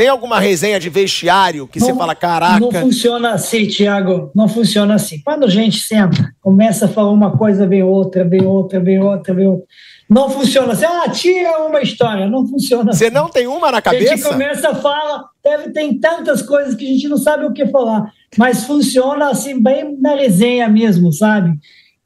Tem 0.00 0.08
alguma 0.08 0.40
resenha 0.40 0.80
de 0.80 0.88
vestiário 0.88 1.68
que 1.68 1.78
você 1.78 1.94
fala, 1.94 2.14
caraca. 2.14 2.58
Não 2.58 2.72
funciona 2.72 3.32
assim, 3.32 3.66
Thiago. 3.66 4.30
Não 4.34 4.48
funciona 4.48 4.94
assim. 4.94 5.20
Quando 5.22 5.44
a 5.44 5.50
gente 5.50 5.78
senta, 5.78 6.32
começa 6.40 6.86
a 6.86 6.88
falar 6.88 7.10
uma 7.10 7.36
coisa, 7.36 7.66
vem 7.66 7.82
outra, 7.82 8.24
vem 8.24 8.46
outra, 8.46 8.80
vem 8.80 8.98
outra, 8.98 9.34
vem 9.34 9.46
outra. 9.46 9.66
Não 10.08 10.30
funciona 10.30 10.72
assim. 10.72 10.86
Ah, 10.86 11.06
tira 11.10 11.66
uma 11.66 11.82
história. 11.82 12.26
Não 12.26 12.46
funciona 12.46 12.94
Você 12.94 13.08
assim. 13.08 13.14
não 13.14 13.28
tem 13.28 13.46
uma 13.46 13.70
na 13.70 13.76
A 13.84 13.92
gente 13.92 14.06
cabeça? 14.06 14.28
começa 14.30 14.70
a 14.70 14.74
falar, 14.74 15.22
deve, 15.44 15.68
tem 15.68 16.00
tantas 16.00 16.40
coisas 16.40 16.74
que 16.74 16.86
a 16.86 16.88
gente 16.88 17.06
não 17.06 17.18
sabe 17.18 17.44
o 17.44 17.52
que 17.52 17.66
falar, 17.66 18.10
mas 18.38 18.64
funciona 18.64 19.28
assim, 19.28 19.62
bem 19.62 19.98
na 20.00 20.14
resenha 20.14 20.66
mesmo, 20.66 21.12
sabe? 21.12 21.52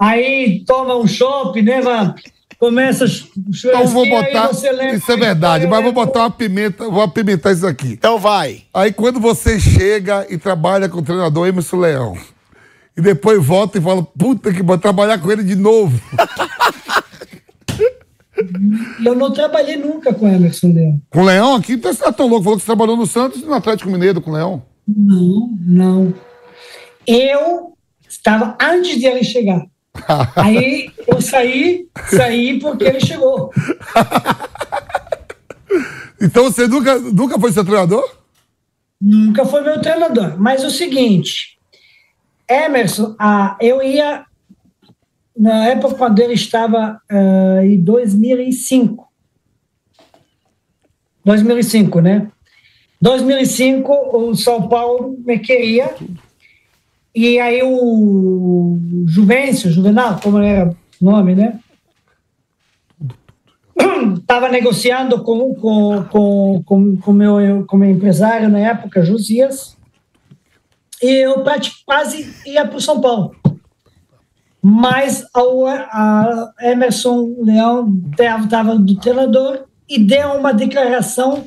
Aí 0.00 0.64
toma 0.66 0.96
um 0.96 1.06
chopp, 1.06 1.62
né, 1.62 1.80
Vamp? 1.80 2.18
Começa 2.58 3.04
o 3.04 3.08
Então 3.08 3.86
vou 3.86 4.04
aí 4.04 4.10
botar. 4.10 4.48
você 4.48 4.70
lembra 4.70 4.96
Isso 4.96 5.10
é 5.10 5.16
verdade, 5.16 5.66
mas 5.66 5.82
vou 5.82 5.92
botar 5.92 6.20
uma 6.20 6.30
pimenta, 6.30 6.88
vou 6.88 7.02
apimentar 7.02 7.52
isso 7.52 7.66
aqui. 7.66 7.92
Então 7.92 8.18
vai. 8.18 8.62
Aí 8.72 8.92
quando 8.92 9.20
você 9.20 9.58
chega 9.58 10.26
e 10.30 10.38
trabalha 10.38 10.88
com 10.88 10.98
o 10.98 11.02
treinador 11.02 11.46
Emerson 11.46 11.76
Leão, 11.76 12.16
e 12.96 13.00
depois 13.00 13.44
volta 13.44 13.78
e 13.78 13.80
fala, 13.80 14.02
puta 14.02 14.52
que 14.52 14.62
vou 14.62 14.78
trabalhar 14.78 15.18
com 15.18 15.30
ele 15.30 15.42
de 15.42 15.56
novo. 15.56 16.00
Eu 19.04 19.14
não 19.14 19.32
trabalhei 19.32 19.76
nunca 19.76 20.12
com 20.12 20.28
Emerson 20.28 20.72
Leão. 20.72 21.00
Com 21.10 21.20
o 21.20 21.24
Leão 21.24 21.54
aqui, 21.54 21.74
então 21.74 21.92
você 21.92 22.02
tá 22.02 22.12
tão 22.12 22.26
louco. 22.26 22.44
Falou 22.44 22.58
que 22.58 22.64
você 22.64 22.66
trabalhou 22.66 22.96
no 22.96 23.06
Santos 23.06 23.42
e 23.42 23.44
no 23.44 23.54
Atlético 23.54 23.90
Mineiro 23.90 24.20
com 24.20 24.30
o 24.30 24.34
Leão. 24.34 24.62
Não, 24.86 25.50
não. 25.60 26.14
Eu 27.06 27.74
estava 28.08 28.56
antes 28.60 28.98
de 28.98 29.06
ele 29.06 29.22
chegar. 29.22 29.64
Aí 30.36 30.90
eu 31.06 31.20
saí, 31.20 31.86
saí 32.10 32.58
porque 32.58 32.84
ele 32.84 33.00
chegou. 33.00 33.50
Então 36.20 36.44
você 36.44 36.66
nunca, 36.66 36.98
nunca 36.98 37.38
foi 37.38 37.52
seu 37.52 37.64
treinador? 37.64 38.02
Nunca 39.00 39.44
foi 39.44 39.60
meu 39.60 39.80
treinador. 39.80 40.40
Mas 40.40 40.64
o 40.64 40.70
seguinte, 40.70 41.58
Emerson, 42.48 43.14
ah, 43.18 43.58
eu 43.60 43.82
ia 43.82 44.24
na 45.36 45.66
época 45.66 45.96
quando 45.96 46.20
ele 46.20 46.32
estava 46.32 46.98
ah, 47.10 47.60
em 47.62 47.78
2005. 47.78 49.06
2005, 51.24 52.00
né? 52.00 52.30
2005, 53.00 53.92
o 54.16 54.34
São 54.34 54.66
Paulo 54.68 55.18
me 55.26 55.38
queria. 55.38 55.94
E 57.14 57.38
aí 57.38 57.62
o 57.62 58.76
Juvencio, 59.06 59.70
Juvenal, 59.70 60.18
como 60.20 60.38
era 60.38 60.70
o 61.00 61.04
nome, 61.04 61.36
né? 61.36 61.60
Estava 64.18 64.48
negociando 64.48 65.22
com 65.22 65.54
com 65.54 66.04
com 66.10 66.62
com, 66.64 66.96
com 66.96 67.12
meu 67.12 67.64
com 67.66 67.76
meu 67.76 67.90
empresário 67.90 68.48
na 68.48 68.58
época, 68.58 69.04
Josias, 69.04 69.76
e 71.00 71.24
eu 71.24 71.44
quase 71.86 72.34
ia 72.44 72.66
para 72.66 72.78
o 72.78 72.80
São 72.80 73.00
Paulo. 73.00 73.36
Mas 74.60 75.24
o 75.36 75.66
a 75.66 76.52
Emerson 76.62 77.36
Leão 77.42 77.94
estava 78.10 78.76
do 78.76 78.96
treinador 78.96 79.66
e 79.88 79.98
deu 79.98 80.30
uma 80.30 80.52
declaração 80.52 81.44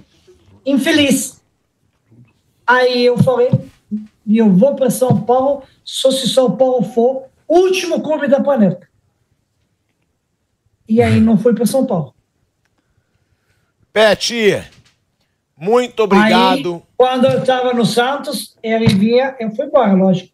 infeliz. 0.66 1.42
Aí 2.66 3.06
eu 3.06 3.18
falei, 3.18 3.50
eu 4.28 4.52
vou 4.52 4.76
para 4.76 4.90
São 4.90 5.22
Paulo, 5.22 5.64
só 5.84 6.12
se 6.12 6.28
São 6.28 6.56
Paulo 6.56 6.84
for 6.84 7.24
o 7.48 7.60
último 7.60 8.02
clube 8.02 8.28
da 8.28 8.42
planeta. 8.42 8.88
E 10.88 11.02
aí 11.02 11.20
não 11.20 11.38
fui 11.38 11.54
para 11.54 11.66
São 11.66 11.86
Paulo. 11.86 12.14
Pet, 13.92 14.64
muito 15.58 16.04
obrigado. 16.04 16.76
Aí, 16.76 16.82
quando 16.96 17.26
eu 17.26 17.40
estava 17.40 17.74
no 17.74 17.86
Santos, 17.86 18.56
ele 18.62 18.88
via, 18.88 19.36
eu 19.40 19.52
fui 19.56 19.66
embora, 19.66 19.94
lógico. 19.94 20.32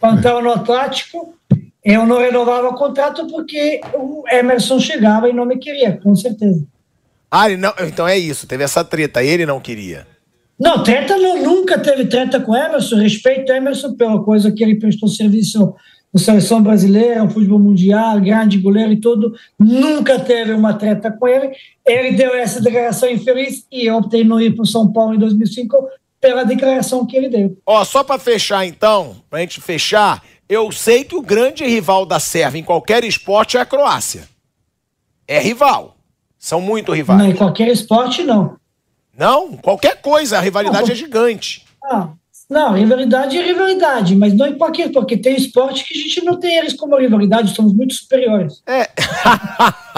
Quando 0.00 0.18
estava 0.18 0.42
no 0.42 0.52
Atlético, 0.52 1.38
eu 1.82 2.06
não 2.06 2.18
renovava 2.18 2.68
o 2.68 2.74
contrato 2.74 3.26
porque 3.28 3.80
o 3.94 4.24
Emerson 4.28 4.80
chegava 4.80 5.28
e 5.28 5.32
não 5.32 5.46
me 5.46 5.58
queria, 5.58 5.98
com 6.02 6.14
certeza. 6.16 6.66
Ah, 7.30 7.48
não, 7.50 7.72
então 7.80 8.06
é 8.06 8.18
isso, 8.18 8.46
teve 8.46 8.64
essa 8.64 8.84
treta, 8.84 9.22
ele 9.22 9.46
não 9.46 9.60
queria. 9.60 10.06
Não, 10.58 10.82
treta 10.82 11.16
não, 11.16 11.42
nunca 11.42 11.78
teve 11.78 12.06
treta 12.06 12.40
com 12.40 12.54
Emerson. 12.54 12.96
Respeito 12.96 13.52
Emerson 13.52 13.94
pela 13.94 14.22
coisa 14.22 14.52
que 14.52 14.62
ele 14.62 14.76
prestou 14.76 15.08
serviço 15.08 15.74
na 16.12 16.20
seleção 16.20 16.62
brasileira, 16.62 17.24
no 17.24 17.30
futebol 17.30 17.58
mundial, 17.58 18.20
grande 18.20 18.58
goleiro 18.58 18.92
e 18.92 19.00
tudo. 19.00 19.34
Nunca 19.58 20.18
teve 20.20 20.52
uma 20.52 20.74
treta 20.74 21.10
com 21.10 21.26
ele. 21.26 21.50
Ele 21.84 22.12
deu 22.12 22.34
essa 22.34 22.60
declaração 22.60 23.10
infeliz 23.10 23.66
e 23.70 23.86
eu 23.86 23.96
optei 23.96 24.22
não 24.22 24.40
ir 24.40 24.54
para 24.54 24.62
o 24.62 24.66
São 24.66 24.92
Paulo 24.92 25.14
em 25.14 25.18
2005 25.18 25.76
pela 26.20 26.44
declaração 26.44 27.04
que 27.04 27.16
ele 27.16 27.28
deu. 27.28 27.58
Ó, 27.66 27.84
só 27.84 28.04
pra 28.04 28.18
fechar 28.18 28.64
então, 28.64 29.16
pra 29.28 29.40
gente 29.40 29.60
fechar, 29.60 30.22
eu 30.48 30.70
sei 30.70 31.04
que 31.04 31.16
o 31.16 31.20
grande 31.20 31.64
rival 31.66 32.06
da 32.06 32.20
Sérvia 32.20 32.60
em 32.60 32.64
qualquer 32.64 33.04
esporte 33.04 33.56
é 33.56 33.60
a 33.60 33.66
Croácia. 33.66 34.22
É 35.26 35.40
rival. 35.40 35.96
São 36.38 36.60
muito 36.60 36.92
rivais. 36.92 37.18
Não, 37.18 37.28
em 37.28 37.34
qualquer 37.34 37.68
esporte, 37.68 38.22
não. 38.22 38.56
Não, 39.18 39.56
qualquer 39.56 40.00
coisa, 40.00 40.38
a 40.38 40.40
rivalidade 40.40 40.86
Não. 40.86 40.92
é 40.92 40.94
gigante. 40.94 41.64
Ah, 41.84 42.08
não, 42.50 42.74
rivalidade 42.74 43.38
é 43.38 43.42
rivalidade, 43.44 44.16
mas 44.16 44.34
não 44.34 44.46
em 44.46 44.56
qualquer, 44.58 44.90
porque 44.92 45.16
tem 45.16 45.36
esporte 45.36 45.84
que 45.84 45.96
a 45.98 46.00
gente 46.02 46.24
não 46.24 46.38
tem 46.38 46.56
eles 46.58 46.74
como 46.74 46.96
rivalidade, 46.96 47.54
somos 47.54 47.72
muito 47.72 47.94
superiores. 47.94 48.62
É. 48.66 48.88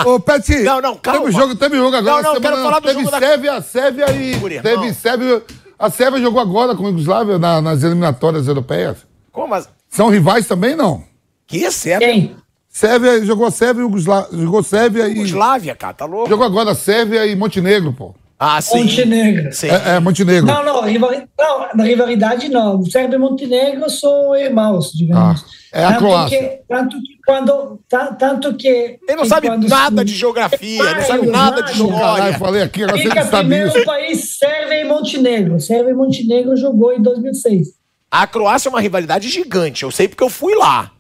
Ô, 0.04 0.20
Peti, 0.20 0.58
Não, 0.64 0.80
não, 0.80 0.96
calma. 0.96 1.20
Teve 1.20 1.32
jogo, 1.32 1.54
teve 1.56 1.76
jogo 1.76 1.96
agora. 1.96 2.22
Não, 2.22 2.34
não, 2.34 2.40
semana, 2.40 2.40
quero 2.56 2.62
falar 2.62 2.80
do 2.80 2.86
teve 2.88 3.00
jogo 3.00 3.10
da- 3.10 3.18
Sérvia, 3.18 3.60
Sérvia 3.62 4.10
e. 4.12 4.30
Irmão. 4.32 4.62
Teve 4.62 4.94
Sérvia. 4.94 5.42
A 5.78 5.90
Sérvia 5.90 6.20
jogou 6.20 6.40
agora 6.40 6.74
com 6.74 6.84
a 6.84 6.88
Iugoslávia 6.88 7.38
na- 7.38 7.60
nas 7.60 7.82
eliminatórias 7.82 8.46
europeias. 8.48 8.98
Como 9.32 9.52
assim? 9.54 9.68
São 9.90 10.08
rivais 10.08 10.46
também, 10.46 10.74
não? 10.76 11.02
Que 11.46 11.64
é 11.64 11.70
Sérvia? 11.70 12.08
Quem? 12.08 12.36
Sérvia 12.68 13.24
jogou 13.24 13.50
Sérvia 13.50 13.80
e 13.80 13.84
Iugoslávia. 13.84 14.38
Jogou 14.38 14.62
Sérvia 14.62 15.08
e. 15.08 15.12
Yugoslávia, 15.18 15.74
cara, 15.74 15.94
tá 15.94 16.04
louco? 16.04 16.28
Jogou 16.28 16.46
agora 16.46 16.74
Sérvia 16.74 17.26
e 17.26 17.34
Montenegro, 17.34 17.92
pô. 17.92 18.14
Ah, 18.38 18.60
sim. 18.60 18.84
Montenegro. 18.84 19.50
Sim. 19.52 19.68
É, 19.68 19.96
é, 19.96 20.00
Montenegro. 20.00 20.46
Não, 20.46 20.62
não, 20.62 20.82
rivali- 20.82 21.26
não, 21.38 21.68
na 21.74 21.84
rivalidade 21.84 22.48
não. 22.50 22.82
Sérvia 22.84 23.16
e 23.16 23.18
Montenegro 23.18 23.88
são 23.88 24.36
irmãos, 24.36 24.92
digamos. 24.92 25.40
Ah, 25.40 25.44
é 25.72 25.84
a 25.84 25.88
tanto 25.88 25.98
Croácia. 26.00 26.38
Que, 26.38 26.60
tanto 26.68 26.96
que 27.00 27.18
quando. 27.26 27.80
ta- 27.88 28.12
Tanto 28.12 28.54
que. 28.54 28.68
Ele 28.68 28.98
não 29.16 29.22
que 29.22 29.28
sabe 29.28 29.48
nada 29.48 29.98
se- 30.00 30.04
de 30.04 30.14
geografia, 30.14 30.82
ele 30.82 30.94
não 30.94 31.02
sabe 31.06 31.26
nada 31.28 31.62
de 31.62 31.78
Iugoslávia. 31.78 31.98
Caralho, 31.98 32.16
história. 32.32 32.38
falei 32.38 32.62
aqui, 32.62 32.82
agora 32.82 32.98
você 32.98 33.02
Fica 33.08 33.24
sabia. 33.24 33.38
primeiro 33.38 33.80
o 33.80 33.84
país 33.86 34.38
Sérvia 34.38 34.80
e 34.80 34.84
Montenegro. 34.84 35.58
Sérvia 35.60 35.90
e 35.90 35.94
Montenegro 35.94 36.56
jogou 36.56 36.92
em 36.92 37.00
2006. 37.00 37.68
A 38.10 38.26
Croácia 38.26 38.68
é 38.68 38.70
uma 38.70 38.80
rivalidade 38.82 39.28
gigante, 39.30 39.82
eu 39.82 39.90
sei 39.90 40.08
porque 40.08 40.22
eu 40.22 40.28
fui 40.30 40.54
lá. 40.54 40.90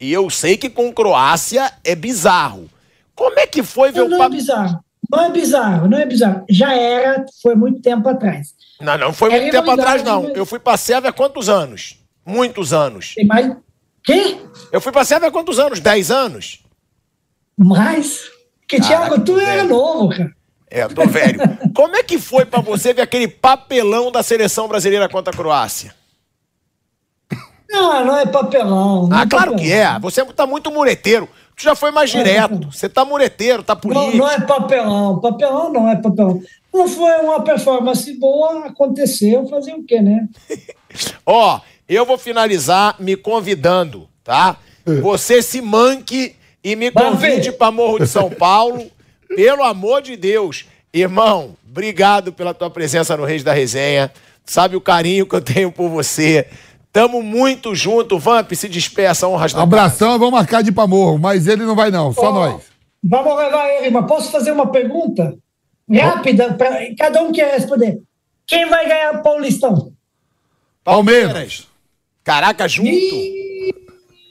E 0.00 0.10
eu 0.12 0.30
sei 0.30 0.56
que 0.56 0.70
com 0.70 0.90
Croácia 0.92 1.70
é 1.84 1.94
bizarro. 1.94 2.66
Como 3.14 3.38
é 3.38 3.46
que 3.46 3.62
foi 3.62 3.90
ver 3.92 4.00
Não, 4.00 4.06
o 4.06 4.10
não 4.10 4.24
é 4.24 4.28
bizarro. 4.30 4.78
Não 5.10 5.24
é 5.24 5.30
bizarro, 5.30 5.88
não 5.88 5.98
é 5.98 6.04
bizarro. 6.04 6.44
Já 6.50 6.72
era, 6.74 7.24
foi 7.42 7.54
muito 7.54 7.80
tempo 7.80 8.08
atrás. 8.08 8.54
Não, 8.80 8.98
não 8.98 9.12
foi 9.12 9.32
É 9.32 9.40
muito 9.40 9.52
tempo 9.52 9.70
atrás, 9.70 10.02
não. 10.02 10.28
Eu 10.30 10.44
fui 10.44 10.58
pra 10.58 10.76
Sérvia 10.76 11.10
há 11.10 11.12
quantos 11.12 11.48
anos? 11.48 11.98
Muitos 12.26 12.72
anos. 12.72 13.14
Tem 13.14 13.26
mais. 13.26 13.56
Quê? 14.04 14.38
Eu 14.70 14.80
fui 14.80 14.92
pra 14.92 15.04
Sérvia 15.04 15.28
há 15.28 15.32
quantos 15.32 15.58
anos? 15.58 15.80
Dez 15.80 16.10
anos? 16.10 16.62
Mais? 17.56 18.30
Que, 18.68 18.78
Caraca, 18.78 19.06
Thiago, 19.08 19.24
tu 19.24 19.38
era 19.40 19.62
velho. 19.62 19.68
novo, 19.70 20.10
cara. 20.10 20.30
É, 20.70 20.82
eu 20.82 20.94
tô 20.94 21.06
velho. 21.06 21.40
Como 21.74 21.96
é 21.96 22.02
que 22.02 22.18
foi 22.18 22.44
pra 22.44 22.60
você 22.60 22.92
ver 22.92 23.00
aquele 23.02 23.26
papelão 23.26 24.12
da 24.12 24.22
seleção 24.22 24.68
brasileira 24.68 25.08
contra 25.08 25.32
a 25.32 25.36
Croácia? 25.36 25.94
Não, 27.70 28.04
não 28.04 28.16
é 28.18 28.26
papelão. 28.26 29.08
não 29.08 29.16
Ah, 29.18 29.22
é 29.22 29.26
claro 29.26 29.52
papelão. 29.52 29.56
que 29.56 29.72
é. 29.72 29.98
Você 30.00 30.24
tá 30.26 30.46
muito 30.46 30.70
mureteiro. 30.70 31.28
Tu 31.58 31.64
já 31.64 31.74
foi 31.74 31.90
mais 31.90 32.08
direto. 32.08 32.70
Você 32.70 32.88
tá 32.88 33.04
mureteiro, 33.04 33.64
tá 33.64 33.74
Não, 33.74 33.80
político. 33.80 34.16
não 34.16 34.30
é 34.30 34.40
papelão. 34.40 35.20
Papelão 35.20 35.72
não 35.72 35.88
é 35.88 35.96
papelão. 35.96 36.40
Não 36.72 36.86
foi 36.86 37.10
uma 37.16 37.42
performance 37.42 38.12
boa, 38.16 38.66
aconteceu, 38.66 39.44
fazer 39.48 39.72
o 39.74 39.82
quê, 39.82 40.00
né? 40.00 40.28
Ó, 41.26 41.60
eu 41.88 42.06
vou 42.06 42.16
finalizar 42.16 42.94
me 43.00 43.16
convidando, 43.16 44.08
tá? 44.22 44.56
Você 45.02 45.42
se 45.42 45.60
manque 45.60 46.36
e 46.62 46.76
me 46.76 46.92
convide 46.92 47.50
pra 47.50 47.72
Morro 47.72 47.98
de 47.98 48.06
São 48.06 48.30
Paulo. 48.30 48.86
Pelo 49.34 49.64
amor 49.64 50.00
de 50.00 50.16
Deus. 50.16 50.64
Irmão, 50.92 51.56
obrigado 51.68 52.32
pela 52.32 52.54
tua 52.54 52.70
presença 52.70 53.14
no 53.14 53.24
Reis 53.24 53.44
da 53.44 53.52
Resenha. 53.52 54.10
Sabe 54.44 54.74
o 54.74 54.80
carinho 54.80 55.26
que 55.26 55.34
eu 55.34 55.40
tenho 55.42 55.70
por 55.70 55.90
você. 55.90 56.46
Tamo 56.92 57.22
muito 57.22 57.74
junto. 57.74 58.18
Vamp, 58.18 58.52
se 58.52 58.68
despeça, 58.68 59.28
honras 59.28 59.52
da 59.52 59.62
Abração, 59.62 60.18
vamos 60.18 60.32
marcar 60.34 60.62
de 60.62 60.70
ir 60.70 60.72
pra 60.72 60.86
morro, 60.86 61.18
mas 61.18 61.46
ele 61.46 61.64
não 61.64 61.74
vai, 61.76 61.90
não, 61.90 62.12
só 62.12 62.30
Ó, 62.30 62.32
nós. 62.32 62.62
Vamos 63.02 63.36
levar 63.36 63.68
ele, 63.68 63.90
mas 63.90 64.06
posso 64.06 64.30
fazer 64.32 64.50
uma 64.52 64.66
pergunta? 64.70 65.36
Rápida, 65.90 66.54
para 66.54 66.94
cada 66.96 67.22
um 67.22 67.32
quer 67.32 67.52
responder. 67.54 67.98
Quem 68.46 68.68
vai 68.68 68.86
ganhar 68.88 69.14
o 69.14 69.22
Paulistão? 69.22 69.92
Palmeiras. 70.82 71.66
Caraca, 72.24 72.66
junto. 72.68 72.90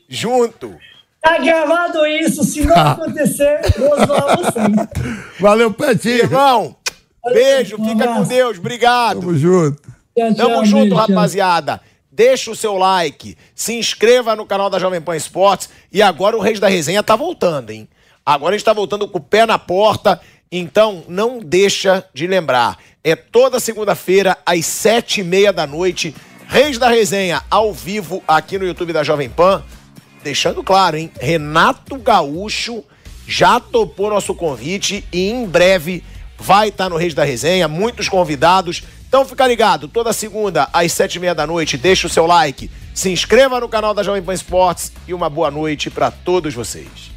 Junto. 0.10 0.76
Tá 1.22 1.38
gravado 1.40 2.06
isso, 2.06 2.44
se 2.44 2.66
não 2.66 2.76
acontecer, 2.76 3.60
nós 3.78 4.06
vamos 4.08 4.48
sim. 4.48 5.02
Valeu, 5.40 5.74
Peti. 5.74 6.10
Irmão, 6.10 6.76
Beijo, 7.34 7.76
Um 7.80 7.90
fica 7.90 8.08
com. 8.08 8.24
Deus. 8.24 8.58
Obrigado. 8.58 9.20
Tamo 9.20 9.38
junto. 9.38 9.82
Tchau, 10.18 10.34
tchau, 10.34 10.36
Tamo 10.36 10.66
junto, 10.66 10.82
beijo, 10.82 10.96
tchau. 10.96 11.08
rapaziada. 11.08 11.82
Deixa 12.18 12.50
o 12.50 12.56
seu 12.56 12.76
like, 12.80 13.38
se 13.54 13.76
inscreva 13.76 14.36
no 14.36 14.44
canal 14.44 14.72
da 14.72 14.80
Jovem 14.80 15.00
Pan 15.00 15.16
Esportes 15.16 15.70
e 15.94 16.02
agora 16.02 16.36
o 16.36 16.40
Reis 16.40 16.60
da 16.60 16.68
Resenha 16.68 17.04
tá 17.04 17.16
voltando, 17.16 17.70
hein? 17.70 17.88
Agora 18.26 18.56
a 18.56 18.58
gente 18.58 18.66
tá 18.66 18.74
voltando 18.74 19.08
com 19.08 19.20
o 19.20 19.22
pé 19.22 19.46
na 19.46 19.60
porta, 19.60 20.20
então 20.52 21.04
não 21.08 21.38
deixa 21.38 22.04
de 22.16 22.26
lembrar. 22.26 22.80
É 23.04 23.16
toda 23.16 23.60
segunda-feira 23.60 24.36
às 24.44 24.66
sete 24.66 25.22
e 25.22 25.24
meia 25.24 25.54
da 25.54 25.68
noite, 25.68 26.16
Reis 26.48 26.80
da 26.80 26.90
Resenha 26.90 27.44
ao 27.52 27.72
vivo 27.72 28.24
aqui 28.28 28.58
no 28.58 28.66
YouTube 28.66 28.94
da 28.94 29.04
Jovem 29.04 29.30
Pan. 29.30 29.64
Deixando 30.24 30.64
claro, 30.64 30.98
hein? 30.98 31.12
Renato 31.22 32.00
Gaúcho 32.00 32.84
já 33.28 33.60
topou 33.60 34.10
nosso 34.10 34.34
convite 34.34 35.06
e 35.14 35.30
em 35.30 35.46
breve 35.46 36.04
vai 36.36 36.70
estar 36.70 36.90
no 36.90 36.98
Reis 36.98 37.14
da 37.14 37.24
Resenha, 37.24 37.68
muitos 37.68 38.10
convidados. 38.10 38.82
Então 39.08 39.26
fica 39.26 39.48
ligado, 39.48 39.88
toda 39.88 40.12
segunda 40.12 40.70
às 40.74 40.92
sete 40.92 41.16
e 41.16 41.20
meia 41.20 41.34
da 41.34 41.48
noite, 41.48 41.78
deixa 41.78 42.08
o 42.08 42.10
seu 42.10 42.26
like, 42.26 42.70
se 42.94 43.10
inscreva 43.10 43.60
no 43.60 43.70
canal 43.70 43.94
da 43.94 44.04
Jovem 44.04 44.22
Pan 44.22 44.34
Esportes 44.34 44.92
e 45.08 45.14
uma 45.14 45.30
boa 45.30 45.50
noite 45.50 45.90
para 45.90 46.12
todos 46.12 46.54
vocês. 46.54 47.17